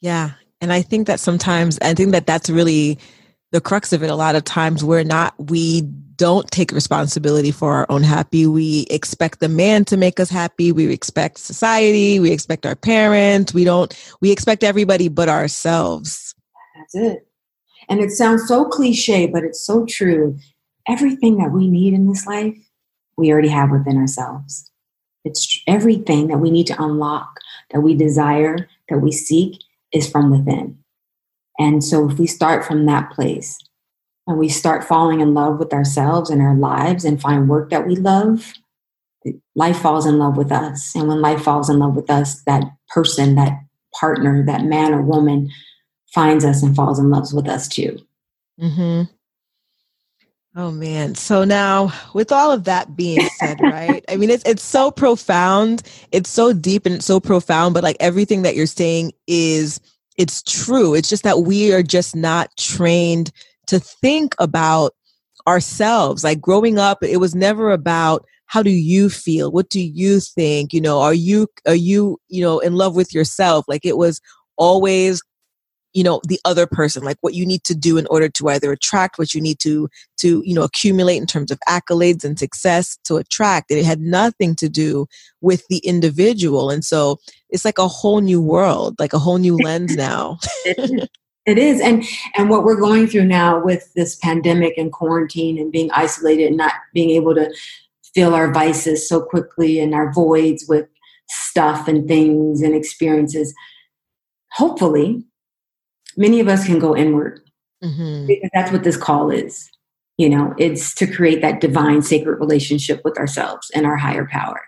Yeah. 0.00 0.30
And 0.62 0.72
i 0.72 0.80
think 0.82 1.06
that 1.06 1.20
sometimes 1.20 1.78
i 1.82 1.94
think 1.94 2.12
that 2.12 2.26
that's 2.26 2.48
really 2.50 2.98
the 3.52 3.60
crux 3.60 3.92
of 3.92 4.02
it 4.02 4.10
a 4.10 4.14
lot 4.14 4.36
of 4.36 4.44
times 4.44 4.84
we're 4.84 5.04
not 5.04 5.34
we 5.38 5.82
don't 6.20 6.50
take 6.50 6.70
responsibility 6.70 7.50
for 7.50 7.72
our 7.72 7.86
own 7.88 8.02
happy. 8.02 8.46
We 8.46 8.82
expect 8.90 9.40
the 9.40 9.48
man 9.48 9.86
to 9.86 9.96
make 9.96 10.20
us 10.20 10.28
happy. 10.28 10.70
We 10.70 10.92
expect 10.92 11.38
society. 11.38 12.20
We 12.20 12.30
expect 12.30 12.66
our 12.66 12.76
parents. 12.76 13.54
We 13.54 13.64
don't, 13.64 13.90
we 14.20 14.30
expect 14.30 14.62
everybody 14.62 15.08
but 15.08 15.30
ourselves. 15.30 16.34
That's 16.76 16.94
it. 16.94 17.26
And 17.88 18.00
it 18.00 18.10
sounds 18.10 18.46
so 18.46 18.66
cliche, 18.66 19.28
but 19.28 19.44
it's 19.44 19.64
so 19.64 19.86
true. 19.86 20.38
Everything 20.86 21.38
that 21.38 21.52
we 21.52 21.70
need 21.70 21.94
in 21.94 22.06
this 22.06 22.26
life, 22.26 22.54
we 23.16 23.32
already 23.32 23.48
have 23.48 23.70
within 23.70 23.96
ourselves. 23.96 24.70
It's 25.24 25.62
everything 25.66 26.28
that 26.28 26.38
we 26.38 26.50
need 26.50 26.66
to 26.66 26.82
unlock, 26.82 27.40
that 27.70 27.80
we 27.80 27.94
desire, 27.94 28.68
that 28.90 28.98
we 28.98 29.10
seek 29.10 29.56
is 29.90 30.06
from 30.06 30.30
within. 30.30 30.76
And 31.60 31.84
so 31.84 32.10
if 32.10 32.18
we 32.18 32.26
start 32.26 32.64
from 32.64 32.86
that 32.86 33.12
place, 33.12 33.56
and 34.30 34.38
we 34.38 34.48
start 34.48 34.84
falling 34.84 35.20
in 35.20 35.34
love 35.34 35.58
with 35.58 35.72
ourselves 35.72 36.30
and 36.30 36.40
our 36.40 36.54
lives 36.54 37.04
and 37.04 37.20
find 37.20 37.48
work 37.48 37.70
that 37.70 37.86
we 37.86 37.96
love, 37.96 38.52
life 39.54 39.78
falls 39.78 40.06
in 40.06 40.18
love 40.18 40.36
with 40.36 40.52
us. 40.52 40.94
And 40.94 41.08
when 41.08 41.20
life 41.20 41.42
falls 41.42 41.68
in 41.68 41.78
love 41.78 41.96
with 41.96 42.08
us, 42.10 42.42
that 42.44 42.64
person, 42.88 43.34
that 43.34 43.58
partner, 43.98 44.44
that 44.46 44.64
man 44.64 44.94
or 44.94 45.02
woman 45.02 45.50
finds 46.14 46.44
us 46.44 46.62
and 46.62 46.74
falls 46.74 46.98
in 46.98 47.10
love 47.10 47.32
with 47.32 47.48
us 47.48 47.68
too. 47.68 47.98
Mm-hmm. 48.60 49.12
Oh 50.56 50.70
man. 50.70 51.14
So 51.14 51.44
now 51.44 51.92
with 52.12 52.32
all 52.32 52.50
of 52.50 52.64
that 52.64 52.96
being 52.96 53.28
said, 53.38 53.60
right? 53.60 54.04
I 54.08 54.16
mean 54.16 54.30
it's 54.30 54.44
it's 54.44 54.62
so 54.62 54.90
profound. 54.90 55.82
It's 56.12 56.30
so 56.30 56.52
deep 56.52 56.86
and 56.86 56.96
it's 56.96 57.06
so 57.06 57.20
profound, 57.20 57.74
but 57.74 57.84
like 57.84 57.96
everything 58.00 58.42
that 58.42 58.56
you're 58.56 58.66
saying 58.66 59.12
is 59.26 59.80
it's 60.20 60.42
true. 60.42 60.92
It's 60.94 61.08
just 61.08 61.22
that 61.22 61.44
we 61.44 61.72
are 61.72 61.82
just 61.82 62.14
not 62.14 62.50
trained 62.58 63.32
to 63.68 63.80
think 63.80 64.34
about 64.38 64.92
ourselves. 65.46 66.22
Like 66.22 66.42
growing 66.42 66.78
up, 66.78 67.02
it 67.02 67.16
was 67.16 67.34
never 67.34 67.70
about 67.70 68.26
how 68.44 68.62
do 68.62 68.70
you 68.70 69.08
feel? 69.08 69.50
What 69.50 69.70
do 69.70 69.80
you 69.80 70.20
think? 70.20 70.74
You 70.74 70.82
know, 70.82 71.00
are 71.00 71.14
you 71.14 71.48
are 71.66 71.74
you, 71.74 72.20
you 72.28 72.42
know, 72.42 72.58
in 72.58 72.74
love 72.74 72.94
with 72.94 73.14
yourself? 73.14 73.64
Like 73.66 73.86
it 73.86 73.96
was 73.96 74.20
always 74.58 75.22
you 75.92 76.04
know 76.04 76.20
the 76.26 76.40
other 76.44 76.66
person 76.66 77.02
like 77.02 77.18
what 77.20 77.34
you 77.34 77.44
need 77.44 77.64
to 77.64 77.74
do 77.74 77.98
in 77.98 78.06
order 78.06 78.28
to 78.28 78.48
either 78.48 78.72
attract 78.72 79.18
what 79.18 79.34
you 79.34 79.40
need 79.40 79.58
to 79.58 79.88
to 80.16 80.42
you 80.44 80.54
know 80.54 80.62
accumulate 80.62 81.16
in 81.16 81.26
terms 81.26 81.50
of 81.50 81.58
accolades 81.68 82.24
and 82.24 82.38
success 82.38 82.98
to 83.04 83.16
attract 83.16 83.70
it 83.70 83.84
had 83.84 84.00
nothing 84.00 84.54
to 84.54 84.68
do 84.68 85.06
with 85.40 85.66
the 85.68 85.78
individual 85.78 86.70
and 86.70 86.84
so 86.84 87.18
it's 87.48 87.64
like 87.64 87.78
a 87.78 87.88
whole 87.88 88.20
new 88.20 88.40
world 88.40 88.94
like 88.98 89.12
a 89.12 89.18
whole 89.18 89.38
new 89.38 89.56
lens 89.64 89.96
now 89.96 90.38
It 91.46 91.58
is. 91.58 91.80
And 91.80 92.04
and 92.36 92.50
what 92.50 92.64
we're 92.64 92.78
going 92.78 93.06
through 93.06 93.24
now 93.24 93.62
with 93.62 93.92
this 93.94 94.14
pandemic 94.16 94.74
and 94.76 94.92
quarantine 94.92 95.58
and 95.58 95.72
being 95.72 95.90
isolated 95.92 96.48
and 96.48 96.56
not 96.56 96.74
being 96.92 97.10
able 97.10 97.34
to 97.34 97.52
fill 98.14 98.34
our 98.34 98.52
vices 98.52 99.08
so 99.08 99.20
quickly 99.20 99.80
and 99.80 99.94
our 99.94 100.12
voids 100.12 100.66
with 100.68 100.86
stuff 101.28 101.88
and 101.88 102.06
things 102.06 102.60
and 102.60 102.74
experiences. 102.74 103.54
Hopefully, 104.52 105.24
many 106.16 106.40
of 106.40 106.48
us 106.48 106.66
can 106.66 106.78
go 106.78 106.96
inward. 106.96 107.40
Mm-hmm. 107.82 108.26
Because 108.26 108.50
that's 108.52 108.72
what 108.72 108.84
this 108.84 108.96
call 108.96 109.30
is. 109.30 109.70
You 110.18 110.28
know, 110.28 110.54
it's 110.58 110.94
to 110.96 111.06
create 111.06 111.40
that 111.40 111.62
divine 111.62 112.02
sacred 112.02 112.38
relationship 112.38 113.00
with 113.04 113.16
ourselves 113.16 113.70
and 113.74 113.86
our 113.86 113.96
higher 113.96 114.28
power. 114.30 114.60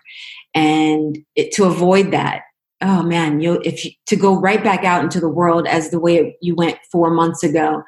And 0.55 1.19
it, 1.35 1.51
to 1.53 1.65
avoid 1.65 2.09
that, 2.09 2.41
oh 2.81 3.03
man, 3.03 3.39
you 3.39 3.61
if 3.63 3.85
you, 3.85 3.91
to 4.07 4.15
go 4.15 4.39
right 4.39 4.63
back 4.63 4.83
out 4.83 5.03
into 5.03 5.19
the 5.19 5.29
world 5.29 5.67
as 5.67 5.91
the 5.91 5.99
way 5.99 6.17
it, 6.17 6.35
you 6.41 6.55
went 6.55 6.79
four 6.91 7.11
months 7.11 7.43
ago, 7.43 7.83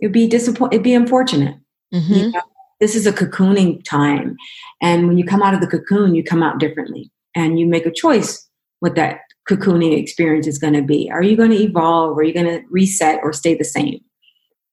it'd 0.00 0.12
be 0.12 0.28
disappoint. 0.28 0.74
It'd 0.74 0.84
be 0.84 0.94
unfortunate. 0.94 1.56
Mm-hmm. 1.94 2.12
You 2.12 2.30
know? 2.32 2.42
This 2.80 2.94
is 2.94 3.06
a 3.06 3.12
cocooning 3.12 3.82
time, 3.84 4.36
and 4.82 5.08
when 5.08 5.16
you 5.16 5.24
come 5.24 5.42
out 5.42 5.54
of 5.54 5.62
the 5.62 5.66
cocoon, 5.66 6.14
you 6.14 6.22
come 6.22 6.42
out 6.42 6.58
differently, 6.58 7.10
and 7.34 7.58
you 7.58 7.66
make 7.66 7.86
a 7.86 7.92
choice 7.92 8.46
what 8.80 8.94
that 8.96 9.20
cocooning 9.48 9.98
experience 9.98 10.46
is 10.46 10.58
going 10.58 10.72
to 10.74 10.82
be. 10.82 11.10
Are 11.10 11.22
you 11.22 11.36
going 11.36 11.50
to 11.50 11.62
evolve? 11.62 12.16
Are 12.18 12.22
you 12.22 12.32
going 12.32 12.46
to 12.46 12.62
reset 12.70 13.20
or 13.22 13.32
stay 13.32 13.54
the 13.54 13.64
same? 13.64 14.00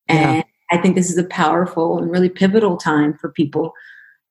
And 0.08 0.38
yeah. 0.38 0.44
I 0.72 0.82
think 0.82 0.96
this 0.96 1.10
is 1.10 1.18
a 1.18 1.26
powerful 1.26 1.98
and 1.98 2.10
really 2.10 2.30
pivotal 2.30 2.78
time 2.78 3.18
for 3.18 3.32
people 3.32 3.74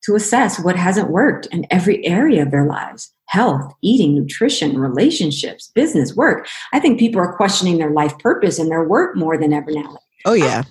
to 0.05 0.15
assess 0.15 0.59
what 0.59 0.77
hasn't 0.77 1.11
worked 1.11 1.47
in 1.47 1.67
every 1.71 2.05
area 2.07 2.43
of 2.43 2.51
their 2.51 2.67
lives 2.67 3.13
health, 3.27 3.73
eating, 3.81 4.17
nutrition, 4.17 4.77
relationships, 4.77 5.71
business, 5.73 6.17
work. 6.17 6.49
I 6.73 6.81
think 6.81 6.99
people 6.99 7.21
are 7.21 7.37
questioning 7.37 7.79
their 7.79 7.93
life 7.93 8.19
purpose 8.19 8.59
and 8.59 8.69
their 8.69 8.83
work 8.83 9.15
more 9.17 9.39
than 9.39 9.53
ever 9.53 9.71
now. 9.71 9.99
Oh, 10.25 10.33
yeah. 10.33 10.65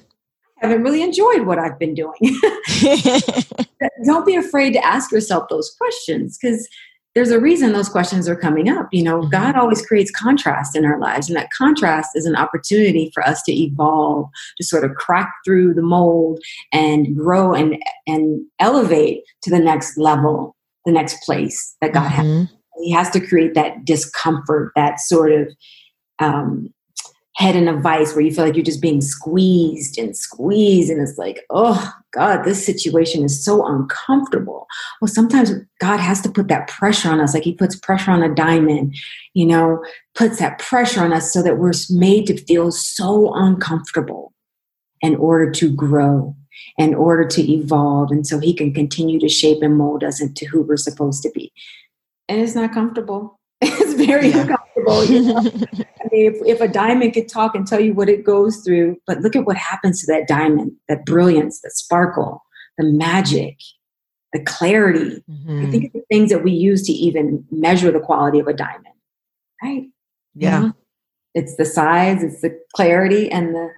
I 0.62 0.68
haven't 0.68 0.84
really 0.84 1.02
enjoyed 1.02 1.46
what 1.46 1.58
I've 1.58 1.80
been 1.80 1.94
doing. 1.94 2.20
Don't 4.04 4.26
be 4.26 4.36
afraid 4.36 4.74
to 4.74 4.86
ask 4.86 5.10
yourself 5.10 5.48
those 5.50 5.74
questions 5.78 6.38
because 6.38 6.68
there's 7.16 7.32
a 7.32 7.40
reason 7.40 7.74
those 7.74 7.90
questions 7.90 8.30
are 8.30 8.36
coming 8.36 8.70
up. 8.70 8.88
You 8.92 9.04
know, 9.04 9.22
mm-hmm. 9.22 9.30
God 9.30 9.56
always 9.56 9.86
creates 9.86 10.12
contrast 10.12 10.76
in 10.76 10.86
our 10.86 11.00
lives, 11.00 11.28
and 11.28 11.36
that 11.36 11.50
contrast 11.58 12.12
is 12.16 12.26
an 12.26 12.36
opportunity 12.36 13.12
for 13.14 13.26
us 13.26 13.42
to 13.44 13.52
evolve, 13.52 14.30
to 14.58 14.64
sort 14.64 14.84
of 14.84 14.96
crack 14.96 15.34
through 15.46 15.74
the 15.74 15.82
mold 15.82 16.40
and 16.72 17.16
grow 17.16 17.54
and 17.54 17.78
and 18.08 18.46
elevate 18.60 19.24
to 19.42 19.50
the 19.50 19.60
next 19.60 19.98
level 19.98 20.56
the 20.86 20.92
next 20.92 21.22
place 21.24 21.76
that 21.82 21.94
God 21.94 22.12
mm-hmm. 22.12 22.40
has. 22.40 22.48
He 22.82 22.92
has 22.92 23.10
to 23.12 23.20
create 23.20 23.56
that 23.56 23.84
discomfort, 23.84 24.72
that 24.76 25.00
sort 25.00 25.34
of 25.34 25.50
um, 26.20 26.74
head 27.40 27.56
in 27.56 27.70
a 27.70 27.80
vice 27.80 28.14
where 28.14 28.24
you 28.24 28.34
feel 28.34 28.46
like 28.46 28.56
you're 28.56 28.66
just 28.66 28.82
being 28.82 29.00
squeezed 29.00 29.98
and 29.98 30.16
squeezed, 30.16 30.92
and 30.92 31.02
it's 31.02 31.18
like, 31.18 31.46
oh 31.50 31.92
God, 32.12 32.44
this 32.44 32.66
situation 32.66 33.24
is 33.24 33.44
so 33.44 33.66
uncomfortable. 33.66 34.68
Well, 35.00 35.08
sometimes 35.08 35.52
God 35.80 36.00
has 36.02 36.20
to 36.22 36.32
put 36.32 36.50
that 36.50 36.68
pressure 36.68 37.10
on 37.10 37.22
us, 37.22 37.34
like 37.34 37.44
He 37.44 37.54
puts 37.54 37.78
pressure 37.78 38.12
on 38.12 38.22
a 38.22 38.34
diamond, 38.36 38.96
you 39.34 39.46
know, 39.46 39.84
puts 40.16 40.40
that 40.40 40.60
pressure 40.60 41.02
on 41.02 41.14
us 41.14 41.32
so 41.32 41.42
that 41.42 41.58
we're 41.58 41.74
made 41.90 42.28
to 42.28 42.38
feel 42.38 42.72
so 42.72 43.34
uncomfortable 43.34 44.34
in 45.02 45.16
order 45.16 45.50
to 45.50 45.72
grow 45.74 46.36
in 46.78 46.94
order 46.94 47.26
to 47.26 47.52
evolve 47.52 48.12
and 48.12 48.28
so 48.28 48.38
he 48.40 48.54
can 48.54 48.74
continue 48.74 49.20
to 49.20 49.30
shape 49.30 49.62
and 49.62 49.78
mold 49.78 50.04
us 50.04 50.22
into 50.22 50.46
who 50.46 50.62
we're 50.62 50.78
supposed 50.78 51.24
to 51.24 51.32
be. 51.32 51.52
And 52.28 52.42
it's 52.42 52.56
not 52.56 52.74
comfortable. 52.74 53.39
it's 53.62 53.94
very 53.94 54.30
yeah. 54.30 54.42
uncomfortable. 54.42 55.04
You 55.06 55.22
know? 55.22 55.38
I 55.40 56.08
mean, 56.12 56.34
if, 56.34 56.36
if 56.46 56.62
a 56.62 56.68
diamond 56.68 57.14
could 57.14 57.28
talk 57.28 57.56
and 57.56 57.68
tell 57.68 57.80
you 57.80 57.94
what 57.94 58.10
it 58.10 58.24
goes 58.24 58.58
through, 58.58 58.98
but 59.06 59.20
look 59.20 59.36
at 59.36 59.46
what 59.46 59.58
happens 59.58 60.02
to 60.02 60.12
that 60.14 60.28
diamond, 60.28 60.72
that 60.88 61.06
brilliance, 61.06 61.62
that 61.62 61.72
sparkle, 61.72 62.44
the 62.78 62.86
magic, 62.86 63.58
the 64.32 64.42
clarity. 64.44 65.24
Mm-hmm. 65.30 65.66
I 65.66 65.72
think 65.72 65.86
of 65.86 65.94
the 65.94 66.04
things 66.10 66.30
that 66.30 66.44
we 66.44 66.52
use 66.52 66.84
to 66.84 66.94
even 66.94 67.46
measure 67.52 67.92
the 67.92 68.00
quality 68.00 68.40
of 68.40 68.48
a 68.48 68.54
diamond, 68.54 68.96
right? 69.62 69.88
Yeah. 70.36 70.60
Mm-hmm. 70.60 70.70
It's 71.34 71.56
the 71.58 71.66
size, 71.66 72.24
it's 72.24 72.42
the 72.42 72.58
clarity, 72.76 73.30
and 73.30 73.54
the 73.54 73.70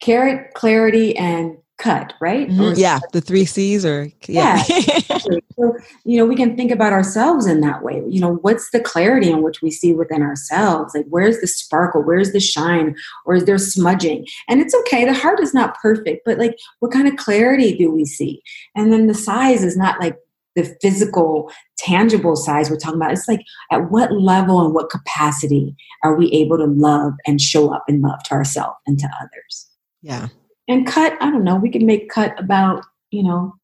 carat, 0.00 0.54
clarity, 0.54 1.16
and 1.16 1.56
cut, 1.78 2.14
right? 2.20 2.48
Mm-hmm. 2.48 2.78
Yeah, 2.78 3.00
the 3.12 3.20
three 3.20 3.44
C's 3.44 3.84
or 3.84 4.10
yeah. 4.26 4.62
yeah 4.68 5.18
so, 5.18 5.76
you 6.04 6.16
know, 6.16 6.24
we 6.24 6.34
can 6.34 6.56
think 6.56 6.70
about 6.70 6.92
ourselves 6.92 7.46
in 7.46 7.60
that 7.60 7.82
way. 7.82 8.02
You 8.08 8.20
know, 8.20 8.36
what's 8.36 8.70
the 8.70 8.80
clarity 8.80 9.30
in 9.30 9.42
which 9.42 9.60
we 9.60 9.70
see 9.70 9.92
within 9.92 10.22
ourselves? 10.22 10.94
Like 10.94 11.06
where's 11.08 11.40
the 11.40 11.46
sparkle? 11.46 12.02
Where's 12.02 12.32
the 12.32 12.40
shine? 12.40 12.96
Or 13.26 13.34
is 13.34 13.44
there 13.44 13.58
smudging? 13.58 14.26
And 14.48 14.60
it's 14.60 14.74
okay, 14.74 15.04
the 15.04 15.14
heart 15.14 15.40
is 15.40 15.52
not 15.52 15.78
perfect, 15.80 16.22
but 16.24 16.38
like 16.38 16.56
what 16.80 16.92
kind 16.92 17.08
of 17.08 17.16
clarity 17.16 17.76
do 17.76 17.90
we 17.90 18.04
see? 18.04 18.42
And 18.74 18.92
then 18.92 19.06
the 19.06 19.14
size 19.14 19.62
is 19.62 19.76
not 19.76 20.00
like 20.00 20.16
the 20.54 20.74
physical, 20.80 21.52
tangible 21.76 22.34
size 22.34 22.70
we're 22.70 22.78
talking 22.78 22.98
about. 22.98 23.12
It's 23.12 23.28
like 23.28 23.42
at 23.70 23.90
what 23.90 24.12
level 24.12 24.64
and 24.64 24.74
what 24.74 24.88
capacity 24.88 25.76
are 26.02 26.16
we 26.16 26.32
able 26.32 26.56
to 26.56 26.64
love 26.64 27.12
and 27.26 27.38
show 27.38 27.74
up 27.74 27.84
in 27.88 28.00
love 28.00 28.22
to 28.24 28.32
ourselves 28.32 28.76
and 28.86 28.98
to 28.98 29.08
others? 29.20 29.68
Yeah 30.00 30.28
and 30.68 30.86
cut 30.86 31.16
i 31.20 31.30
don't 31.30 31.44
know 31.44 31.56
we 31.56 31.70
can 31.70 31.86
make 31.86 32.08
cut 32.10 32.38
about 32.38 32.84
you 33.10 33.22
know 33.22 33.54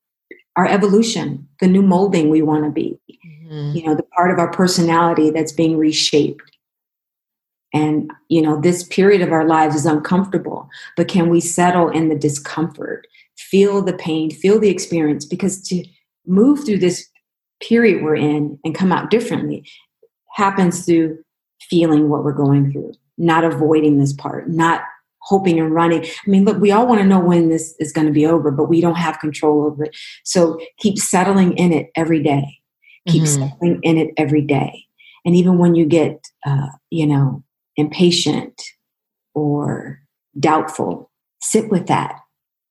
our 0.56 0.66
evolution 0.66 1.46
the 1.60 1.66
new 1.66 1.82
molding 1.82 2.30
we 2.30 2.42
want 2.42 2.64
to 2.64 2.70
be 2.70 2.98
mm-hmm. 3.10 3.76
you 3.76 3.84
know 3.84 3.94
the 3.94 4.02
part 4.02 4.30
of 4.30 4.38
our 4.38 4.50
personality 4.50 5.30
that's 5.30 5.52
being 5.52 5.76
reshaped 5.76 6.52
and 7.72 8.10
you 8.28 8.42
know 8.42 8.60
this 8.60 8.84
period 8.84 9.20
of 9.22 9.32
our 9.32 9.46
lives 9.46 9.74
is 9.74 9.86
uncomfortable 9.86 10.68
but 10.96 11.08
can 11.08 11.28
we 11.28 11.40
settle 11.40 11.88
in 11.88 12.08
the 12.08 12.18
discomfort 12.18 13.06
feel 13.36 13.82
the 13.82 13.94
pain 13.94 14.30
feel 14.30 14.58
the 14.58 14.70
experience 14.70 15.24
because 15.24 15.60
to 15.62 15.84
move 16.26 16.64
through 16.64 16.78
this 16.78 17.08
period 17.66 18.02
we're 18.02 18.16
in 18.16 18.58
and 18.64 18.74
come 18.74 18.92
out 18.92 19.10
differently 19.10 19.64
happens 20.34 20.84
through 20.84 21.18
feeling 21.60 22.08
what 22.08 22.24
we're 22.24 22.32
going 22.32 22.70
through 22.70 22.92
not 23.18 23.44
avoiding 23.44 23.98
this 23.98 24.12
part 24.12 24.48
not 24.48 24.82
hoping 25.22 25.58
and 25.58 25.74
running. 25.74 26.04
I 26.04 26.30
mean, 26.30 26.44
look, 26.44 26.60
we 26.60 26.70
all 26.70 26.86
want 26.86 27.00
to 27.00 27.06
know 27.06 27.20
when 27.20 27.48
this 27.48 27.74
is 27.78 27.92
going 27.92 28.06
to 28.06 28.12
be 28.12 28.26
over, 28.26 28.50
but 28.50 28.68
we 28.68 28.80
don't 28.80 28.96
have 28.96 29.20
control 29.20 29.64
over 29.64 29.84
it. 29.84 29.96
So 30.24 30.60
keep 30.78 30.98
settling 30.98 31.56
in 31.56 31.72
it 31.72 31.90
every 31.96 32.22
day. 32.22 32.58
Keep 33.08 33.24
mm-hmm. 33.24 33.48
settling 33.48 33.80
in 33.82 33.98
it 33.98 34.10
every 34.16 34.42
day. 34.42 34.84
And 35.24 35.36
even 35.36 35.58
when 35.58 35.74
you 35.74 35.86
get, 35.86 36.26
uh, 36.44 36.68
you 36.90 37.06
know, 37.06 37.44
impatient 37.76 38.60
or 39.34 40.00
doubtful, 40.38 41.10
sit 41.40 41.70
with 41.70 41.86
that. 41.86 42.16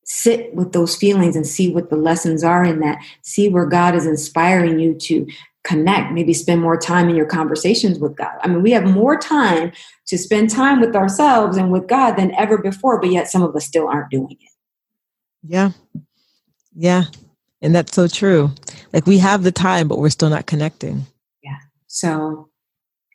Sit 0.04 0.54
with 0.54 0.74
those 0.74 0.96
feelings 0.96 1.38
and 1.38 1.48
see 1.48 1.72
what 1.72 1.90
the 1.90 1.96
lessons 1.96 2.44
are 2.44 2.66
in 2.66 2.82
that. 2.82 3.02
See 3.22 3.48
where 3.48 3.66
God 3.66 3.96
is 3.96 4.06
inspiring 4.06 4.80
you 4.80 4.94
to 4.96 5.26
connect, 5.64 6.12
maybe 6.14 6.34
spend 6.34 6.62
more 6.62 6.78
time 6.78 7.10
in 7.10 7.16
your 7.16 7.26
conversations 7.26 8.00
with 8.00 8.16
God. 8.16 8.34
I 8.42 8.48
mean, 8.48 8.64
we 8.64 8.72
have 8.72 8.86
more 8.86 9.18
time 9.18 9.72
to 10.08 10.18
spend 10.18 10.50
time 10.50 10.82
with 10.82 10.96
ourselves 10.96 11.58
and 11.58 11.72
with 11.72 11.88
God 11.88 12.14
than 12.14 12.34
ever 12.36 12.58
before, 12.58 13.00
but 13.00 13.12
yet 13.12 13.30
some 13.30 13.44
of 13.44 13.56
us 13.56 13.66
still 13.66 13.88
aren't 13.88 14.10
doing 14.10 14.38
it. 14.40 14.50
Yeah. 15.44 15.72
Yeah. 16.76 17.06
And 17.62 17.76
that's 17.76 17.94
so 17.94 18.08
true. 18.08 18.52
Like 18.92 19.06
we 19.06 19.20
have 19.20 19.44
the 19.44 19.52
time, 19.52 19.88
but 19.88 20.00
we're 20.00 20.10
still 20.10 20.30
not 20.30 20.48
connecting. 20.48 21.06
Yeah. 21.44 21.58
So, 21.88 22.50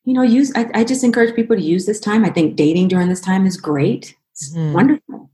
you 0.04 0.14
know, 0.14 0.22
use, 0.22 0.52
I, 0.54 0.70
I 0.72 0.84
just 0.84 1.02
encourage 1.02 1.34
people 1.34 1.56
to 1.56 1.62
use 1.62 1.86
this 1.86 1.98
time. 1.98 2.24
I 2.24 2.30
think 2.30 2.56
dating 2.56 2.88
during 2.88 3.08
this 3.08 3.20
time 3.20 3.44
is 3.46 3.56
great. 3.56 4.14
It's 4.32 4.54
mm-hmm. 4.54 4.72
wonderful. 4.72 5.30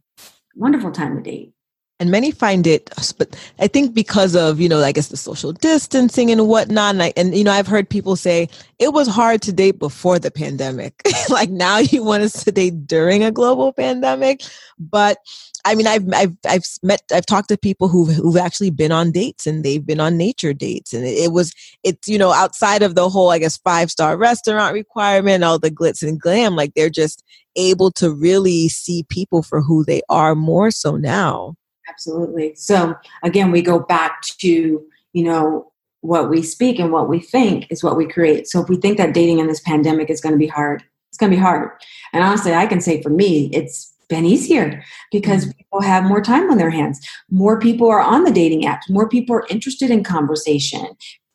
Wonderful 0.54 0.92
time 0.92 1.16
to 1.16 1.22
date 1.22 1.54
and 2.02 2.10
many 2.10 2.32
find 2.32 2.66
it 2.66 2.90
but 3.16 3.36
i 3.60 3.68
think 3.68 3.94
because 3.94 4.34
of 4.34 4.60
you 4.60 4.68
know 4.68 4.80
i 4.82 4.90
guess 4.90 5.08
the 5.08 5.16
social 5.16 5.52
distancing 5.52 6.30
and 6.30 6.48
whatnot 6.48 6.94
and, 6.94 7.02
I, 7.02 7.12
and 7.16 7.34
you 7.34 7.44
know 7.44 7.52
i've 7.52 7.68
heard 7.68 7.88
people 7.88 8.16
say 8.16 8.48
it 8.82 8.92
was 8.92 9.06
hard 9.06 9.40
to 9.42 9.52
date 9.52 9.78
before 9.78 10.18
the 10.18 10.32
pandemic. 10.32 11.00
Like 11.28 11.50
now 11.50 11.78
you 11.78 12.02
want 12.02 12.24
us 12.24 12.44
to 12.44 12.52
date 12.52 12.86
during 12.86 13.22
a 13.22 13.30
global 13.30 13.72
pandemic. 13.72 14.42
But 14.78 15.18
I 15.64 15.76
mean, 15.76 15.86
I've 15.86 16.12
I've 16.12 16.36
I've 16.46 16.64
met 16.82 17.00
I've 17.14 17.24
talked 17.24 17.48
to 17.50 17.56
people 17.56 17.86
who've 17.88 18.14
who've 18.14 18.36
actually 18.36 18.70
been 18.70 18.90
on 18.90 19.12
dates 19.12 19.46
and 19.46 19.64
they've 19.64 19.86
been 19.86 20.00
on 20.00 20.16
nature 20.16 20.52
dates. 20.52 20.92
And 20.92 21.04
it, 21.04 21.16
it 21.16 21.32
was 21.32 21.54
it's 21.84 22.08
you 22.08 22.18
know 22.18 22.32
outside 22.32 22.82
of 22.82 22.96
the 22.96 23.08
whole 23.08 23.30
I 23.30 23.38
guess 23.38 23.56
five 23.56 23.90
star 23.90 24.16
restaurant 24.16 24.74
requirement, 24.74 25.44
all 25.44 25.60
the 25.60 25.70
glitz 25.70 26.02
and 26.02 26.20
glam, 26.20 26.56
like 26.56 26.74
they're 26.74 26.90
just 26.90 27.22
able 27.54 27.92
to 27.92 28.12
really 28.12 28.68
see 28.68 29.04
people 29.08 29.42
for 29.42 29.62
who 29.62 29.84
they 29.84 30.02
are 30.08 30.34
more 30.34 30.72
so 30.72 30.96
now. 30.96 31.54
Absolutely. 31.92 32.54
So 32.54 32.94
again, 33.22 33.50
we 33.50 33.62
go 33.62 33.78
back 33.78 34.22
to, 34.38 34.82
you 35.12 35.22
know, 35.22 35.70
what 36.00 36.28
we 36.28 36.42
speak 36.42 36.78
and 36.78 36.90
what 36.90 37.08
we 37.08 37.20
think 37.20 37.66
is 37.70 37.84
what 37.84 37.96
we 37.96 38.08
create. 38.08 38.48
So 38.48 38.60
if 38.60 38.68
we 38.68 38.76
think 38.76 38.98
that 38.98 39.14
dating 39.14 39.38
in 39.38 39.46
this 39.46 39.60
pandemic 39.60 40.10
is 40.10 40.20
going 40.20 40.32
to 40.32 40.38
be 40.38 40.48
hard, 40.48 40.82
it's 41.10 41.18
going 41.18 41.30
to 41.30 41.36
be 41.36 41.40
hard. 41.40 41.70
And 42.12 42.24
honestly, 42.24 42.54
I 42.54 42.66
can 42.66 42.80
say 42.80 43.02
for 43.02 43.10
me, 43.10 43.50
it's 43.52 43.92
been 44.08 44.24
easier 44.24 44.82
because 45.10 45.44
mm-hmm. 45.44 45.56
people 45.56 45.80
have 45.82 46.04
more 46.04 46.20
time 46.20 46.50
on 46.50 46.58
their 46.58 46.70
hands. 46.70 47.00
More 47.30 47.58
people 47.60 47.88
are 47.88 48.00
on 48.00 48.24
the 48.24 48.32
dating 48.32 48.62
apps. 48.62 48.90
More 48.90 49.08
people 49.08 49.36
are 49.36 49.46
interested 49.48 49.90
in 49.90 50.02
conversation. 50.02 50.86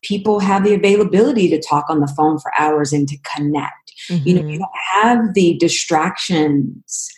People 0.04 0.40
have 0.40 0.64
the 0.64 0.74
availability 0.74 1.50
to 1.50 1.62
talk 1.62 1.86
on 1.90 2.02
the 2.02 2.08
phone 2.08 2.40
for 2.40 2.52
hours 2.60 2.94
and 2.94 3.08
to 3.08 3.18
connect. 3.36 3.94
Mm-hmm. 4.10 4.28
You 4.28 4.36
know, 4.36 4.48
you 4.50 4.60
don't 4.60 4.70
have 5.02 5.34
the 5.34 5.58
distractions 5.58 7.10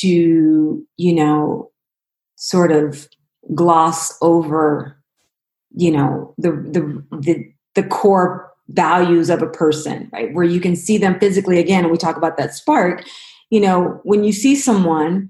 to, 0.00 0.86
you 0.96 1.14
know, 1.14 1.70
sort 2.38 2.70
of 2.70 3.08
gloss 3.54 4.16
over 4.22 4.96
you 5.74 5.90
know 5.90 6.34
the 6.38 6.52
the 6.52 7.18
the, 7.18 7.52
the 7.74 7.82
core 7.82 8.50
values 8.68 9.28
of 9.28 9.42
a 9.42 9.48
person 9.48 10.08
right? 10.12 10.32
Where 10.32 10.44
you 10.44 10.60
can 10.60 10.76
see 10.76 10.98
them 10.98 11.18
physically 11.18 11.58
again 11.58 11.84
and 11.84 11.90
we 11.90 11.98
talk 11.98 12.16
about 12.16 12.36
that 12.36 12.54
spark 12.54 13.04
you 13.50 13.60
know 13.60 14.00
when 14.04 14.24
you 14.24 14.32
see 14.32 14.54
someone 14.54 15.28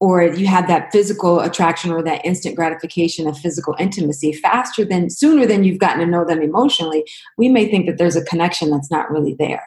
or 0.00 0.22
you 0.22 0.46
have 0.46 0.68
that 0.68 0.92
physical 0.92 1.40
attraction 1.40 1.90
or 1.90 2.02
that 2.02 2.24
instant 2.24 2.56
gratification 2.56 3.26
of 3.26 3.38
physical 3.38 3.74
intimacy 3.78 4.32
faster 4.32 4.84
than 4.84 5.08
sooner 5.08 5.46
than 5.46 5.64
you've 5.64 5.78
gotten 5.78 6.00
to 6.00 6.06
know 6.06 6.24
them 6.24 6.40
emotionally 6.40 7.04
we 7.36 7.48
may 7.48 7.68
think 7.68 7.86
that 7.86 7.98
there's 7.98 8.16
a 8.16 8.24
connection 8.24 8.70
that's 8.70 8.90
not 8.90 9.10
really 9.10 9.34
there. 9.38 9.64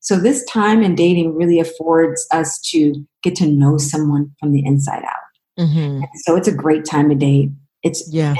So 0.00 0.16
this 0.16 0.42
time 0.46 0.82
in 0.82 0.94
dating 0.94 1.34
really 1.34 1.60
affords 1.60 2.26
us 2.32 2.58
to 2.70 2.94
get 3.22 3.34
to 3.36 3.46
know 3.46 3.76
someone 3.76 4.30
from 4.40 4.52
the 4.52 4.64
inside 4.64 5.04
out 5.04 5.29
Mm-hmm. 5.58 6.04
So 6.24 6.36
it's 6.36 6.48
a 6.48 6.54
great 6.54 6.84
time 6.84 7.08
to 7.08 7.14
date. 7.14 7.50
It's 7.82 8.08
yeah. 8.12 8.34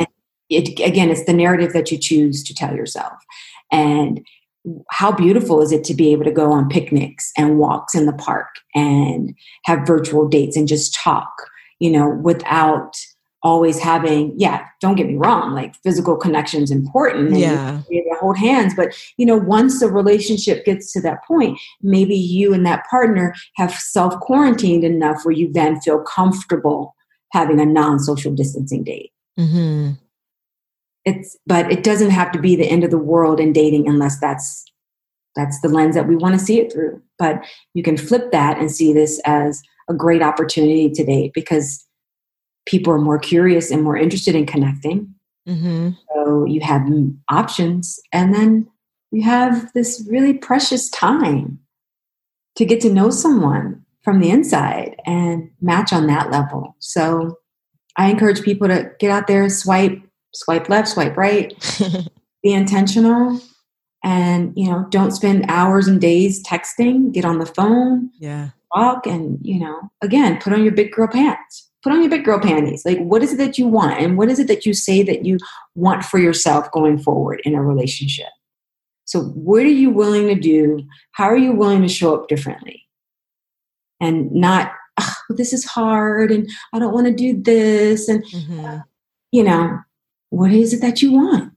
It, 0.49 0.81
again, 0.81 1.11
it's 1.11 1.25
the 1.27 1.33
narrative 1.33 1.73
that 1.75 1.93
you 1.93 1.99
choose 1.99 2.43
to 2.43 2.55
tell 2.55 2.75
yourself, 2.75 3.13
and 3.71 4.27
how 4.91 5.13
beautiful 5.13 5.63
is 5.63 5.73
it 5.73 5.85
to 5.85 5.95
be 5.95 6.13
able 6.13 6.25
to 6.25 6.33
go 6.33 6.53
on 6.53 6.69
picnics 6.69 7.33
and 7.37 7.59
walks 7.59 7.95
in 7.95 8.07
the 8.07 8.13
park 8.13 8.49
and 8.75 9.35
have 9.65 9.87
virtual 9.87 10.29
dates 10.29 10.57
and 10.57 10.69
just 10.69 10.95
talk, 10.95 11.31
you 11.79 11.91
know, 11.91 12.09
without 12.09 12.97
always 13.43 13.79
having 13.79 14.39
yeah 14.39 14.67
don't 14.81 14.97
get 14.97 15.07
me 15.07 15.15
wrong 15.15 15.55
like 15.55 15.75
physical 15.77 16.15
connection 16.15 16.63
is 16.63 16.71
important 16.71 17.35
yeah 17.35 17.81
hold 18.21 18.37
hands 18.37 18.75
but 18.75 18.95
you 19.17 19.25
know 19.25 19.37
once 19.37 19.81
the 19.81 19.89
relationship 19.89 20.65
gets 20.67 20.93
to 20.93 21.01
that 21.01 21.25
point 21.25 21.59
maybe 21.81 22.15
you 22.15 22.53
and 22.53 22.67
that 22.67 22.85
partner 22.91 23.35
have 23.57 23.73
self 23.73 24.15
quarantined 24.21 24.85
enough 24.85 25.25
where 25.25 25.35
you 25.35 25.51
then 25.53 25.81
feel 25.81 26.03
comfortable 26.03 26.95
having 27.33 27.61
a 27.61 27.67
non-social 27.67 28.33
distancing 28.35 28.85
date. 28.85 29.13
Mm-hmm. 29.39 29.93
It's 31.05 31.39
but 31.47 31.73
it 31.73 31.83
doesn't 31.83 32.11
have 32.11 32.31
to 32.33 32.39
be 32.39 32.57
the 32.57 32.69
end 32.69 32.85
of 32.85 32.91
the 32.91 32.99
world 32.99 33.41
in 33.41 33.53
dating 33.53 33.89
unless 33.89 34.21
that's 34.21 34.65
that's 35.37 35.61
the 35.61 35.69
lens 35.69 35.95
that 35.95 36.09
we 36.09 36.17
want 36.17 36.39
to 36.39 36.45
see 36.45 36.61
it 36.61 36.73
through. 36.73 37.01
But 37.19 37.45
you 37.75 37.83
can 37.83 37.97
flip 37.97 38.33
that 38.33 38.59
and 38.59 38.71
see 38.71 38.93
this 38.93 39.21
as 39.25 39.63
a 39.89 39.95
great 39.95 40.23
opportunity 40.23 40.91
to 40.91 41.05
date 41.05 41.33
because 41.35 41.87
people 42.67 42.93
are 42.93 43.01
more 43.01 43.19
curious 43.19 43.71
and 43.71 43.83
more 43.83 43.97
interested 43.97 44.35
in 44.35 44.47
connecting. 44.47 45.15
Mm-hmm. 45.49 45.91
So 46.15 46.45
you 46.45 46.61
have 46.61 46.87
options, 47.31 47.99
and 48.13 48.35
then 48.35 48.69
you 49.11 49.23
have 49.23 49.73
this 49.73 50.07
really 50.09 50.35
precious 50.35 50.91
time 50.91 51.59
to 52.57 52.65
get 52.65 52.81
to 52.83 52.93
know 52.93 53.11
someone 53.11 53.85
from 54.03 54.21
the 54.21 54.31
inside 54.31 54.97
and 55.07 55.51
match 55.61 55.93
on 55.93 56.07
that 56.07 56.31
level. 56.31 56.75
So 56.79 57.39
I 57.97 58.11
encourage 58.11 58.43
people 58.43 58.69
to 58.69 58.91
get 58.99 59.11
out 59.11 59.27
there, 59.27 59.49
swipe, 59.49 60.01
swipe 60.35 60.69
left, 60.69 60.89
swipe 60.89 61.17
right, 61.17 61.53
be 62.43 62.53
intentional 62.53 63.41
and 64.03 64.55
you 64.57 64.67
know 64.67 64.87
don't 64.91 65.11
spend 65.11 65.45
hours 65.49 65.87
and 65.87 66.01
days 66.01 66.43
texting 66.43 67.13
get 67.13 67.23
on 67.23 67.39
the 67.39 67.45
phone 67.45 68.09
yeah 68.19 68.49
talk 68.75 69.07
and 69.07 69.39
you 69.43 69.61
know 69.61 69.79
again 70.01 70.41
put 70.41 70.55
on 70.55 70.63
your 70.63 70.73
big 70.73 70.91
girl 70.91 71.07
pants 71.07 71.71
put 71.83 71.93
on 71.93 72.01
your 72.01 72.09
big 72.09 72.25
girl 72.25 72.41
panties 72.41 72.83
like 72.87 72.97
what 73.01 73.23
is 73.23 73.35
it 73.35 73.37
that 73.37 73.59
you 73.59 73.67
want 73.67 74.01
and 74.01 74.17
what 74.17 74.31
is 74.31 74.39
it 74.39 74.49
that 74.49 74.65
you 74.65 74.73
say 74.73 75.03
that 75.03 75.27
you 75.27 75.37
want 75.75 76.03
for 76.03 76.19
yourself 76.19 76.73
going 76.73 76.97
forward 76.97 77.43
in 77.45 77.55
a 77.55 77.63
relationship 77.63 78.29
So, 79.11 79.23
what 79.23 79.65
are 79.65 79.69
you 79.69 79.91
willing 79.91 80.29
to 80.29 80.37
do? 80.37 80.87
How 81.13 81.25
are 81.25 81.37
you 81.37 81.53
willing 81.53 81.83
to 81.83 81.89
show 81.89 82.15
up 82.15 82.29
differently? 82.29 82.87
And 84.01 84.33
not, 84.33 84.73
oh, 84.99 85.15
this 85.29 85.53
is 85.53 85.65
hard 85.65 86.31
and 86.31 86.49
I 86.73 86.79
don't 86.79 86.95
want 86.95 87.07
to 87.07 87.13
do 87.13 87.41
this. 87.41 88.09
And, 88.09 88.25
mm-hmm. 88.25 88.79
you 89.31 89.45
know, 89.45 89.79
what 90.31 90.53
is 90.53 90.73
it 90.73 90.81
that 90.81 91.03
you 91.03 91.13
want? 91.13 91.53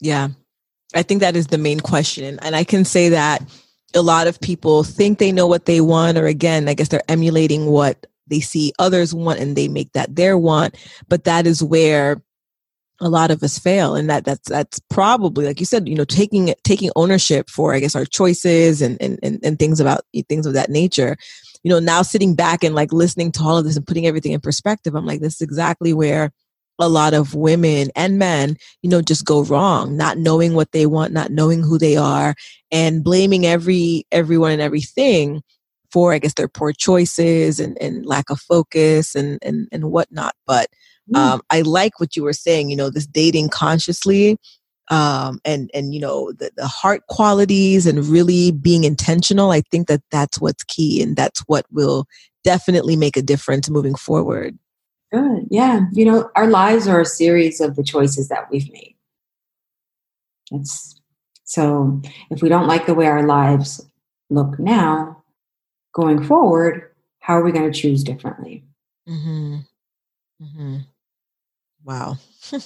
Yeah. 0.00 0.28
I 0.94 1.02
think 1.02 1.20
that 1.20 1.36
is 1.36 1.48
the 1.48 1.58
main 1.58 1.80
question. 1.80 2.38
And 2.40 2.54
I 2.54 2.64
can 2.64 2.84
say 2.84 3.08
that 3.08 3.42
a 3.94 4.02
lot 4.02 4.26
of 4.26 4.40
people 4.40 4.84
think 4.84 5.18
they 5.18 5.32
know 5.32 5.46
what 5.46 5.66
they 5.66 5.80
want, 5.80 6.18
or 6.18 6.26
again, 6.26 6.68
I 6.68 6.74
guess 6.74 6.88
they're 6.88 7.02
emulating 7.08 7.66
what 7.66 8.06
they 8.26 8.40
see 8.40 8.72
others 8.78 9.14
want 9.14 9.38
and 9.38 9.56
they 9.56 9.68
make 9.68 9.92
that 9.92 10.16
their 10.16 10.36
want. 10.36 10.76
But 11.08 11.24
that 11.24 11.46
is 11.46 11.62
where 11.62 12.22
a 13.04 13.08
lot 13.08 13.30
of 13.30 13.42
us 13.42 13.58
fail 13.58 13.94
and 13.94 14.08
that 14.08 14.24
that's 14.24 14.48
that's 14.48 14.80
probably 14.88 15.44
like 15.44 15.60
you 15.60 15.66
said 15.66 15.86
you 15.86 15.94
know 15.94 16.04
taking 16.04 16.54
taking 16.64 16.90
ownership 16.96 17.50
for 17.50 17.74
i 17.74 17.78
guess 17.78 17.94
our 17.94 18.04
choices 18.04 18.80
and 18.80 19.00
and 19.00 19.18
and, 19.22 19.38
and 19.44 19.58
things 19.58 19.78
about 19.78 20.00
things 20.28 20.46
of 20.46 20.54
that 20.54 20.70
nature 20.70 21.16
you 21.62 21.70
know 21.70 21.78
now 21.78 22.02
sitting 22.02 22.34
back 22.34 22.64
and 22.64 22.74
like 22.74 22.92
listening 22.92 23.30
to 23.30 23.42
all 23.42 23.58
of 23.58 23.64
this 23.64 23.76
and 23.76 23.86
putting 23.86 24.06
everything 24.06 24.32
in 24.32 24.40
perspective 24.40 24.94
i'm 24.94 25.06
like 25.06 25.20
this 25.20 25.34
is 25.34 25.42
exactly 25.42 25.92
where 25.92 26.32
a 26.80 26.88
lot 26.88 27.14
of 27.14 27.34
women 27.34 27.90
and 27.94 28.18
men, 28.18 28.56
you 28.82 28.90
know, 28.90 29.00
just 29.00 29.24
go 29.24 29.44
wrong, 29.44 29.96
not 29.96 30.18
knowing 30.18 30.54
what 30.54 30.72
they 30.72 30.86
want, 30.86 31.12
not 31.12 31.30
knowing 31.30 31.62
who 31.62 31.78
they 31.78 31.96
are, 31.96 32.34
and 32.72 33.04
blaming 33.04 33.46
every 33.46 34.04
everyone 34.10 34.50
and 34.50 34.60
everything 34.60 35.42
for, 35.92 36.12
I 36.12 36.18
guess, 36.18 36.34
their 36.34 36.48
poor 36.48 36.72
choices 36.72 37.60
and, 37.60 37.80
and 37.80 38.04
lack 38.04 38.30
of 38.30 38.40
focus 38.40 39.14
and 39.14 39.38
and, 39.42 39.68
and 39.70 39.92
whatnot. 39.92 40.34
But 40.46 40.66
mm. 41.12 41.18
um, 41.18 41.42
I 41.50 41.62
like 41.62 42.00
what 42.00 42.16
you 42.16 42.22
were 42.22 42.32
saying, 42.32 42.70
you 42.70 42.76
know, 42.76 42.90
this 42.90 43.06
dating 43.06 43.48
consciously 43.48 44.38
um, 44.90 45.40
and 45.44 45.70
and 45.72 45.94
you 45.94 46.00
know 46.00 46.32
the, 46.32 46.50
the 46.56 46.66
heart 46.66 47.06
qualities 47.08 47.86
and 47.86 48.04
really 48.04 48.52
being 48.52 48.84
intentional. 48.84 49.50
I 49.50 49.62
think 49.62 49.88
that 49.88 50.02
that's 50.10 50.40
what's 50.40 50.64
key, 50.64 51.02
and 51.02 51.16
that's 51.16 51.40
what 51.46 51.64
will 51.70 52.06
definitely 52.42 52.96
make 52.96 53.16
a 53.16 53.22
difference 53.22 53.70
moving 53.70 53.94
forward. 53.94 54.58
Good. 55.12 55.46
Yeah. 55.50 55.86
You 55.92 56.04
know, 56.04 56.30
our 56.34 56.48
lives 56.48 56.86
are 56.86 57.00
a 57.00 57.06
series 57.06 57.60
of 57.60 57.76
the 57.76 57.82
choices 57.82 58.28
that 58.28 58.50
we've 58.50 58.70
made. 58.72 58.96
It's 60.50 61.00
so 61.44 62.02
if 62.30 62.42
we 62.42 62.48
don't 62.48 62.66
like 62.66 62.86
the 62.86 62.94
way 62.94 63.06
our 63.06 63.26
lives 63.26 63.84
look 64.28 64.58
now, 64.58 65.22
going 65.94 66.22
forward, 66.22 66.90
how 67.20 67.34
are 67.38 67.44
we 67.44 67.52
going 67.52 67.70
to 67.70 67.78
choose 67.78 68.04
differently? 68.04 68.64
Mm-hmm. 69.08 69.56
Mm-hmm. 70.42 70.76
Wow. 71.84 72.16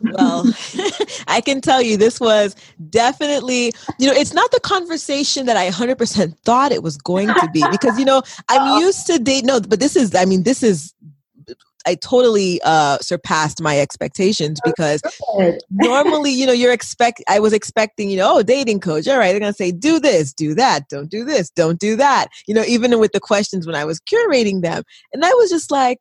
well, 0.00 0.44
I 1.28 1.40
can 1.40 1.60
tell 1.60 1.82
you 1.82 1.96
this 1.96 2.20
was 2.20 2.56
definitely, 2.90 3.72
you 3.98 4.06
know, 4.06 4.14
it's 4.14 4.34
not 4.34 4.50
the 4.50 4.60
conversation 4.60 5.46
that 5.46 5.56
I 5.56 5.70
100% 5.70 6.38
thought 6.44 6.72
it 6.72 6.82
was 6.82 6.96
going 6.96 7.28
to 7.28 7.50
be 7.52 7.64
because, 7.70 7.98
you 7.98 8.04
know, 8.04 8.22
I'm 8.48 8.80
used 8.82 9.06
to 9.06 9.18
date. 9.18 9.44
No, 9.44 9.60
but 9.60 9.80
this 9.80 9.96
is, 9.96 10.14
I 10.14 10.24
mean, 10.24 10.42
this 10.42 10.62
is 10.62 10.94
I 11.86 11.94
totally 11.94 12.60
uh, 12.64 12.98
surpassed 12.98 13.62
my 13.62 13.78
expectations 13.78 14.58
oh, 14.66 14.70
because 14.70 15.00
normally, 15.70 16.32
you 16.32 16.44
know, 16.44 16.52
you're 16.52 16.72
expect. 16.72 17.22
I 17.28 17.38
was 17.38 17.52
expecting, 17.52 18.10
you 18.10 18.16
know, 18.16 18.38
oh, 18.38 18.42
dating 18.42 18.80
coach. 18.80 19.06
All 19.06 19.18
right, 19.18 19.30
they're 19.30 19.38
gonna 19.38 19.52
say, 19.52 19.70
do 19.70 20.00
this, 20.00 20.32
do 20.32 20.52
that, 20.54 20.88
don't 20.88 21.08
do 21.08 21.24
this, 21.24 21.48
don't 21.50 21.78
do 21.78 21.94
that. 21.94 22.26
You 22.48 22.54
know, 22.54 22.64
even 22.66 22.98
with 22.98 23.12
the 23.12 23.20
questions 23.20 23.66
when 23.66 23.76
I 23.76 23.84
was 23.84 24.00
curating 24.00 24.62
them, 24.62 24.82
and 25.12 25.24
I 25.24 25.30
was 25.34 25.48
just 25.48 25.70
like, 25.70 26.00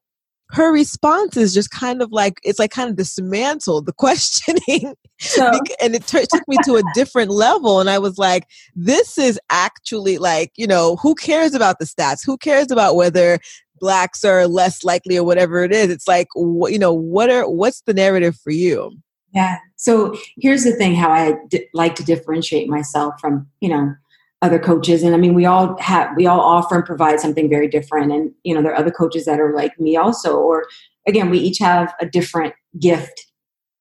her 0.50 0.72
response 0.72 1.38
is 1.38 1.54
just 1.54 1.72
kind 1.72 2.02
of 2.02 2.12
like 2.12 2.40
it's 2.44 2.60
like 2.60 2.72
kind 2.72 2.90
of 2.90 2.96
dismantled 2.96 3.86
the 3.86 3.94
questioning. 3.98 4.96
So. 5.20 5.52
and 5.82 5.96
it 5.96 6.06
t- 6.08 6.26
took 6.30 6.48
me 6.48 6.58
to 6.66 6.76
a 6.76 6.84
different 6.94 7.32
level 7.32 7.80
and 7.80 7.90
i 7.90 7.98
was 7.98 8.18
like 8.18 8.46
this 8.76 9.18
is 9.18 9.40
actually 9.50 10.18
like 10.18 10.52
you 10.58 10.68
know 10.68 10.98
who 10.98 11.16
cares 11.16 11.54
about 11.54 11.80
the 11.80 11.86
stats? 11.86 12.26
Who 12.26 12.38
cares 12.38 12.72
about 12.72 12.96
whether 12.96 13.40
blacks 13.80 14.24
are 14.24 14.48
less 14.48 14.84
likely 14.84 15.18
or 15.18 15.24
whatever 15.24 15.64
it 15.64 15.72
is? 15.72 15.90
It's 15.90 16.08
like 16.08 16.28
you 16.36 16.80
know 16.80 16.94
what 16.94 17.30
are 17.30 17.50
what's 17.50 17.82
the 17.82 17.94
narrative 17.94 18.38
for 18.38 18.52
you? 18.52 18.98
Yeah. 19.34 19.58
So 19.76 20.16
here's 20.38 20.64
the 20.64 20.72
thing 20.72 20.96
how 20.96 21.10
I 21.10 21.36
like 21.74 21.96
to 21.96 22.04
differentiate 22.04 22.70
myself 22.70 23.16
from 23.20 23.48
you 23.60 23.70
know 23.70 23.94
other 24.42 24.60
coaches. 24.60 25.04
And 25.04 25.16
i 25.16 25.18
mean 25.18 25.34
we 25.34 25.46
all 25.46 25.78
have 25.80 26.10
we 26.16 26.28
all 26.28 26.42
offer 26.42 26.76
and 26.76 26.86
provide 26.86 27.20
something 27.20 27.50
very 27.50 27.68
different. 27.68 28.12
And 28.12 28.32
you 28.44 28.54
know 28.54 28.62
there 28.62 28.72
are 28.72 28.80
other 28.80 28.92
coaches 28.92 29.26
that 29.26 29.40
are 29.40 29.56
like 29.56 29.80
me 29.80 29.96
also 29.96 30.38
or 30.38 30.66
again 31.08 31.30
we 31.30 31.40
each 31.40 31.60
have 31.60 31.94
a 32.00 32.06
different 32.06 32.54
gift 32.80 33.26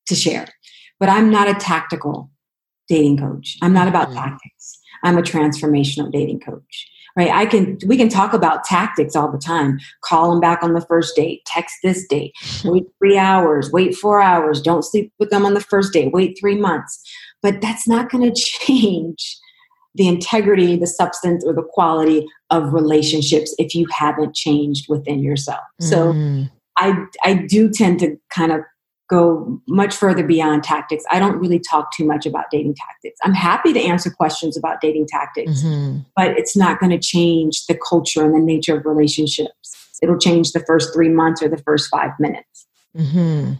to 0.06 0.14
share. 0.14 0.48
But 1.00 1.08
i'm 1.08 1.30
not 1.30 1.48
a 1.48 1.54
tactical 1.54 2.30
dating 2.88 3.18
coach. 3.18 3.56
I'm 3.62 3.72
not 3.72 3.88
about 3.88 4.08
mm-hmm. 4.08 4.18
tactics. 4.18 4.78
I'm 5.02 5.18
a 5.18 5.22
transformational 5.22 6.10
dating 6.10 6.40
coach 6.40 6.86
right? 7.16 7.30
I 7.30 7.46
can 7.46 7.78
we 7.86 7.96
can 7.96 8.08
talk 8.08 8.32
about 8.32 8.64
tactics 8.64 9.14
all 9.14 9.30
the 9.30 9.38
time. 9.38 9.78
Call 10.02 10.30
them 10.30 10.40
back 10.40 10.62
on 10.62 10.74
the 10.74 10.80
first 10.80 11.16
date 11.16 11.42
text 11.46 11.76
this 11.82 12.06
date 12.06 12.32
wait 12.64 12.84
three 12.98 13.18
hours 13.18 13.70
wait 13.72 13.96
four 13.96 14.20
hours 14.20 14.60
don't 14.60 14.84
sleep 14.84 15.12
with 15.18 15.30
them 15.30 15.44
on 15.46 15.54
the 15.54 15.60
first 15.60 15.92
date 15.92 16.12
wait 16.12 16.36
three 16.38 16.58
months. 16.58 17.00
But 17.42 17.60
that's 17.60 17.86
not 17.86 18.10
going 18.10 18.24
to 18.32 18.40
change 18.40 19.38
the 19.94 20.08
integrity 20.08 20.76
the 20.76 20.86
substance 20.86 21.44
or 21.44 21.52
the 21.52 21.62
quality 21.62 22.26
of 22.50 22.72
relationships 22.72 23.54
if 23.58 23.74
you 23.74 23.86
haven't 23.90 24.34
changed 24.34 24.86
within 24.88 25.22
yourself 25.22 25.64
so 25.80 26.12
mm. 26.12 26.50
i 26.76 26.94
i 27.24 27.34
do 27.34 27.70
tend 27.70 27.98
to 27.98 28.16
kind 28.30 28.52
of 28.52 28.60
go 29.10 29.60
much 29.68 29.94
further 29.94 30.24
beyond 30.24 30.62
tactics. 30.62 31.04
I 31.10 31.18
don't 31.18 31.38
really 31.38 31.58
talk 31.58 31.92
too 31.92 32.04
much 32.04 32.24
about 32.26 32.46
dating 32.50 32.74
tactics. 32.74 33.18
I'm 33.22 33.34
happy 33.34 33.72
to 33.72 33.80
answer 33.80 34.10
questions 34.10 34.56
about 34.56 34.80
dating 34.80 35.06
tactics, 35.08 35.62
mm-hmm. 35.62 35.98
but 36.16 36.38
it's 36.38 36.56
not 36.56 36.80
going 36.80 36.90
to 36.90 36.98
change 36.98 37.66
the 37.66 37.78
culture 37.88 38.24
and 38.24 38.34
the 38.34 38.40
nature 38.40 38.76
of 38.76 38.86
relationships. 38.86 39.98
It'll 40.02 40.18
change 40.18 40.52
the 40.52 40.60
first 40.60 40.92
three 40.92 41.08
months 41.08 41.42
or 41.42 41.48
the 41.48 41.58
first 41.58 41.88
five 41.90 42.10
minutes. 42.18 42.66
Mm-hmm. 42.96 43.52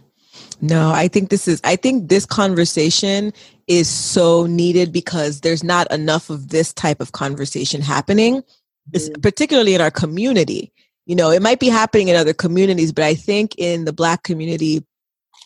No, 0.61 0.91
I 0.91 1.07
think 1.07 1.29
this 1.29 1.47
is, 1.47 1.61
I 1.63 1.75
think 1.75 2.09
this 2.09 2.25
conversation 2.25 3.31
is 3.67 3.89
so 3.89 4.45
needed 4.45 4.91
because 4.91 5.41
there's 5.41 5.63
not 5.63 5.91
enough 5.91 6.29
of 6.29 6.49
this 6.49 6.73
type 6.73 6.99
of 6.99 7.11
conversation 7.11 7.81
happening, 7.81 8.43
mm-hmm. 8.91 9.21
particularly 9.21 9.73
in 9.73 9.81
our 9.81 9.91
community. 9.91 10.71
You 11.05 11.15
know, 11.15 11.31
it 11.31 11.41
might 11.41 11.59
be 11.59 11.69
happening 11.69 12.07
in 12.07 12.15
other 12.15 12.33
communities, 12.33 12.91
but 12.91 13.03
I 13.03 13.15
think 13.15 13.55
in 13.57 13.85
the 13.85 13.93
Black 13.93 14.23
community, 14.23 14.83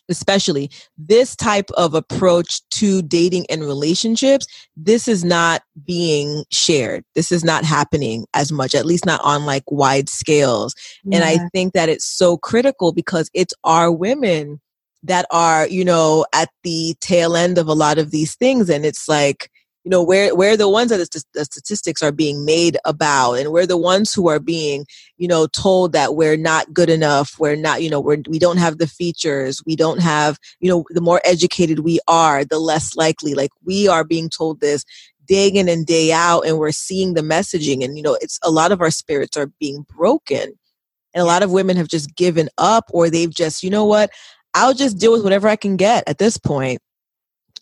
especially 0.09 0.69
this 0.97 1.35
type 1.35 1.69
of 1.77 1.93
approach 1.93 2.67
to 2.69 3.01
dating 3.03 3.45
and 3.49 3.63
relationships 3.63 4.47
this 4.75 5.07
is 5.07 5.23
not 5.23 5.61
being 5.85 6.43
shared 6.51 7.03
this 7.15 7.31
is 7.31 7.43
not 7.43 7.63
happening 7.63 8.25
as 8.33 8.51
much 8.51 8.75
at 8.75 8.85
least 8.85 9.05
not 9.05 9.21
on 9.23 9.45
like 9.45 9.63
wide 9.71 10.09
scales 10.09 10.73
yeah. 11.03 11.17
and 11.17 11.25
i 11.25 11.37
think 11.49 11.73
that 11.73 11.89
it's 11.89 12.05
so 12.05 12.37
critical 12.37 12.91
because 12.91 13.29
it's 13.33 13.53
our 13.63 13.91
women 13.91 14.59
that 15.03 15.25
are 15.31 15.67
you 15.67 15.85
know 15.85 16.25
at 16.33 16.49
the 16.63 16.95
tail 16.99 17.35
end 17.35 17.57
of 17.57 17.67
a 17.67 17.73
lot 17.73 17.97
of 17.97 18.11
these 18.11 18.35
things 18.35 18.69
and 18.69 18.85
it's 18.85 19.07
like 19.07 19.49
you 19.85 19.89
know 19.89 20.03
where 20.03 20.35
where 20.35 20.57
the 20.57 20.67
ones 20.67 20.89
that 20.89 21.09
the, 21.33 21.45
statistics 21.45 22.03
are 22.03 22.11
being 22.11 22.43
made 22.43 22.77
about 22.83 23.35
and 23.35 23.51
we're 23.51 23.65
the 23.65 23.77
ones 23.77 24.13
who 24.13 24.27
are 24.27 24.39
being 24.39 24.85
you 25.17 25.27
know 25.27 25.47
told 25.47 25.93
that 25.93 26.15
we're 26.15 26.35
not 26.37 26.73
good 26.73 26.89
enough 26.89 27.35
we're 27.39 27.55
not 27.55 27.81
you 27.81 27.89
know 27.89 27.99
we're 27.99 28.21
we 28.27 28.37
don't 28.37 28.57
have 28.57 28.77
the 28.77 28.87
features 28.87 29.63
we 29.65 29.75
don't 29.75 30.01
have 30.01 30.37
you 30.59 30.69
know 30.69 30.83
the 30.89 31.01
more 31.01 31.21
educated 31.23 31.79
we 31.79 31.99
are 32.07 32.43
the 32.43 32.59
less 32.59 32.95
likely. 32.95 33.33
Like 33.33 33.51
we 33.63 33.87
are 33.87 34.03
being 34.03 34.29
told 34.29 34.59
this 34.59 34.83
day 35.27 35.47
in 35.47 35.69
and 35.69 35.85
day 35.85 36.11
out 36.11 36.41
and 36.41 36.57
we're 36.57 36.71
seeing 36.71 37.13
the 37.13 37.21
messaging 37.21 37.83
and 37.83 37.95
you 37.95 38.03
know 38.03 38.17
it's 38.21 38.39
a 38.43 38.51
lot 38.51 38.71
of 38.71 38.81
our 38.81 38.91
spirits 38.91 39.37
are 39.37 39.51
being 39.59 39.85
broken 39.95 40.53
and 41.13 41.21
a 41.21 41.25
lot 41.25 41.43
of 41.43 41.51
women 41.51 41.77
have 41.77 41.87
just 41.87 42.15
given 42.15 42.49
up 42.57 42.85
or 42.91 43.09
they've 43.09 43.33
just 43.33 43.63
you 43.63 43.69
know 43.69 43.85
what 43.85 44.09
i'll 44.53 44.73
just 44.73 44.97
deal 44.97 45.11
with 45.11 45.23
whatever 45.23 45.47
i 45.47 45.55
can 45.55 45.75
get 45.77 46.03
at 46.07 46.17
this 46.17 46.37
point 46.37 46.79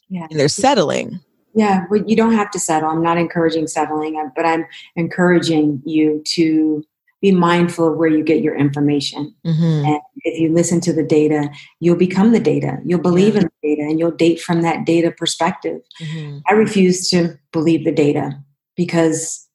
yeah. 0.09 0.27
and 0.30 0.39
they're 0.39 0.47
settling 0.47 1.19
yeah, 1.57 1.85
but 1.89 2.07
you 2.07 2.15
don't 2.15 2.34
have 2.34 2.51
to 2.51 2.59
settle. 2.59 2.88
I'm 2.88 3.01
not 3.01 3.18
encouraging 3.18 3.65
settling, 3.65 4.15
uh, 4.15 4.30
but 4.35 4.45
I'm 4.45 4.68
encouraging 4.95 5.81
you 5.85 6.22
to 6.35 6.84
be 7.19 7.31
mindful 7.31 7.91
of 7.91 7.97
where 7.97 8.09
you 8.09 8.23
get 8.23 8.43
your 8.43 8.55
information. 8.55 9.34
Mm-hmm. 9.43 9.85
And 9.88 9.99
if 10.18 10.39
you 10.39 10.53
listen 10.53 10.80
to 10.81 10.93
the 10.93 11.01
data, 11.01 11.49
you'll 11.80 11.95
become 11.95 12.31
the 12.31 12.39
data. 12.39 12.77
You'll 12.85 13.01
believe 13.01 13.34
yeah. 13.34 13.41
in 13.41 13.45
the 13.47 13.76
data 13.76 13.81
and 13.89 13.99
you'll 13.99 14.11
date 14.11 14.39
from 14.39 14.61
that 14.61 14.85
data 14.85 15.11
perspective. 15.11 15.81
Mm-hmm. 15.99 16.39
I 16.47 16.53
refuse 16.53 17.09
to 17.09 17.39
believe 17.51 17.85
the 17.85 17.91
data 17.91 18.39
because 18.76 19.47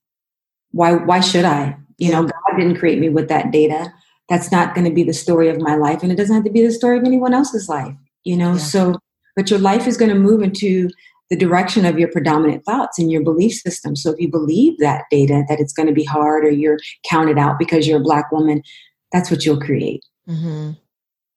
why 0.72 0.94
why 0.94 1.20
should 1.20 1.44
I? 1.44 1.76
You 1.98 2.10
know, 2.10 2.22
God 2.22 2.58
didn't 2.58 2.78
create 2.78 2.98
me 2.98 3.10
with 3.10 3.28
that 3.28 3.52
data. 3.52 3.94
That's 4.28 4.52
not 4.52 4.74
going 4.74 4.86
to 4.86 4.94
be 4.94 5.02
the 5.02 5.12
story 5.12 5.48
of 5.48 5.60
my 5.60 5.74
life 5.74 6.02
and 6.02 6.10
it 6.10 6.16
doesn't 6.16 6.34
have 6.34 6.44
to 6.44 6.50
be 6.50 6.64
the 6.64 6.72
story 6.72 6.98
of 6.98 7.04
anyone 7.04 7.34
else's 7.34 7.68
life, 7.68 7.94
you 8.24 8.36
know? 8.36 8.52
Yeah. 8.52 8.58
So 8.58 8.98
but 9.36 9.50
your 9.50 9.58
life 9.58 9.86
is 9.86 9.96
going 9.96 10.10
to 10.10 10.18
move 10.18 10.42
into 10.42 10.90
the 11.30 11.36
direction 11.36 11.86
of 11.86 11.98
your 11.98 12.08
predominant 12.08 12.64
thoughts 12.64 12.98
and 12.98 13.10
your 13.10 13.22
belief 13.22 13.54
system. 13.54 13.96
So 13.96 14.10
if 14.10 14.20
you 14.20 14.30
believe 14.30 14.78
that 14.78 15.04
data, 15.10 15.44
that 15.48 15.60
it's 15.60 15.72
going 15.72 15.88
to 15.88 15.94
be 15.94 16.04
hard 16.04 16.44
or 16.44 16.50
you're 16.50 16.78
counted 17.08 17.38
out 17.38 17.58
because 17.58 17.86
you're 17.86 18.00
a 18.00 18.02
black 18.02 18.30
woman, 18.30 18.62
that's 19.12 19.30
what 19.30 19.44
you'll 19.46 19.60
create. 19.60 20.04
Mm-hmm. 20.28 20.72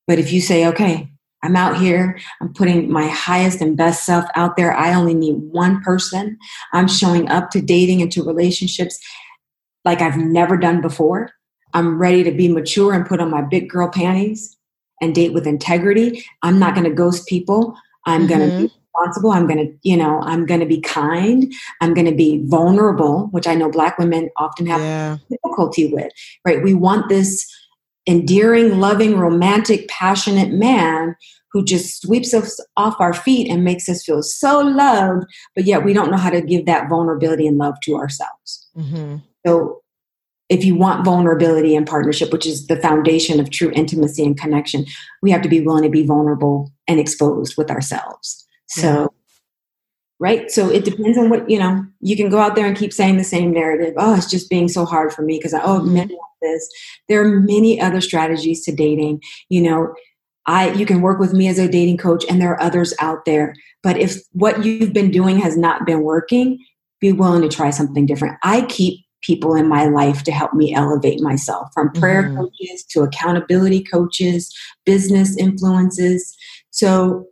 But 0.07 0.19
if 0.19 0.33
you 0.33 0.41
say, 0.41 0.67
okay, 0.67 1.09
I'm 1.43 1.55
out 1.55 1.77
here. 1.77 2.17
I'm 2.41 2.51
putting 2.53 2.91
my 2.91 3.07
highest 3.07 3.61
and 3.61 3.77
best 3.77 4.03
self 4.03 4.25
out 4.35 4.57
there. 4.57 4.75
I 4.75 4.95
only 4.95 5.13
need 5.13 5.35
one 5.35 5.79
person. 5.83 6.39
I'm 6.73 6.87
showing 6.87 7.29
up 7.29 7.51
to 7.51 7.61
dating 7.61 8.01
and 8.01 8.11
to 8.13 8.23
relationships 8.23 8.97
like 9.83 10.01
I've 10.01 10.17
never 10.17 10.57
done 10.57 10.81
before. 10.81 11.29
I'm 11.75 11.99
ready 11.99 12.23
to 12.23 12.31
be 12.31 12.47
mature 12.47 12.93
and 12.93 13.05
put 13.05 13.19
on 13.19 13.29
my 13.29 13.41
big 13.41 13.69
girl 13.69 13.89
panties 13.89 14.57
and 15.01 15.13
date 15.13 15.33
with 15.33 15.45
integrity. 15.45 16.25
I'm 16.41 16.57
not 16.57 16.73
going 16.73 16.89
to 16.89 16.93
ghost 16.93 17.27
people. 17.27 17.75
I'm 18.05 18.21
mm-hmm. 18.21 18.29
going 18.29 18.49
to 18.49 18.57
be 18.57 18.73
responsible. 18.95 19.31
I'm 19.31 19.45
going 19.45 19.59
to, 19.59 19.77
you 19.83 19.97
know, 19.97 20.21
I'm 20.21 20.45
going 20.45 20.61
to 20.61 20.65
be 20.65 20.79
kind. 20.79 21.53
I'm 21.81 21.93
going 21.93 22.07
to 22.07 22.15
be 22.15 22.41
vulnerable, 22.45 23.27
which 23.27 23.45
I 23.45 23.55
know 23.55 23.69
black 23.69 23.99
women 23.99 24.29
often 24.37 24.65
have 24.67 24.79
yeah. 24.79 25.17
difficulty 25.29 25.93
with, 25.93 26.11
right? 26.45 26.63
We 26.63 26.73
want 26.73 27.09
this 27.09 27.45
endearing, 28.07 28.79
loving, 28.79 29.17
romantic, 29.17 29.89
passionate 29.89 30.51
man 30.51 31.15
who 31.51 31.63
just 31.65 32.01
sweeps 32.01 32.33
us 32.33 32.59
off 32.77 32.95
our 32.99 33.13
feet 33.13 33.49
and 33.49 33.63
makes 33.65 33.89
us 33.89 34.03
feel 34.03 34.21
so 34.21 34.59
loved, 34.59 35.25
but 35.55 35.65
yet 35.65 35.83
we 35.83 35.93
don't 35.93 36.11
know 36.11 36.17
how 36.17 36.29
to 36.29 36.41
give 36.41 36.65
that 36.65 36.87
vulnerability 36.87 37.47
and 37.47 37.57
love 37.57 37.75
to 37.83 37.95
ourselves. 37.95 38.67
Mm-hmm. 38.77 39.17
So 39.45 39.81
if 40.49 40.63
you 40.63 40.75
want 40.75 41.05
vulnerability 41.05 41.75
and 41.75 41.87
partnership, 41.87 42.31
which 42.31 42.45
is 42.45 42.67
the 42.67 42.75
foundation 42.77 43.39
of 43.39 43.49
true 43.49 43.71
intimacy 43.73 44.23
and 44.23 44.39
connection, 44.39 44.85
we 45.21 45.31
have 45.31 45.41
to 45.41 45.49
be 45.49 45.61
willing 45.61 45.83
to 45.83 45.89
be 45.89 46.05
vulnerable 46.05 46.71
and 46.87 46.99
exposed 46.99 47.57
with 47.57 47.71
ourselves. 47.71 48.45
So, 48.67 49.01
yeah. 49.01 49.07
right? 50.19 50.51
So 50.51 50.69
it 50.69 50.85
depends 50.85 51.17
on 51.17 51.29
what, 51.29 51.49
you 51.49 51.57
know, 51.57 51.83
you 51.99 52.15
can 52.15 52.29
go 52.29 52.39
out 52.39 52.55
there 52.55 52.67
and 52.67 52.77
keep 52.77 52.93
saying 52.93 53.17
the 53.17 53.23
same 53.23 53.51
narrative. 53.51 53.95
Oh, 53.97 54.15
it's 54.15 54.29
just 54.29 54.49
being 54.49 54.67
so 54.67 54.85
hard 54.85 55.11
for 55.11 55.23
me 55.23 55.37
because 55.37 55.53
I, 55.53 55.61
oh, 55.63 55.81
men 55.81 56.09
want 56.09 56.31
this. 56.41 56.69
There 57.09 57.21
are 57.21 57.39
many 57.39 57.81
other 57.81 58.01
strategies 58.01 58.63
to 58.65 58.71
dating. 58.71 59.21
You 59.49 59.61
know, 59.61 59.95
I, 60.45 60.71
you 60.73 60.85
can 60.85 61.01
work 61.01 61.19
with 61.19 61.33
me 61.33 61.47
as 61.47 61.57
a 61.57 61.67
dating 61.67 61.97
coach 61.97 62.23
and 62.29 62.39
there 62.39 62.51
are 62.51 62.61
others 62.61 62.93
out 62.99 63.25
there. 63.25 63.55
But 63.81 63.97
if 63.97 64.21
what 64.31 64.63
you've 64.63 64.93
been 64.93 65.09
doing 65.09 65.39
has 65.39 65.57
not 65.57 65.87
been 65.87 66.01
working, 66.01 66.59
be 67.01 67.11
willing 67.11 67.41
to 67.41 67.49
try 67.49 67.71
something 67.71 68.05
different. 68.05 68.37
I 68.43 68.61
keep 68.63 69.04
people 69.25 69.55
in 69.55 69.67
my 69.67 69.85
life 69.85 70.23
to 70.23 70.31
help 70.31 70.53
me 70.53 70.73
elevate 70.73 71.19
myself 71.21 71.69
from 71.73 71.91
prayer 71.91 72.23
mm-hmm. 72.23 72.37
coaches 72.37 72.85
to 72.89 73.01
accountability 73.01 73.83
coaches, 73.83 74.53
business 74.85 75.37
influences. 75.37 76.35
So 76.69 77.27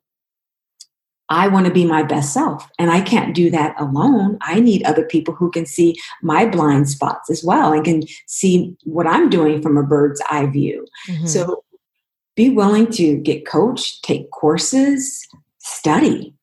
I 1.29 1.47
want 1.47 1.67
to 1.67 1.73
be 1.73 1.85
my 1.85 2.03
best 2.03 2.33
self 2.33 2.69
and 2.77 2.91
I 2.91 3.01
can't 3.01 3.35
do 3.35 3.49
that 3.51 3.79
alone. 3.79 4.37
I 4.41 4.59
need 4.59 4.83
other 4.83 5.05
people 5.05 5.33
who 5.33 5.51
can 5.51 5.65
see 5.65 5.95
my 6.21 6.45
blind 6.45 6.89
spots 6.89 7.29
as 7.29 7.43
well 7.43 7.73
and 7.73 7.83
can 7.83 8.03
see 8.27 8.75
what 8.83 9.07
I'm 9.07 9.29
doing 9.29 9.61
from 9.61 9.77
a 9.77 9.83
bird's 9.83 10.21
eye 10.29 10.47
view. 10.47 10.85
Mm-hmm. 11.09 11.25
So 11.25 11.63
be 12.35 12.49
willing 12.49 12.91
to 12.91 13.17
get 13.17 13.45
coached, 13.45 14.03
take 14.03 14.31
courses, 14.31 15.25
study 15.59 16.35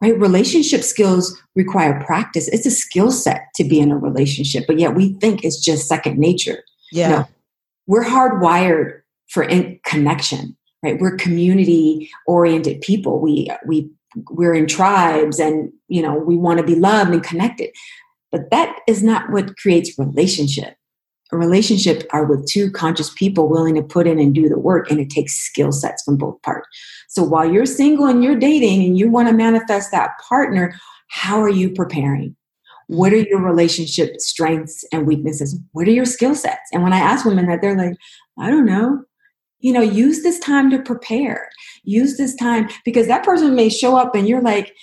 right? 0.00 0.18
Relationship 0.18 0.82
skills 0.82 1.40
require 1.54 2.02
practice. 2.04 2.48
It's 2.48 2.66
a 2.66 2.70
skill 2.70 3.10
set 3.10 3.46
to 3.56 3.64
be 3.64 3.80
in 3.80 3.90
a 3.90 3.98
relationship 3.98 4.64
but 4.66 4.78
yet 4.78 4.94
we 4.94 5.14
think 5.14 5.44
it's 5.44 5.62
just 5.62 5.88
second 5.88 6.18
nature. 6.18 6.62
Yeah. 6.92 7.08
No, 7.08 7.28
we're 7.86 8.04
hardwired 8.04 9.00
for 9.28 9.42
in- 9.42 9.80
connection 9.84 10.56
right? 10.82 11.00
We're 11.00 11.16
community 11.16 12.10
oriented 12.26 12.80
people. 12.80 13.20
We 13.20 13.50
we 13.66 13.90
we're 14.30 14.54
in 14.54 14.66
tribes 14.66 15.38
and 15.38 15.72
you 15.88 16.02
know 16.02 16.14
we 16.14 16.36
want 16.36 16.58
to 16.58 16.64
be 16.64 16.76
loved 16.76 17.10
and 17.10 17.22
connected. 17.22 17.70
But 18.32 18.50
that 18.50 18.78
is 18.86 19.02
not 19.02 19.30
what 19.30 19.56
creates 19.56 19.98
relationship 19.98 20.76
a 21.32 21.36
relationship 21.36 22.06
are 22.12 22.24
with 22.24 22.46
two 22.46 22.70
conscious 22.70 23.10
people 23.14 23.48
willing 23.48 23.74
to 23.74 23.82
put 23.82 24.06
in 24.06 24.18
and 24.18 24.34
do 24.34 24.48
the 24.48 24.58
work 24.58 24.90
and 24.90 25.00
it 25.00 25.10
takes 25.10 25.34
skill 25.34 25.72
sets 25.72 26.02
from 26.02 26.16
both 26.16 26.40
parts. 26.42 26.68
So 27.08 27.22
while 27.22 27.50
you're 27.50 27.66
single 27.66 28.06
and 28.06 28.22
you're 28.22 28.38
dating 28.38 28.84
and 28.84 28.98
you 28.98 29.10
want 29.10 29.28
to 29.28 29.34
manifest 29.34 29.90
that 29.90 30.12
partner 30.28 30.74
how 31.08 31.40
are 31.40 31.48
you 31.48 31.70
preparing? 31.70 32.36
What 32.88 33.12
are 33.12 33.18
your 33.18 33.40
relationship 33.40 34.20
strengths 34.20 34.84
and 34.92 35.06
weaknesses? 35.06 35.58
What 35.72 35.88
are 35.88 35.92
your 35.92 36.04
skill 36.04 36.34
sets? 36.34 36.70
And 36.72 36.82
when 36.82 36.92
i 36.92 36.98
ask 36.98 37.24
women 37.24 37.46
that 37.46 37.60
they're 37.60 37.76
like 37.76 37.96
i 38.38 38.50
don't 38.50 38.66
know. 38.66 39.02
You 39.60 39.72
know 39.72 39.82
use 39.82 40.22
this 40.22 40.38
time 40.38 40.70
to 40.70 40.80
prepare. 40.80 41.48
Use 41.84 42.16
this 42.16 42.34
time 42.34 42.68
because 42.84 43.06
that 43.06 43.24
person 43.24 43.54
may 43.54 43.68
show 43.68 43.96
up 43.96 44.14
and 44.14 44.28
you're 44.28 44.42
like 44.42 44.74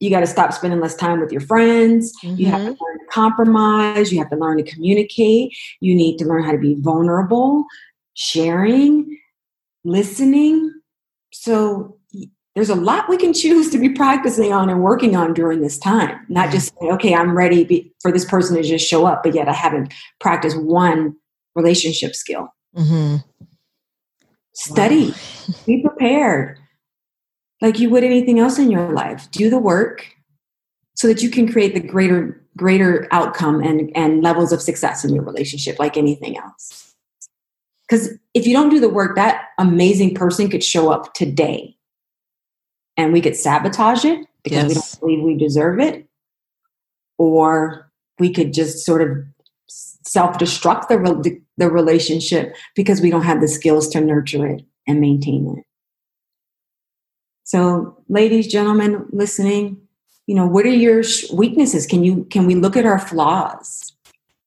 you 0.00 0.10
got 0.10 0.20
to 0.20 0.26
stop 0.26 0.52
spending 0.52 0.80
less 0.80 0.94
time 0.94 1.20
with 1.20 1.32
your 1.32 1.40
friends. 1.40 2.12
Mm-hmm. 2.22 2.36
You 2.36 2.46
have 2.46 2.60
to 2.60 2.72
mm-hmm. 2.72 2.84
learn 2.84 2.98
to 2.98 3.04
compromise. 3.10 4.12
You 4.12 4.18
have 4.18 4.30
to 4.30 4.36
learn 4.36 4.58
to 4.58 4.62
communicate. 4.62 5.56
You 5.80 5.94
need 5.94 6.18
to 6.18 6.24
learn 6.24 6.44
how 6.44 6.52
to 6.52 6.58
be 6.58 6.76
vulnerable, 6.78 7.64
sharing, 8.14 9.18
listening. 9.84 10.72
So 11.32 11.98
there's 12.54 12.70
a 12.70 12.74
lot 12.74 13.08
we 13.08 13.16
can 13.16 13.32
choose 13.32 13.70
to 13.70 13.78
be 13.78 13.90
practicing 13.90 14.52
on 14.52 14.68
and 14.68 14.82
working 14.82 15.16
on 15.16 15.34
during 15.34 15.60
this 15.60 15.78
time. 15.78 16.18
Not 16.28 16.50
just 16.50 16.72
say, 16.80 16.88
okay, 16.88 17.14
I'm 17.14 17.36
ready 17.36 17.92
for 18.00 18.12
this 18.12 18.24
person 18.24 18.56
to 18.56 18.62
just 18.62 18.86
show 18.86 19.06
up, 19.06 19.22
but 19.22 19.34
yet 19.34 19.48
I 19.48 19.52
haven't 19.52 19.92
practiced 20.20 20.60
one 20.60 21.16
relationship 21.54 22.14
skill. 22.14 22.48
Mm-hmm. 22.76 23.16
Study, 24.54 25.10
wow. 25.10 25.54
be 25.66 25.82
prepared 25.82 26.58
like 27.60 27.78
you 27.78 27.90
would 27.90 28.04
anything 28.04 28.38
else 28.38 28.58
in 28.58 28.70
your 28.70 28.92
life. 28.92 29.30
Do 29.30 29.50
the 29.50 29.58
work 29.58 30.14
so 30.94 31.08
that 31.08 31.22
you 31.22 31.30
can 31.30 31.50
create 31.50 31.74
the 31.74 31.80
greater 31.80 32.44
greater 32.56 33.06
outcome 33.12 33.60
and 33.62 33.90
and 33.96 34.22
levels 34.22 34.52
of 34.52 34.60
success 34.60 35.04
in 35.04 35.14
your 35.14 35.24
relationship 35.24 35.78
like 35.78 35.96
anything 35.96 36.36
else. 36.36 36.94
Cuz 37.88 38.10
if 38.34 38.46
you 38.46 38.52
don't 38.52 38.68
do 38.68 38.80
the 38.80 38.88
work 38.88 39.16
that 39.16 39.46
amazing 39.58 40.14
person 40.14 40.48
could 40.50 40.64
show 40.64 40.90
up 40.90 41.14
today 41.14 41.76
and 42.96 43.12
we 43.12 43.20
could 43.20 43.36
sabotage 43.36 44.04
it 44.04 44.26
because 44.42 44.68
yes. 44.68 44.68
we 44.68 44.74
don't 44.74 45.00
believe 45.00 45.24
we 45.24 45.46
deserve 45.46 45.80
it 45.80 46.06
or 47.16 47.90
we 48.18 48.32
could 48.32 48.52
just 48.52 48.84
sort 48.84 49.02
of 49.02 49.16
self-destruct 49.68 50.88
the, 50.88 51.40
the 51.58 51.70
relationship 51.70 52.56
because 52.74 53.00
we 53.00 53.10
don't 53.10 53.22
have 53.22 53.40
the 53.40 53.48
skills 53.48 53.88
to 53.88 54.00
nurture 54.00 54.46
it 54.46 54.62
and 54.86 55.00
maintain 55.00 55.56
it 55.56 55.67
so, 57.48 57.96
ladies, 58.10 58.46
gentlemen, 58.46 59.06
listening, 59.10 59.80
you 60.26 60.34
know, 60.34 60.46
what 60.46 60.66
are 60.66 60.68
your 60.68 61.02
weaknesses? 61.32 61.86
Can 61.86 62.04
you 62.04 62.24
can 62.24 62.46
we 62.46 62.54
look 62.54 62.76
at 62.76 62.84
our 62.84 62.98
flaws 62.98 63.96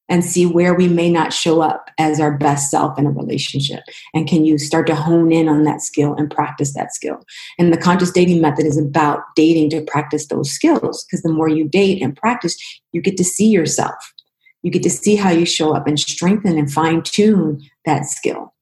and 0.07 0.23
see 0.23 0.45
where 0.45 0.75
we 0.75 0.87
may 0.87 1.09
not 1.09 1.33
show 1.33 1.61
up 1.61 1.89
as 1.97 2.19
our 2.19 2.37
best 2.37 2.69
self 2.69 2.99
in 2.99 3.07
a 3.07 3.09
relationship? 3.09 3.79
And 4.13 4.27
can 4.27 4.45
you 4.45 4.59
start 4.59 4.85
to 4.85 4.93
hone 4.93 5.31
in 5.31 5.49
on 5.49 5.63
that 5.63 5.81
skill 5.81 6.13
and 6.13 6.29
practice 6.29 6.75
that 6.75 6.93
skill? 6.93 7.25
And 7.57 7.73
the 7.73 7.77
conscious 7.77 8.11
dating 8.11 8.39
method 8.39 8.67
is 8.67 8.77
about 8.77 9.23
dating 9.35 9.71
to 9.71 9.81
practice 9.81 10.27
those 10.27 10.51
skills 10.51 11.03
because 11.03 11.23
the 11.23 11.33
more 11.33 11.49
you 11.49 11.67
date 11.67 12.03
and 12.03 12.15
practice, 12.15 12.55
you 12.91 13.01
get 13.01 13.17
to 13.17 13.23
see 13.23 13.47
yourself. 13.47 14.13
You 14.61 14.69
get 14.69 14.83
to 14.83 14.91
see 14.91 15.15
how 15.15 15.31
you 15.31 15.47
show 15.47 15.75
up 15.75 15.87
and 15.87 15.99
strengthen 15.99 16.55
and 16.55 16.71
fine 16.71 17.01
tune 17.01 17.67
that 17.85 18.05
skill. 18.05 18.53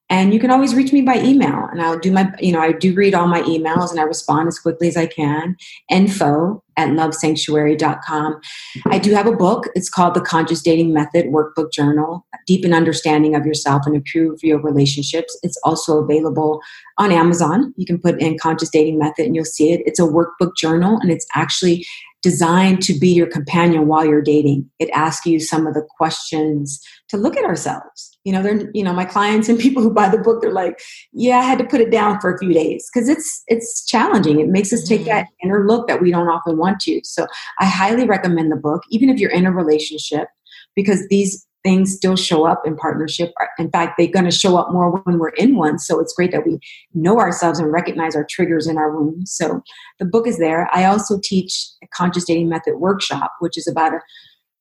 And 0.10 0.34
you 0.34 0.40
can 0.40 0.50
always 0.50 0.74
reach 0.74 0.92
me 0.92 1.02
by 1.02 1.20
email. 1.20 1.68
And 1.72 1.82
I'll 1.82 2.00
do 2.00 2.12
my, 2.12 2.32
you 2.40 2.52
know, 2.52 2.60
I 2.60 2.72
do 2.72 2.94
read 2.96 3.14
all 3.14 3.28
my 3.28 3.42
emails 3.44 3.92
and 3.92 4.00
I 4.00 4.04
respond 4.04 4.48
as 4.48 4.58
quickly 4.58 4.88
as 4.88 4.98
I 4.98 5.06
can. 5.06 5.56
Info 5.90 6.64
at 6.78 6.90
lovesanctuary.com. 6.90 8.40
I 8.88 8.98
do 8.98 9.14
have 9.14 9.28
a 9.28 9.36
book. 9.36 9.68
It's 9.76 9.90
called 9.90 10.16
The 10.16 10.22
Conscious 10.22 10.62
Dating 10.64 10.94
Method 10.94 11.28
Workbook 11.28 11.72
Journal 11.72 12.26
Deepen 12.48 12.74
Understanding 12.74 13.36
of 13.36 13.46
Yourself 13.46 13.84
and 13.86 13.96
Improve 13.96 14.40
Your 14.42 14.60
Relationships. 14.60 15.38
It's 15.44 15.60
also 15.64 16.00
available 16.00 16.62
on 16.98 17.12
Amazon. 17.12 17.74
You 17.78 17.86
can 17.86 18.00
put 18.00 18.20
in 18.20 18.40
Conscious 18.40 18.70
Dating 18.70 18.98
Method 18.98 19.26
and 19.26 19.36
you'll 19.36 19.46
see 19.46 19.74
it. 19.74 19.82
It's 19.86 20.00
a 20.00 20.04
workbook 20.04 20.56
journal 20.56 20.98
and 21.02 21.12
it's 21.12 21.28
actually 21.36 21.86
designed 22.22 22.82
to 22.84 22.98
be 22.98 23.10
your 23.10 23.28
companion 23.28 23.88
while 23.88 24.06
you're 24.06 24.22
dating. 24.22 24.70
It 24.80 24.90
asks 24.90 25.26
you 25.26 25.40
some 25.40 25.68
of 25.68 25.74
the 25.74 25.88
questions 25.98 26.82
to 27.10 27.18
look 27.18 27.38
at 27.38 27.46
ourselves. 27.46 28.18
You 28.30 28.36
know, 28.36 28.44
they're 28.44 28.70
you 28.76 28.84
know 28.84 28.94
my 28.94 29.06
clients 29.06 29.50
and 29.50 29.58
people 29.58 29.82
who 29.82 29.92
buy 29.92 30.08
the 30.08 30.20
book, 30.20 30.40
they're 30.40 30.54
like, 30.54 30.80
yeah, 31.12 31.40
I 31.40 31.44
had 31.46 31.58
to 31.58 31.66
put 31.66 31.82
it 31.82 31.90
down 31.90 32.20
for 32.20 32.32
a 32.32 32.38
few 32.38 32.54
days 32.54 32.88
because 32.94 33.10
it's 33.10 33.42
it's 33.48 33.84
challenging. 33.88 34.40
It 34.40 34.50
makes 34.50 34.72
us 34.72 34.88
take 34.88 35.06
that 35.06 35.24
mm-hmm. 35.24 35.48
inner 35.48 35.68
look 35.68 35.88
that 35.88 36.00
we 36.00 36.12
don't 36.12 36.28
often 36.28 36.60
want 36.60 36.80
to. 36.82 37.02
So 37.04 37.26
I 37.60 37.66
highly 37.66 38.06
recommend 38.06 38.52
the 38.52 38.56
book, 38.56 38.84
even 38.92 39.10
if 39.10 39.20
you're 39.20 39.32
in 39.32 39.48
a 39.48 39.52
relationship, 39.52 40.28
because 40.76 41.08
these 41.08 41.48
things 41.64 41.92
still 41.92 42.16
show 42.16 42.46
up 42.46 42.62
in 42.66 42.76
partnership. 42.76 43.32
In 43.58 43.72
fact, 43.72 43.96
they're 43.98 44.08
going 44.08 44.26
to 44.26 44.32
show 44.32 44.58
up 44.58 44.72
more 44.72 44.92
when 44.92 45.18
we're 45.18 45.30
in 45.30 45.56
one. 45.56 45.80
So 45.80 46.00
it's 46.00 46.14
great 46.14 46.32
that 46.32 46.46
we 46.46 46.60
know 46.94 47.20
ourselves 47.20 47.58
and 47.58 47.72
recognize 47.72 48.16
our 48.16 48.24
triggers 48.30 48.68
in 48.68 48.78
our 48.78 48.96
wounds. 48.96 49.32
So 49.32 49.64
the 49.98 50.06
book 50.06 50.28
is 50.28 50.38
there. 50.38 50.70
I 50.72 50.86
also 50.86 51.20
teach 51.22 51.68
a 51.84 51.88
conscious 51.88 52.26
dating 52.26 52.48
method 52.48 52.76
workshop, 52.76 53.34
which 53.40 53.58
is 53.58 53.68
about 53.68 53.94
a 53.94 54.00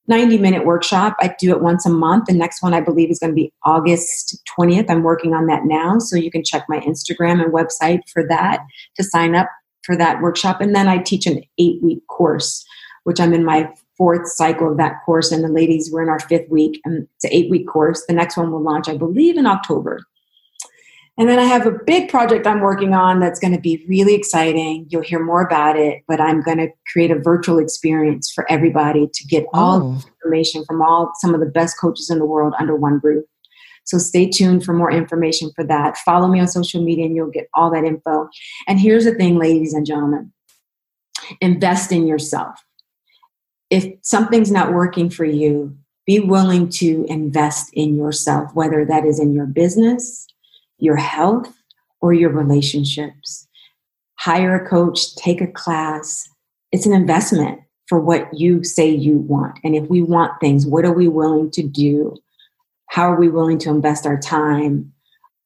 90 0.09 0.39
minute 0.39 0.65
workshop. 0.65 1.17
I 1.21 1.35
do 1.39 1.51
it 1.51 1.61
once 1.61 1.87
a 1.87 1.91
month. 1.91 2.27
The 2.27 2.33
next 2.33 2.63
one 2.63 2.75
I 2.75 2.81
believe 2.81 3.11
is 3.11 3.19
going 3.19 3.31
to 3.31 3.37
be 3.37 3.53
August 3.65 4.43
20th. 4.59 4.91
I'm 4.91 5.03
working 5.03 5.35
on 5.35 5.47
that 5.47 5.65
now. 5.65 5.99
So 5.99 6.17
you 6.17 6.31
can 6.31 6.43
check 6.43 6.65
my 6.69 6.81
Instagram 6.81 7.43
and 7.43 7.53
website 7.53 8.09
for 8.09 8.27
that 8.29 8.61
to 8.97 9.05
sign 9.05 9.35
up 9.35 9.49
for 9.83 9.97
that 9.97 10.21
workshop. 10.21 10.61
And 10.61 10.75
then 10.75 10.89
I 10.89 10.99
teach 10.99 11.27
an 11.27 11.43
eight 11.59 11.83
week 11.83 12.07
course, 12.09 12.65
which 13.05 13.21
I'm 13.21 13.33
in 13.33 13.45
my 13.45 13.71
fourth 13.97 14.29
cycle 14.29 14.71
of 14.71 14.79
that 14.79 14.95
course, 15.05 15.33
and 15.33 15.43
the 15.43 15.49
ladies 15.49 15.91
were 15.93 16.03
in 16.03 16.09
our 16.09 16.21
fifth 16.21 16.49
week. 16.49 16.81
And 16.85 17.09
it's 17.17 17.25
an 17.25 17.33
eight 17.33 17.51
week 17.51 17.67
course. 17.67 18.05
The 18.07 18.15
next 18.15 18.37
one 18.37 18.51
will 18.51 18.63
launch, 18.63 18.89
I 18.89 18.97
believe, 18.97 19.37
in 19.37 19.47
October. 19.47 20.01
And 21.19 21.29
then 21.29 21.39
I 21.39 21.45
have 21.45 21.67
a 21.67 21.73
big 21.73 22.09
project 22.09 22.47
I'm 22.47 22.61
working 22.61 22.95
on 22.95 23.19
that's 23.19 23.41
going 23.41 23.53
to 23.53 23.61
be 23.61 23.85
really 23.89 24.15
exciting. 24.15 24.87
You'll 24.89 25.03
hear 25.03 25.23
more 25.23 25.43
about 25.43 25.77
it, 25.77 26.05
but 26.07 26.21
I'm 26.21 26.43
going 26.43 26.59
to 26.59 26.69
create 26.93 27.11
a 27.11 27.19
virtual 27.19 27.59
experience 27.59 28.31
for 28.33 28.51
everybody 28.51 29.09
to 29.13 29.25
get 29.27 29.45
all 29.53 29.83
oh. 29.83 30.01
information 30.23 30.65
from 30.65 30.81
all 30.81 31.11
some 31.17 31.35
of 31.35 31.41
the 31.41 31.47
best 31.47 31.77
coaches 31.79 32.09
in 32.09 32.21
the 32.21 32.25
world 32.25 32.55
under 32.61 32.77
one 32.77 33.01
roof. 33.03 33.25
So 33.85 33.99
stay 33.99 34.29
tuned 34.29 34.65
for 34.65 34.75
more 34.75 34.93
information 34.93 35.51
for 35.57 35.65
that. 35.65 35.97
Follow 35.99 36.29
me 36.29 36.41
on 36.41 36.47
social 36.47 36.83
media 36.83 37.07
and 37.07 37.17
you'll 37.17 37.31
get 37.31 37.49
all 37.55 37.71
that 37.73 37.85
info. 37.85 38.29
And 38.69 38.79
here's 38.79 39.05
the 39.05 39.15
thing, 39.15 39.39
ladies 39.39 39.75
and 39.75 39.85
gentlemen 39.85 40.33
invest 41.43 41.93
in 41.93 42.07
yourself 42.07 42.65
if 43.71 43.95
something's 44.03 44.51
not 44.51 44.73
working 44.73 45.11
for 45.11 45.25
you, 45.25 45.77
be 46.07 46.21
willing 46.21 46.69
to 46.69 47.05
invest 47.09 47.71
in 47.75 47.97
yourself, 47.97 48.51
whether 48.55 48.85
that 48.85 49.05
is 49.05 49.21
in 49.21 49.35
your 49.35 49.47
business, 49.47 50.27
your 50.79 50.97
health, 50.97 51.53
or 52.01 52.13
your 52.13 52.31
relationships. 52.31 53.47
Hire 54.19 54.55
a 54.55 54.69
coach, 54.69 55.15
take 55.17 55.41
a 55.41 55.47
class. 55.47 56.29
It's 56.73 56.87
an 56.87 56.93
investment 56.93 57.61
for 57.89 57.99
what 57.99 58.33
you 58.35 58.63
say 58.63 58.89
you 58.89 59.19
want. 59.19 59.59
And 59.65 59.75
if 59.75 59.89
we 59.89 60.03
want 60.03 60.33
things, 60.41 60.67
what 60.67 60.85
are 60.85 60.93
we 60.93 61.09
willing 61.09 61.51
to 61.53 61.63
do? 61.63 62.17
How 62.89 63.11
are 63.11 63.19
we 63.19 63.29
willing 63.29 63.59
to 63.59 63.71
invest 63.71 64.07
our 64.07 64.19
time, 64.19 64.93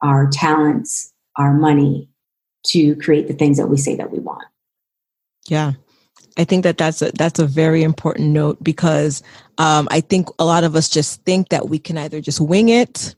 our 0.03 0.29
talents, 0.31 1.13
our 1.37 1.53
money 1.55 2.09
to 2.67 2.97
create 2.97 3.29
the 3.29 3.35
things 3.35 3.59
that 3.59 3.69
we 3.69 3.77
say 3.77 3.97
that 3.97 4.11
we 4.11 4.19
want? 4.19 4.45
Yeah. 5.47 5.73
I 6.37 6.45
think 6.45 6.65
that 6.65 6.79
that's 6.79 7.03
a, 7.03 7.13
that's 7.13 7.39
a 7.39 7.47
very 7.47 7.83
important 7.83 8.31
note 8.31 8.63
because 8.63 9.23
um, 9.59 9.87
I 9.91 10.01
think 10.01 10.29
a 10.39 10.45
lot 10.45 10.65
of 10.65 10.75
us 10.75 10.89
just 10.89 11.23
think 11.25 11.51
that 11.51 11.69
we 11.69 11.79
can 11.79 11.99
either 11.99 12.21
just 12.21 12.41
wing 12.41 12.71
it, 12.71 13.15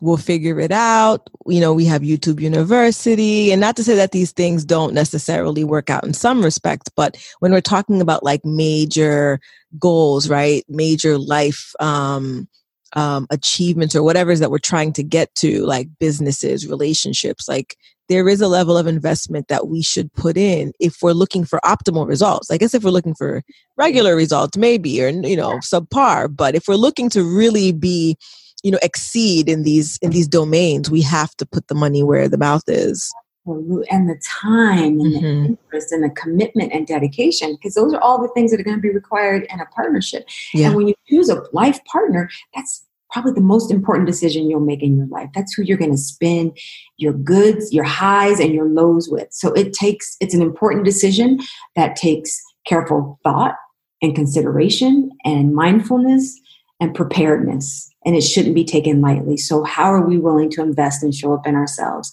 we'll 0.00 0.16
figure 0.16 0.60
it 0.60 0.70
out. 0.70 1.28
You 1.46 1.60
know, 1.60 1.74
we 1.74 1.84
have 1.86 2.02
YouTube 2.02 2.40
University, 2.40 3.50
and 3.50 3.60
not 3.60 3.76
to 3.76 3.84
say 3.84 3.96
that 3.96 4.12
these 4.12 4.32
things 4.32 4.64
don't 4.64 4.94
necessarily 4.94 5.64
work 5.64 5.90
out 5.90 6.04
in 6.04 6.14
some 6.14 6.42
respects, 6.42 6.88
but 6.94 7.16
when 7.40 7.52
we're 7.52 7.60
talking 7.60 8.00
about 8.00 8.22
like 8.22 8.44
major 8.44 9.40
goals, 9.78 10.28
right, 10.28 10.64
major 10.68 11.18
life 11.18 11.72
um, 11.80 12.48
um, 12.94 13.26
achievements 13.30 13.94
or 13.94 14.02
whatever 14.02 14.30
it 14.30 14.34
is 14.34 14.40
that 14.40 14.50
we're 14.50 14.58
trying 14.58 14.92
to 14.94 15.02
get 15.02 15.34
to, 15.36 15.64
like 15.64 15.88
businesses, 15.98 16.66
relationships, 16.66 17.48
like 17.48 17.76
there 18.08 18.28
is 18.28 18.40
a 18.40 18.48
level 18.48 18.78
of 18.78 18.86
investment 18.86 19.48
that 19.48 19.68
we 19.68 19.82
should 19.82 20.12
put 20.14 20.36
in 20.36 20.72
if 20.80 20.96
we're 21.02 21.12
looking 21.12 21.44
for 21.44 21.60
optimal 21.64 22.08
results. 22.08 22.50
I 22.50 22.56
guess 22.56 22.72
if 22.72 22.82
we're 22.82 22.90
looking 22.90 23.14
for 23.14 23.42
regular 23.76 24.16
results, 24.16 24.56
maybe, 24.56 25.04
or, 25.04 25.08
you 25.08 25.36
know, 25.36 25.58
subpar, 25.58 26.34
but 26.34 26.54
if 26.54 26.68
we're 26.68 26.76
looking 26.76 27.10
to 27.10 27.22
really 27.22 27.72
be, 27.72 28.16
you 28.62 28.70
know, 28.70 28.78
exceed 28.82 29.48
in 29.48 29.62
these, 29.62 29.98
in 30.02 30.10
these 30.10 30.28
domains, 30.28 30.90
we 30.90 31.02
have 31.02 31.34
to 31.36 31.46
put 31.46 31.68
the 31.68 31.74
money 31.74 32.02
where 32.02 32.28
the 32.28 32.38
mouth 32.38 32.64
is. 32.66 33.12
And 33.46 34.10
the 34.10 34.20
time 34.26 35.00
and 35.00 35.00
mm-hmm. 35.00 35.22
the 35.22 35.46
interest 35.46 35.90
and 35.90 36.04
the 36.04 36.10
commitment 36.10 36.70
and 36.72 36.86
dedication, 36.86 37.54
because 37.54 37.74
those 37.74 37.94
are 37.94 38.00
all 38.00 38.20
the 38.20 38.28
things 38.34 38.50
that 38.50 38.60
are 38.60 38.64
going 38.64 38.76
to 38.76 38.82
be 38.82 38.90
required 38.90 39.46
in 39.50 39.58
a 39.58 39.66
partnership. 39.66 40.28
Yeah. 40.52 40.66
And 40.66 40.76
when 40.76 40.88
you 40.88 40.94
choose 41.08 41.30
a 41.30 41.42
life 41.52 41.80
partner, 41.90 42.28
that's 42.54 42.84
probably 43.10 43.32
the 43.32 43.40
most 43.40 43.70
important 43.70 44.06
decision 44.06 44.50
you'll 44.50 44.60
make 44.60 44.82
in 44.82 44.98
your 44.98 45.06
life. 45.06 45.30
That's 45.34 45.54
who 45.54 45.62
you're 45.62 45.78
going 45.78 45.92
to 45.92 45.96
spend 45.96 46.58
your 46.98 47.14
goods, 47.14 47.72
your 47.72 47.84
highs, 47.84 48.38
and 48.38 48.52
your 48.52 48.68
lows 48.68 49.08
with. 49.08 49.28
So 49.30 49.52
it 49.54 49.72
takes, 49.72 50.16
it's 50.20 50.34
an 50.34 50.42
important 50.42 50.84
decision 50.84 51.40
that 51.74 51.96
takes 51.96 52.38
careful 52.66 53.18
thought 53.24 53.54
and 54.02 54.14
consideration 54.14 55.10
and 55.24 55.54
mindfulness 55.54 56.38
and 56.80 56.94
preparedness. 56.94 57.87
And 58.04 58.16
it 58.16 58.22
shouldn't 58.22 58.54
be 58.54 58.64
taken 58.64 59.00
lightly. 59.00 59.36
So, 59.36 59.64
how 59.64 59.92
are 59.92 60.06
we 60.06 60.18
willing 60.18 60.50
to 60.50 60.62
invest 60.62 61.02
and 61.02 61.14
show 61.14 61.34
up 61.34 61.46
in 61.46 61.54
ourselves? 61.54 62.12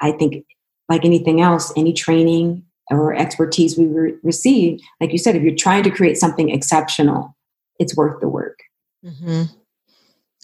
I 0.00 0.12
think, 0.12 0.44
like 0.88 1.04
anything 1.04 1.40
else, 1.40 1.72
any 1.76 1.92
training 1.92 2.64
or 2.90 3.14
expertise 3.14 3.78
we 3.78 3.86
re- 3.86 4.14
receive, 4.22 4.80
like 5.00 5.12
you 5.12 5.18
said, 5.18 5.36
if 5.36 5.42
you're 5.42 5.54
trying 5.54 5.82
to 5.84 5.90
create 5.90 6.16
something 6.16 6.50
exceptional, 6.50 7.36
it's 7.78 7.96
worth 7.96 8.20
the 8.20 8.28
work. 8.28 8.58
Mm-hmm. 9.04 9.42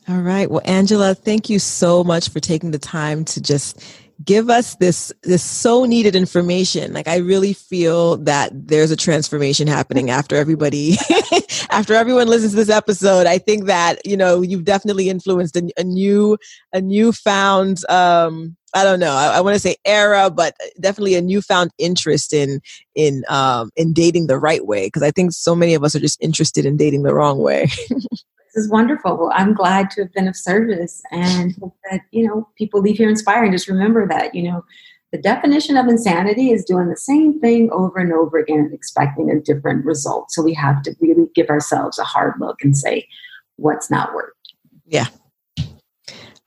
All 0.08 0.22
right. 0.22 0.50
Well, 0.50 0.62
Angela, 0.64 1.14
thank 1.14 1.50
you 1.50 1.58
so 1.58 2.02
much 2.02 2.30
for 2.30 2.40
taking 2.40 2.70
the 2.70 2.78
time 2.78 3.24
to 3.26 3.42
just 3.42 3.82
give 4.24 4.50
us 4.50 4.74
this 4.76 5.12
this 5.22 5.42
so 5.42 5.84
needed 5.84 6.16
information. 6.16 6.92
Like 6.92 7.08
i 7.08 7.16
really 7.18 7.52
feel 7.52 8.16
that 8.18 8.50
there's 8.52 8.90
a 8.90 8.96
transformation 8.96 9.66
happening 9.66 10.10
after 10.10 10.36
everybody 10.36 10.96
after 11.70 11.94
everyone 11.94 12.28
listens 12.28 12.52
to 12.52 12.56
this 12.56 12.70
episode. 12.70 13.26
I 13.26 13.38
think 13.38 13.66
that 13.66 14.04
you 14.04 14.16
know 14.16 14.42
you've 14.42 14.64
definitely 14.64 15.08
influenced 15.08 15.56
a, 15.56 15.70
a 15.76 15.84
new 15.84 16.36
a 16.72 16.80
newfound 16.80 17.78
um 17.88 18.56
i 18.74 18.84
don't 18.84 19.00
know 19.00 19.12
i, 19.12 19.36
I 19.36 19.40
want 19.40 19.54
to 19.54 19.60
say 19.60 19.76
era 19.86 20.28
but 20.30 20.54
definitely 20.78 21.14
a 21.14 21.22
newfound 21.22 21.70
interest 21.78 22.34
in 22.34 22.60
in 22.94 23.24
um 23.28 23.70
in 23.76 23.92
dating 23.92 24.26
the 24.26 24.38
right 24.38 24.66
way. 24.66 24.86
Because 24.86 25.02
i 25.02 25.10
think 25.10 25.32
so 25.32 25.54
many 25.54 25.74
of 25.74 25.84
us 25.84 25.94
are 25.94 26.00
just 26.00 26.22
interested 26.22 26.66
in 26.66 26.76
dating 26.76 27.02
the 27.02 27.14
wrong 27.14 27.38
way 27.38 27.68
is 28.54 28.70
wonderful. 28.70 29.16
Well, 29.16 29.32
I'm 29.34 29.54
glad 29.54 29.90
to 29.90 30.02
have 30.02 30.12
been 30.12 30.28
of 30.28 30.36
service 30.36 31.02
and 31.10 31.54
that, 31.90 32.02
you 32.10 32.26
know, 32.26 32.48
people 32.56 32.80
leave 32.80 32.98
here 32.98 33.08
inspired. 33.08 33.52
Just 33.52 33.68
remember 33.68 34.06
that, 34.08 34.34
you 34.34 34.42
know, 34.42 34.64
the 35.12 35.18
definition 35.18 35.76
of 35.76 35.86
insanity 35.88 36.50
is 36.52 36.64
doing 36.64 36.88
the 36.88 36.96
same 36.96 37.40
thing 37.40 37.70
over 37.72 37.98
and 37.98 38.12
over 38.12 38.38
again 38.38 38.58
and 38.58 38.74
expecting 38.74 39.30
a 39.30 39.40
different 39.40 39.84
result. 39.84 40.30
So 40.30 40.42
we 40.42 40.52
have 40.54 40.82
to 40.82 40.94
really 41.00 41.28
give 41.34 41.48
ourselves 41.48 41.98
a 41.98 42.04
hard 42.04 42.34
look 42.38 42.62
and 42.62 42.76
say, 42.76 43.08
what's 43.56 43.90
not 43.90 44.14
worked. 44.14 44.52
Yeah. 44.86 45.06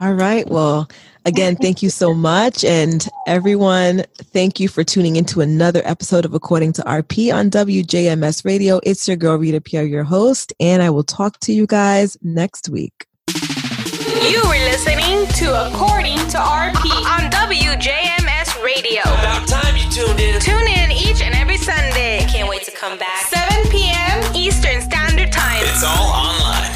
All 0.01 0.13
right. 0.13 0.47
Well, 0.49 0.89
Again, 1.25 1.55
thank 1.55 1.83
you 1.83 1.89
so 1.89 2.13
much. 2.13 2.63
And 2.65 3.07
everyone, 3.27 4.03
thank 4.15 4.59
you 4.59 4.67
for 4.67 4.83
tuning 4.83 5.17
into 5.17 5.41
another 5.41 5.81
episode 5.85 6.25
of 6.25 6.33
According 6.33 6.73
to 6.73 6.81
RP 6.81 7.33
on 7.33 7.51
WJMS 7.51 8.43
Radio. 8.43 8.79
It's 8.83 9.07
your 9.07 9.17
girl, 9.17 9.37
Rita 9.37 9.61
Pierre, 9.61 9.85
your 9.85 10.03
host, 10.03 10.51
and 10.59 10.81
I 10.81 10.89
will 10.89 11.03
talk 11.03 11.39
to 11.41 11.53
you 11.53 11.67
guys 11.67 12.17
next 12.23 12.69
week. 12.69 13.05
You 13.27 14.41
were 14.45 14.63
listening 14.65 15.27
to 15.27 15.67
According 15.67 16.17
to 16.17 16.37
RP 16.37 16.89
on 17.05 17.29
WJMS 17.29 18.63
Radio. 18.63 19.01
About 19.01 19.47
time 19.47 19.75
you 19.75 19.89
tuned 19.91 20.19
in. 20.19 20.39
Tune 20.41 20.67
in 20.67 20.91
each 20.91 21.21
and 21.21 21.35
every 21.35 21.57
Sunday. 21.57 22.25
Can't 22.29 22.49
wait 22.49 22.63
to 22.63 22.71
come 22.71 22.97
back. 22.97 23.25
7 23.25 23.69
p.m. 23.71 24.35
Eastern 24.35 24.81
Standard 24.81 25.31
Time. 25.31 25.59
It's 25.61 25.83
all 25.83 26.09
online. 26.09 26.70